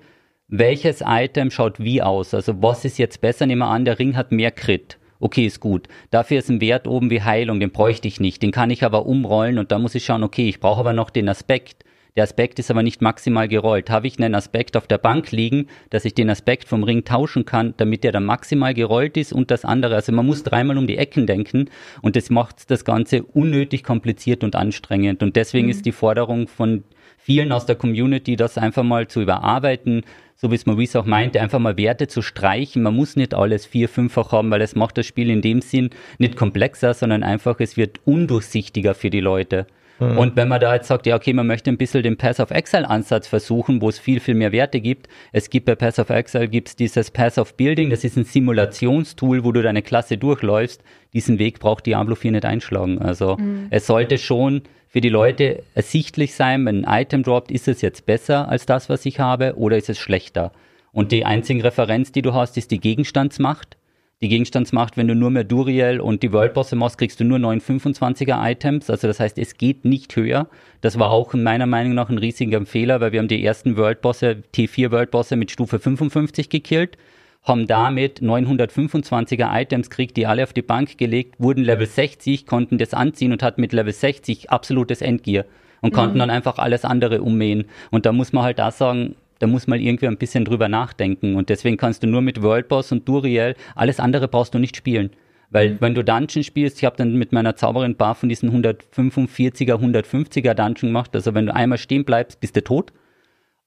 welches 0.48 1.02
Item 1.06 1.50
schaut 1.50 1.80
wie 1.80 2.02
aus? 2.02 2.34
Also 2.34 2.62
was 2.62 2.86
ist 2.86 2.98
jetzt 2.98 3.22
besser? 3.22 3.46
Nehmen 3.46 3.60
wir 3.60 3.68
an, 3.68 3.86
der 3.86 3.98
Ring 3.98 4.16
hat 4.16 4.32
mehr 4.32 4.52
Crit. 4.52 4.98
Okay, 5.20 5.46
ist 5.46 5.60
gut. 5.60 5.88
Dafür 6.12 6.40
ist 6.40 6.50
ein 6.50 6.62
Wert 6.62 6.88
oben 6.88 7.10
wie 7.10 7.22
Heilung, 7.22 7.60
den 7.60 7.72
bräuchte 7.72 8.08
ich 8.08 8.20
nicht. 8.20 8.44
Den 8.44 8.52
kann 8.52 8.70
ich 8.70 8.84
aber 8.84 9.06
umrollen 9.06 9.58
und 9.58 9.72
da 9.72 9.80
muss 9.80 9.96
ich 9.96 10.06
schauen, 10.06 10.24
okay, 10.24 10.48
ich 10.48 10.60
brauche 10.60 10.82
aber 10.82 10.94
noch 10.94 11.10
den 11.10 11.30
Aspekt. 11.30 11.85
Der 12.16 12.24
Aspekt 12.24 12.60
ist 12.60 12.72
aber 12.72 12.82
nicht 12.82 13.02
maximal 13.02 13.50
gerollt. 13.50 13.90
Habe 13.90 14.08
ich 14.08 14.18
einen 14.18 14.36
Aspekt 14.36 14.78
auf 14.78 14.88
der 14.88 14.98
Bank 14.98 15.32
liegen, 15.32 15.68
dass 15.90 16.06
ich 16.06 16.14
den 16.14 16.30
Aspekt 16.30 16.66
vom 16.66 16.84
Ring 16.84 17.04
tauschen 17.04 17.44
kann, 17.44 17.74
damit 17.76 18.06
der 18.06 18.14
dann 18.14 18.24
maximal 18.24 18.74
gerollt 18.74 19.18
ist 19.18 19.34
und 19.34 19.52
das 19.52 19.66
andere. 19.66 19.96
Also 19.96 20.14
man 20.14 20.26
muss 20.26 20.44
dreimal 20.44 20.78
um 20.78 20.88
die 20.88 20.98
Ecken 20.98 21.28
denken 21.28 21.70
und 22.02 22.16
das 22.16 22.30
macht 22.30 22.72
das 22.72 22.86
Ganze 22.86 23.24
unnötig 23.24 23.84
kompliziert 23.84 24.46
und 24.46 24.56
anstrengend. 24.56 25.24
Und 25.24 25.36
deswegen 25.36 25.66
mhm. 25.66 25.72
ist 25.72 25.86
die 25.86 25.92
Forderung 25.92 26.48
von 26.48 26.86
vielen 27.18 27.52
aus 27.52 27.66
der 27.66 27.76
Community, 27.76 28.38
das 28.38 28.58
einfach 28.58 28.84
mal 28.84 29.10
zu 29.10 29.22
überarbeiten, 29.22 30.04
so 30.38 30.52
wie 30.52 30.56
es 30.56 30.66
Maurice 30.66 30.98
auch 30.98 31.06
meinte, 31.06 31.42
einfach 31.42 31.60
mal 31.60 31.78
Werte 31.78 32.08
zu 32.08 32.22
streichen. 32.22 32.84
Man 32.84 32.96
muss 32.96 33.18
nicht 33.18 33.34
alles 33.34 33.66
vier, 33.66 33.90
fünffach 33.90 34.32
haben, 34.32 34.52
weil 34.52 34.62
es 34.62 34.76
macht 34.76 34.98
das 34.98 35.06
Spiel 35.06 35.30
in 35.30 35.42
dem 35.42 35.60
Sinn 35.60 35.90
nicht 36.18 36.38
komplexer, 36.38 36.94
sondern 36.94 37.24
einfach, 37.24 37.60
es 37.60 37.76
wird 37.76 38.00
undurchsichtiger 38.06 38.94
für 38.96 39.10
die 39.10 39.20
Leute. 39.20 39.68
Mhm. 40.00 40.18
Und 40.18 40.36
wenn 40.36 40.48
man 40.48 40.60
da 40.60 40.76
jetzt 40.76 40.88
sagt, 40.88 41.06
ja, 41.06 41.16
okay, 41.16 41.34
man 41.34 41.48
möchte 41.48 41.70
ein 41.70 41.78
bisschen 41.78 42.04
den 42.04 42.18
Pass 42.18 42.40
of 42.40 42.52
Exile 42.52 42.90
Ansatz 42.90 43.28
versuchen, 43.28 43.82
wo 43.82 43.90
es 43.90 44.00
viel, 44.00 44.20
viel 44.20 44.36
mehr 44.36 44.52
Werte 44.52 44.82
gibt. 44.82 45.08
Es 45.32 45.50
gibt 45.50 45.66
bei 45.66 45.76
Pass 45.76 46.00
of 46.00 46.10
Exile 46.10 46.48
gibt's 46.48 46.76
dieses 46.76 47.12
Pass 47.12 47.38
of 47.38 47.56
Building, 47.56 47.90
das 47.90 48.04
ist 48.04 48.18
ein 48.18 48.26
Simulationstool, 48.26 49.44
wo 49.44 49.52
du 49.52 49.62
deine 49.62 49.82
Klasse 49.82 50.18
durchläufst. 50.18 50.84
Diesen 51.14 51.40
Weg 51.40 51.60
braucht 51.60 51.86
Diablo 51.86 52.16
4 52.16 52.32
nicht 52.34 52.46
einschlagen. 52.46 53.00
Also 53.00 53.38
mhm. 53.38 53.68
es 53.70 53.88
sollte 53.88 54.18
schon 54.18 54.64
für 54.88 55.02
die 55.02 55.10
Leute 55.10 55.64
ersichtlich 55.74 56.36
sein, 56.36 56.66
wenn 56.66 56.86
ein 56.86 57.02
Item 57.02 57.24
droppt, 57.24 57.52
ist 57.52 57.68
es 57.68 57.82
jetzt 57.82 58.06
besser 58.06 58.48
als 58.48 58.66
das, 58.66 58.90
was 58.90 59.06
ich 59.06 59.20
habe, 59.20 59.56
oder 59.58 59.78
ist 59.78 59.90
es 59.90 60.00
schlechter? 60.00 60.52
Und 60.92 61.12
die 61.12 61.26
einzige 61.26 61.66
Referenz, 61.66 62.14
die 62.14 62.22
du 62.22 62.34
hast, 62.34 62.56
ist 62.58 62.72
die 62.72 62.80
Gegenstandsmacht 62.80 63.76
die 64.22 64.30
Gegenstandsmacht, 64.30 64.96
wenn 64.96 65.08
du 65.08 65.16
nur 65.16 65.30
mehr 65.30 65.44
Duriel 65.44 66.00
und 66.00 66.24
die 66.24 66.32
Worldbosse 66.32 66.76
machst, 66.76 66.98
kriegst 66.98 67.20
du 67.20 67.26
nur 67.26 67.38
925er 67.38 68.50
Items. 68.50 68.90
Also 68.90 69.08
das 69.08 69.20
heißt, 69.20 69.38
es 69.38 69.58
geht 69.58 69.84
nicht 69.84 70.16
höher. 70.16 70.48
Das 70.82 70.98
war 70.98 71.12
auch 71.12 71.34
meiner 71.34 71.66
Meinung 71.66 71.94
nach 71.94 72.10
ein 72.10 72.18
riesiger 72.18 72.66
Fehler, 72.66 73.02
weil 73.02 73.12
wir 73.12 73.20
haben 73.20 73.28
die 73.28 73.44
ersten 73.44 73.76
Worldbosse, 73.76 74.44
T4 74.54 74.92
Worldbosse 74.92 75.36
mit 75.36 75.52
Stufe 75.52 75.80
55 75.80 76.50
gekillt, 76.50 76.98
haben 77.44 77.68
damit 77.68 78.22
925er 78.22 79.62
Items 79.62 79.90
kriegt, 79.90 80.16
die 80.16 80.26
alle 80.26 80.44
auf 80.44 80.54
die 80.54 80.62
Bank 80.62 80.98
gelegt, 80.98 81.36
wurden 81.38 81.64
Level 81.64 81.86
60, 81.86 82.46
konnten 82.46 82.78
das 82.78 82.94
anziehen 82.94 83.34
und 83.34 83.44
hatten 83.44 83.60
mit 83.60 83.74
Level 83.74 83.94
60 83.94 84.50
absolutes 84.50 85.02
Endgear 85.02 85.44
und 85.82 85.92
mhm. 85.92 85.98
konnten 85.98 86.20
dann 86.20 86.30
einfach 86.30 86.58
alles 86.58 86.86
andere 86.86 87.22
ummähen. 87.22 87.66
Und 87.92 88.06
da 88.06 88.14
muss 88.14 88.32
man 88.32 88.44
halt 88.44 88.60
da 88.60 88.72
sagen, 88.72 89.16
da 89.46 89.52
muss 89.52 89.68
man 89.68 89.80
irgendwie 89.80 90.08
ein 90.08 90.18
bisschen 90.18 90.44
drüber 90.44 90.68
nachdenken. 90.68 91.36
Und 91.36 91.50
deswegen 91.50 91.78
kannst 91.78 92.02
du 92.02 92.08
nur 92.08 92.22
mit 92.22 92.42
World 92.42 92.68
Boss 92.68 92.92
und 92.92 93.08
Duriel, 93.08 93.54
alles 93.76 94.00
andere 94.00 94.28
brauchst 94.28 94.56
du 94.56 94.60
nicht 94.60 94.76
spielen. 94.76 95.12
Weil 95.52 95.74
mhm. 95.74 95.78
wenn 95.82 95.94
du 95.94 96.04
Dungeon 96.04 96.44
spielst, 96.44 96.80
ich 96.80 96.86
habe 96.86 96.98
dann 96.98 97.14
mit 97.14 97.32
meiner 97.32 97.56
Zauberin 97.56 97.96
Bar 97.96 98.16
von 98.16 98.28
diesen 98.28 98.50
145er, 98.50 99.76
150er 99.76 100.56
Dungeon 100.56 100.90
gemacht. 100.90 101.12
Also 101.14 101.36
wenn 101.36 101.46
du 101.46 101.54
einmal 101.54 101.78
stehen 101.78 102.06
bleibst, 102.06 102.40
bist 102.40 102.56
du 102.56 102.64
tot. 102.64 102.92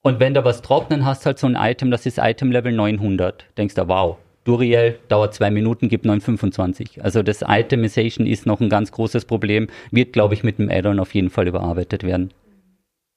Und 0.03 0.19
wenn 0.19 0.35
du 0.35 0.45
was 0.45 0.63
trocknen 0.63 1.05
hast, 1.05 1.27
halt 1.27 1.39
so 1.39 1.47
ein 1.47 1.55
Item, 1.55 1.93
das 1.93 2.07
ist 2.07 2.19
Item 2.19 2.51
Level 2.51 2.73
900. 2.73 3.45
Denkst 3.57 3.77
du, 3.77 3.87
wow, 3.87 4.17
Duriel 4.43 4.99
dauert 5.07 5.33
zwei 5.33 5.53
Minuten, 5.53 5.89
gibt 5.89 6.07
925. 6.07 7.05
Also 7.05 7.23
das 7.23 7.45
Itemization 7.47 8.27
ist 8.27 8.47
noch 8.47 8.61
ein 8.61 8.69
ganz 8.69 8.91
großes 8.91 9.27
Problem, 9.27 9.69
wird, 9.93 10.13
glaube 10.13 10.35
ich, 10.35 10.43
mit 10.43 10.59
dem 10.59 10.71
Addon 10.71 10.99
auf 10.99 11.15
jeden 11.15 11.31
Fall 11.31 11.47
überarbeitet 11.47 12.03
werden. 12.03 12.33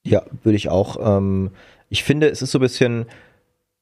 Ja, 0.04 0.22
würde 0.42 0.56
ich 0.56 0.68
auch. 0.68 0.96
Ähm, 1.00 1.50
ich 1.92 2.04
finde, 2.04 2.30
es 2.30 2.40
ist 2.40 2.52
so 2.52 2.58
ein 2.58 2.62
bisschen, 2.62 3.04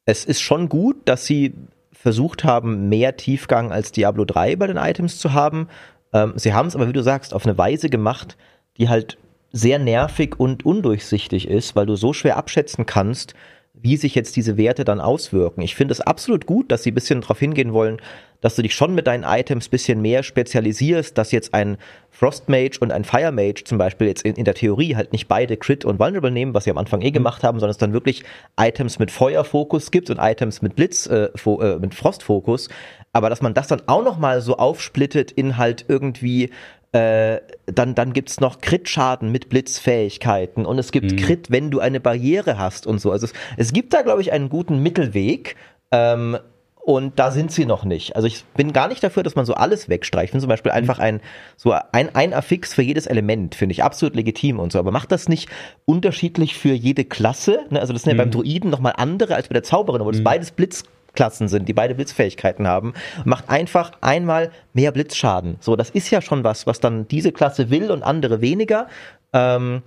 es 0.04 0.24
ist 0.24 0.40
schon 0.40 0.68
gut, 0.68 0.96
dass 1.04 1.26
sie 1.26 1.54
versucht 1.92 2.42
haben, 2.42 2.88
mehr 2.88 3.16
Tiefgang 3.16 3.70
als 3.70 3.92
Diablo 3.92 4.24
3 4.24 4.56
bei 4.56 4.66
den 4.66 4.78
Items 4.78 5.20
zu 5.20 5.32
haben. 5.32 5.68
Ähm, 6.12 6.32
sie 6.34 6.52
haben 6.52 6.66
es 6.66 6.74
aber, 6.74 6.88
wie 6.88 6.92
du 6.92 7.04
sagst, 7.04 7.32
auf 7.32 7.46
eine 7.46 7.56
Weise 7.56 7.88
gemacht, 7.88 8.36
die 8.78 8.88
halt 8.88 9.16
sehr 9.52 9.78
nervig 9.78 10.40
und 10.40 10.66
undurchsichtig 10.66 11.46
ist, 11.46 11.76
weil 11.76 11.86
du 11.86 11.94
so 11.94 12.12
schwer 12.12 12.36
abschätzen 12.36 12.84
kannst, 12.84 13.34
wie 13.82 13.96
sich 13.96 14.14
jetzt 14.14 14.36
diese 14.36 14.56
Werte 14.56 14.84
dann 14.84 15.00
auswirken. 15.00 15.62
Ich 15.62 15.74
finde 15.74 15.92
es 15.92 16.00
absolut 16.00 16.46
gut, 16.46 16.70
dass 16.70 16.82
sie 16.82 16.90
ein 16.90 16.94
bisschen 16.94 17.20
darauf 17.20 17.38
hingehen 17.38 17.72
wollen, 17.72 17.98
dass 18.40 18.56
du 18.56 18.62
dich 18.62 18.74
schon 18.74 18.94
mit 18.94 19.06
deinen 19.06 19.24
Items 19.24 19.66
ein 19.66 19.70
bisschen 19.70 20.00
mehr 20.02 20.22
spezialisierst, 20.22 21.16
dass 21.16 21.32
jetzt 21.32 21.52
ein 21.52 21.76
Frost 22.10 22.48
Mage 22.48 22.78
und 22.80 22.90
ein 22.90 23.04
Fire 23.04 23.32
Mage 23.32 23.64
zum 23.64 23.78
Beispiel 23.78 24.06
jetzt 24.06 24.22
in, 24.22 24.34
in, 24.34 24.44
der 24.44 24.54
Theorie 24.54 24.96
halt 24.96 25.12
nicht 25.12 25.28
beide 25.28 25.56
Crit 25.56 25.84
und 25.84 25.98
Vulnerable 25.98 26.30
nehmen, 26.30 26.54
was 26.54 26.64
sie 26.64 26.70
am 26.70 26.78
Anfang 26.78 27.02
eh 27.02 27.10
mhm. 27.10 27.14
gemacht 27.14 27.42
haben, 27.42 27.58
sondern 27.58 27.70
es 27.70 27.78
dann 27.78 27.92
wirklich 27.92 28.24
Items 28.58 28.98
mit 28.98 29.10
Feuerfokus 29.10 29.90
gibt 29.90 30.10
und 30.10 30.18
Items 30.18 30.62
mit 30.62 30.74
Blitz, 30.74 31.06
äh, 31.06 31.28
äh, 31.46 31.78
mit 31.78 31.94
Frostfokus. 31.94 32.68
Aber 33.12 33.28
dass 33.28 33.42
man 33.42 33.54
das 33.54 33.68
dann 33.68 33.82
auch 33.86 34.04
nochmal 34.04 34.40
so 34.40 34.56
aufsplittet 34.56 35.32
in 35.32 35.56
halt 35.56 35.84
irgendwie 35.88 36.50
äh, 36.92 37.40
dann, 37.66 37.94
dann 37.94 38.12
gibt's 38.12 38.40
noch 38.40 38.60
Crit-Schaden 38.60 39.30
mit 39.30 39.48
Blitzfähigkeiten 39.48 40.66
und 40.66 40.78
es 40.78 40.90
gibt 40.90 41.12
mhm. 41.12 41.16
Crit, 41.16 41.50
wenn 41.50 41.70
du 41.70 41.78
eine 41.80 42.00
Barriere 42.00 42.58
hast 42.58 42.86
und 42.86 43.00
so. 43.00 43.12
Also 43.12 43.26
es, 43.26 43.32
es 43.56 43.72
gibt 43.72 43.94
da, 43.94 44.02
glaube 44.02 44.20
ich, 44.22 44.32
einen 44.32 44.48
guten 44.48 44.82
Mittelweg. 44.82 45.56
Ähm, 45.92 46.38
und 46.82 47.18
da 47.18 47.30
sind 47.30 47.52
sie 47.52 47.66
noch 47.66 47.84
nicht. 47.84 48.16
Also 48.16 48.26
ich 48.26 48.44
bin 48.56 48.72
gar 48.72 48.88
nicht 48.88 49.02
dafür, 49.02 49.22
dass 49.22 49.34
man 49.34 49.44
so 49.44 49.52
alles 49.52 49.88
wegstreicht. 49.88 50.32
Zum 50.32 50.48
Beispiel 50.48 50.72
einfach 50.72 50.98
ein, 50.98 51.20
so 51.56 51.74
ein, 51.92 52.14
ein 52.14 52.32
Affix 52.32 52.72
für 52.72 52.82
jedes 52.82 53.06
Element, 53.06 53.54
finde 53.54 53.74
ich 53.74 53.84
absolut 53.84 54.16
legitim 54.16 54.58
und 54.58 54.72
so. 54.72 54.78
Aber 54.78 54.90
macht 54.90 55.12
das 55.12 55.28
nicht 55.28 55.48
unterschiedlich 55.84 56.56
für 56.56 56.72
jede 56.72 57.04
Klasse? 57.04 57.60
Ne? 57.68 57.80
Also 57.80 57.92
das 57.92 58.02
sind 58.02 58.10
ja 58.10 58.14
mhm. 58.14 58.30
beim 58.30 58.30
Druiden 58.30 58.70
nochmal 58.70 58.94
andere 58.96 59.34
als 59.34 59.48
bei 59.48 59.52
der 59.52 59.62
Zauberin, 59.62 60.00
obwohl 60.00 60.14
mhm. 60.14 60.18
das 60.18 60.24
beides 60.24 60.50
Blitz 60.52 60.84
Blitzklassen 61.10 61.48
sind, 61.48 61.68
die 61.68 61.72
beide 61.72 61.94
Blitzfähigkeiten 61.94 62.66
haben, 62.66 62.94
macht 63.24 63.48
einfach 63.48 63.92
einmal 64.00 64.50
mehr 64.72 64.92
Blitzschaden. 64.92 65.56
So, 65.60 65.76
das 65.76 65.90
ist 65.90 66.10
ja 66.10 66.20
schon 66.20 66.44
was, 66.44 66.66
was 66.66 66.80
dann 66.80 67.08
diese 67.08 67.32
Klasse 67.32 67.70
will 67.70 67.90
und 67.90 68.02
andere 68.02 68.40
weniger. 68.40 68.88
Ähm, 69.32 69.82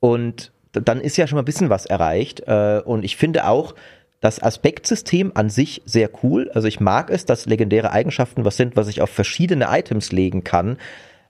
und 0.00 0.52
dann 0.72 1.00
ist 1.00 1.16
ja 1.16 1.26
schon 1.26 1.36
mal 1.36 1.42
ein 1.42 1.46
bisschen 1.46 1.70
was 1.70 1.86
erreicht. 1.86 2.40
Äh, 2.46 2.82
und 2.84 3.04
ich 3.04 3.16
finde 3.16 3.46
auch, 3.46 3.74
das 4.20 4.40
Aspektsystem 4.40 5.32
an 5.34 5.50
sich 5.50 5.82
sehr 5.84 6.08
cool. 6.22 6.48
Also 6.54 6.68
ich 6.68 6.78
mag 6.78 7.10
es, 7.10 7.24
dass 7.24 7.46
legendäre 7.46 7.90
Eigenschaften 7.90 8.44
was 8.44 8.56
sind, 8.56 8.76
was 8.76 8.86
ich 8.86 9.02
auf 9.02 9.10
verschiedene 9.10 9.66
Items 9.68 10.12
legen 10.12 10.44
kann. 10.44 10.78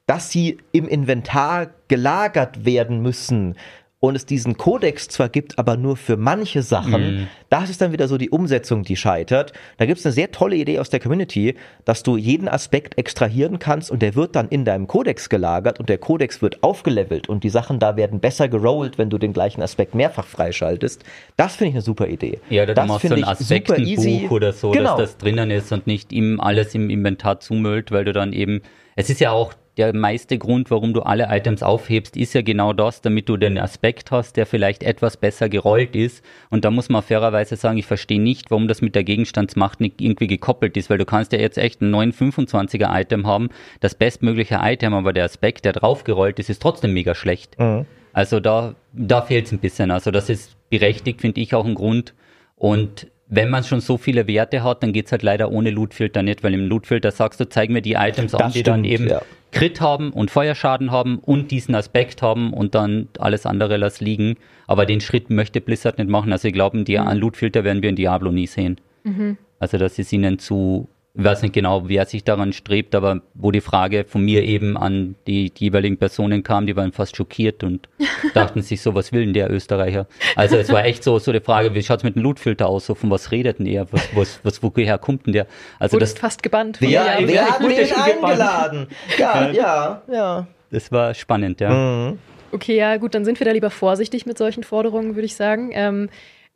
Dass 0.07 0.31
sie 0.31 0.59
im 0.73 0.89
Inventar 0.89 1.71
gelagert 1.89 2.67
werden 2.67 3.01
müssen, 3.01 3.57
und 4.03 4.17
es 4.17 4.27
diesen 4.27 4.57
Kodex 4.57 5.07
zwar 5.07 5.29
gibt, 5.29 5.61
aber 5.61 5.77
nur 5.77 5.97
für 5.97 6.17
manche 6.17 6.63
Sachen, 6.63 7.23
mm. 7.23 7.29
das 7.51 7.71
ist 7.71 7.81
dann 7.81 7.93
wieder 7.93 8.09
so 8.09 8.19
die 8.19 8.31
Umsetzung, 8.31 8.83
die 8.83 8.97
scheitert. 8.97 9.53
Da 9.77 9.87
gibt 9.87 10.01
es 10.01 10.05
eine 10.05 10.13
sehr 10.13 10.33
tolle 10.33 10.57
Idee 10.57 10.81
aus 10.81 10.91
der 10.91 10.99
Community, 10.99 11.55
dass 11.85 12.03
du 12.03 12.17
jeden 12.17 12.49
Aspekt 12.49 12.99
extrahieren 12.99 13.61
kannst 13.61 13.93
und 13.93 14.03
der 14.03 14.17
wird 14.17 14.35
dann 14.35 14.49
in 14.49 14.65
deinem 14.65 14.89
Kodex 14.89 15.29
gelagert 15.29 15.79
und 15.79 15.89
der 15.89 15.99
Kodex 15.99 16.43
wird 16.43 16.65
aufgelevelt 16.65 17.29
und 17.29 17.45
die 17.45 17.49
Sachen 17.49 17.79
da 17.79 17.95
werden 17.95 18.19
besser 18.19 18.49
gerollt, 18.49 18.99
wenn 18.99 19.09
du 19.09 19.19
den 19.19 19.33
gleichen 19.33 19.63
Aspekt 19.63 19.95
mehrfach 19.95 20.27
freischaltest. 20.27 21.05
Das 21.37 21.55
finde 21.55 21.69
ich 21.69 21.75
eine 21.77 21.83
super 21.83 22.09
Idee. 22.09 22.41
Ja, 22.51 22.67
das 22.67 22.89
machst 22.89 23.07
so 23.07 23.15
ein 23.15 23.23
Aspektenbuch 23.23 24.33
oder 24.33 24.53
so, 24.53 24.73
genau. 24.73 24.97
dass 24.97 25.13
das 25.13 25.19
drinnen 25.19 25.53
ist 25.53 25.71
und 25.71 25.87
nicht 25.87 26.11
ihm 26.11 26.41
alles 26.41 26.75
im 26.75 26.91
Inventar 26.91 27.39
zumüllt, 27.39 27.93
weil 27.93 28.05
du 28.05 28.13
dann 28.13 28.33
eben, 28.33 28.63
es 28.97 29.11
ist 29.11 29.21
ja 29.21 29.31
auch 29.31 29.55
der 29.79 29.95
meiste 29.95 30.37
Grund, 30.37 30.71
warum 30.71 30.93
du 30.93 31.01
alle 31.01 31.29
Items 31.31 31.63
aufhebst, 31.63 32.17
ist 32.17 32.35
ja 32.35 32.43
genau 32.43 32.75
das, 32.75 33.01
damit 33.01 33.29
du 33.29 33.39
den 33.39 33.57
Aspekt 33.57 34.11
hast, 34.11 34.37
der 34.37 34.45
vielleicht 34.45 34.83
etwas 34.83 35.17
besser 35.17 35.49
gerollt 35.49 35.97
ist. 35.97 36.23
Und 36.51 36.67
da 36.67 36.71
muss 36.71 36.91
man 36.91 37.03
fairerweise 37.03 37.57
sagen, 37.57 37.79
ich 37.79 37.87
verstehe 37.87 38.21
nicht, 38.21 38.51
warum 38.51 38.69
das 38.69 38.83
mit 38.83 38.95
der 38.95 39.05
Gegenstandsmacht 39.05 39.81
nicht 39.81 40.01
irgendwie 40.01 40.27
gekoppelt 40.27 40.77
ist, 40.77 40.91
weil 40.91 40.99
du 40.99 41.07
kannst 41.07 41.33
ja 41.33 41.39
jetzt 41.39 41.57
echt 41.57 41.81
ein 41.81 41.95
925er 41.95 43.01
Item 43.01 43.27
haben, 43.27 43.49
das 43.81 43.95
bestmögliche 43.95 44.61
Item, 44.63 44.93
aber 44.93 45.15
der 45.15 45.25
Aspekt, 45.25 45.65
der 45.65 45.73
draufgerollt 45.73 46.39
ist, 46.39 46.51
ist 46.51 46.61
trotzdem 46.61 46.93
mega 46.93 47.15
schlecht. 47.15 47.59
Mhm. 47.59 47.87
Also 48.13 48.41
da, 48.41 48.75
da 48.93 49.23
fehlt 49.23 49.47
es 49.47 49.53
ein 49.53 49.59
bisschen. 49.59 49.91
Also 49.91 50.11
das 50.11 50.29
ist 50.29 50.55
berechtigt, 50.69 51.23
finde 51.23 51.41
ich 51.41 51.55
auch 51.55 51.65
ein 51.65 51.75
Grund. 51.75 52.13
Und 52.57 53.07
wenn 53.27 53.49
man 53.49 53.65
schon 53.65 53.81
so 53.81 53.97
viele 53.97 54.27
Werte 54.27 54.63
hat, 54.63 54.83
dann 54.83 54.93
geht 54.93 55.07
es 55.07 55.13
halt 55.13 55.23
leider 55.23 55.51
ohne 55.51 55.71
Lootfilter 55.71 56.23
nicht, 56.23 56.45
weil 56.45 56.53
im 56.53 56.67
Lootfilter 56.69 57.11
sagst 57.11 57.41
du, 57.41 57.49
zeig 57.49 57.71
mir 57.71 57.81
die 57.81 57.95
Items 57.95 58.33
das 58.33 58.41
an, 58.43 58.53
die 58.53 58.61
stimmt, 58.61 58.67
dann 58.67 58.85
eben 58.85 59.09
ja. 59.09 59.23
Crit 59.53 59.81
haben 59.81 60.11
und 60.13 60.31
Feuerschaden 60.31 60.91
haben 60.91 61.19
und 61.19 61.51
diesen 61.51 61.75
Aspekt 61.75 62.23
haben 62.23 62.53
und 62.53 62.75
dann 62.75 63.09
alles 63.19 63.47
andere 63.47 63.77
lass 63.77 64.01
liegen. 64.01 64.37
Aber 64.67 64.87
den 64.87 65.01
Schritt 65.01 65.31
möchte 65.31 65.61
Blizzard 65.61 65.99
nicht 65.99 66.11
machen. 66.11 66.33
Also 66.33 66.49
ich 66.49 66.55
glaube, 66.55 66.83
die 66.85 66.99
mhm. 66.99 67.13
Lootfilter 67.13 67.63
werden 67.63 67.83
wir 67.83 67.91
in 67.91 67.97
Diablo 67.97 68.33
nie 68.33 68.47
sehen. 68.47 68.81
Mhm. 69.05 69.37
Also 69.59 69.79
das 69.79 69.99
ist 69.99 70.13
ihnen 70.13 70.39
zu 70.39 70.89
ich 71.15 71.25
weiß 71.25 71.43
nicht 71.43 71.53
genau, 71.53 71.89
wer 71.89 72.07
sich 72.07 72.25
daran 72.25 72.55
strebt, 72.55 72.95
aber 72.95 73.21
wo 73.35 73.51
die 73.51 73.61
Frage 73.61 74.05
von 74.05 74.25
mir 74.25 74.45
eben 74.45 74.79
an 74.79 75.15
die, 75.27 75.51
die 75.51 75.65
jeweiligen 75.65 75.99
Personen 75.99 76.43
kam, 76.43 76.67
die 76.67 76.75
waren 76.75 76.93
fast 76.93 77.17
schockiert 77.17 77.63
und 77.65 77.89
dachten 78.35 78.63
sich 78.63 78.81
so, 78.81 78.95
was 78.95 79.13
will 79.13 79.25
denn 79.25 79.35
der 79.35 79.51
Österreicher? 79.51 80.07
Also 80.37 80.57
es 80.57 80.71
war 80.71 80.87
echt 80.87 81.05
so, 81.05 81.19
so 81.19 81.33
die 81.33 81.41
Frage, 81.41 81.75
wie 81.75 81.83
schaut's 81.83 82.03
mit 82.03 82.15
dem 82.17 82.23
Lootfilter 82.23 82.67
aus? 82.67 82.87
So, 82.87 82.95
von 82.95 83.11
was 83.11 83.31
redet 83.31 83.59
denn 83.59 83.67
er? 83.67 83.93
Was, 83.93 84.09
was, 84.15 84.41
was 84.43 84.63
woher 84.63 84.97
kommt 84.97 85.27
denn 85.27 85.35
der? 85.35 85.47
Also 85.79 85.95
Wurde 85.95 86.05
das 86.05 86.15
fast 86.15 86.43
gebannt. 86.43 86.79
Von 86.79 86.89
wer, 86.89 87.05
wer, 87.19 87.29
wer 87.29 87.51
hat 87.51 87.61
den 87.61 87.93
eingeladen? 87.93 88.87
Ja, 89.19 89.51
ja, 89.51 90.03
ja. 90.11 90.47
Das 90.71 90.91
war 90.91 91.13
spannend, 91.13 91.61
ja. 91.61 91.71
Mhm. 91.71 92.19
Okay, 92.53 92.77
ja, 92.77 92.97
gut, 92.97 93.15
dann 93.15 93.25
sind 93.27 93.39
wir 93.39 93.45
da 93.45 93.53
lieber 93.53 93.71
vorsichtig 93.71 94.25
mit 94.25 94.39
solchen 94.39 94.63
Forderungen, 94.63 95.15
würde 95.15 95.27
ich 95.27 95.37
sagen. 95.37 95.71
Ähm, 95.73 96.09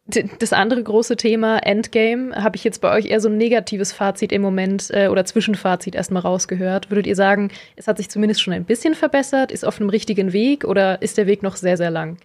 das 0.07 0.53
andere 0.53 0.83
große 0.83 1.17
Thema 1.17 1.59
Endgame 1.59 2.35
habe 2.37 2.57
ich 2.57 2.63
jetzt 2.63 2.81
bei 2.81 2.93
euch 2.93 3.07
eher 3.07 3.21
so 3.21 3.29
ein 3.29 3.37
negatives 3.37 3.93
Fazit 3.93 4.31
im 4.31 4.41
Moment 4.41 4.91
äh, 4.93 5.09
oder 5.09 5.25
Zwischenfazit 5.25 5.97
erstmal 5.97 6.23
rausgehört. 6.23 6.91
Würdet 6.91 7.09
ihr 7.09 7.17
sagen, 7.17 7.51
es 7.75 7.89
hat 7.89 7.97
sich 7.97 8.09
zumindest 8.09 8.41
schon 8.41 8.53
ein 8.55 8.65
bisschen 8.65 8.95
verbessert, 8.95 9.51
ist 9.51 9.65
auf 9.65 9.81
einem 9.81 9.91
richtigen 9.91 10.33
Weg 10.33 10.65
oder 10.65 11.03
ist 11.03 11.19
der 11.19 11.27
Weg 11.27 11.43
noch 11.43 11.57
sehr, 11.57 11.77
sehr 11.77 11.91
lang? 11.91 12.19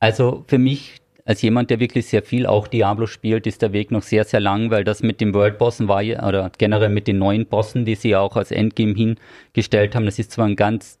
Also 0.00 0.44
für 0.48 0.58
mich 0.58 1.02
als 1.26 1.42
jemand, 1.42 1.70
der 1.70 1.80
wirklich 1.80 2.06
sehr 2.06 2.22
viel 2.22 2.46
auch 2.46 2.68
Diablo 2.68 3.06
spielt, 3.06 3.46
ist 3.46 3.62
der 3.62 3.72
Weg 3.72 3.90
noch 3.90 4.02
sehr, 4.02 4.24
sehr 4.24 4.40
lang, 4.40 4.70
weil 4.70 4.84
das 4.84 5.02
mit 5.02 5.20
den 5.20 5.34
World 5.34 5.58
Bossen 5.58 5.88
war 5.88 6.00
oder 6.02 6.50
generell 6.56 6.90
mit 6.90 7.06
den 7.06 7.18
neuen 7.18 7.46
Bossen, 7.46 7.84
die 7.84 7.94
sie 7.94 8.10
ja 8.10 8.20
auch 8.20 8.36
als 8.36 8.50
Endgame 8.50 8.94
hingestellt 8.94 9.94
haben, 9.94 10.04
das 10.04 10.18
ist 10.18 10.32
zwar 10.32 10.46
ein 10.46 10.56
ganz 10.56 10.98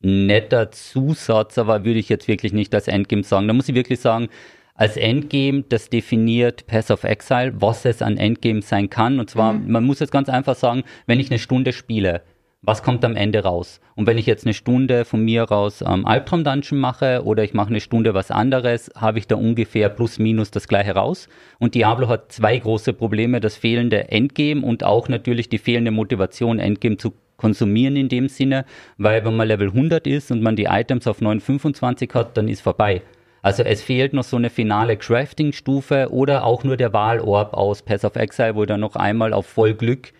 netter 0.00 0.70
Zusatz, 0.70 1.58
aber 1.58 1.84
würde 1.84 1.98
ich 1.98 2.08
jetzt 2.08 2.28
wirklich 2.28 2.52
nicht 2.52 2.74
als 2.74 2.88
Endgame 2.88 3.22
sagen. 3.22 3.48
Da 3.48 3.54
muss 3.54 3.68
ich 3.68 3.74
wirklich 3.74 4.00
sagen, 4.00 4.28
als 4.76 4.96
Endgame, 4.96 5.64
das 5.68 5.90
definiert 5.90 6.66
Pass 6.66 6.90
of 6.90 7.04
Exile, 7.04 7.52
was 7.60 7.84
es 7.84 8.02
an 8.02 8.16
Endgame 8.16 8.62
sein 8.62 8.90
kann. 8.90 9.18
Und 9.18 9.30
zwar, 9.30 9.54
mhm. 9.54 9.70
man 9.70 9.84
muss 9.84 10.00
jetzt 10.00 10.12
ganz 10.12 10.28
einfach 10.28 10.54
sagen, 10.54 10.84
wenn 11.06 11.20
ich 11.20 11.30
eine 11.30 11.38
Stunde 11.38 11.72
spiele, 11.72 12.22
was 12.62 12.82
kommt 12.82 13.04
am 13.04 13.14
Ende 13.14 13.44
raus? 13.44 13.80
Und 13.94 14.06
wenn 14.06 14.18
ich 14.18 14.26
jetzt 14.26 14.44
eine 14.44 14.54
Stunde 14.54 15.04
von 15.04 15.24
mir 15.24 15.44
raus 15.44 15.84
ähm, 15.86 16.04
Albtraum 16.04 16.42
Dungeon 16.42 16.80
mache 16.80 17.22
oder 17.24 17.44
ich 17.44 17.54
mache 17.54 17.68
eine 17.68 17.80
Stunde 17.80 18.12
was 18.12 18.30
anderes, 18.30 18.90
habe 18.96 19.18
ich 19.18 19.28
da 19.28 19.36
ungefähr 19.36 19.88
plus 19.88 20.18
minus 20.18 20.50
das 20.50 20.66
gleiche 20.66 20.92
raus. 20.92 21.28
Und 21.58 21.74
Diablo 21.74 22.08
hat 22.08 22.32
zwei 22.32 22.58
große 22.58 22.92
Probleme, 22.92 23.40
das 23.40 23.56
fehlende 23.56 24.10
Endgame 24.10 24.62
und 24.62 24.82
auch 24.82 25.08
natürlich 25.08 25.48
die 25.48 25.58
fehlende 25.58 25.92
Motivation, 25.92 26.58
Endgame 26.58 26.96
zu 26.96 27.12
konsumieren 27.36 27.96
in 27.96 28.08
dem 28.08 28.28
Sinne, 28.28 28.64
weil 28.98 29.24
wenn 29.24 29.36
man 29.36 29.46
Level 29.46 29.68
100 29.68 30.06
ist 30.06 30.30
und 30.30 30.42
man 30.42 30.56
die 30.56 30.64
Items 30.64 31.06
auf 31.06 31.20
925 31.20 32.10
hat, 32.14 32.36
dann 32.36 32.48
ist 32.48 32.62
vorbei. 32.62 33.02
Also 33.46 33.62
es 33.62 33.80
fehlt 33.80 34.12
noch 34.12 34.24
so 34.24 34.36
eine 34.36 34.50
finale 34.50 34.96
Crafting-Stufe 34.96 36.08
oder 36.10 36.42
auch 36.42 36.64
nur 36.64 36.76
der 36.76 36.92
Wahlorb 36.92 37.54
aus 37.54 37.80
Pass 37.80 38.04
of 38.04 38.16
Exile, 38.16 38.56
wo 38.56 38.64
ich 38.64 38.66
dann 38.66 38.80
noch 38.80 38.96
einmal 38.96 39.32
auf 39.32 39.46
Vollglück 39.46 40.12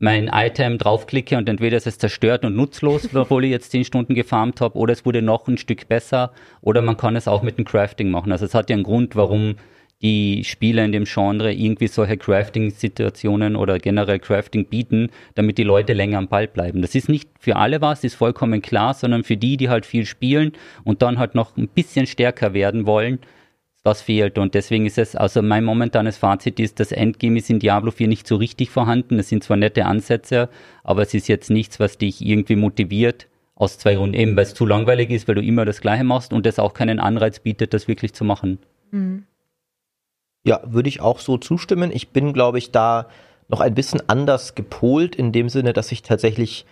mein 0.00 0.26
Item 0.26 0.78
draufklicke 0.78 1.36
und 1.36 1.48
entweder 1.48 1.76
ist 1.76 1.86
es 1.86 1.98
zerstört 1.98 2.44
und 2.44 2.56
nutzlos, 2.56 3.08
obwohl 3.14 3.44
ich 3.44 3.52
jetzt 3.52 3.70
10 3.70 3.84
Stunden 3.84 4.16
gefarmt 4.16 4.60
habe, 4.60 4.76
oder 4.76 4.92
es 4.92 5.06
wurde 5.06 5.22
noch 5.22 5.46
ein 5.46 5.56
Stück 5.56 5.86
besser, 5.88 6.32
oder 6.62 6.82
man 6.82 6.96
kann 6.96 7.14
es 7.14 7.28
auch 7.28 7.42
mit 7.42 7.58
dem 7.58 7.64
Crafting 7.64 8.10
machen. 8.10 8.32
Also 8.32 8.44
es 8.44 8.54
hat 8.56 8.68
ja 8.68 8.74
einen 8.74 8.82
Grund, 8.82 9.14
warum 9.14 9.54
die 10.04 10.44
Spieler 10.44 10.84
in 10.84 10.92
dem 10.92 11.04
Genre 11.04 11.50
irgendwie 11.50 11.86
solche 11.86 12.18
Crafting-Situationen 12.18 13.56
oder 13.56 13.78
generell 13.78 14.18
Crafting 14.18 14.66
bieten, 14.66 15.08
damit 15.34 15.56
die 15.56 15.62
Leute 15.62 15.94
länger 15.94 16.18
am 16.18 16.28
Ball 16.28 16.46
bleiben. 16.46 16.82
Das 16.82 16.94
ist 16.94 17.08
nicht 17.08 17.30
für 17.40 17.56
alle 17.56 17.80
was, 17.80 18.04
ist 18.04 18.14
vollkommen 18.14 18.60
klar, 18.60 18.92
sondern 18.92 19.24
für 19.24 19.38
die, 19.38 19.56
die 19.56 19.70
halt 19.70 19.86
viel 19.86 20.04
spielen 20.04 20.52
und 20.84 21.00
dann 21.00 21.18
halt 21.18 21.34
noch 21.34 21.56
ein 21.56 21.68
bisschen 21.68 22.06
stärker 22.06 22.52
werden 22.52 22.86
wollen, 22.86 23.18
was 23.82 24.02
fehlt. 24.02 24.36
Und 24.36 24.52
deswegen 24.52 24.84
ist 24.84 24.98
es, 24.98 25.16
also 25.16 25.40
mein 25.40 25.64
momentanes 25.64 26.18
Fazit 26.18 26.60
ist, 26.60 26.80
das 26.80 26.92
Endgame 26.92 27.38
ist 27.38 27.48
in 27.48 27.58
Diablo 27.58 27.90
4 27.90 28.06
nicht 28.06 28.28
so 28.28 28.36
richtig 28.36 28.68
vorhanden. 28.68 29.18
Es 29.18 29.30
sind 29.30 29.42
zwar 29.42 29.56
nette 29.56 29.86
Ansätze, 29.86 30.50
aber 30.82 31.00
es 31.00 31.14
ist 31.14 31.28
jetzt 31.28 31.48
nichts, 31.48 31.80
was 31.80 31.96
dich 31.96 32.20
irgendwie 32.20 32.56
motiviert, 32.56 33.26
aus 33.54 33.78
zwei 33.78 33.94
Gründen. 33.94 34.16
Eben, 34.16 34.36
weil 34.36 34.44
es 34.44 34.52
zu 34.52 34.66
langweilig 34.66 35.08
ist, 35.08 35.28
weil 35.28 35.36
du 35.36 35.42
immer 35.42 35.64
das 35.64 35.80
Gleiche 35.80 36.04
machst 36.04 36.34
und 36.34 36.44
es 36.44 36.58
auch 36.58 36.74
keinen 36.74 37.00
Anreiz 37.00 37.40
bietet, 37.40 37.72
das 37.72 37.88
wirklich 37.88 38.12
zu 38.12 38.24
machen. 38.24 38.58
Mhm. 38.90 39.24
Ja, 40.44 40.60
würde 40.64 40.88
ich 40.88 41.00
auch 41.00 41.18
so 41.18 41.38
zustimmen. 41.38 41.90
Ich 41.92 42.10
bin, 42.10 42.32
glaube 42.32 42.58
ich, 42.58 42.70
da 42.70 43.06
noch 43.48 43.60
ein 43.60 43.74
bisschen 43.74 44.02
anders 44.08 44.54
gepolt, 44.54 45.16
in 45.16 45.32
dem 45.32 45.48
Sinne, 45.48 45.72
dass 45.72 45.90
ich 45.90 46.02
tatsächlich 46.02 46.66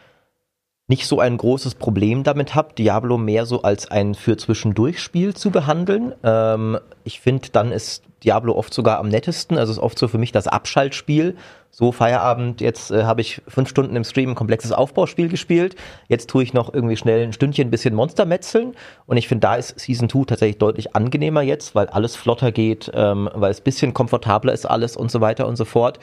nicht 0.89 1.07
so 1.07 1.21
ein 1.21 1.37
großes 1.37 1.77
Problem 1.77 2.23
damit 2.23 2.55
habe, 2.55 2.75
Diablo 2.75 3.17
mehr 3.17 3.47
so 3.47 3.63
als 3.63 3.91
ein 3.91 4.15
für 4.15 4.37
Zwischendurch-Spiel 4.37 5.35
zu 5.35 5.51
behandeln. 5.51 6.15
Ähm, 6.23 6.79
ich 7.05 7.21
finde, 7.21 7.49
dann 7.51 7.73
ist 7.73 8.05
Diablo 8.25 8.55
oft 8.55 8.75
sogar 8.75 8.99
am 8.99 9.09
nettesten. 9.09 9.59
Also 9.59 9.73
ist 9.73 9.79
oft 9.79 9.99
so 9.99 10.09
für 10.09 10.19
mich 10.19 10.33
das 10.33 10.49
Abschaltspiel. 10.49 11.37
So 11.75 11.91
Feierabend, 11.91 12.61
jetzt 12.61 12.91
äh, 12.91 13.05
habe 13.05 13.23
ich 13.23 13.41
fünf 13.49 13.67
Stunden 13.67 13.97
im 13.97 14.05
Stream 14.05 14.31
ein 14.31 14.35
komplexes 14.35 14.73
Aufbauspiel 14.73 15.31
gespielt. 15.31 15.75
Jetzt 16.07 16.29
tue 16.29 16.43
ich 16.43 16.53
noch 16.53 16.73
irgendwie 16.73 16.99
schnell 16.99 17.23
ein 17.23 17.33
Stündchen 17.33 17.69
ein 17.69 17.71
bisschen 17.71 17.95
Monster 17.95 18.27
metzeln. 18.27 18.75
Und 19.07 19.17
ich 19.17 19.27
finde, 19.27 19.47
da 19.47 19.55
ist 19.55 19.81
Season 19.81 20.11
2 20.11 20.25
tatsächlich 20.27 20.59
deutlich 20.59 20.95
angenehmer 20.95 21.41
jetzt, 21.41 21.75
weil 21.75 21.87
alles 21.87 22.15
flotter 22.15 22.53
geht, 22.53 22.93
ähm, 22.93 23.27
weil 23.33 23.51
es 23.51 23.61
ein 23.61 23.65
bisschen 23.65 23.95
komfortabler 23.95 24.53
ist 24.53 24.67
alles 24.67 24.99
und 24.99 25.11
so 25.11 25.23
weiter 25.23 25.49
und 25.49 25.57
so 25.57 25.65
fort. 25.65 25.99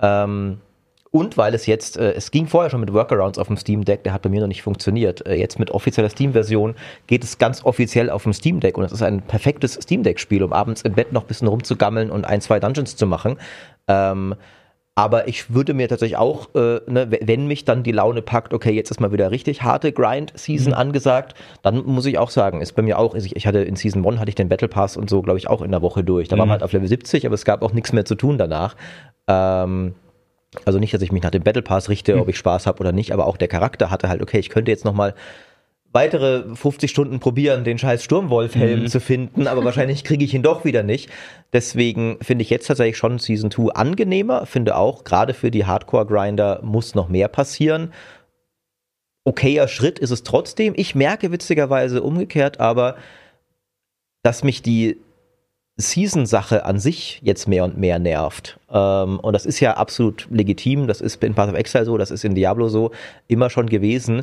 Ähm, 0.00 0.58
und 1.12 1.36
weil 1.36 1.54
es 1.54 1.66
jetzt, 1.66 1.98
äh, 1.98 2.14
es 2.14 2.32
ging 2.32 2.48
vorher 2.48 2.70
schon 2.70 2.80
mit 2.80 2.92
Workarounds 2.92 3.38
auf 3.38 3.46
dem 3.46 3.56
Steam 3.56 3.84
Deck, 3.84 4.02
der 4.02 4.14
hat 4.14 4.22
bei 4.22 4.28
mir 4.28 4.40
noch 4.40 4.48
nicht 4.48 4.62
funktioniert. 4.62 5.24
Äh, 5.24 5.34
jetzt 5.34 5.56
mit 5.60 5.70
offizieller 5.70 6.08
Steam-Version 6.08 6.74
geht 7.06 7.22
es 7.22 7.38
ganz 7.38 7.64
offiziell 7.64 8.10
auf 8.10 8.24
dem 8.24 8.32
Steam 8.32 8.58
Deck 8.58 8.76
und 8.76 8.82
es 8.82 8.90
ist 8.90 9.02
ein 9.02 9.22
perfektes 9.22 9.74
Steam 9.74 10.02
Deck-Spiel, 10.02 10.42
um 10.42 10.52
abends 10.52 10.82
im 10.82 10.94
Bett 10.94 11.12
noch 11.12 11.22
ein 11.22 11.28
bisschen 11.28 11.46
rumzugammeln 11.46 12.10
und 12.10 12.24
ein, 12.24 12.40
zwei 12.40 12.58
Dungeons 12.58 12.96
zu 12.96 13.06
machen. 13.06 13.36
Ähm, 13.86 14.34
aber 14.94 15.26
ich 15.26 15.54
würde 15.54 15.72
mir 15.72 15.88
tatsächlich 15.88 16.18
auch, 16.18 16.54
äh, 16.54 16.80
ne, 16.86 17.08
wenn 17.22 17.46
mich 17.46 17.64
dann 17.64 17.82
die 17.82 17.92
Laune 17.92 18.20
packt, 18.20 18.52
okay, 18.52 18.72
jetzt 18.72 18.90
ist 18.90 19.00
mal 19.00 19.10
wieder 19.10 19.30
richtig 19.30 19.62
harte 19.62 19.90
Grind-Season 19.90 20.72
mhm. 20.72 20.78
angesagt, 20.78 21.34
dann 21.62 21.84
muss 21.86 22.04
ich 22.04 22.18
auch 22.18 22.30
sagen, 22.30 22.60
ist 22.60 22.72
bei 22.72 22.82
mir 22.82 22.98
auch, 22.98 23.14
ich, 23.14 23.46
hatte 23.46 23.60
in 23.60 23.76
Season 23.76 24.06
1 24.06 24.18
hatte 24.18 24.28
ich 24.28 24.34
den 24.34 24.50
Battle 24.50 24.68
Pass 24.68 24.98
und 24.98 25.08
so, 25.08 25.22
glaube 25.22 25.38
ich, 25.38 25.48
auch 25.48 25.62
in 25.62 25.70
der 25.70 25.80
Woche 25.80 26.04
durch. 26.04 26.28
Da 26.28 26.36
mhm. 26.36 26.40
war 26.40 26.46
man 26.46 26.52
halt 26.52 26.62
auf 26.62 26.72
Level 26.72 26.88
70, 26.88 27.24
aber 27.24 27.34
es 27.34 27.46
gab 27.46 27.62
auch 27.62 27.72
nichts 27.72 27.92
mehr 27.92 28.04
zu 28.04 28.16
tun 28.16 28.36
danach. 28.36 28.76
Ähm, 29.28 29.94
also 30.66 30.78
nicht, 30.78 30.92
dass 30.92 31.00
ich 31.00 31.12
mich 31.12 31.22
nach 31.22 31.30
dem 31.30 31.42
Battle 31.42 31.62
Pass 31.62 31.88
richte, 31.88 32.16
ob 32.16 32.22
hm. 32.22 32.28
ich 32.28 32.36
Spaß 32.36 32.66
habe 32.66 32.80
oder 32.80 32.92
nicht, 32.92 33.12
aber 33.12 33.26
auch 33.26 33.38
der 33.38 33.48
Charakter 33.48 33.90
hatte 33.90 34.10
halt, 34.10 34.20
okay, 34.20 34.38
ich 34.38 34.50
könnte 34.50 34.70
jetzt 34.70 34.84
nochmal 34.84 35.14
weitere 35.92 36.54
50 36.54 36.90
Stunden 36.90 37.20
probieren, 37.20 37.64
den 37.64 37.78
scheiß 37.78 38.02
Sturmwolf-Helm 38.02 38.82
Mhm. 38.82 38.86
zu 38.88 39.00
finden, 39.00 39.46
aber 39.46 39.64
wahrscheinlich 39.64 40.04
kriege 40.04 40.24
ich 40.24 40.32
ihn 40.34 40.42
doch 40.42 40.64
wieder 40.64 40.82
nicht. 40.82 41.10
Deswegen 41.52 42.18
finde 42.22 42.42
ich 42.42 42.50
jetzt 42.50 42.66
tatsächlich 42.66 42.96
schon 42.96 43.18
Season 43.18 43.50
2 43.50 43.72
angenehmer. 43.74 44.46
Finde 44.46 44.76
auch, 44.76 45.04
gerade 45.04 45.34
für 45.34 45.50
die 45.50 45.66
Hardcore-Grinder 45.66 46.60
muss 46.62 46.94
noch 46.94 47.08
mehr 47.08 47.28
passieren. 47.28 47.92
Okayer 49.24 49.68
Schritt 49.68 49.98
ist 49.98 50.10
es 50.10 50.22
trotzdem. 50.22 50.72
Ich 50.76 50.94
merke 50.94 51.30
witzigerweise 51.30 52.02
umgekehrt 52.02 52.58
aber, 52.58 52.96
dass 54.22 54.42
mich 54.42 54.62
die 54.62 54.98
Season-Sache 55.76 56.64
an 56.64 56.78
sich 56.78 57.20
jetzt 57.22 57.48
mehr 57.48 57.64
und 57.64 57.76
mehr 57.78 57.98
nervt. 57.98 58.58
Ähm, 58.70 59.18
und 59.20 59.32
das 59.32 59.46
ist 59.46 59.60
ja 59.60 59.76
absolut 59.76 60.26
legitim. 60.30 60.86
Das 60.86 61.00
ist 61.00 61.22
in 61.22 61.34
Path 61.34 61.50
of 61.50 61.54
Exile 61.56 61.84
so, 61.84 61.96
das 61.98 62.10
ist 62.10 62.24
in 62.24 62.34
Diablo 62.34 62.68
so 62.68 62.90
immer 63.28 63.48
schon 63.50 63.68
gewesen. 63.68 64.22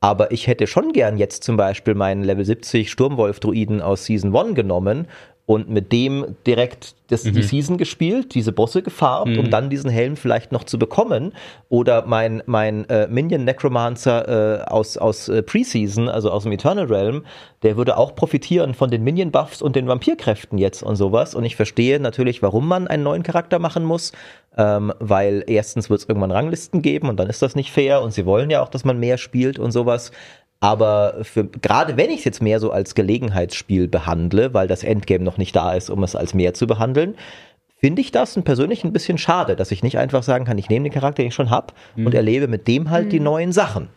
Aber 0.00 0.30
ich 0.30 0.46
hätte 0.46 0.66
schon 0.66 0.92
gern 0.92 1.18
jetzt 1.18 1.42
zum 1.42 1.56
Beispiel 1.56 1.94
meinen 1.94 2.22
Level 2.22 2.44
70 2.44 2.90
Sturmwolf-Druiden 2.90 3.82
aus 3.82 4.04
Season 4.04 4.34
1 4.34 4.54
genommen 4.54 5.08
und 5.48 5.70
mit 5.70 5.92
dem 5.92 6.36
direkt 6.46 6.94
das, 7.06 7.22
die 7.22 7.42
Season 7.42 7.78
gespielt, 7.78 8.34
diese 8.34 8.52
Bosse 8.52 8.82
gefarbt, 8.82 9.38
um 9.38 9.48
dann 9.48 9.70
diesen 9.70 9.88
Helm 9.88 10.16
vielleicht 10.16 10.52
noch 10.52 10.64
zu 10.64 10.78
bekommen. 10.78 11.32
Oder 11.70 12.04
mein, 12.04 12.42
mein 12.44 12.86
äh, 12.90 13.08
Minion 13.08 13.44
Necromancer 13.44 14.60
äh, 14.60 14.64
aus, 14.64 14.98
aus 14.98 15.30
äh, 15.30 15.42
Preseason, 15.42 16.10
also 16.10 16.30
aus 16.30 16.42
dem 16.42 16.52
Eternal 16.52 16.84
Realm, 16.84 17.24
der 17.62 17.78
würde 17.78 17.96
auch 17.96 18.14
profitieren 18.14 18.74
von 18.74 18.90
den 18.90 19.02
Minion-Buffs 19.04 19.62
und 19.62 19.74
den 19.74 19.88
Vampirkräften 19.88 20.58
jetzt 20.58 20.82
und 20.82 20.96
sowas. 20.96 21.34
Und 21.34 21.44
ich 21.44 21.56
verstehe 21.56 21.98
natürlich, 21.98 22.42
warum 22.42 22.68
man 22.68 22.86
einen 22.86 23.02
neuen 23.02 23.22
Charakter 23.22 23.58
machen 23.58 23.84
muss. 23.84 24.12
Ähm, 24.60 24.92
weil 24.98 25.44
erstens 25.46 25.88
wird 25.88 26.00
es 26.00 26.08
irgendwann 26.08 26.32
Ranglisten 26.32 26.82
geben 26.82 27.08
und 27.08 27.20
dann 27.20 27.30
ist 27.30 27.40
das 27.42 27.54
nicht 27.54 27.70
fair 27.70 28.02
und 28.02 28.12
sie 28.12 28.26
wollen 28.26 28.50
ja 28.50 28.60
auch, 28.60 28.68
dass 28.68 28.84
man 28.84 28.98
mehr 28.98 29.16
spielt 29.16 29.58
und 29.58 29.70
sowas. 29.70 30.10
Aber 30.58 31.18
für, 31.22 31.44
gerade 31.44 31.96
wenn 31.96 32.10
ich 32.10 32.18
es 32.18 32.24
jetzt 32.24 32.42
mehr 32.42 32.58
so 32.58 32.72
als 32.72 32.96
Gelegenheitsspiel 32.96 33.86
behandle, 33.86 34.54
weil 34.54 34.66
das 34.66 34.82
Endgame 34.82 35.22
noch 35.22 35.38
nicht 35.38 35.54
da 35.54 35.74
ist, 35.74 35.88
um 35.90 36.02
es 36.02 36.16
als 36.16 36.34
mehr 36.34 36.54
zu 36.54 36.66
behandeln, 36.66 37.14
finde 37.80 38.02
ich 38.02 38.10
das 38.10 38.34
persönlich 38.42 38.82
ein 38.82 38.92
bisschen 38.92 39.18
schade, 39.18 39.54
dass 39.54 39.70
ich 39.70 39.84
nicht 39.84 39.98
einfach 39.98 40.24
sagen 40.24 40.44
kann, 40.44 40.58
ich 40.58 40.68
nehme 40.68 40.88
den 40.88 40.92
Charakter, 40.92 41.22
den 41.22 41.28
ich 41.28 41.34
schon 41.34 41.50
habe 41.50 41.72
und 41.96 42.12
erlebe 42.12 42.48
mit 42.48 42.66
dem 42.66 42.90
halt 42.90 43.12
die 43.12 43.20
neuen 43.20 43.52
Sachen. 43.52 43.88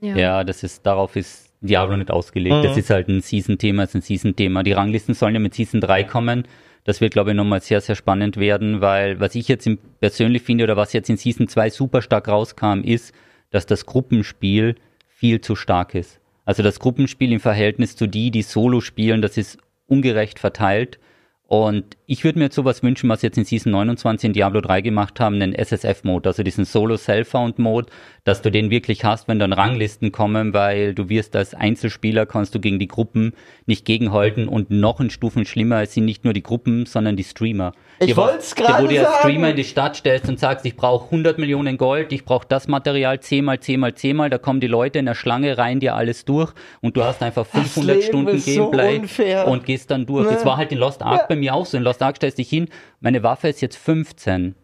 Ja, 0.00 0.44
das 0.44 0.62
ist, 0.62 0.86
darauf 0.86 1.16
ist 1.16 1.50
Diablo 1.60 1.96
nicht 1.96 2.10
ausgelegt. 2.10 2.64
Das 2.64 2.76
ist 2.76 2.90
halt 2.90 3.08
ein 3.08 3.20
Season-Thema, 3.20 3.84
ist 3.84 3.96
ein 3.96 4.02
Season-Thema. 4.02 4.62
Die 4.62 4.72
Ranglisten 4.72 5.14
sollen 5.14 5.34
ja 5.34 5.40
mit 5.40 5.54
Season 5.54 5.80
3 5.80 6.04
kommen. 6.04 6.46
Das 6.86 7.00
wird, 7.00 7.14
glaube 7.14 7.30
ich, 7.30 7.36
nochmal 7.36 7.60
sehr, 7.60 7.80
sehr 7.80 7.96
spannend 7.96 8.36
werden, 8.36 8.80
weil 8.80 9.18
was 9.18 9.34
ich 9.34 9.48
jetzt 9.48 9.68
persönlich 9.98 10.42
finde 10.42 10.62
oder 10.62 10.76
was 10.76 10.92
jetzt 10.92 11.10
in 11.10 11.16
Season 11.16 11.48
2 11.48 11.70
super 11.70 12.00
stark 12.00 12.28
rauskam, 12.28 12.82
ist, 12.82 13.12
dass 13.50 13.66
das 13.66 13.86
Gruppenspiel 13.86 14.76
viel 15.08 15.40
zu 15.40 15.56
stark 15.56 15.96
ist. 15.96 16.20
Also 16.44 16.62
das 16.62 16.78
Gruppenspiel 16.78 17.32
im 17.32 17.40
Verhältnis 17.40 17.96
zu 17.96 18.06
die, 18.06 18.30
die 18.30 18.42
Solo 18.42 18.80
spielen, 18.80 19.20
das 19.20 19.36
ist 19.36 19.58
ungerecht 19.88 20.38
verteilt. 20.38 21.00
Und 21.48 21.96
ich 22.08 22.22
würde 22.24 22.38
mir 22.38 22.46
jetzt 22.46 22.54
sowas 22.54 22.82
wünschen, 22.82 23.08
was 23.10 23.22
jetzt 23.22 23.36
in 23.36 23.44
Season 23.44 23.72
29 23.72 24.28
in 24.28 24.32
Diablo 24.32 24.60
3 24.60 24.80
gemacht 24.80 25.18
haben, 25.20 25.36
einen 25.36 25.52
SSF-Mode, 25.54 26.28
also 26.28 26.42
diesen 26.42 26.64
Solo-Self-Found-Mode, 26.64 27.88
dass 28.24 28.42
du 28.42 28.50
den 28.50 28.70
wirklich 28.70 29.04
hast, 29.04 29.28
wenn 29.28 29.38
dann 29.38 29.52
Ranglisten 29.52 30.12
kommen, 30.12 30.52
weil 30.52 30.94
du 30.94 31.08
wirst 31.08 31.36
als 31.36 31.54
Einzelspieler, 31.54 32.26
kannst 32.26 32.54
du 32.54 32.60
gegen 32.60 32.78
die 32.78 32.88
Gruppen 32.88 33.32
nicht 33.66 33.84
gegenhalten 33.84 34.48
und 34.48 34.70
noch 34.70 35.00
ein 35.00 35.10
Stufen 35.10 35.44
schlimmer, 35.44 35.82
es 35.82 35.94
sind 35.94 36.04
nicht 36.04 36.24
nur 36.24 36.32
die 36.32 36.42
Gruppen, 36.42 36.86
sondern 36.86 37.16
die 37.16 37.24
Streamer. 37.24 37.72
Ich 37.98 38.08
Die, 38.08 38.16
wo- 38.16 38.22
wollt's 38.22 38.54
gerade 38.54 38.84
Wo 38.84 38.88
du 38.88 38.98
als. 39.08 39.18
Streamer 39.20 39.50
in 39.50 39.56
die 39.56 39.64
Stadt 39.64 39.96
stellst 39.96 40.28
und 40.28 40.38
sagst, 40.38 40.66
ich 40.66 40.76
brauche 40.76 41.06
100 41.06 41.38
Millionen 41.38 41.76
Gold, 41.78 42.12
ich 42.12 42.24
brauche 42.24 42.46
das 42.48 42.68
Material 42.68 43.20
10 43.20 43.44
mal 43.44 43.58
10 43.60 43.80
mal 43.80 43.94
10 43.94 44.16
mal, 44.16 44.28
da 44.30 44.38
kommen 44.38 44.60
die 44.60 44.66
Leute 44.66 44.98
in 44.98 45.06
der 45.06 45.14
Schlange, 45.14 45.56
reihen 45.56 45.80
dir 45.80 45.94
alles 45.94 46.24
durch 46.24 46.52
und 46.82 46.96
du 46.96 47.02
hast 47.04 47.22
einfach 47.22 47.46
500 47.46 47.96
Leben 47.96 48.06
Stunden 48.06 48.38
so 48.38 48.70
Gameplay 48.70 48.98
unfair. 48.98 49.48
und 49.48 49.64
gehst 49.64 49.90
dann 49.90 50.04
durch. 50.06 50.26
Ne? 50.26 50.32
Das 50.34 50.44
war 50.44 50.56
halt 50.56 50.72
in 50.72 50.78
Lost 50.78 51.02
Ark 51.02 51.20
Ja. 51.22 51.26
bei 51.28 51.36
mir 51.36 51.54
auch 51.54 51.64
so. 51.66 51.76
In 51.78 51.82
Lost 51.84 51.95
Ark 52.02 52.16
stellst 52.16 52.38
dich 52.38 52.48
hin, 52.48 52.68
meine 53.00 53.22
Waffe 53.22 53.48
ist 53.48 53.60
jetzt 53.60 53.76
15. 53.76 54.54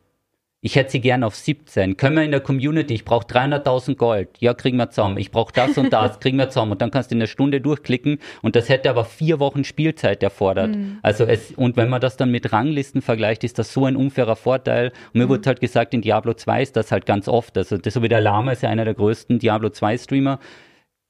Ich 0.65 0.77
hätte 0.77 0.93
sie 0.93 1.01
gern 1.01 1.25
auf 1.25 1.35
17. 1.35 1.97
Können 1.97 2.15
wir 2.15 2.23
in 2.23 2.31
der 2.31 2.39
Community, 2.39 2.95
ich 2.95 3.05
brauche 3.05 3.27
300.000 3.27 3.97
Gold. 3.97 4.29
Ja, 4.39 4.55
kriegen 4.55 4.77
wir 4.77 4.91
zusammen. 4.91 5.17
Ich 5.17 5.33
brauche 5.33 5.53
das 5.53 5.77
und 5.77 5.93
das, 5.93 6.21
kriegen 6.21 6.39
wir 6.39 6.51
zusammen. 6.51 6.71
Und 6.71 6.81
dann 6.81 6.93
kannst 6.93 7.11
du 7.11 7.17
in 7.17 7.21
einer 7.21 7.27
Stunde 7.27 7.61
durchklicken 7.61 8.21
und 8.43 8.55
das 8.55 8.69
hätte 8.69 8.89
aber 8.89 9.05
vier 9.05 9.41
Wochen 9.41 9.65
Spielzeit 9.65 10.23
erfordert. 10.23 10.77
Also 11.03 11.25
es, 11.25 11.51
und 11.51 11.77
wenn 11.77 11.89
man 11.89 12.01
das 12.01 12.17
dann 12.17 12.31
mit 12.31 12.53
Ranglisten 12.53 13.03
vergleicht, 13.03 13.43
ist 13.43 13.59
das 13.59 13.73
so 13.73 13.87
ein 13.87 13.97
unfairer 13.97 14.37
Vorteil. 14.37 14.93
Und 15.13 15.19
mir 15.19 15.29
wurde 15.29 15.49
halt 15.49 15.61
gesagt, 15.61 15.95
in 15.95 16.01
Diablo 16.01 16.33
2 16.33 16.63
ist 16.63 16.77
das 16.77 16.93
halt 16.93 17.07
ganz 17.07 17.27
oft. 17.27 17.59
Also 17.59 17.77
das, 17.77 17.95
so 17.95 18.03
wie 18.03 18.09
der 18.09 18.21
Lama 18.21 18.53
ist 18.53 18.63
ja 18.63 18.69
einer 18.69 18.85
der 18.85 18.95
größten 18.95 19.41
Diablo 19.41 19.69
2 19.71 19.99
Streamer. 19.99 20.39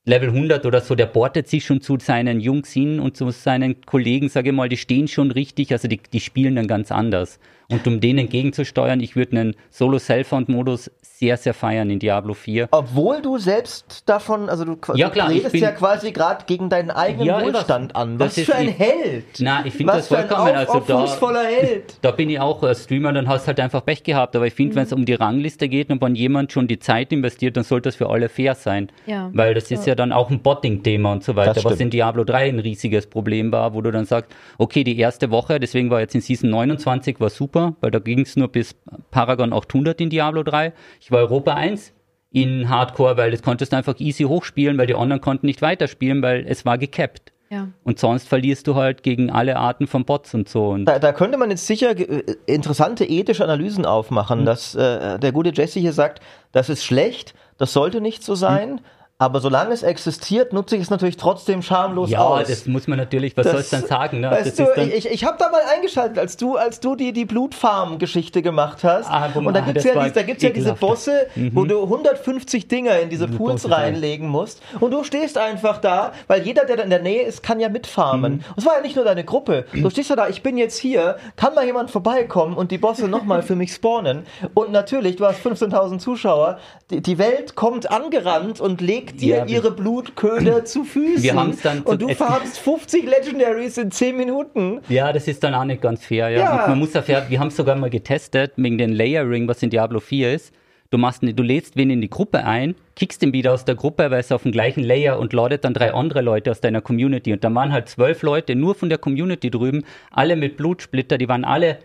Level 0.05 0.31
100 0.31 0.67
oder 0.67 0.81
so, 0.81 0.97
der 0.97 1.07
bortet 1.07 1.47
sich 1.47 1.65
schon 1.65 1.81
zu 1.81 1.97
seinen 1.97 2.41
Jungs 2.41 2.73
hin 2.73 2.99
und 2.99 3.17
zu 3.17 3.31
seinen 3.31 3.83
Kollegen, 3.83 4.29
sage 4.29 4.51
ich 4.51 4.55
mal, 4.55 4.69
die 4.69 4.77
stehen 4.77 5.07
schon 5.07 5.31
richtig, 5.31 5.71
also 5.71 5.87
die, 5.87 6.01
die 6.13 6.19
spielen 6.19 6.57
dann 6.57 6.67
ganz 6.67 6.91
anders. 6.91 7.39
Und 7.73 7.87
um 7.87 8.01
denen 8.01 8.21
entgegenzusteuern, 8.21 9.01
ich 9.01 9.17
würde 9.17 9.41
einen 9.41 9.57
Solo-Self-Found-Modus 9.71 10.91
sehr, 11.01 11.37
sehr 11.37 11.55
feiern 11.55 11.89
in 11.89 12.01
Diablo 12.01 12.35
4. 12.35 12.69
Obwohl 12.73 13.23
du 13.23 13.39
selbst 13.39 14.03
davon, 14.09 14.49
also 14.49 14.65
du, 14.65 14.77
Ja, 14.95 15.09
klar, 15.09 15.31
redest 15.31 15.53
bin- 15.53 15.63
ja 15.63 15.71
quasi 15.71 16.11
gerade 16.11 16.45
gegen 16.47 16.69
deinen 16.69 16.91
eigenen 16.91 17.27
Ja, 17.27 17.41
Wohlstand 17.41 17.95
an. 17.95 18.19
Was 18.19 18.31
das 18.35 18.39
ist 18.39 18.51
für 18.51 18.57
ein 18.57 18.69
Held! 18.69 19.25
Na, 19.39 19.65
ich 19.65 19.73
finde 19.73 19.93
Was 19.93 20.01
das 20.01 20.09
für 20.09 20.19
ein 20.19 20.29
vollkommen, 20.29 20.57
also 20.57 20.81
da, 20.81 21.43
Held! 21.45 21.99
da 22.03 22.11
bin 22.11 22.29
ich 22.29 22.41
auch 22.41 22.61
als 22.65 22.83
Streamer, 22.85 23.13
dann 23.13 23.29
hast 23.29 23.45
du 23.45 23.47
halt 23.49 23.61
einfach 23.61 23.85
Pech 23.85 24.03
gehabt. 24.03 24.35
Aber 24.35 24.49
ich 24.49 24.55
finde, 24.55 24.75
wenn 24.75 24.83
es 24.83 24.93
um 24.93 25.05
die 25.05 25.15
Rangliste 25.15 25.69
geht 25.69 25.91
und 25.91 26.03
wenn 26.03 26.17
jemand 26.17 26.51
schon 26.51 26.67
die 26.67 26.81
Zeit 26.81 27.13
investiert, 27.13 27.57
dann 27.57 27.63
sollte 27.63 27.89
das 27.91 27.95
für 27.95 28.11
alle 28.11 28.29
fair 28.29 28.57
sein. 28.57 28.91
Ja. 29.07 29.31
Weil 29.33 29.55
das 29.55 29.71
ist 29.71 29.87
ja 29.87 29.95
dann 29.95 30.11
auch 30.11 30.29
ein 30.29 30.41
Botting-Thema 30.41 31.13
und 31.13 31.23
so 31.23 31.37
weiter, 31.37 31.55
Das 31.55 31.65
was 31.65 31.79
in 31.79 31.91
Diablo 31.91 32.25
3 32.25 32.49
ein 32.49 32.59
riesiges 32.59 33.07
Problem 33.07 33.53
war, 33.53 33.75
wo 33.75 33.81
du 33.81 33.93
dann 33.93 34.07
sagst, 34.07 34.33
okay, 34.59 34.83
die 34.83 34.99
erste 34.99 35.31
Woche, 35.31 35.61
deswegen 35.61 35.89
war 35.89 36.01
jetzt 36.01 36.17
in 36.17 36.21
Season 36.21 36.51
29 36.51 37.21
war 37.21 37.31
super, 37.31 37.62
weil 37.81 37.91
da 37.91 37.99
ging 37.99 38.21
es 38.21 38.37
nur 38.37 38.49
bis 38.49 38.75
Paragon 39.11 39.53
800 39.53 40.01
in 40.01 40.11
Diablo 40.11 40.43
3. 40.43 40.73
Ich 41.01 41.11
war 41.11 41.19
Europa 41.21 41.55
1 41.55 41.93
in 42.31 42.69
Hardcore, 42.69 43.17
weil 43.17 43.31
das 43.31 43.43
konntest 43.43 43.73
du 43.73 43.77
einfach 43.77 43.99
easy 43.99 44.25
hochspielen, 44.25 44.79
weil 44.79 44.87
die 44.87 44.95
anderen 44.95 45.21
konnten 45.21 45.47
nicht 45.47 45.61
weiterspielen, 45.63 46.23
weil 46.23 46.45
es 46.49 46.65
war 46.65 46.79
gecapped. 46.79 47.33
Ja. 47.51 47.69
Und 47.85 47.99
sonst 47.99 48.27
verlierst 48.29 48.67
du 48.67 48.77
halt 48.77 49.03
gegen 49.03 49.31
alle 49.31 49.57
Arten 49.59 49.87
von 49.87 50.07
Bots 50.07 50.33
und 50.33 50.49
so. 50.49 50.69
Und 50.71 50.87
Da, 50.87 50.99
da 50.99 51.13
könnte 51.13 51.37
man 51.37 51.51
jetzt 51.51 51.67
sicher 51.67 51.91
äh, 51.91 52.23
interessante 52.47 53.05
ethische 53.05 53.45
Analysen 53.45 53.85
aufmachen, 53.85 54.39
Hm. 54.41 54.47
dass 54.47 54.75
äh, 54.75 55.19
der 55.19 55.33
gute 55.33 55.51
Jesse 55.53 55.79
hier 55.79 55.93
sagt, 55.93 56.21
das 56.53 56.71
ist 56.71 56.83
schlecht, 56.83 57.35
das 57.59 57.75
sollte 57.75 58.01
nicht 58.01 58.23
so 58.25 58.35
sein, 58.35 58.71
Hm. 58.79 58.81
Aber 59.19 59.41
solange 59.41 59.73
es 59.73 59.85
existiert, 59.85 60.53
nutze 60.53 60.75
ich 60.75 60.83
es 60.83 60.91
natürlich 60.91 61.17
trotzdem 61.17 61.63
schamlos 61.63 62.11
ja, 62.11 62.21
aus. 62.21 62.49
das 62.49 62.67
muss 62.67 62.89
man 62.89 62.99
natürlich, 62.99 63.37
was 63.37 63.49
sollst 63.49 63.73
du 63.73 63.77
dann 63.77 63.87
sagen? 63.87 64.21
Ne? 64.21 64.29
Weißt 64.33 64.59
das 64.59 64.75
du, 64.75 64.83
ich, 64.83 65.09
ich 65.09 65.25
habe 65.25 65.37
da 65.39 65.49
mal 65.49 65.61
eingeschaltet, 65.73 66.19
als 66.19 66.37
du, 66.37 66.57
als 66.57 66.81
du 66.81 66.97
die, 66.97 67.13
die 67.13 67.25
Blutfarm-Geschichte 67.25 68.43
gemacht 68.43 68.83
hast. 68.83 69.09
Ah, 69.09 69.31
wo 69.33 69.39
und 69.39 69.55
da 69.55 69.61
ah, 69.61 69.63
gibt's 69.63 69.85
das 69.85 69.95
ja, 69.95 70.03
dies- 70.03 70.13
da 70.13 70.23
gibt's 70.23 70.43
ja 70.43 70.51
diese. 70.51 70.73
Bosse, 70.73 71.29
wo 71.53 71.65
du 71.65 71.83
150 71.85 72.67
Dinger 72.67 72.99
in 72.99 73.11
diese 73.11 73.29
Pools 73.29 73.63
Bosse 73.63 73.71
rein. 73.71 73.93
reinlegen 73.93 74.27
musst. 74.29 74.61
Und 74.81 74.91
du 74.91 75.05
stehst 75.05 75.39
einfach 75.39 75.79
da, 75.79 76.13
weil 76.27 76.43
jeder, 76.43 76.65
der 76.65 76.79
da 76.79 76.83
in 76.83 76.91
der 76.91 77.03
Nähe 77.03 77.23
ist, 77.23 77.45
kann 77.45 77.61
ja 77.61 77.69
mitfarmen. 77.69 78.45
Und 78.49 78.59
es 78.59 78.67
war 78.67 78.75
ja 78.75 78.81
nicht 78.81 78.97
nur 78.97 79.05
deine 79.05 79.23
Gruppe. 79.25 79.67
Du 79.73 79.89
stehst 79.91 80.11
ja 80.11 80.17
da, 80.17 80.29
ich 80.29 80.43
bin 80.43 80.57
jetzt 80.57 80.79
hier, 80.79 81.17
kann 81.37 81.55
mal 81.55 81.65
jemand 81.65 81.93
vorbeikommen 81.93 82.57
und 82.57 82.73
die 82.73 82.79
Bosse 82.79 83.07
nochmal 83.07 83.43
für 83.43 83.55
mich 83.55 83.73
spawnen. 83.73 84.25
Und 84.55 84.73
natürlich, 84.73 85.17
du 85.17 85.27
hast 85.27 85.47
15.000 85.47 85.99
Zuschauer, 86.01 86.59
die, 86.91 87.01
die 87.01 87.19
Welt 87.19 87.55
kommt 87.55 87.89
angerannt 87.91 88.61
und 88.61 88.81
legt 88.81 89.12
dir 89.21 89.37
Ja, 89.37 89.47
wir- 89.49 89.55
ihre 89.57 89.71
Blutköder 89.71 90.65
zu 90.65 90.85
Füßen. 90.85 91.23
Wir 91.23 91.35
haben's 91.35 91.63
dann 91.63 91.81
und 91.83 92.01
du 92.03 92.09
farmst 92.15 92.59
50 92.59 93.05
Legendaries 93.05 93.79
in 93.79 93.91
10 93.91 94.17
Minuten. 94.17 94.81
Ja, 94.89 95.13
das 95.13 95.29
ist 95.29 95.43
dann 95.45 95.55
auch 95.55 95.65
nicht 95.65 95.83
ganz 95.83 96.05
fair, 96.05 96.29
ja. 96.31 96.39
Ja. 96.39 96.65
Man 96.69 96.79
muss 96.79 96.93
ja 96.95 97.03
fair, 97.03 97.27
wir 97.29 97.39
haben 97.41 97.49
es 97.49 97.57
sogar 97.57 97.77
mal 97.77 97.91
getestet, 97.91 98.53
wegen 98.57 98.79
den 98.79 98.93
Layering, 98.93 99.47
was 99.49 99.63
in 99.63 99.71
Diablo 99.71 100.01
4 100.01 100.33
ist. 100.35 100.53
Du 100.91 100.99
machst, 100.99 101.23
du 101.23 101.43
lädst 101.43 101.77
wen 101.77 101.89
in 101.89 102.03
die 102.03 102.11
Gruppe 102.11 102.45
ein, 102.45 102.75
kickst 102.97 103.23
ihn 103.23 103.33
wieder 103.33 103.55
aus 103.55 103.65
der 103.65 103.77
Gruppe, 103.77 104.11
weil 104.11 104.21
es 104.21 104.31
auf 104.31 104.43
dem 104.43 104.53
gleichen 104.53 104.83
Layer 104.85 105.19
und 105.19 105.33
ladet 105.33 105.65
dann 105.65 105.73
drei 105.73 105.95
andere 105.95 106.21
Leute 106.21 106.51
aus 106.51 106.61
deiner 106.61 106.83
Community. 106.83 107.33
Und 107.33 107.43
dann 107.45 107.55
waren 107.55 107.73
halt 107.73 107.89
zwölf 107.89 108.21
Leute 108.23 108.55
nur 108.57 108.75
von 108.75 108.91
der 108.91 108.99
Community 108.99 109.51
drüben, 109.51 109.85
alle 110.11 110.37
mit 110.37 110.59
Blutsplitter, 110.59 111.17
die 111.17 111.29
waren 111.31 111.47
alle 111.47 111.79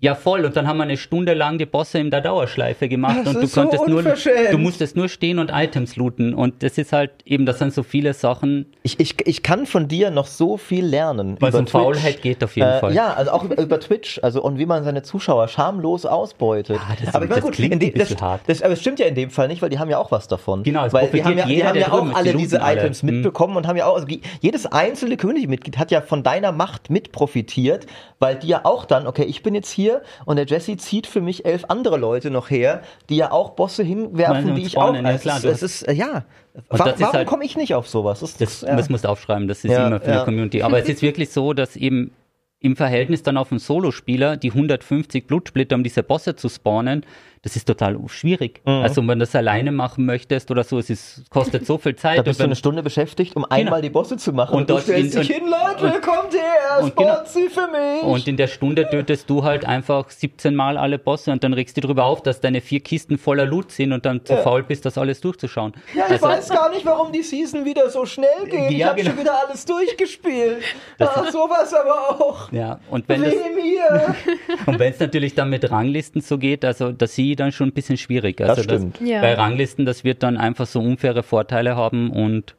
ja 0.00 0.14
voll. 0.14 0.44
Und 0.44 0.56
dann 0.56 0.66
haben 0.68 0.76
wir 0.76 0.84
eine 0.84 0.96
Stunde 0.96 1.34
lang 1.34 1.58
die 1.58 1.66
Bosse 1.66 1.98
in 1.98 2.10
der 2.10 2.20
Dauerschleife 2.20 2.88
gemacht 2.88 3.18
Das 3.24 3.28
und 3.28 3.34
du 3.34 3.40
ist 3.40 3.52
so 3.54 3.60
konntest 3.62 3.86
nur, 3.88 4.02
du 4.02 4.58
musstest 4.58 4.96
nur 4.96 5.08
stehen 5.08 5.38
und 5.38 5.50
Items 5.52 5.96
looten. 5.96 6.34
Und 6.34 6.62
das 6.62 6.78
ist 6.78 6.92
halt 6.92 7.10
eben, 7.24 7.46
das 7.46 7.58
sind 7.58 7.72
so 7.74 7.82
viele 7.82 8.14
Sachen, 8.14 8.66
Ich, 8.82 9.00
ich, 9.00 9.16
ich 9.26 9.42
kann 9.42 9.66
von 9.66 9.88
dir 9.88 10.10
noch 10.10 10.26
so 10.26 10.56
viel 10.56 10.84
lernen. 10.84 11.36
was 11.40 11.50
über 11.50 11.58
um 11.58 11.64
Twitch. 11.66 11.72
Faulheit 11.72 12.22
geht 12.22 12.44
auf 12.44 12.54
jeden 12.56 12.68
Äh, 12.68 12.78
Fall. 12.80 12.94
ja, 12.94 13.12
also 13.14 13.30
auch 13.32 13.44
über, 13.44 13.80
Twitch, 13.80 14.20
also 14.22 14.42
und 14.42 14.58
wie 14.58 14.66
man 14.66 14.84
seine 14.84 15.02
Zuschauer 15.02 15.48
schamlos 15.48 16.06
ausbeutet. 16.06 16.76
Ja, 16.88 16.96
das- 17.04 17.14
aber 17.14 17.26
das 17.26 17.40
gut, 17.40 17.52
klingt 17.54 17.72
in 17.74 17.80
dem- 17.80 17.88
ein 17.90 17.92
bisschen 17.94 18.16
das, 18.16 18.22
hart. 18.22 18.40
Das, 18.46 18.62
aber 18.62 18.72
es 18.74 18.80
stimmt 18.80 18.98
ja 19.00 19.06
in 19.06 19.14
dem 19.14 19.30
Fall 19.30 19.48
nicht, 19.48 19.62
weil 19.62 19.70
die 19.70 19.78
haben 19.78 19.90
ja 19.90 19.98
auch 19.98 20.10
was 20.12 20.28
davon. 20.28 20.62
Genau, 20.62 20.84
es 20.86 20.92
weil 20.92 21.08
die 21.10 21.20
profitiert 21.20 21.26
haben 21.26 21.38
ja, 21.38 21.46
die 21.46 21.52
jeder, 21.54 21.68
haben 21.68 21.78
ja 21.78 21.92
auch 21.92 22.14
alle 22.16 22.32
die 22.32 22.36
diese 22.38 22.62
alle. 22.62 22.78
Items 22.80 23.02
Hm. 23.02 23.10
mitbekommen 23.10 23.56
und 23.56 23.66
haben 23.66 23.76
ja 23.76 23.86
auch, 23.86 23.96
also 23.96 24.06
jedes 24.40 24.66
einzelne 24.66 25.16
Community-Mitglied 25.16 25.76
hat 25.78 25.90
ja 25.90 26.00
von 26.02 26.22
deiner 26.22 26.52
Macht 26.52 26.88
mit 26.90 27.10
profitiert, 27.12 27.86
weil 28.20 28.36
die 28.36 28.48
ja 28.48 28.60
auch 28.64 28.84
dann, 28.84 29.06
okay, 29.06 29.24
ich 29.24 29.42
bin 29.42 29.54
jetzt 29.54 29.70
hier 29.70 29.87
hier 29.88 30.02
und 30.24 30.36
der 30.36 30.46
Jesse 30.46 30.76
zieht 30.76 31.06
für 31.06 31.20
mich 31.20 31.44
elf 31.44 31.64
andere 31.68 31.96
Leute 31.96 32.30
noch 32.30 32.50
her, 32.50 32.82
die 33.08 33.16
ja 33.16 33.30
auch 33.32 33.50
Bosse 33.50 33.82
hinwerfen, 33.82 34.54
die 34.54 34.62
ich 34.62 34.76
auch. 34.78 34.94
ja, 34.94 35.10
es 35.10 35.22
klar, 35.22 35.42
es 35.44 35.62
ist, 35.62 35.86
ja. 35.90 36.24
Ist 36.54 36.64
warum 36.70 37.12
halt- 37.12 37.28
komme 37.28 37.44
ich 37.44 37.56
nicht 37.56 37.74
auf 37.74 37.88
sowas? 37.88 38.20
Das, 38.20 38.36
Das, 38.36 38.60
ja. 38.62 38.76
das 38.76 38.88
musst 38.88 39.04
du 39.04 39.08
aufschreiben, 39.08 39.48
das 39.48 39.64
ist 39.64 39.70
Ja, 39.72 39.86
immer 39.86 40.00
für 40.00 40.10
ja. 40.10 40.16
eine 40.16 40.24
Community. 40.24 40.62
Aber 40.62 40.78
es 40.78 40.88
ist 40.88 41.02
wirklich 41.02 41.30
so, 41.30 41.52
dass 41.52 41.76
eben 41.76 42.12
im 42.60 42.74
Verhältnis 42.74 43.22
dann 43.22 43.36
auf 43.36 43.52
einen 43.52 43.60
Solospieler 43.60 44.36
die 44.36 44.50
150 44.50 45.26
Blutsplitter, 45.28 45.76
um 45.76 45.84
diese 45.84 46.02
Bosse 46.02 46.34
zu 46.34 46.48
spawnen, 46.48 47.06
das 47.42 47.56
ist 47.56 47.66
total 47.66 47.98
schwierig. 48.08 48.60
Mhm. 48.64 48.72
Also 48.82 49.00
wenn 49.02 49.18
du 49.18 49.24
das 49.24 49.34
alleine 49.34 49.72
machen 49.72 50.04
möchtest 50.06 50.50
oder 50.50 50.64
so, 50.64 50.78
es 50.78 50.90
ist, 50.90 51.30
kostet 51.30 51.66
so 51.66 51.78
viel 51.78 51.96
Zeit. 51.96 52.18
da 52.18 52.22
bist 52.22 52.40
du 52.40 52.44
eine 52.44 52.56
Stunde 52.56 52.82
beschäftigt, 52.82 53.36
um 53.36 53.44
einmal 53.44 53.82
die 53.82 53.90
Bosse 53.90 54.16
zu 54.16 54.32
machen. 54.32 54.54
Und 54.54 54.60
Und, 54.62 54.70
du 54.70 54.74
dort 54.74 54.84
stellst 54.84 55.14
in- 55.14 55.20
dich 55.22 55.30
hin, 55.36 55.44
Leute, 55.48 55.94
und- 55.94 56.02
kommt 56.02 56.32
her, 56.34 56.82
und 56.82 56.96
genau- 56.96 57.24
sie 57.24 57.48
für 57.48 57.68
mich. 57.68 58.02
Und 58.02 58.26
in 58.28 58.36
der 58.36 58.46
Stunde 58.48 58.88
tötest 58.88 59.28
du 59.30 59.44
halt 59.44 59.64
einfach 59.64 60.10
17 60.10 60.54
Mal 60.54 60.76
alle 60.78 60.98
Bosse 60.98 61.30
und 61.32 61.44
dann 61.44 61.52
regst 61.52 61.76
du 61.76 61.80
drüber 61.80 62.04
auf, 62.04 62.22
dass 62.22 62.40
deine 62.40 62.60
vier 62.60 62.80
Kisten 62.80 63.18
voller 63.18 63.44
Loot 63.46 63.70
sind 63.72 63.92
und 63.92 64.04
dann 64.06 64.24
zu 64.24 64.34
Ja. 64.34 64.42
faul 64.42 64.62
bist, 64.62 64.84
das 64.86 64.98
alles 64.98 65.20
durchzuschauen. 65.20 65.74
ja, 65.94 66.04
ich 66.14 66.20
weiß 66.22 66.48
gar 66.50 66.70
nicht, 66.70 66.84
warum 66.86 67.12
die 67.12 67.22
Season 67.22 67.64
wieder 67.64 67.88
so 67.90 68.04
schnell 68.06 68.28
geht. 68.46 68.70
ich 68.70 68.78
Ja, 68.78 68.88
habe 68.88 68.96
genau. 69.00 69.10
schon 69.10 69.20
wieder 69.20 69.34
alles 69.46 69.64
durchgespielt. 69.64 70.62
Ach, 70.98 71.30
sowas 71.30 71.72
aber 71.74 72.20
auch. 72.20 72.52
Ja, 72.52 72.80
und 72.90 73.08
wenn 73.08 73.22
das, 73.22 73.34
es 73.34 75.00
natürlich 75.00 75.34
dann 75.34 75.50
mit 75.50 75.70
Ranglisten 75.70 76.20
so 76.20 76.38
geht, 76.38 76.64
also 76.64 76.92
das 76.92 77.14
sehe 77.14 77.27
ich 77.30 77.36
dann 77.36 77.52
schon 77.52 77.68
ein 77.68 77.72
bisschen 77.72 77.96
schwierig. 77.96 78.40
Also 78.40 78.62
Das 78.62 78.64
stimmt. 78.64 79.00
Ja. 79.00 79.20
Bei 79.20 79.34
Ranglisten, 79.34 79.86
das 79.86 80.04
wird 80.04 80.22
dann 80.22 80.36
einfach 80.36 80.66
so 80.66 80.80
unfaire 80.80 81.22
Vorteile 81.22 81.76
haben 81.76 82.10
und 82.10 82.56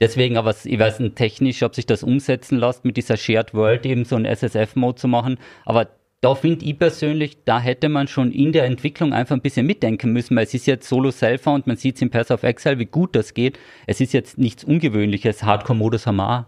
deswegen, 0.00 0.36
aber 0.36 0.54
ich 0.64 0.78
weiß 0.78 1.00
nicht 1.00 1.16
technisch, 1.16 1.62
ob 1.62 1.74
sich 1.74 1.86
das 1.86 2.02
umsetzen 2.02 2.58
lässt, 2.58 2.84
mit 2.84 2.96
dieser 2.96 3.16
Shared 3.16 3.54
World 3.54 3.86
eben 3.86 4.04
so 4.04 4.16
einen 4.16 4.24
SSF-Mode 4.24 4.96
zu 4.96 5.08
machen, 5.08 5.38
aber 5.64 5.88
da 6.20 6.34
finde 6.34 6.66
ich 6.66 6.78
persönlich, 6.78 7.44
da 7.44 7.60
hätte 7.60 7.88
man 7.88 8.06
schon 8.06 8.30
in 8.30 8.52
der 8.52 8.64
Entwicklung 8.64 9.14
einfach 9.14 9.34
ein 9.34 9.40
bisschen 9.40 9.66
mitdenken 9.66 10.12
müssen, 10.12 10.36
weil 10.36 10.44
es 10.44 10.52
ist 10.52 10.66
jetzt 10.66 10.86
Solo 10.88 11.10
Self-Found, 11.10 11.66
man 11.66 11.76
sieht 11.76 11.96
es 11.96 12.02
in 12.02 12.10
Pass 12.10 12.30
of 12.30 12.42
Exile, 12.42 12.78
wie 12.78 12.86
gut 12.86 13.16
das 13.16 13.32
geht. 13.32 13.58
Es 13.86 14.00
ist 14.00 14.12
jetzt 14.12 14.36
nichts 14.36 14.62
Ungewöhnliches, 14.62 15.42
Hardcore-Modus 15.42 16.06
haben 16.06 16.16
wir 16.16 16.40
auch. 16.40 16.44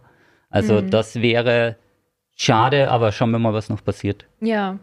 Also 0.51 0.83
das 0.83 1.23
wäre 1.23 1.77
schade, 2.37 2.91
aber 2.91 3.13
schauen 3.13 3.31
wir 3.31 3.39
mal, 3.39 3.55
was 3.55 3.71
noch 3.71 3.83
passiert. 3.83 4.27
Ja. 4.41 4.79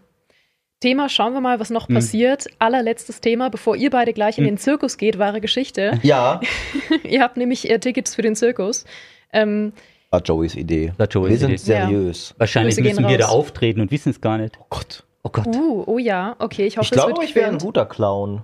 Thema, 0.80 1.10
schauen 1.10 1.34
wir 1.34 1.42
mal, 1.42 1.60
was 1.60 1.70
Hm. 1.70 1.74
noch 1.74 1.88
passiert. 1.88 2.48
Allerletztes 2.60 3.20
Thema, 3.22 3.50
bevor 3.50 3.76
ihr 3.76 3.90
beide 3.90 4.14
gleich 4.14 4.38
in 4.38 4.46
den 4.46 4.58
Zirkus 4.58 4.98
geht, 4.98 5.20
wahre 5.20 5.42
Geschichte. 5.42 6.00
Ja, 6.04 6.40
ihr 7.04 7.22
habt 7.22 7.38
nämlich 7.38 7.70
äh, 7.70 7.80
Tickets 7.80 8.16
für 8.16 8.22
den 8.22 8.36
Zirkus. 8.36 8.86
Ähm, 9.34 9.74
war 10.12 10.22
Joeys 10.24 10.56
Idee. 10.56 10.94
War 10.98 11.08
Joeys 11.08 11.30
Wir 11.32 11.38
sind 11.38 11.50
Idee. 11.50 11.58
seriös. 11.58 12.34
Wahrscheinlich 12.38 12.76
Grüße 12.78 12.88
müssen 12.90 13.08
wir 13.08 13.18
da 13.18 13.26
raus. 13.28 13.36
auftreten 13.36 13.82
und 13.82 13.92
wissen 13.92 14.10
es 14.10 14.22
gar 14.22 14.38
nicht. 14.38 14.58
Oh 14.60 14.66
Gott. 14.70 15.04
Oh 15.22 15.30
Gott, 15.30 15.48
uh, 15.48 15.84
oh 15.86 15.98
ja, 16.00 16.36
okay, 16.40 16.66
ich 16.66 16.78
hoffe, 16.78 16.86
Ich 16.86 16.92
es 16.94 16.96
glaube, 16.98 17.18
wird 17.20 17.30
ich 17.30 17.36
wäre 17.36 17.52
ein 17.52 17.58
guter 17.58 17.86
Clown. 17.86 18.44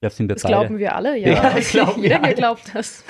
das 0.00 0.16
sind 0.16 0.28
wir 0.28 0.34
Das 0.36 0.44
beide. 0.44 0.54
glauben 0.54 0.78
wir 0.78 0.94
alle, 0.94 1.18
ja. 1.18 1.28
Ja, 1.32 1.50
das 1.50 1.70
glauben 1.70 2.02
Jeder 2.02 2.22
alle. 2.22 2.34
glaubt 2.34 2.62
das. 2.72 3.02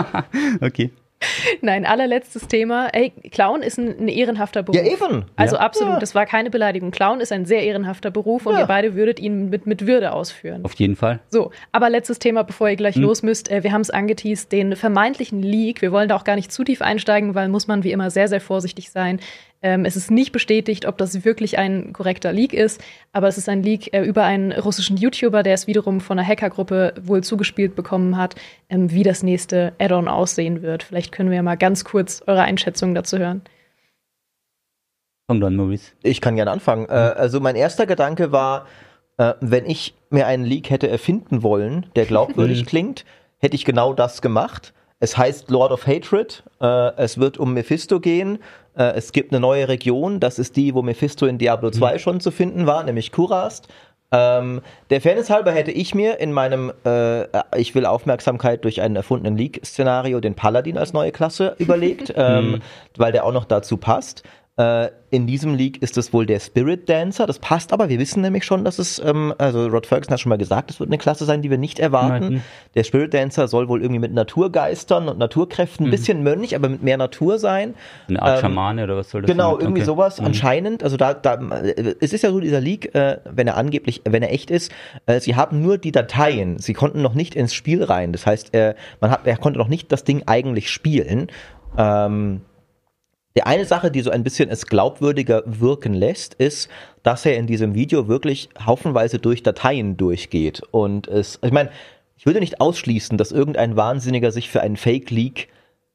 Okay. 0.62 0.90
Nein, 1.62 1.84
allerletztes 1.84 2.46
Thema. 2.48 2.88
Ey, 2.92 3.10
Clown 3.30 3.62
ist 3.62 3.78
ein, 3.78 3.88
ein 3.98 4.08
ehrenhafter 4.08 4.62
Beruf. 4.62 4.80
Ja, 4.80 4.86
eben. 4.90 5.24
Also 5.36 5.56
Ja. 5.56 5.62
absolut, 5.62 5.94
Ja. 5.94 5.98
das 6.00 6.14
war 6.14 6.26
keine 6.26 6.50
Beleidigung. 6.50 6.90
Clown 6.92 7.20
ist 7.20 7.32
ein 7.32 7.44
sehr 7.44 7.62
ehrenhafter 7.64 8.10
Beruf 8.10 8.46
und 8.46 8.54
Ja. 8.54 8.60
ihr 8.60 8.66
beide 8.66 8.94
würdet 8.94 9.18
ihn 9.18 9.50
mit, 9.50 9.66
mit 9.66 9.86
Würde 9.86 10.12
ausführen. 10.12 10.64
Auf 10.64 10.74
jeden 10.74 10.94
Fall. 10.96 11.18
So, 11.30 11.50
aber 11.72 11.90
letztes 11.90 12.18
Thema, 12.18 12.44
bevor 12.44 12.68
ihr 12.68 12.76
gleich 12.76 12.94
Hm. 12.94 13.02
los 13.02 13.22
müsst. 13.22 13.50
Äh, 13.50 13.64
wir 13.64 13.72
haben 13.72 13.80
es 13.80 13.90
angeteased, 13.90 14.52
den 14.52 14.76
vermeintlichen 14.76 15.42
Leak. 15.42 15.82
Wir 15.82 15.90
wollen 15.92 16.08
da 16.08 16.14
auch 16.16 16.24
gar 16.24 16.36
nicht 16.36 16.52
zu 16.52 16.62
tief 16.64 16.82
einsteigen, 16.82 17.34
weil 17.34 17.48
muss 17.48 17.66
man 17.66 17.82
wie 17.84 17.92
immer 17.92 18.10
sehr, 18.10 18.28
sehr 18.28 18.40
vorsichtig 18.40 18.90
sein. 18.90 19.18
Ähm, 19.60 19.84
es 19.84 19.96
ist 19.96 20.10
nicht 20.10 20.30
bestätigt, 20.32 20.86
ob 20.86 20.98
das 20.98 21.24
wirklich 21.24 21.58
ein 21.58 21.92
korrekter 21.92 22.32
Leak 22.32 22.52
ist, 22.52 22.80
aber 23.12 23.26
es 23.26 23.38
ist 23.38 23.48
ein 23.48 23.62
Leak 23.62 23.92
äh, 23.92 24.02
über 24.02 24.24
einen 24.24 24.52
russischen 24.52 24.96
YouTuber, 24.96 25.42
der 25.42 25.54
es 25.54 25.66
wiederum 25.66 26.00
von 26.00 26.18
einer 26.18 26.28
Hackergruppe 26.28 26.94
wohl 27.02 27.24
zugespielt 27.24 27.74
bekommen 27.74 28.16
hat, 28.16 28.36
ähm, 28.68 28.90
wie 28.92 29.02
das 29.02 29.22
nächste 29.22 29.72
Add-on 29.80 30.06
aussehen 30.08 30.62
wird. 30.62 30.84
Vielleicht 30.84 31.10
können 31.10 31.30
wir 31.30 31.36
ja 31.36 31.42
mal 31.42 31.56
ganz 31.56 31.84
kurz 31.84 32.22
eure 32.26 32.42
Einschätzung 32.42 32.94
dazu 32.94 33.18
hören. 33.18 33.42
Fang 35.30 35.42
an, 35.42 35.56
Maurice. 35.56 35.92
Ich 36.02 36.20
kann 36.20 36.36
gerne 36.36 36.50
anfangen. 36.50 36.86
Äh, 36.88 36.92
also 36.92 37.40
mein 37.40 37.56
erster 37.56 37.86
Gedanke 37.86 38.32
war, 38.32 38.66
äh, 39.18 39.34
wenn 39.40 39.66
ich 39.66 39.94
mir 40.10 40.26
einen 40.26 40.44
Leak 40.44 40.70
hätte 40.70 40.88
erfinden 40.88 41.42
wollen, 41.42 41.86
der 41.96 42.06
glaubwürdig 42.06 42.62
Mhm. 42.62 42.66
klingt, 42.66 43.04
hätte 43.38 43.56
ich 43.56 43.64
genau 43.64 43.92
das 43.92 44.22
gemacht. 44.22 44.72
Es 45.00 45.16
heißt 45.16 45.50
Lord 45.50 45.72
of 45.72 45.86
Hatred. 45.86 46.42
Äh, 46.60 46.92
es 46.96 47.18
wird 47.18 47.38
um 47.38 47.54
Mephisto 47.54 48.00
gehen. 48.00 48.38
Äh, 48.76 48.94
es 48.94 49.12
gibt 49.12 49.32
eine 49.32 49.40
neue 49.40 49.68
Region. 49.68 50.20
Das 50.20 50.38
ist 50.38 50.56
die, 50.56 50.74
wo 50.74 50.82
Mephisto 50.82 51.26
in 51.26 51.38
Diablo 51.38 51.70
2 51.70 51.98
schon 51.98 52.20
zu 52.20 52.30
finden 52.30 52.66
war, 52.66 52.82
nämlich 52.82 53.12
Kurast. 53.12 53.68
Ähm, 54.10 54.62
der 54.88 55.02
Fairness 55.02 55.28
halber 55.28 55.52
hätte 55.52 55.70
ich 55.70 55.94
mir 55.94 56.18
in 56.18 56.32
meinem 56.32 56.72
äh, 56.86 57.24
Ich 57.56 57.74
will 57.74 57.84
Aufmerksamkeit 57.84 58.64
durch 58.64 58.80
einen 58.80 58.96
erfundenen 58.96 59.36
Leak-Szenario 59.36 60.20
den 60.20 60.34
Paladin 60.34 60.78
als 60.78 60.94
neue 60.94 61.12
Klasse 61.12 61.54
überlegt, 61.58 62.14
ähm, 62.16 62.62
weil 62.96 63.12
der 63.12 63.24
auch 63.24 63.32
noch 63.32 63.44
dazu 63.44 63.76
passt. 63.76 64.22
Äh, 64.58 64.88
in 65.10 65.26
diesem 65.26 65.54
League 65.54 65.80
ist 65.82 65.96
es 65.96 66.12
wohl 66.12 66.26
der 66.26 66.40
Spirit 66.40 66.88
Dancer. 66.88 67.26
Das 67.26 67.38
passt 67.38 67.72
aber. 67.72 67.88
Wir 67.88 67.98
wissen 67.98 68.20
nämlich 68.20 68.44
schon, 68.44 68.64
dass 68.64 68.78
es, 68.78 68.98
ähm, 68.98 69.32
also 69.38 69.66
Rod 69.68 69.86
Ferguson 69.86 70.12
hat 70.12 70.20
schon 70.20 70.28
mal 70.30 70.36
gesagt, 70.36 70.70
es 70.70 70.80
wird 70.80 70.90
eine 70.90 70.98
Klasse 70.98 71.24
sein, 71.24 71.40
die 71.42 71.48
wir 71.48 71.56
nicht 71.58 71.78
erwarten. 71.78 72.34
Mhm. 72.34 72.42
Der 72.74 72.82
Spirit 72.84 73.14
Dancer 73.14 73.46
soll 73.48 73.68
wohl 73.68 73.80
irgendwie 73.80 74.00
mit 74.00 74.12
Naturgeistern 74.12 75.08
und 75.08 75.16
Naturkräften, 75.18 75.86
ein 75.86 75.90
bisschen 75.90 76.22
Mönch, 76.24 76.54
aber 76.56 76.68
mit 76.68 76.82
mehr 76.82 76.96
Natur 76.98 77.38
sein. 77.38 77.74
Eine 78.08 78.20
Art 78.20 78.34
Ähm, 78.38 78.40
Schamane 78.40 78.84
oder 78.84 78.96
was 78.96 79.10
soll 79.10 79.22
das 79.22 79.30
Genau, 79.30 79.52
sein? 79.52 79.60
irgendwie 79.60 79.80
Okay. 79.82 79.86
sowas 79.86 80.20
Mhm. 80.20 80.26
anscheinend. 80.26 80.82
Also 80.82 80.96
da, 80.96 81.14
da, 81.14 81.38
es 82.00 82.12
ist 82.12 82.22
ja 82.22 82.30
so 82.30 82.40
dieser 82.40 82.60
Leak, 82.60 82.94
äh, 82.96 83.18
wenn 83.30 83.46
er 83.46 83.56
angeblich, 83.56 84.02
wenn 84.06 84.22
er 84.24 84.32
echt 84.32 84.50
ist, 84.50 84.72
äh, 85.06 85.20
sie 85.20 85.36
haben 85.36 85.62
nur 85.62 85.78
die 85.78 85.92
Dateien. 85.92 86.58
Sie 86.58 86.74
konnten 86.74 87.00
noch 87.00 87.14
nicht 87.14 87.34
ins 87.36 87.54
Spiel 87.54 87.84
rein. 87.84 88.12
Das 88.12 88.26
heißt, 88.26 88.52
äh, 88.54 88.74
man 89.00 89.12
hat, 89.12 89.20
er 89.24 89.36
konnte 89.36 89.58
noch 89.58 89.68
nicht 89.68 89.92
das 89.92 90.02
Ding 90.04 90.24
eigentlich 90.26 90.68
spielen. 90.68 91.28
Ähm, 91.78 92.40
die 93.38 93.44
eine 93.44 93.64
Sache, 93.64 93.92
die 93.92 94.00
so 94.00 94.10
ein 94.10 94.24
bisschen 94.24 94.50
es 94.50 94.66
glaubwürdiger 94.66 95.44
wirken 95.46 95.94
lässt, 95.94 96.34
ist, 96.34 96.68
dass 97.04 97.24
er 97.24 97.36
in 97.36 97.46
diesem 97.46 97.72
Video 97.76 98.08
wirklich 98.08 98.48
haufenweise 98.66 99.20
durch 99.20 99.44
Dateien 99.44 99.96
durchgeht. 99.96 100.60
Und 100.72 101.06
es, 101.06 101.38
ich 101.44 101.52
meine, 101.52 101.70
ich 102.16 102.26
würde 102.26 102.40
nicht 102.40 102.60
ausschließen, 102.60 103.16
dass 103.16 103.30
irgendein 103.30 103.76
Wahnsinniger 103.76 104.32
sich 104.32 104.50
für 104.50 104.60
einen 104.60 104.76
Fake-Leak 104.76 105.46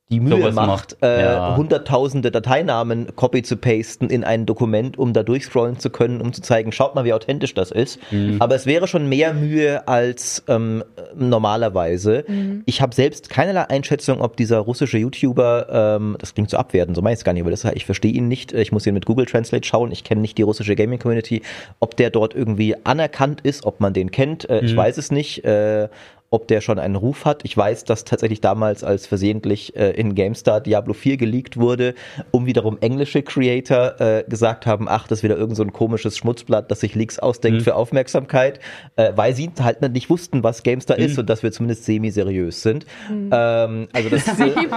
die 0.10 0.20
Mühe 0.20 0.38
Sowas 0.38 0.54
macht, 0.54 0.68
macht, 0.68 0.98
äh, 1.02 1.24
ja. 1.24 1.56
hunderttausende 1.56 2.30
Dateinamen 2.30 3.16
copy 3.16 3.42
zu 3.42 3.58
pasten 3.58 4.10
in 4.10 4.24
ein 4.24 4.46
Dokument, 4.46 4.98
um 4.98 5.14
da 5.14 5.24
durchscrollen 5.24 5.80
zu 5.80 5.90
können, 5.90 6.22
um 6.22 6.34
zu 6.34 6.42
zeigen, 6.42 6.72
schaut 6.72 6.94
mal, 6.94 7.06
wie 7.06 7.14
authentisch 7.14 7.54
das 7.54 7.72
ist. 7.72 8.00
Mhm. 8.12 8.36
Aber 8.40 8.54
es 8.54 8.66
wäre 8.66 8.88
schon 8.88 9.08
mehr 9.08 9.34
Mühe 9.34 9.88
als 9.88 10.44
ähm, 10.48 10.84
normalerweise. 11.16 12.26
Ich 12.66 12.82
habe 12.82 12.94
selbst 12.94 13.30
keinerlei 13.30 13.70
Einschätzung, 13.70 14.22
ob 14.22 14.36
dieser 14.36 14.60
russische 14.60 14.98
YouTuber, 14.98 15.98
ähm, 16.00 16.18
das 16.20 16.34
klingt 16.34 16.50
so 16.50 16.58
abwertend, 16.58 16.96
so 16.96 17.02
meine 17.02 17.14
ich 17.14 17.20
es 17.20 17.24
gar 17.24 17.34
nicht, 17.34 17.42
aber 17.42 17.52
das, 17.52 17.64
ich 17.64 17.86
verstehe 17.86 18.12
ihn 18.12 18.28
nicht. 18.28 18.52
Ich 18.52 18.72
muss 18.72 18.86
ihn 18.86 18.94
mit 18.94 19.06
Google 19.06 19.26
Translate 19.26 19.66
schauen. 19.66 19.92
Ich 19.92 20.04
kenne 20.04 20.22
nicht 20.22 20.38
die 20.38 20.44
russische 20.44 20.76
Gaming 20.76 21.00
Community. 21.00 21.42
Ob 21.80 21.96
der 21.96 22.10
dort 22.10 22.36
irgendwie 22.36 22.76
anerkannt 22.84 23.42
ist, 23.42 23.66
ob 23.66 23.80
man 23.80 23.94
den 23.94 24.12
kennt, 24.12 24.50
äh, 24.50 24.60
ich 24.60 24.76
weiß 24.76 24.98
es 24.98 25.12
nicht. 25.12 25.44
Äh, 25.46 25.88
ob 26.34 26.48
der 26.48 26.62
schon 26.62 26.80
einen 26.80 26.96
Ruf 26.96 27.26
hat. 27.26 27.42
Ich 27.44 27.56
weiß, 27.56 27.84
dass 27.84 28.06
tatsächlich 28.06 28.42
damals 28.42 28.84
als 28.84 29.06
versehentlich 29.06 29.76
äh, 29.76 29.92
in 29.92 30.16
GameStar 30.16 30.62
Diablo 30.62 30.94
4 30.94 31.18
geleakt 31.18 31.58
wurde, 31.58 31.94
um 32.32 32.48
wiederum 32.48 32.80
englische 32.82 33.22
Creator 33.22 34.02
äh, 34.02 34.24
gesagt 34.28 34.66
haben, 34.66 34.88
ach, 34.90 35.08
das 35.08 35.20
ist 35.20 35.24
wieder 35.24 35.38
irgend 35.38 35.56
so 35.56 35.62
ein 35.64 35.72
komisches 35.72 36.18
Schmutzblatt, 36.18 36.72
das 36.72 36.80
sich 36.80 36.96
Leaks 36.96 37.20
ausdenkt 37.20 37.62
für 37.62 37.76
Aufmerksamkeit, 37.76 38.60
äh, 38.96 39.12
weil 39.16 39.36
sie 39.36 39.52
halt 39.62 39.82
nicht 39.94 40.10
wussten, 40.10 40.44
was 40.44 40.64
GameStar 40.64 40.98
ist 40.98 41.20
und 41.20 41.30
dass 41.30 41.44
wir 41.44 41.52
zumindest 41.52 41.86
semi-seriös 41.86 42.64
sind. 42.64 42.88
Ähm, 43.12 43.88
also 43.94 44.10
das 44.10 44.28
äh, 44.28 44.34
Seriös. 44.34 44.76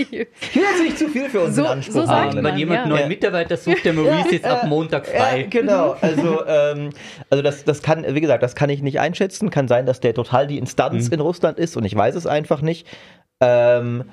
ich 0.00 0.10
will 0.56 0.62
jetzt 0.62 0.82
nicht 0.82 0.98
zu 0.98 1.08
viel 1.08 1.28
für 1.28 1.40
uns 1.40 1.56
So- 1.56 1.62
in 1.64 1.68
Anspruch 1.68 1.94
so 1.94 2.06
sagt 2.06 2.34
man. 2.34 2.44
Wenn 2.44 2.56
jemand 2.56 2.80
ja. 2.80 2.86
neuen 2.88 3.00
Ja. 3.02 3.08
Mitarbeiter 3.08 3.58
sucht, 3.58 3.84
der 3.84 3.92
Maurice 3.92 4.36
ist 4.36 4.44
ab 4.46 4.66
Montag 4.68 5.06
frei. 5.06 5.42
Ja, 5.42 5.46
genau. 5.50 5.96
Also, 6.00 6.46
ähm, 6.46 6.90
also 7.28 7.42
das, 7.42 7.64
das 7.64 7.82
kann, 7.82 8.06
wie 8.08 8.20
gesagt, 8.22 8.42
das 8.42 8.54
kann 8.54 8.70
ich 8.70 8.80
nicht 8.82 9.00
einschätzen. 9.00 9.50
Kann 9.50 9.68
sein, 9.68 9.84
dass 9.84 10.00
der 10.00 10.14
total 10.14 10.46
die 10.46 10.56
Instanz 10.56 10.93
in 10.94 11.20
Russland 11.20 11.58
ist 11.58 11.76
und 11.76 11.84
ich 11.84 11.94
weiß 11.94 12.14
es 12.14 12.26
einfach 12.26 12.60
nicht. 12.60 12.86
Ähm, 13.40 14.04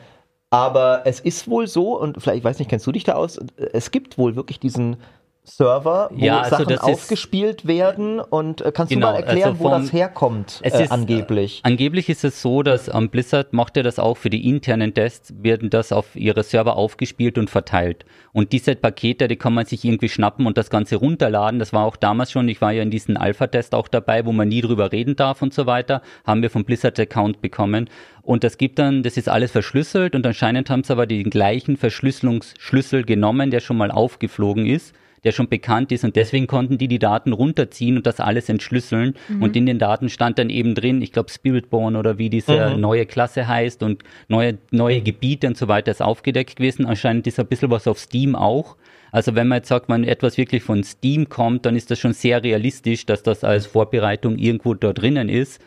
aber 0.50 1.04
es 1.06 1.20
ist 1.22 1.48
wohl 1.48 1.68
so, 1.68 1.98
und 2.00 2.22
vielleicht, 2.22 2.40
ich 2.40 2.44
weiß 2.44 2.60
nicht, 2.60 2.70
kennst 2.70 2.86
du 2.86 2.92
dich 2.92 3.06
da 3.06 3.14
aus? 3.14 3.40
Es 3.72 3.92
gibt 3.92 4.18
wohl 4.18 4.36
wirklich 4.36 4.60
diesen 4.60 4.98
Server, 5.44 6.10
wo 6.14 6.24
Ja, 6.24 6.42
also 6.42 6.58
Sachen 6.58 6.70
ist- 6.74 6.84
aufgespielt 6.84 7.66
werden 7.68 8.20
und 8.20 8.62
äh, 8.62 8.72
kannst 8.72 8.94
Genau, 8.94 9.08
du 9.08 9.14
mal 9.14 9.20
erklären, 9.24 9.50
also 9.54 9.60
wo 9.64 9.70
vom- 9.70 9.82
das 9.82 9.92
herkommt, 9.92 10.60
Es 10.64 10.74
äh, 10.76 10.84
ist, 10.84 10.92
angeblich? 10.92 11.58
Äh, 11.64 11.68
angeblich 11.68 12.10
ist 12.10 12.24
es 12.24 12.42
so, 12.44 12.62
dass 12.62 12.94
ähm, 12.94 13.10
Blizzard 13.10 13.52
macht 13.52 13.76
ja 13.76 13.82
das 13.82 13.98
auch 13.98 14.18
für 14.18 14.30
die 14.30 14.48
internen 14.48 14.94
Tests, 14.94 15.34
werden 15.42 15.72
das 15.72 15.92
auf 15.92 16.16
ihre 16.16 16.44
Server 16.44 16.76
aufgespielt 16.78 17.40
und 17.40 17.50
verteilt. 17.50 18.06
Und 18.34 18.52
diese 18.52 18.76
Pakete, 18.76 19.28
die 19.28 19.36
kann 19.36 19.54
man 19.56 19.66
sich 19.66 19.84
irgendwie 19.84 20.10
schnappen 20.10 20.46
und 20.46 20.60
das 20.60 20.70
Ganze 20.70 20.98
runterladen. 20.98 21.60
Das 21.60 21.74
war 21.74 21.86
auch 21.86 21.96
damals 21.96 22.32
schon, 22.32 22.48
ich 22.48 22.62
war 22.62 22.72
ja 22.72 22.84
in 22.84 22.92
diesem 22.92 23.18
Alpha-Test 23.18 23.74
auch 23.74 23.88
dabei, 23.88 24.26
wo 24.26 24.32
man 24.32 24.48
nie 24.48 24.62
drüber 24.62 24.92
reden 24.92 25.16
darf 25.16 25.42
und 25.42 25.54
so 25.56 25.66
weiter, 25.66 26.04
haben 26.24 26.44
wir 26.44 26.52
vom 26.52 26.66
Blizzard-Account 26.66 27.42
bekommen. 27.42 27.90
Und 28.22 28.44
das 28.44 28.60
gibt 28.60 28.78
dann, 28.78 29.02
das 29.02 29.18
ist 29.18 29.28
alles 29.28 29.52
verschlüsselt 29.52 30.14
und 30.14 30.24
anscheinend 30.26 30.70
haben 30.70 30.84
sie 30.84 30.94
aber 30.94 31.08
den 31.08 31.32
gleichen 31.32 31.78
Verschlüsselungsschlüssel 31.78 33.04
genommen, 33.04 33.50
der 33.50 33.60
schon 33.60 33.78
mal 33.78 33.90
aufgeflogen 33.92 34.68
ist 34.68 34.94
der 35.24 35.32
schon 35.32 35.48
bekannt 35.50 35.92
ist 35.92 36.04
und 36.04 36.16
deswegen 36.16 36.48
konnten 36.48 36.78
die 36.78 36.88
die 36.88 37.00
Daten 37.00 37.32
runterziehen 37.34 37.98
und 37.98 38.08
das 38.08 38.20
alles 38.20 38.50
entschlüsseln 38.50 39.16
mhm. 39.30 39.44
und 39.44 39.56
in 39.56 39.66
den 39.66 39.78
Daten 39.78 40.10
stand 40.10 40.40
dann 40.40 40.50
eben 40.50 40.74
drin, 40.74 41.02
ich 41.02 41.12
glaube 41.12 41.30
Spiritborn 41.30 41.96
oder 41.96 42.18
wie 42.18 42.30
diese 42.30 42.72
mhm. 42.72 42.82
neue 42.82 43.06
Klasse 43.06 43.48
heißt 43.48 43.84
und 43.84 44.04
neue, 44.28 44.58
neue 44.72 45.02
Gebiete 45.02 45.48
und 45.48 45.58
so 45.58 45.68
weiter 45.68 45.92
ist 45.92 46.02
aufgedeckt 46.02 46.56
gewesen. 46.56 46.86
Anscheinend 46.86 47.28
ist 47.28 47.40
ein 47.40 47.48
bisschen 47.48 47.70
was 47.70 47.88
auf 47.88 48.00
Steam 48.00 48.36
auch. 48.36 48.78
Also 49.12 49.36
wenn 49.36 49.48
man 49.48 49.58
jetzt 49.58 49.68
sagt, 49.68 49.90
wenn 49.90 50.04
etwas 50.06 50.38
wirklich 50.38 50.64
von 50.64 50.84
Steam 50.84 51.30
kommt, 51.30 51.66
dann 51.66 51.76
ist 51.76 51.92
das 51.92 52.00
schon 52.00 52.14
sehr 52.14 52.44
realistisch, 52.44 53.06
dass 53.06 53.24
das 53.24 53.44
als 53.44 53.66
Vorbereitung 53.66 54.38
irgendwo 54.38 54.74
da 54.74 54.94
drinnen 54.94 55.30
ist. 55.30 55.62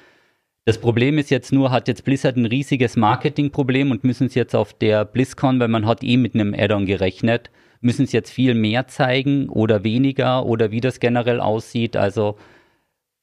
Das 0.64 0.78
Problem 0.78 1.18
ist 1.18 1.30
jetzt 1.30 1.52
nur, 1.52 1.70
hat 1.70 1.88
jetzt 1.88 2.04
Blizzard 2.04 2.36
ein 2.36 2.46
riesiges 2.46 2.96
Marketingproblem 2.96 3.90
und 3.90 4.02
müssen 4.02 4.28
es 4.28 4.34
jetzt 4.34 4.56
auf 4.56 4.72
der 4.72 5.04
BlizzCon, 5.04 5.60
weil 5.60 5.68
man 5.68 5.84
hat 5.84 6.02
eh 6.02 6.16
mit 6.16 6.34
einem 6.34 6.54
Add-on 6.54 6.86
gerechnet, 6.86 7.50
müssen 7.84 8.04
es 8.04 8.12
jetzt 8.12 8.30
viel 8.30 8.54
mehr 8.54 8.86
zeigen 8.88 9.48
oder 9.48 9.84
weniger 9.84 10.46
oder 10.46 10.70
wie 10.70 10.80
das 10.80 11.00
generell 11.00 11.40
aussieht. 11.40 11.96
Also 11.96 12.36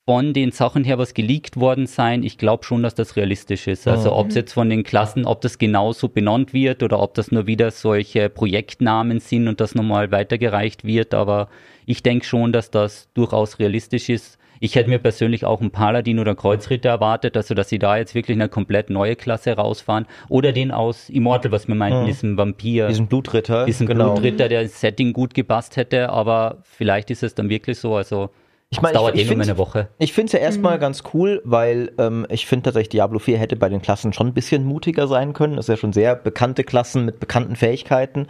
von 0.06 0.34
den 0.34 0.52
Sachen 0.52 0.84
her, 0.84 0.98
was 0.98 1.14
geleakt 1.14 1.58
worden 1.58 1.86
sein, 1.86 2.24
ich 2.24 2.38
glaube 2.38 2.64
schon, 2.64 2.84
dass 2.84 2.96
das 2.96 3.16
realistisch 3.16 3.68
ist. 3.68 3.88
Also 3.88 4.14
ob 4.14 4.30
es 4.30 4.36
jetzt 4.36 4.54
von 4.54 4.70
den 4.70 4.84
Klassen, 4.84 5.26
ob 5.26 5.42
das 5.42 5.58
genauso 5.58 6.10
benannt 6.10 6.54
wird 6.54 6.84
oder 6.84 7.00
ob 7.00 7.14
das 7.14 7.32
nur 7.32 7.48
wieder 7.48 7.72
solche 7.72 8.30
Projektnamen 8.30 9.20
sind 9.20 9.48
und 9.48 9.62
das 9.62 9.76
nochmal 9.76 10.12
weitergereicht 10.12 10.84
wird. 10.84 11.14
Aber 11.14 11.50
ich 11.86 12.04
denke 12.04 12.26
schon, 12.26 12.52
dass 12.52 12.72
das 12.72 13.10
durchaus 13.14 13.60
realistisch 13.60 14.10
ist. 14.10 14.38
Ich 14.64 14.76
hätte 14.76 14.92
mir 14.92 15.00
persönlich 15.00 15.44
auch 15.44 15.60
einen 15.60 15.72
Paladin 15.72 16.20
oder 16.20 16.36
Kreuzritter 16.36 16.90
erwartet, 16.90 17.36
also 17.36 17.56
dass 17.56 17.68
sie 17.68 17.80
da 17.80 17.98
jetzt 17.98 18.14
wirklich 18.14 18.38
eine 18.38 18.48
komplett 18.48 18.92
neue 18.92 19.16
Klasse 19.16 19.54
rausfahren. 19.54 20.06
Oder 20.30 20.52
den 20.52 20.72
aus 20.72 21.10
Immortal, 21.10 21.52
was 21.52 21.68
wir 21.68 21.74
meinten, 21.74 22.04
mhm. 22.04 22.06
diesen 22.06 22.38
Vampir. 22.38 22.88
Diesen 22.88 23.08
Blutritter. 23.08 23.66
Diesen 23.66 23.88
genau. 23.88 24.14
Blutritter, 24.14 24.48
der 24.50 24.62
das 24.62 24.80
Setting 24.80 25.14
gut 25.14 25.34
gepasst 25.34 25.78
hätte, 25.78 26.10
aber 26.10 26.60
vielleicht 26.62 27.10
ist 27.10 27.24
es 27.24 27.34
dann 27.34 27.50
wirklich 27.50 27.80
so. 27.80 27.96
Also 27.96 28.30
ich 28.70 28.82
meine, 28.82 28.94
dauert 28.94 29.16
ich, 29.16 29.30
eh 29.30 29.36
nur 29.36 29.44
eine 29.44 29.58
Woche. 29.58 29.90
Ich 29.98 30.14
finde 30.14 30.28
es 30.28 30.32
ja 30.34 30.40
erstmal 30.40 30.78
mhm. 30.78 30.82
ganz 30.82 31.04
cool, 31.14 31.42
weil 31.44 31.92
ähm, 31.98 32.28
ich 32.30 32.46
finde 32.46 32.66
tatsächlich, 32.66 32.90
Diablo 32.90 33.18
4 33.18 33.40
hätte 33.40 33.56
bei 33.56 33.68
den 33.68 33.82
Klassen 33.82 34.14
schon 34.14 34.28
ein 34.28 34.34
bisschen 34.36 34.64
mutiger 34.64 35.08
sein 35.08 35.34
können. 35.34 35.58
Das 35.58 35.66
ist 35.66 35.70
ja 35.70 35.78
schon 35.78 35.92
sehr 35.92 36.16
bekannte 36.16 36.64
Klassen 36.64 37.04
mit 37.06 37.20
bekannten 37.20 37.58
Fähigkeiten. 37.58 38.28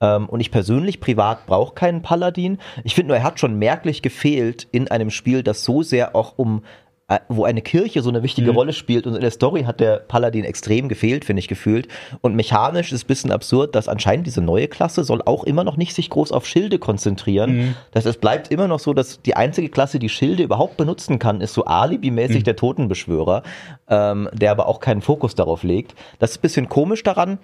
Ähm, 0.00 0.28
und 0.28 0.40
ich 0.40 0.50
persönlich 0.50 1.00
privat 1.00 1.46
brauche 1.46 1.74
keinen 1.74 2.02
Paladin. 2.02 2.58
Ich 2.82 2.94
finde 2.94 3.08
nur, 3.08 3.16
er 3.18 3.22
hat 3.24 3.40
schon 3.40 3.58
merklich 3.58 4.02
gefehlt 4.02 4.66
in 4.72 4.88
einem 4.88 5.10
Spiel, 5.10 5.42
das 5.42 5.64
so 5.64 5.82
sehr 5.82 6.14
auch 6.14 6.34
um 6.36 6.62
äh, 7.06 7.18
wo 7.28 7.44
eine 7.44 7.60
Kirche 7.60 8.00
so 8.00 8.08
eine 8.08 8.22
wichtige 8.22 8.50
mhm. 8.50 8.56
Rolle 8.56 8.72
spielt 8.72 9.06
und 9.06 9.14
in 9.14 9.20
der 9.20 9.30
Story 9.30 9.64
hat 9.64 9.78
der 9.78 9.98
Paladin 9.98 10.42
extrem 10.44 10.88
gefehlt, 10.88 11.26
finde 11.26 11.40
ich 11.40 11.48
gefühlt. 11.48 11.86
Und 12.22 12.34
mechanisch 12.34 12.92
ist 12.92 13.00
es 13.00 13.04
ein 13.04 13.08
bisschen 13.08 13.30
absurd, 13.30 13.74
dass 13.74 13.88
anscheinend 13.88 14.26
diese 14.26 14.40
neue 14.40 14.68
Klasse 14.68 15.04
soll 15.04 15.20
auch 15.22 15.44
immer 15.44 15.64
noch 15.64 15.76
nicht 15.76 15.94
sich 15.94 16.08
groß 16.08 16.32
auf 16.32 16.46
Schilde 16.46 16.78
konzentrieren. 16.78 17.56
Mhm. 17.56 17.76
Das 17.92 18.06
heißt, 18.06 18.16
es 18.16 18.20
bleibt 18.20 18.50
immer 18.50 18.68
noch 18.68 18.80
so, 18.80 18.94
dass 18.94 19.20
die 19.20 19.36
einzige 19.36 19.68
Klasse, 19.68 19.98
die 19.98 20.08
Schilde 20.08 20.42
überhaupt 20.42 20.78
benutzen 20.78 21.18
kann, 21.18 21.42
ist 21.42 21.52
so 21.52 21.66
alibimäßig 21.66 22.38
mhm. 22.38 22.44
der 22.44 22.56
Totenbeschwörer, 22.56 23.42
ähm, 23.88 24.30
der 24.32 24.50
aber 24.50 24.66
auch 24.66 24.80
keinen 24.80 25.02
Fokus 25.02 25.34
darauf 25.34 25.62
legt. 25.62 25.94
Das 26.20 26.30
ist 26.30 26.38
ein 26.38 26.42
bisschen 26.42 26.68
komisch 26.70 27.02
daran. 27.02 27.38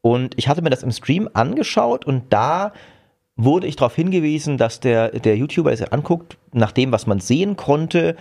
Und 0.00 0.38
ich 0.38 0.48
hatte 0.48 0.62
mir 0.62 0.70
das 0.70 0.82
im 0.82 0.90
Stream 0.90 1.28
angeschaut 1.32 2.04
und 2.04 2.32
da 2.32 2.72
wurde 3.36 3.66
ich 3.66 3.76
darauf 3.76 3.94
hingewiesen, 3.94 4.58
dass 4.58 4.80
der, 4.80 5.10
der 5.10 5.36
YouTuber, 5.36 5.70
der 5.70 5.86
es 5.86 5.92
anguckt, 5.92 6.36
nach 6.52 6.72
dem, 6.72 6.92
was 6.92 7.06
man 7.06 7.20
sehen 7.20 7.56
konnte, 7.56 8.16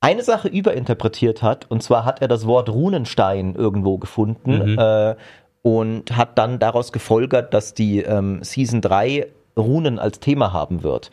eine 0.00 0.22
Sache 0.22 0.48
überinterpretiert 0.48 1.42
hat. 1.42 1.70
Und 1.70 1.82
zwar 1.82 2.04
hat 2.04 2.20
er 2.20 2.28
das 2.28 2.46
Wort 2.46 2.68
Runenstein 2.68 3.54
irgendwo 3.54 3.98
gefunden 3.98 4.72
mhm. 4.72 4.78
äh, 4.78 5.14
und 5.62 6.16
hat 6.16 6.36
dann 6.38 6.58
daraus 6.58 6.92
gefolgert, 6.92 7.54
dass 7.54 7.72
die 7.72 8.00
ähm, 8.00 8.42
Season 8.42 8.80
3 8.80 9.28
Runen 9.56 9.98
als 9.98 10.20
Thema 10.20 10.52
haben 10.52 10.82
wird. 10.82 11.10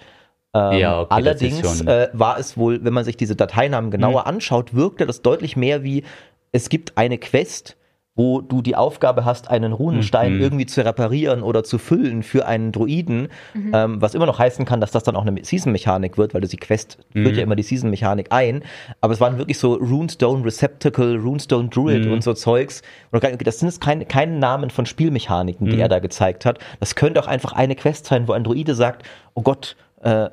Ähm, 0.54 0.80
ja, 0.80 1.02
okay, 1.02 1.14
allerdings 1.14 1.82
äh, 1.82 2.10
war 2.14 2.40
es 2.40 2.58
wohl, 2.58 2.84
wenn 2.84 2.94
man 2.94 3.06
sich 3.06 3.16
diese 3.16 3.36
Dateinamen 3.36 3.92
genauer 3.92 4.22
mhm. 4.22 4.28
anschaut, 4.28 4.74
wirkte 4.74 5.06
das 5.06 5.22
deutlich 5.22 5.56
mehr 5.56 5.84
wie, 5.84 6.04
es 6.52 6.70
gibt 6.70 6.98
eine 6.98 7.20
Quest, 7.20 7.78
wo 8.20 8.42
du 8.42 8.62
die 8.62 8.76
Aufgabe 8.76 9.24
hast, 9.24 9.50
einen 9.50 9.72
Runenstein 9.72 10.34
mhm. 10.34 10.42
irgendwie 10.42 10.66
zu 10.66 10.84
reparieren 10.84 11.42
oder 11.42 11.64
zu 11.64 11.78
füllen 11.78 12.22
für 12.22 12.46
einen 12.46 12.74
Druiden, 12.74 13.30
mhm. 13.54 13.72
ähm, 13.74 14.02
was 14.02 14.14
immer 14.14 14.26
noch 14.26 14.40
heißen 14.40 14.66
kann, 14.66 14.82
dass 14.82 14.92
das 14.92 15.04
dann 15.04 15.16
auch 15.16 15.26
eine 15.26 15.42
Season-Mechanik 15.42 16.18
wird, 16.18 16.34
weil 16.34 16.42
du 16.42 16.50
die 16.50 16.58
Quest 16.58 16.98
mhm. 17.14 17.24
führt 17.24 17.38
ja 17.38 17.44
immer 17.44 17.56
die 17.56 17.64
Season-Mechanik 17.64 18.28
ein. 18.32 18.64
Aber 19.00 19.14
es 19.14 19.22
waren 19.22 19.38
wirklich 19.38 19.58
so 19.58 19.76
Runestone 19.76 20.44
Receptacle, 20.44 21.16
Runestone 21.16 21.70
Druid 21.70 22.08
mhm. 22.08 22.12
und 22.12 22.22
so 22.22 22.34
Zeugs. 22.34 22.82
Und 23.12 23.24
das 23.24 23.60
sind 23.60 23.70
jetzt 23.70 23.80
keine, 23.80 24.06
keine 24.06 24.38
Namen 24.38 24.70
von 24.70 24.86
Spielmechaniken, 24.86 25.68
die 25.68 25.78
mhm. 25.78 25.82
er 25.82 25.88
da 25.88 26.00
gezeigt 26.00 26.46
hat. 26.46 26.60
Das 26.82 26.96
könnte 26.96 27.24
auch 27.24 27.28
einfach 27.28 27.54
eine 27.54 27.78
Quest 27.78 28.08
sein, 28.08 28.28
wo 28.28 28.34
ein 28.34 28.44
Druide 28.44 28.76
sagt, 28.76 29.04
oh 29.34 29.44
Gott, 29.44 29.78
äh, 30.02 30.30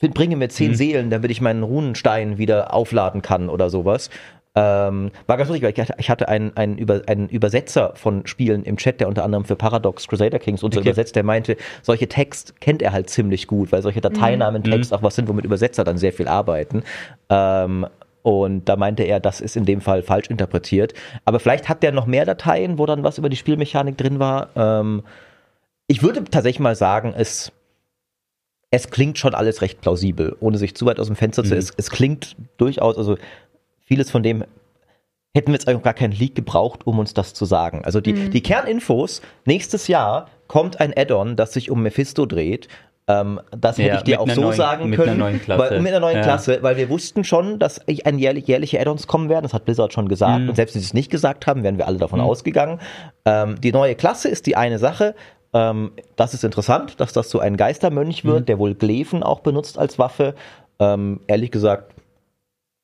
bringe 0.00 0.36
mir 0.36 0.50
zehn 0.50 0.72
mhm. 0.72 0.74
Seelen, 0.74 1.10
damit 1.10 1.30
ich 1.30 1.40
meinen 1.40 1.62
Runenstein 1.62 2.36
wieder 2.36 2.74
aufladen 2.74 3.22
kann 3.22 3.48
oder 3.48 3.70
sowas. 3.70 4.10
Ähm, 4.54 5.10
war 5.26 5.38
ganz 5.38 5.48
lustig, 5.48 5.64
weil 5.64 5.72
ich 5.72 5.80
hatte, 5.80 5.94
ich 5.98 6.10
hatte 6.10 6.28
einen, 6.28 6.54
einen, 6.56 6.76
Über, 6.76 7.02
einen 7.06 7.28
Übersetzer 7.28 7.92
von 7.94 8.26
Spielen 8.26 8.64
im 8.64 8.76
Chat, 8.76 9.00
der 9.00 9.08
unter 9.08 9.24
anderem 9.24 9.46
für 9.46 9.56
Paradox 9.56 10.06
Crusader 10.06 10.38
Kings 10.38 10.62
und 10.62 10.74
so 10.74 10.80
okay. 10.80 10.90
übersetzt, 10.90 11.16
der 11.16 11.22
meinte, 11.22 11.56
solche 11.80 12.06
Text 12.06 12.60
kennt 12.60 12.82
er 12.82 12.92
halt 12.92 13.08
ziemlich 13.08 13.46
gut, 13.46 13.72
weil 13.72 13.80
solche 13.80 14.02
Dateinamen, 14.02 14.62
mhm. 14.62 14.70
Text 14.70 14.92
auch 14.92 15.02
was 15.02 15.16
sind, 15.16 15.28
womit 15.28 15.46
Übersetzer 15.46 15.84
dann 15.84 15.96
sehr 15.96 16.12
viel 16.12 16.28
arbeiten. 16.28 16.82
Ähm, 17.30 17.86
und 18.22 18.68
da 18.68 18.76
meinte 18.76 19.02
er, 19.02 19.20
das 19.20 19.40
ist 19.40 19.56
in 19.56 19.64
dem 19.64 19.80
Fall 19.80 20.02
falsch 20.02 20.28
interpretiert. 20.28 20.94
Aber 21.24 21.40
vielleicht 21.40 21.68
hat 21.68 21.82
der 21.82 21.92
noch 21.92 22.06
mehr 22.06 22.24
Dateien, 22.24 22.78
wo 22.78 22.86
dann 22.86 23.02
was 23.02 23.18
über 23.18 23.28
die 23.28 23.36
Spielmechanik 23.36 23.96
drin 23.96 24.18
war. 24.18 24.50
Ähm, 24.54 25.02
ich 25.88 26.02
würde 26.02 26.22
tatsächlich 26.24 26.60
mal 26.60 26.76
sagen, 26.76 27.14
es, 27.16 27.52
es 28.70 28.90
klingt 28.90 29.18
schon 29.18 29.34
alles 29.34 29.60
recht 29.60 29.80
plausibel, 29.80 30.36
ohne 30.40 30.56
sich 30.56 30.76
zu 30.76 30.86
weit 30.86 31.00
aus 31.00 31.08
dem 31.08 31.16
Fenster 31.16 31.42
mhm. 31.42 31.48
zu. 31.48 31.56
Es, 31.56 31.72
es 31.76 31.90
klingt 31.90 32.36
durchaus, 32.58 32.96
also 32.96 33.16
vieles 33.92 34.10
von 34.10 34.22
dem 34.22 34.44
hätten 35.34 35.48
wir 35.48 35.54
jetzt 35.54 35.68
eigentlich 35.68 35.82
gar 35.82 35.92
keinen 35.92 36.12
Leak 36.12 36.34
gebraucht, 36.34 36.86
um 36.86 36.98
uns 36.98 37.12
das 37.12 37.34
zu 37.34 37.44
sagen. 37.44 37.84
Also 37.84 38.00
die, 38.00 38.14
mhm. 38.14 38.30
die 38.30 38.42
Kerninfos, 38.42 39.20
nächstes 39.44 39.86
Jahr 39.88 40.28
kommt 40.46 40.80
ein 40.80 40.92
Add-on, 40.96 41.36
das 41.36 41.52
sich 41.52 41.70
um 41.70 41.82
Mephisto 41.82 42.24
dreht. 42.24 42.68
Ähm, 43.06 43.38
das 43.50 43.76
hätte 43.76 43.88
ja, 43.88 43.96
ich 43.96 44.02
dir 44.02 44.20
auch 44.20 44.28
so 44.30 44.40
neuen, 44.40 44.56
sagen 44.56 44.88
mit 44.88 44.98
können. 44.98 45.10
Einer 45.10 45.18
neuen 45.18 45.42
Klasse. 45.42 45.62
Weil, 45.70 45.80
mit 45.80 45.92
einer 45.92 46.00
neuen 46.00 46.16
ja. 46.16 46.22
Klasse, 46.22 46.62
weil 46.62 46.78
wir 46.78 46.88
wussten 46.88 47.24
schon, 47.24 47.58
dass 47.58 47.80
ein 47.86 48.18
jährlich, 48.18 48.46
jährliche 48.46 48.80
Add-ons 48.80 49.06
kommen 49.06 49.28
werden. 49.28 49.42
Das 49.42 49.52
hat 49.52 49.66
Blizzard 49.66 49.92
schon 49.92 50.08
gesagt. 50.08 50.40
Mhm. 50.40 50.48
Und 50.50 50.54
selbst 50.54 50.74
wenn 50.74 50.80
sie 50.80 50.86
es 50.86 50.94
nicht 50.94 51.10
gesagt 51.10 51.46
haben, 51.46 51.62
wären 51.62 51.76
wir 51.76 51.86
alle 51.86 51.98
davon 51.98 52.20
mhm. 52.20 52.26
ausgegangen. 52.26 52.80
Ähm, 53.26 53.60
die 53.60 53.72
neue 53.72 53.94
Klasse 53.94 54.28
ist 54.28 54.46
die 54.46 54.56
eine 54.56 54.78
Sache. 54.78 55.14
Ähm, 55.52 55.92
das 56.16 56.32
ist 56.32 56.44
interessant, 56.44 57.00
dass 57.00 57.12
das 57.12 57.28
so 57.28 57.40
ein 57.40 57.56
Geistermönch 57.58 58.24
wird, 58.24 58.40
mhm. 58.40 58.46
der 58.46 58.58
wohl 58.58 58.74
Gleven 58.74 59.22
auch 59.22 59.40
benutzt 59.40 59.78
als 59.78 59.98
Waffe. 59.98 60.34
Ähm, 60.78 61.20
ehrlich 61.26 61.50
gesagt, 61.50 61.92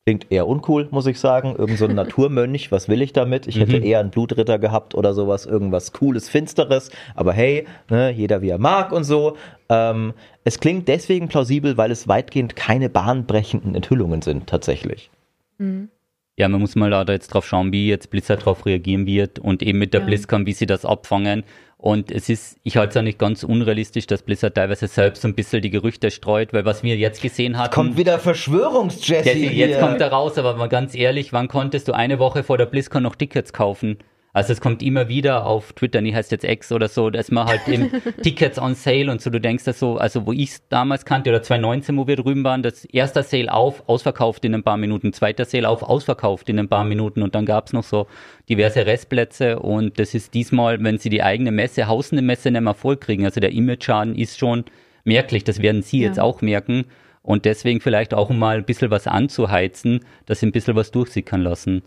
Klingt 0.08 0.32
eher 0.32 0.48
uncool, 0.48 0.88
muss 0.90 1.04
ich 1.04 1.20
sagen. 1.20 1.54
Irgend 1.58 1.76
so 1.76 1.84
ein 1.84 1.94
Naturmönch, 1.94 2.72
was 2.72 2.88
will 2.88 3.02
ich 3.02 3.12
damit? 3.12 3.46
Ich 3.46 3.60
hätte 3.60 3.76
mhm. 3.76 3.84
eher 3.84 4.00
einen 4.00 4.08
Blutritter 4.08 4.58
gehabt 4.58 4.94
oder 4.94 5.12
sowas, 5.12 5.44
irgendwas 5.44 5.92
Cooles, 5.92 6.30
Finsteres. 6.30 6.90
Aber 7.14 7.34
hey, 7.34 7.66
ne, 7.90 8.10
jeder 8.10 8.40
wie 8.40 8.48
er 8.48 8.56
mag 8.56 8.90
und 8.90 9.04
so. 9.04 9.36
Ähm, 9.68 10.14
es 10.44 10.60
klingt 10.60 10.88
deswegen 10.88 11.28
plausibel, 11.28 11.76
weil 11.76 11.90
es 11.90 12.08
weitgehend 12.08 12.56
keine 12.56 12.88
bahnbrechenden 12.88 13.74
Enthüllungen 13.74 14.22
sind, 14.22 14.46
tatsächlich. 14.46 15.10
Mhm. 15.58 15.90
Ja, 16.38 16.48
man 16.48 16.62
muss 16.62 16.74
mal 16.74 16.88
da 16.88 17.02
jetzt 17.02 17.34
drauf 17.34 17.46
schauen, 17.46 17.70
wie 17.70 17.86
jetzt 17.90 18.08
Blizzard 18.08 18.40
darauf 18.40 18.64
reagieren 18.64 19.04
wird 19.04 19.38
und 19.38 19.62
eben 19.62 19.78
mit 19.78 19.92
der 19.92 20.00
ja. 20.00 20.06
BlizzCon, 20.06 20.46
wie 20.46 20.54
sie 20.54 20.64
das 20.64 20.86
abfangen. 20.86 21.44
Und 21.80 22.10
es 22.10 22.28
ist, 22.28 22.58
ich 22.64 22.76
halte 22.76 22.90
es 22.90 22.96
auch 22.96 23.02
nicht 23.02 23.20
ganz 23.20 23.44
unrealistisch, 23.44 24.08
dass 24.08 24.22
Blizzard 24.22 24.56
teilweise 24.56 24.88
selbst 24.88 25.22
so 25.22 25.28
ein 25.28 25.34
bisschen 25.34 25.62
die 25.62 25.70
Gerüchte 25.70 26.10
streut, 26.10 26.52
weil 26.52 26.64
was 26.64 26.82
wir 26.82 26.96
jetzt 26.96 27.22
gesehen 27.22 27.56
haben. 27.56 27.70
Kommt 27.72 27.96
wieder 27.96 28.18
Verschwörungsjesse. 28.18 29.30
Jetzt 29.30 29.78
kommt 29.78 30.00
er 30.00 30.08
raus, 30.08 30.38
aber 30.38 30.56
mal 30.56 30.68
ganz 30.68 30.96
ehrlich, 30.96 31.32
wann 31.32 31.46
konntest 31.46 31.86
du 31.86 31.92
eine 31.92 32.18
Woche 32.18 32.42
vor 32.42 32.58
der 32.58 32.66
BlizzCon 32.66 33.04
noch 33.04 33.14
Tickets 33.14 33.52
kaufen? 33.52 33.98
Also 34.38 34.52
es 34.52 34.60
kommt 34.60 34.84
immer 34.84 35.08
wieder 35.08 35.46
auf 35.46 35.72
Twitter, 35.72 36.00
nie 36.00 36.14
heißt 36.14 36.30
jetzt 36.30 36.44
X 36.44 36.70
oder 36.70 36.86
so, 36.86 37.10
dass 37.10 37.32
man 37.32 37.48
halt 37.48 37.66
eben 37.66 37.90
Tickets 38.22 38.56
on 38.56 38.76
Sale 38.76 39.10
und 39.10 39.20
so, 39.20 39.30
du 39.30 39.40
denkst 39.40 39.64
das 39.64 39.80
so, 39.80 39.96
also 39.96 40.26
wo 40.26 40.32
ich 40.32 40.50
es 40.50 40.68
damals 40.68 41.04
kannte, 41.04 41.30
oder 41.30 41.42
2019, 41.42 41.96
wo 41.96 42.06
wir 42.06 42.14
drüben 42.14 42.44
waren, 42.44 42.62
das 42.62 42.84
erster 42.84 43.24
Sale 43.24 43.52
auf, 43.52 43.88
ausverkauft 43.88 44.44
in 44.44 44.54
ein 44.54 44.62
paar 44.62 44.76
Minuten, 44.76 45.12
zweiter 45.12 45.44
Sale 45.44 45.68
auf, 45.68 45.82
ausverkauft 45.82 46.48
in 46.48 46.60
ein 46.60 46.68
paar 46.68 46.84
Minuten 46.84 47.24
und 47.24 47.34
dann 47.34 47.46
gab 47.46 47.66
es 47.66 47.72
noch 47.72 47.82
so 47.82 48.06
diverse 48.48 48.86
Restplätze 48.86 49.58
und 49.58 49.98
das 49.98 50.14
ist 50.14 50.34
diesmal, 50.34 50.80
wenn 50.84 50.98
sie 50.98 51.10
die 51.10 51.24
eigene 51.24 51.50
Messe, 51.50 51.88
hausende 51.88 52.22
Messe 52.22 52.52
nicht 52.52 52.60
mehr 52.60 52.74
vollkriegen, 52.74 53.24
also 53.24 53.40
der 53.40 53.50
Image-Schaden 53.50 54.14
ist 54.14 54.38
schon 54.38 54.66
merklich, 55.02 55.42
das 55.42 55.62
werden 55.62 55.82
sie 55.82 56.02
ja. 56.02 56.06
jetzt 56.06 56.20
auch 56.20 56.42
merken 56.42 56.84
und 57.22 57.44
deswegen 57.44 57.80
vielleicht 57.80 58.14
auch 58.14 58.30
mal 58.30 58.58
ein 58.58 58.64
bisschen 58.64 58.92
was 58.92 59.08
anzuheizen, 59.08 60.04
dass 60.26 60.38
sie 60.38 60.46
ein 60.46 60.52
bisschen 60.52 60.76
was 60.76 60.92
durchsickern 60.92 61.42
lassen. 61.42 61.82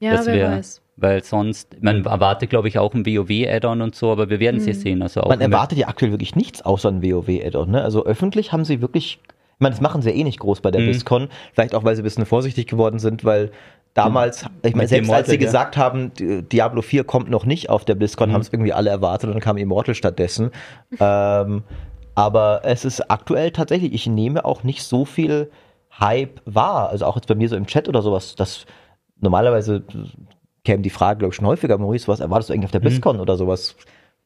Ja, 0.00 0.10
das 0.10 0.26
wer 0.26 0.50
weiß 0.50 0.83
weil 0.96 1.24
sonst, 1.24 1.82
man 1.82 2.04
erwartet, 2.04 2.50
glaube 2.50 2.68
ich, 2.68 2.78
auch 2.78 2.94
ein 2.94 3.04
WoW-Add-on 3.04 3.82
und 3.82 3.94
so, 3.94 4.12
aber 4.12 4.30
wir 4.30 4.40
werden 4.40 4.56
es 4.56 4.62
mhm. 4.62 4.68
ja 4.68 4.74
sehen. 4.74 5.02
Also 5.02 5.22
man 5.22 5.40
erwartet 5.40 5.78
ja 5.78 5.88
aktuell 5.88 6.12
wirklich 6.12 6.36
nichts 6.36 6.62
außer 6.62 6.88
ein 6.88 7.02
WoW-Add-on. 7.02 7.70
Ne? 7.70 7.82
Also 7.82 8.04
öffentlich 8.04 8.52
haben 8.52 8.64
sie 8.64 8.80
wirklich, 8.80 9.18
ich 9.26 9.60
meine, 9.60 9.72
das 9.74 9.80
machen 9.80 10.02
sie 10.02 10.10
ja 10.10 10.16
eh 10.16 10.24
nicht 10.24 10.38
groß 10.38 10.60
bei 10.60 10.70
der 10.70 10.80
mhm. 10.80 10.86
BlizzCon, 10.86 11.28
vielleicht 11.52 11.74
auch, 11.74 11.84
weil 11.84 11.96
sie 11.96 12.02
ein 12.02 12.04
bisschen 12.04 12.26
vorsichtig 12.26 12.66
geworden 12.66 12.98
sind, 13.00 13.24
weil 13.24 13.50
damals, 13.94 14.46
ich 14.62 14.74
meine, 14.74 14.88
selbst 14.88 15.10
als 15.10 15.28
sie 15.28 15.34
ja. 15.34 15.40
gesagt 15.40 15.76
haben, 15.76 16.12
Diablo 16.14 16.82
4 16.82 17.04
kommt 17.04 17.28
noch 17.28 17.44
nicht 17.44 17.70
auf 17.70 17.84
der 17.84 17.96
BlizzCon, 17.96 18.28
mhm. 18.28 18.34
haben 18.34 18.40
es 18.42 18.52
irgendwie 18.52 18.72
alle 18.72 18.90
erwartet 18.90 19.28
und 19.28 19.34
dann 19.34 19.42
kam 19.42 19.56
Immortal 19.56 19.94
stattdessen. 19.94 20.50
ähm, 21.00 21.64
Aber 22.14 22.60
es 22.64 22.84
ist 22.84 23.10
aktuell 23.10 23.50
tatsächlich, 23.50 23.92
ich 23.92 24.06
nehme 24.06 24.44
auch 24.44 24.62
nicht 24.62 24.84
so 24.84 25.04
viel 25.04 25.50
Hype 25.98 26.40
wahr. 26.44 26.90
Also 26.90 27.06
auch 27.06 27.16
jetzt 27.16 27.26
bei 27.26 27.34
mir 27.34 27.48
so 27.48 27.56
im 27.56 27.66
Chat 27.66 27.88
oder 27.88 28.02
sowas, 28.02 28.34
das 28.36 28.66
normalerweise 29.20 29.82
käme 30.64 30.82
die 30.82 30.90
Frage, 30.90 31.18
glaube 31.18 31.32
ich, 31.32 31.36
schon 31.36 31.46
häufiger, 31.46 31.78
Maurice, 31.78 32.08
was 32.08 32.20
erwartest 32.20 32.50
du 32.50 32.54
eigentlich 32.54 32.66
auf 32.66 32.70
der 32.72 32.80
mhm. 32.80 32.86
BlizzCon 32.86 33.20
oder 33.20 33.36
sowas? 33.36 33.76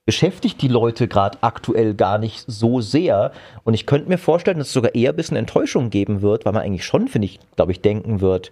Beschäftigt 0.06 0.62
die 0.62 0.68
Leute 0.68 1.06
gerade 1.06 1.38
aktuell 1.42 1.94
gar 1.94 2.16
nicht 2.16 2.44
so 2.46 2.80
sehr. 2.80 3.32
Und 3.64 3.74
ich 3.74 3.84
könnte 3.84 4.08
mir 4.08 4.16
vorstellen, 4.16 4.58
dass 4.58 4.68
es 4.68 4.72
sogar 4.72 4.94
eher 4.94 5.10
ein 5.10 5.16
bisschen 5.16 5.36
Enttäuschung 5.36 5.90
geben 5.90 6.22
wird, 6.22 6.46
weil 6.46 6.54
man 6.54 6.62
eigentlich 6.62 6.86
schon, 6.86 7.08
finde 7.08 7.26
ich, 7.26 7.40
glaube 7.56 7.72
ich, 7.72 7.82
denken 7.82 8.20
wird, 8.20 8.50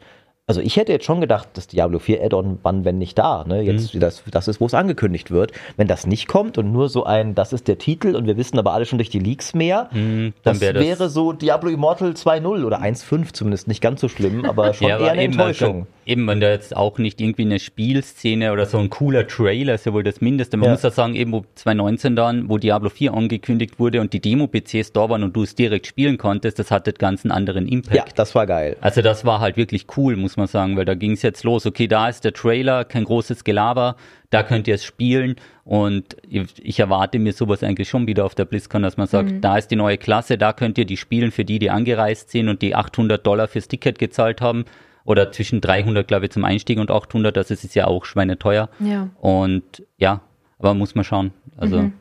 also 0.48 0.60
ich 0.60 0.76
hätte 0.76 0.92
jetzt 0.92 1.04
schon 1.04 1.20
gedacht, 1.20 1.48
das 1.54 1.66
Diablo 1.66 1.98
4 1.98 2.22
Add-on, 2.22 2.60
wann, 2.62 2.84
wenn 2.84 2.98
nicht 2.98 3.18
da, 3.18 3.44
ne? 3.44 3.62
Jetzt, 3.62 3.94
mhm. 3.94 4.00
das, 4.00 4.22
das 4.30 4.46
ist, 4.46 4.60
wo 4.60 4.66
es 4.66 4.74
angekündigt 4.74 5.32
wird. 5.32 5.50
Wenn 5.76 5.88
das 5.88 6.06
nicht 6.06 6.28
kommt 6.28 6.56
und 6.56 6.70
nur 6.72 6.88
so 6.88 7.04
ein, 7.04 7.34
das 7.34 7.52
ist 7.52 7.66
der 7.66 7.78
Titel 7.78 8.14
und 8.14 8.26
wir 8.26 8.36
wissen 8.36 8.56
aber 8.56 8.72
alle 8.72 8.86
schon 8.86 8.98
durch 8.98 9.10
die 9.10 9.18
Leaks 9.18 9.54
mehr, 9.54 9.90
mhm, 9.92 10.34
das, 10.44 10.60
wär 10.60 10.72
das 10.72 10.84
wäre 10.84 11.08
so 11.08 11.32
Diablo 11.32 11.68
Immortal 11.68 12.10
2.0 12.10 12.64
oder 12.64 12.80
1.5 12.80 13.32
zumindest, 13.32 13.66
nicht 13.66 13.80
ganz 13.80 14.00
so 14.00 14.08
schlimm, 14.08 14.44
aber 14.44 14.72
schon 14.74 14.88
ja, 14.88 14.98
eher 15.00 15.12
eine 15.12 15.24
eben, 15.24 15.32
Enttäuschung. 15.32 15.88
Eben, 16.06 16.28
wenn 16.28 16.38
da 16.38 16.50
jetzt 16.50 16.76
auch 16.76 16.98
nicht 16.98 17.20
irgendwie 17.20 17.42
eine 17.42 17.58
Spielszene 17.58 18.52
oder 18.52 18.66
so 18.66 18.78
ein 18.78 18.90
cooler 18.90 19.26
Trailer 19.26 19.74
ist 19.74 19.86
ja 19.86 19.92
wohl 19.92 20.04
das 20.04 20.20
Mindeste. 20.20 20.56
Man 20.56 20.66
ja. 20.66 20.70
muss 20.70 20.82
ja 20.82 20.92
sagen, 20.92 21.16
eben 21.16 21.32
wo 21.32 21.44
2019 21.56 22.14
dann, 22.14 22.48
wo 22.48 22.58
Diablo 22.58 22.90
4 22.90 23.12
angekündigt 23.12 23.80
wurde 23.80 24.00
und 24.00 24.12
die 24.12 24.20
Demo-PCs 24.20 24.92
da 24.92 25.10
waren 25.10 25.24
und 25.24 25.34
du 25.34 25.42
es 25.42 25.56
direkt 25.56 25.88
spielen 25.88 26.16
konntest, 26.16 26.60
das 26.60 26.70
hatte 26.70 26.92
ganz 26.92 27.24
einen 27.24 27.32
anderen 27.32 27.66
Impact. 27.66 27.96
Ja, 27.96 28.04
das 28.14 28.36
war 28.36 28.46
geil. 28.46 28.76
Also 28.80 29.02
das 29.02 29.24
war 29.24 29.40
halt 29.40 29.56
wirklich 29.56 29.86
cool, 29.96 30.14
muss 30.14 30.36
man 30.36 30.46
sagen, 30.46 30.76
weil 30.76 30.84
da 30.84 30.94
ging 30.94 31.10
es 31.10 31.22
jetzt 31.22 31.42
los. 31.42 31.66
Okay, 31.66 31.88
da 31.88 32.08
ist 32.08 32.24
der 32.24 32.32
Trailer, 32.32 32.84
kein 32.84 33.02
großes 33.02 33.42
Gelaber, 33.42 33.96
da 34.30 34.44
könnt 34.44 34.68
ihr 34.68 34.76
es 34.76 34.84
spielen 34.84 35.34
und 35.64 36.16
ich 36.28 36.78
erwarte 36.78 37.18
mir 37.18 37.32
sowas 37.32 37.64
eigentlich 37.64 37.88
schon 37.88 38.06
wieder 38.06 38.24
auf 38.24 38.36
der 38.36 38.44
BlizzCon, 38.44 38.82
dass 38.82 38.96
man 38.96 39.08
sagt, 39.08 39.32
mhm. 39.32 39.40
da 39.40 39.58
ist 39.58 39.72
die 39.72 39.76
neue 39.76 39.98
Klasse, 39.98 40.38
da 40.38 40.52
könnt 40.52 40.78
ihr 40.78 40.84
die 40.84 40.96
spielen 40.96 41.32
für 41.32 41.44
die, 41.44 41.58
die 41.58 41.70
angereist 41.70 42.30
sind 42.30 42.48
und 42.48 42.62
die 42.62 42.76
800 42.76 43.26
Dollar 43.26 43.48
fürs 43.48 43.66
Ticket 43.66 43.98
gezahlt 43.98 44.40
haben 44.40 44.66
oder 45.06 45.32
zwischen 45.32 45.60
300, 45.60 46.06
glaube 46.06 46.26
ich, 46.26 46.32
zum 46.32 46.44
Einstieg 46.44 46.78
und 46.78 46.90
800, 46.90 47.36
das 47.36 47.50
ist 47.50 47.74
ja 47.74 47.86
auch 47.86 48.04
schweineteuer. 48.04 48.68
Ja. 48.80 49.08
Und 49.20 49.84
ja, 49.96 50.20
aber 50.58 50.74
muss 50.74 50.94
man 50.94 51.04
schauen. 51.04 51.32
Also 51.56 51.82
mhm. 51.82 51.92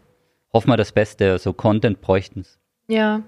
hoffen 0.51 0.69
wir 0.69 0.77
das 0.77 0.91
Beste, 0.91 1.31
also 1.31 1.53
Content 1.53 2.01
bräuchten 2.01 2.41
es. 2.41 2.59
Ja, 2.87 3.23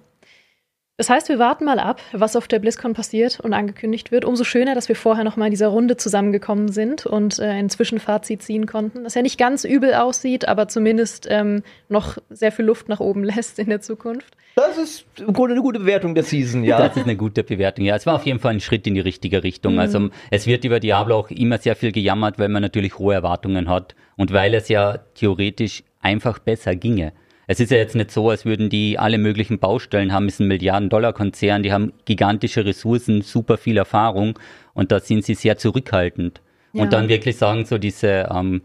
das 0.97 1.11
heißt, 1.11 1.29
wir 1.29 1.37
warten 1.37 1.63
mal 1.63 1.77
ab, 1.77 2.01
was 2.11 2.35
auf 2.35 2.47
der 2.47 2.57
BlizzCon 2.57 2.95
passiert 2.95 3.39
und 3.39 3.53
angekündigt 3.53 4.11
wird. 4.11 4.25
Umso 4.25 4.43
schöner, 4.43 4.73
dass 4.73 4.89
wir 4.89 4.95
vorher 4.95 5.23
noch 5.23 5.37
mal 5.37 5.45
in 5.45 5.51
dieser 5.51 5.67
Runde 5.67 5.95
zusammengekommen 5.95 6.69
sind 6.69 7.05
und 7.05 7.37
äh, 7.37 7.43
ein 7.43 7.69
Zwischenfazit 7.69 8.41
ziehen 8.41 8.65
konnten, 8.65 9.03
das 9.03 9.13
ja 9.13 9.21
nicht 9.21 9.37
ganz 9.37 9.63
übel 9.63 9.93
aussieht, 9.93 10.47
aber 10.47 10.67
zumindest 10.67 11.27
ähm, 11.29 11.61
noch 11.87 12.17
sehr 12.31 12.51
viel 12.51 12.65
Luft 12.65 12.89
nach 12.89 12.99
oben 12.99 13.23
lässt 13.23 13.59
in 13.59 13.69
der 13.69 13.79
Zukunft. 13.79 14.35
Das 14.55 14.75
ist 14.79 15.05
im 15.19 15.33
Grunde 15.33 15.53
eine 15.53 15.61
gute 15.61 15.79
Bewertung 15.79 16.15
der 16.15 16.23
Season, 16.23 16.63
ja. 16.63 16.79
Das 16.79 16.97
ist 16.97 17.03
eine 17.03 17.15
gute 17.15 17.43
Bewertung, 17.43 17.85
ja. 17.85 17.95
Es 17.95 18.07
war 18.07 18.15
auf 18.15 18.25
jeden 18.25 18.39
Fall 18.39 18.55
ein 18.55 18.59
Schritt 18.59 18.87
in 18.87 18.95
die 18.95 19.01
richtige 19.01 19.43
Richtung. 19.43 19.73
Mhm. 19.73 19.79
Also 19.79 20.09
es 20.31 20.47
wird 20.47 20.65
über 20.65 20.79
Diablo 20.79 21.15
auch 21.15 21.29
immer 21.29 21.59
sehr 21.59 21.75
viel 21.75 21.91
gejammert, 21.91 22.39
weil 22.39 22.49
man 22.49 22.63
natürlich 22.63 22.97
hohe 22.97 23.13
Erwartungen 23.13 23.69
hat 23.69 23.93
und 24.15 24.33
weil 24.33 24.55
es 24.55 24.67
ja 24.67 24.97
theoretisch 25.13 25.83
einfach 26.01 26.39
besser 26.39 26.75
ginge. 26.75 27.13
Es 27.49 27.61
ist 27.61 27.71
ja 27.71 27.77
jetzt 27.77 27.95
nicht 27.95 28.11
so, 28.11 28.29
als 28.29 28.45
würden 28.45 28.69
die 28.69 28.99
alle 28.99 29.17
möglichen 29.17 29.57
Baustellen 29.57 30.11
haben. 30.11 30.27
Es 30.27 30.35
ist 30.35 30.41
ein 30.41 30.47
Milliarden-Dollar-Konzern, 30.49 31.63
die 31.63 31.71
haben 31.71 31.93
gigantische 32.03 32.65
Ressourcen, 32.65 33.21
super 33.21 33.57
viel 33.57 33.77
Erfahrung 33.77 34.37
und 34.73 34.91
da 34.91 34.99
sind 34.99 35.23
sie 35.23 35.33
sehr 35.33 35.57
zurückhaltend. 35.57 36.41
Ja. 36.73 36.83
Und 36.83 36.91
dann 36.91 37.07
wirklich 37.07 37.37
sagen, 37.37 37.65
so 37.65 37.77
diese 37.77 38.27
ähm, 38.29 38.61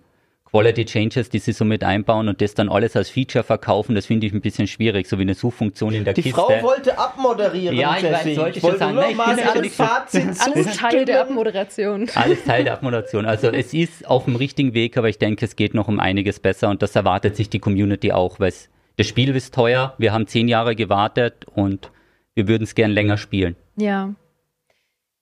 Quality 0.53 0.85
Changes, 0.85 1.31
die 1.31 1.39
sie 1.39 1.53
so 1.53 1.65
mit 1.65 1.83
einbauen 1.83 2.29
und 2.29 2.43
das 2.43 2.53
dann 2.53 2.69
alles 2.69 2.95
als 2.95 3.09
Feature 3.09 3.43
verkaufen, 3.43 3.95
das 3.95 4.05
finde 4.05 4.27
ich 4.27 4.35
ein 4.35 4.43
bisschen 4.43 4.67
so 4.67 5.19
wie 5.19 5.23
eine 5.23 5.33
Suchfunktion 5.33 5.95
in 5.95 6.05
der 6.05 6.13
die 6.13 6.21
Kiste. 6.23 6.43
Die 6.47 6.61
Frau 6.61 6.63
wollte 6.63 6.99
abmoderieren, 6.99 7.75
Ja, 7.75 7.97
ich 7.97 8.05
weiß, 8.05 8.35
sollte 8.35 8.59
ich, 8.59 8.63
wollte 8.63 8.79
sagen. 8.79 8.97
Nein, 8.97 9.11
ich 9.13 9.17
mal 9.17 9.35
bin 9.35 9.45
alles, 9.47 9.75
Fazit 9.75 10.41
alles 10.41 10.77
Teil 10.77 11.05
der 11.07 11.23
Abmoderation. 11.23 12.07
Alles 12.15 12.45
Teil 12.45 12.65
der 12.65 12.75
Abmoderation. 12.75 13.25
Also 13.25 13.49
es 13.49 13.73
ist 13.73 14.07
auf 14.07 14.27
dem 14.27 14.37
richtigen 14.37 14.75
Weg, 14.75 14.99
aber 14.99 15.09
ich 15.09 15.19
denke, 15.19 15.47
es 15.47 15.57
geht 15.57 15.73
noch 15.73 15.89
um 15.89 15.99
einiges 15.99 16.39
besser 16.39 16.69
und 16.69 16.83
das 16.83 16.95
erwartet 16.95 17.35
sich 17.35 17.49
die 17.49 17.59
Community 17.59 18.13
auch, 18.13 18.39
weil 18.39 18.49
es 18.49 18.69
das 18.99 19.07
Spiel 19.07 19.35
ist 19.35 19.55
teuer, 19.55 19.95
wir 19.97 20.13
haben 20.13 20.27
zehn 20.27 20.49
Jahre 20.49 20.77
gewartet 20.77 21.47
und 21.55 21.91
wir 22.35 22.47
würden 22.47 22.65
es 22.65 22.75
gern 22.75 22.91
länger 22.91 23.17
spielen. 23.17 23.57
Ja. 23.77 24.15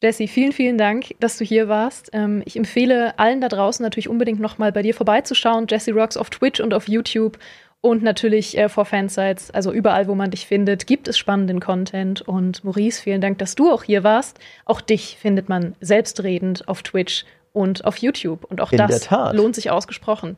Jesse, 0.03 0.29
vielen, 0.29 0.53
vielen 0.53 0.79
Dank, 0.79 1.15
dass 1.21 1.37
du 1.37 1.45
hier 1.45 1.69
warst. 1.69 2.11
Ähm, 2.15 2.43
ich 2.47 2.57
empfehle 2.57 3.19
allen 3.19 3.41
da 3.41 3.49
draußen 3.49 3.83
natürlich 3.83 4.09
unbedingt 4.09 4.41
nochmal 4.41 4.73
bei 4.73 4.83
dir 4.83 4.95
vorbeizuschauen. 4.95 5.67
Jesse 5.69 5.93
Rocks 5.93 6.17
auf 6.17 6.31
Twitch 6.31 6.61
und 6.61 6.73
auf 6.73 6.89
YouTube 6.89 7.39
und 7.83 8.03
natürlich 8.03 8.57
äh, 8.59 8.69
vor 8.69 8.85
Fansites, 8.85 9.51
also 9.51 9.73
überall, 9.73 10.07
wo 10.07 10.15
man 10.15 10.31
dich 10.31 10.47
findet, 10.47 10.87
gibt 10.87 11.09
es 11.09 11.17
spannenden 11.17 11.61
Content. 11.61 12.23
Und 12.23 12.63
Maurice, 12.65 13.03
vielen 13.03 13.21
Dank, 13.21 13.39
dass 13.39 13.55
du 13.55 13.71
auch 13.71 13.83
hier 13.83 14.05
warst. 14.05 14.39
Auch 14.65 14.81
dich 14.81 15.17
findet 15.19 15.49
man 15.49 15.75
selbstredend 15.81 16.69
auf 16.69 16.83
Twitch 16.83 17.25
und 17.53 17.85
auf 17.85 17.99
YouTube. 17.99 18.45
Und 18.45 18.61
auch 18.61 18.73
In 18.73 18.79
das 18.79 19.09
lohnt 19.33 19.55
sich 19.55 19.71
ausgesprochen. 19.71 20.37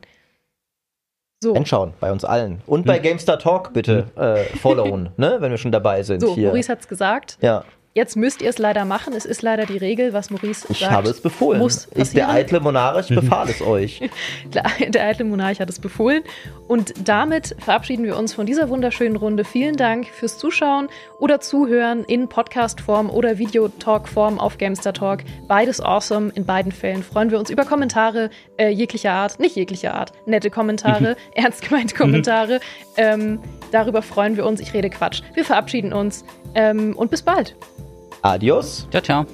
So. 1.41 1.53
Anschauen, 1.53 1.93
bei 1.99 2.11
uns 2.11 2.23
allen. 2.23 2.61
Und 2.65 2.85
bei 2.85 2.95
hm. 2.95 3.03
GameStar 3.03 3.39
Talk 3.39 3.73
bitte 3.73 4.07
hm. 4.15 4.23
äh, 4.23 4.43
followen, 4.57 5.09
ne, 5.17 5.37
wenn 5.39 5.51
wir 5.51 5.57
schon 5.57 5.73
dabei 5.73 6.03
sind. 6.03 6.21
So, 6.21 6.35
hier. 6.35 6.47
Maurice 6.47 6.73
es 6.79 6.87
gesagt. 6.87 7.37
Ja. 7.41 7.65
Jetzt 7.95 8.15
müsst 8.15 8.41
ihr 8.41 8.49
es 8.49 8.57
leider 8.57 8.85
machen. 8.85 9.13
Es 9.13 9.23
ist 9.23 9.43
leider 9.43 9.67
die 9.67 9.77
Regel, 9.77 10.13
was 10.13 10.31
Maurice 10.31 10.65
ich 10.67 10.79
sagt. 10.79 10.81
Ich 10.81 10.89
habe 10.89 11.09
es 11.09 11.21
befohlen. 11.21 11.59
Muss 11.59 11.87
ich, 11.93 12.09
der 12.09 12.27
eitle 12.27 12.59
Monarch, 12.59 13.09
befahl 13.09 13.47
es 13.49 13.61
euch. 13.61 14.09
der 14.89 15.05
eitle 15.05 15.25
Monarch 15.25 15.59
hat 15.59 15.69
es 15.69 15.79
befohlen. 15.79 16.23
Und 16.67 16.95
damit 17.07 17.55
verabschieden 17.59 18.03
wir 18.03 18.17
uns 18.17 18.33
von 18.33 18.47
dieser 18.47 18.69
wunderschönen 18.69 19.15
Runde. 19.15 19.45
Vielen 19.45 19.75
Dank 19.75 20.07
fürs 20.07 20.39
Zuschauen 20.39 20.87
oder 21.19 21.39
Zuhören 21.39 22.03
in 22.05 22.29
Podcast-Form 22.29 23.11
oder 23.11 23.37
Videotalk-Form 23.37 24.39
auf 24.39 24.57
Gamestar 24.57 24.93
Talk. 24.93 25.19
Beides 25.47 25.79
awesome. 25.79 26.31
In 26.33 26.47
beiden 26.47 26.71
Fällen 26.71 27.03
freuen 27.03 27.29
wir 27.29 27.37
uns 27.37 27.51
über 27.51 27.63
Kommentare 27.63 28.31
äh, 28.57 28.69
jeglicher 28.69 29.11
Art. 29.11 29.39
Nicht 29.39 29.55
jeglicher 29.55 29.93
Art. 29.93 30.13
Nette 30.25 30.49
Kommentare, 30.49 31.15
ernst 31.35 31.61
gemeinte 31.61 31.93
Kommentare. 31.93 32.59
ähm, 32.97 33.39
darüber 33.71 34.01
freuen 34.01 34.35
wir 34.35 34.47
uns. 34.47 34.59
Ich 34.61 34.73
rede 34.73 34.89
Quatsch. 34.89 35.21
Wir 35.35 35.45
verabschieden 35.45 35.93
uns 35.93 36.25
ähm, 36.55 36.95
und 36.97 37.11
bis 37.11 37.21
bald. 37.21 37.55
Adios. 38.23 38.87
Ciao, 38.89 39.01
ciao. 39.01 39.27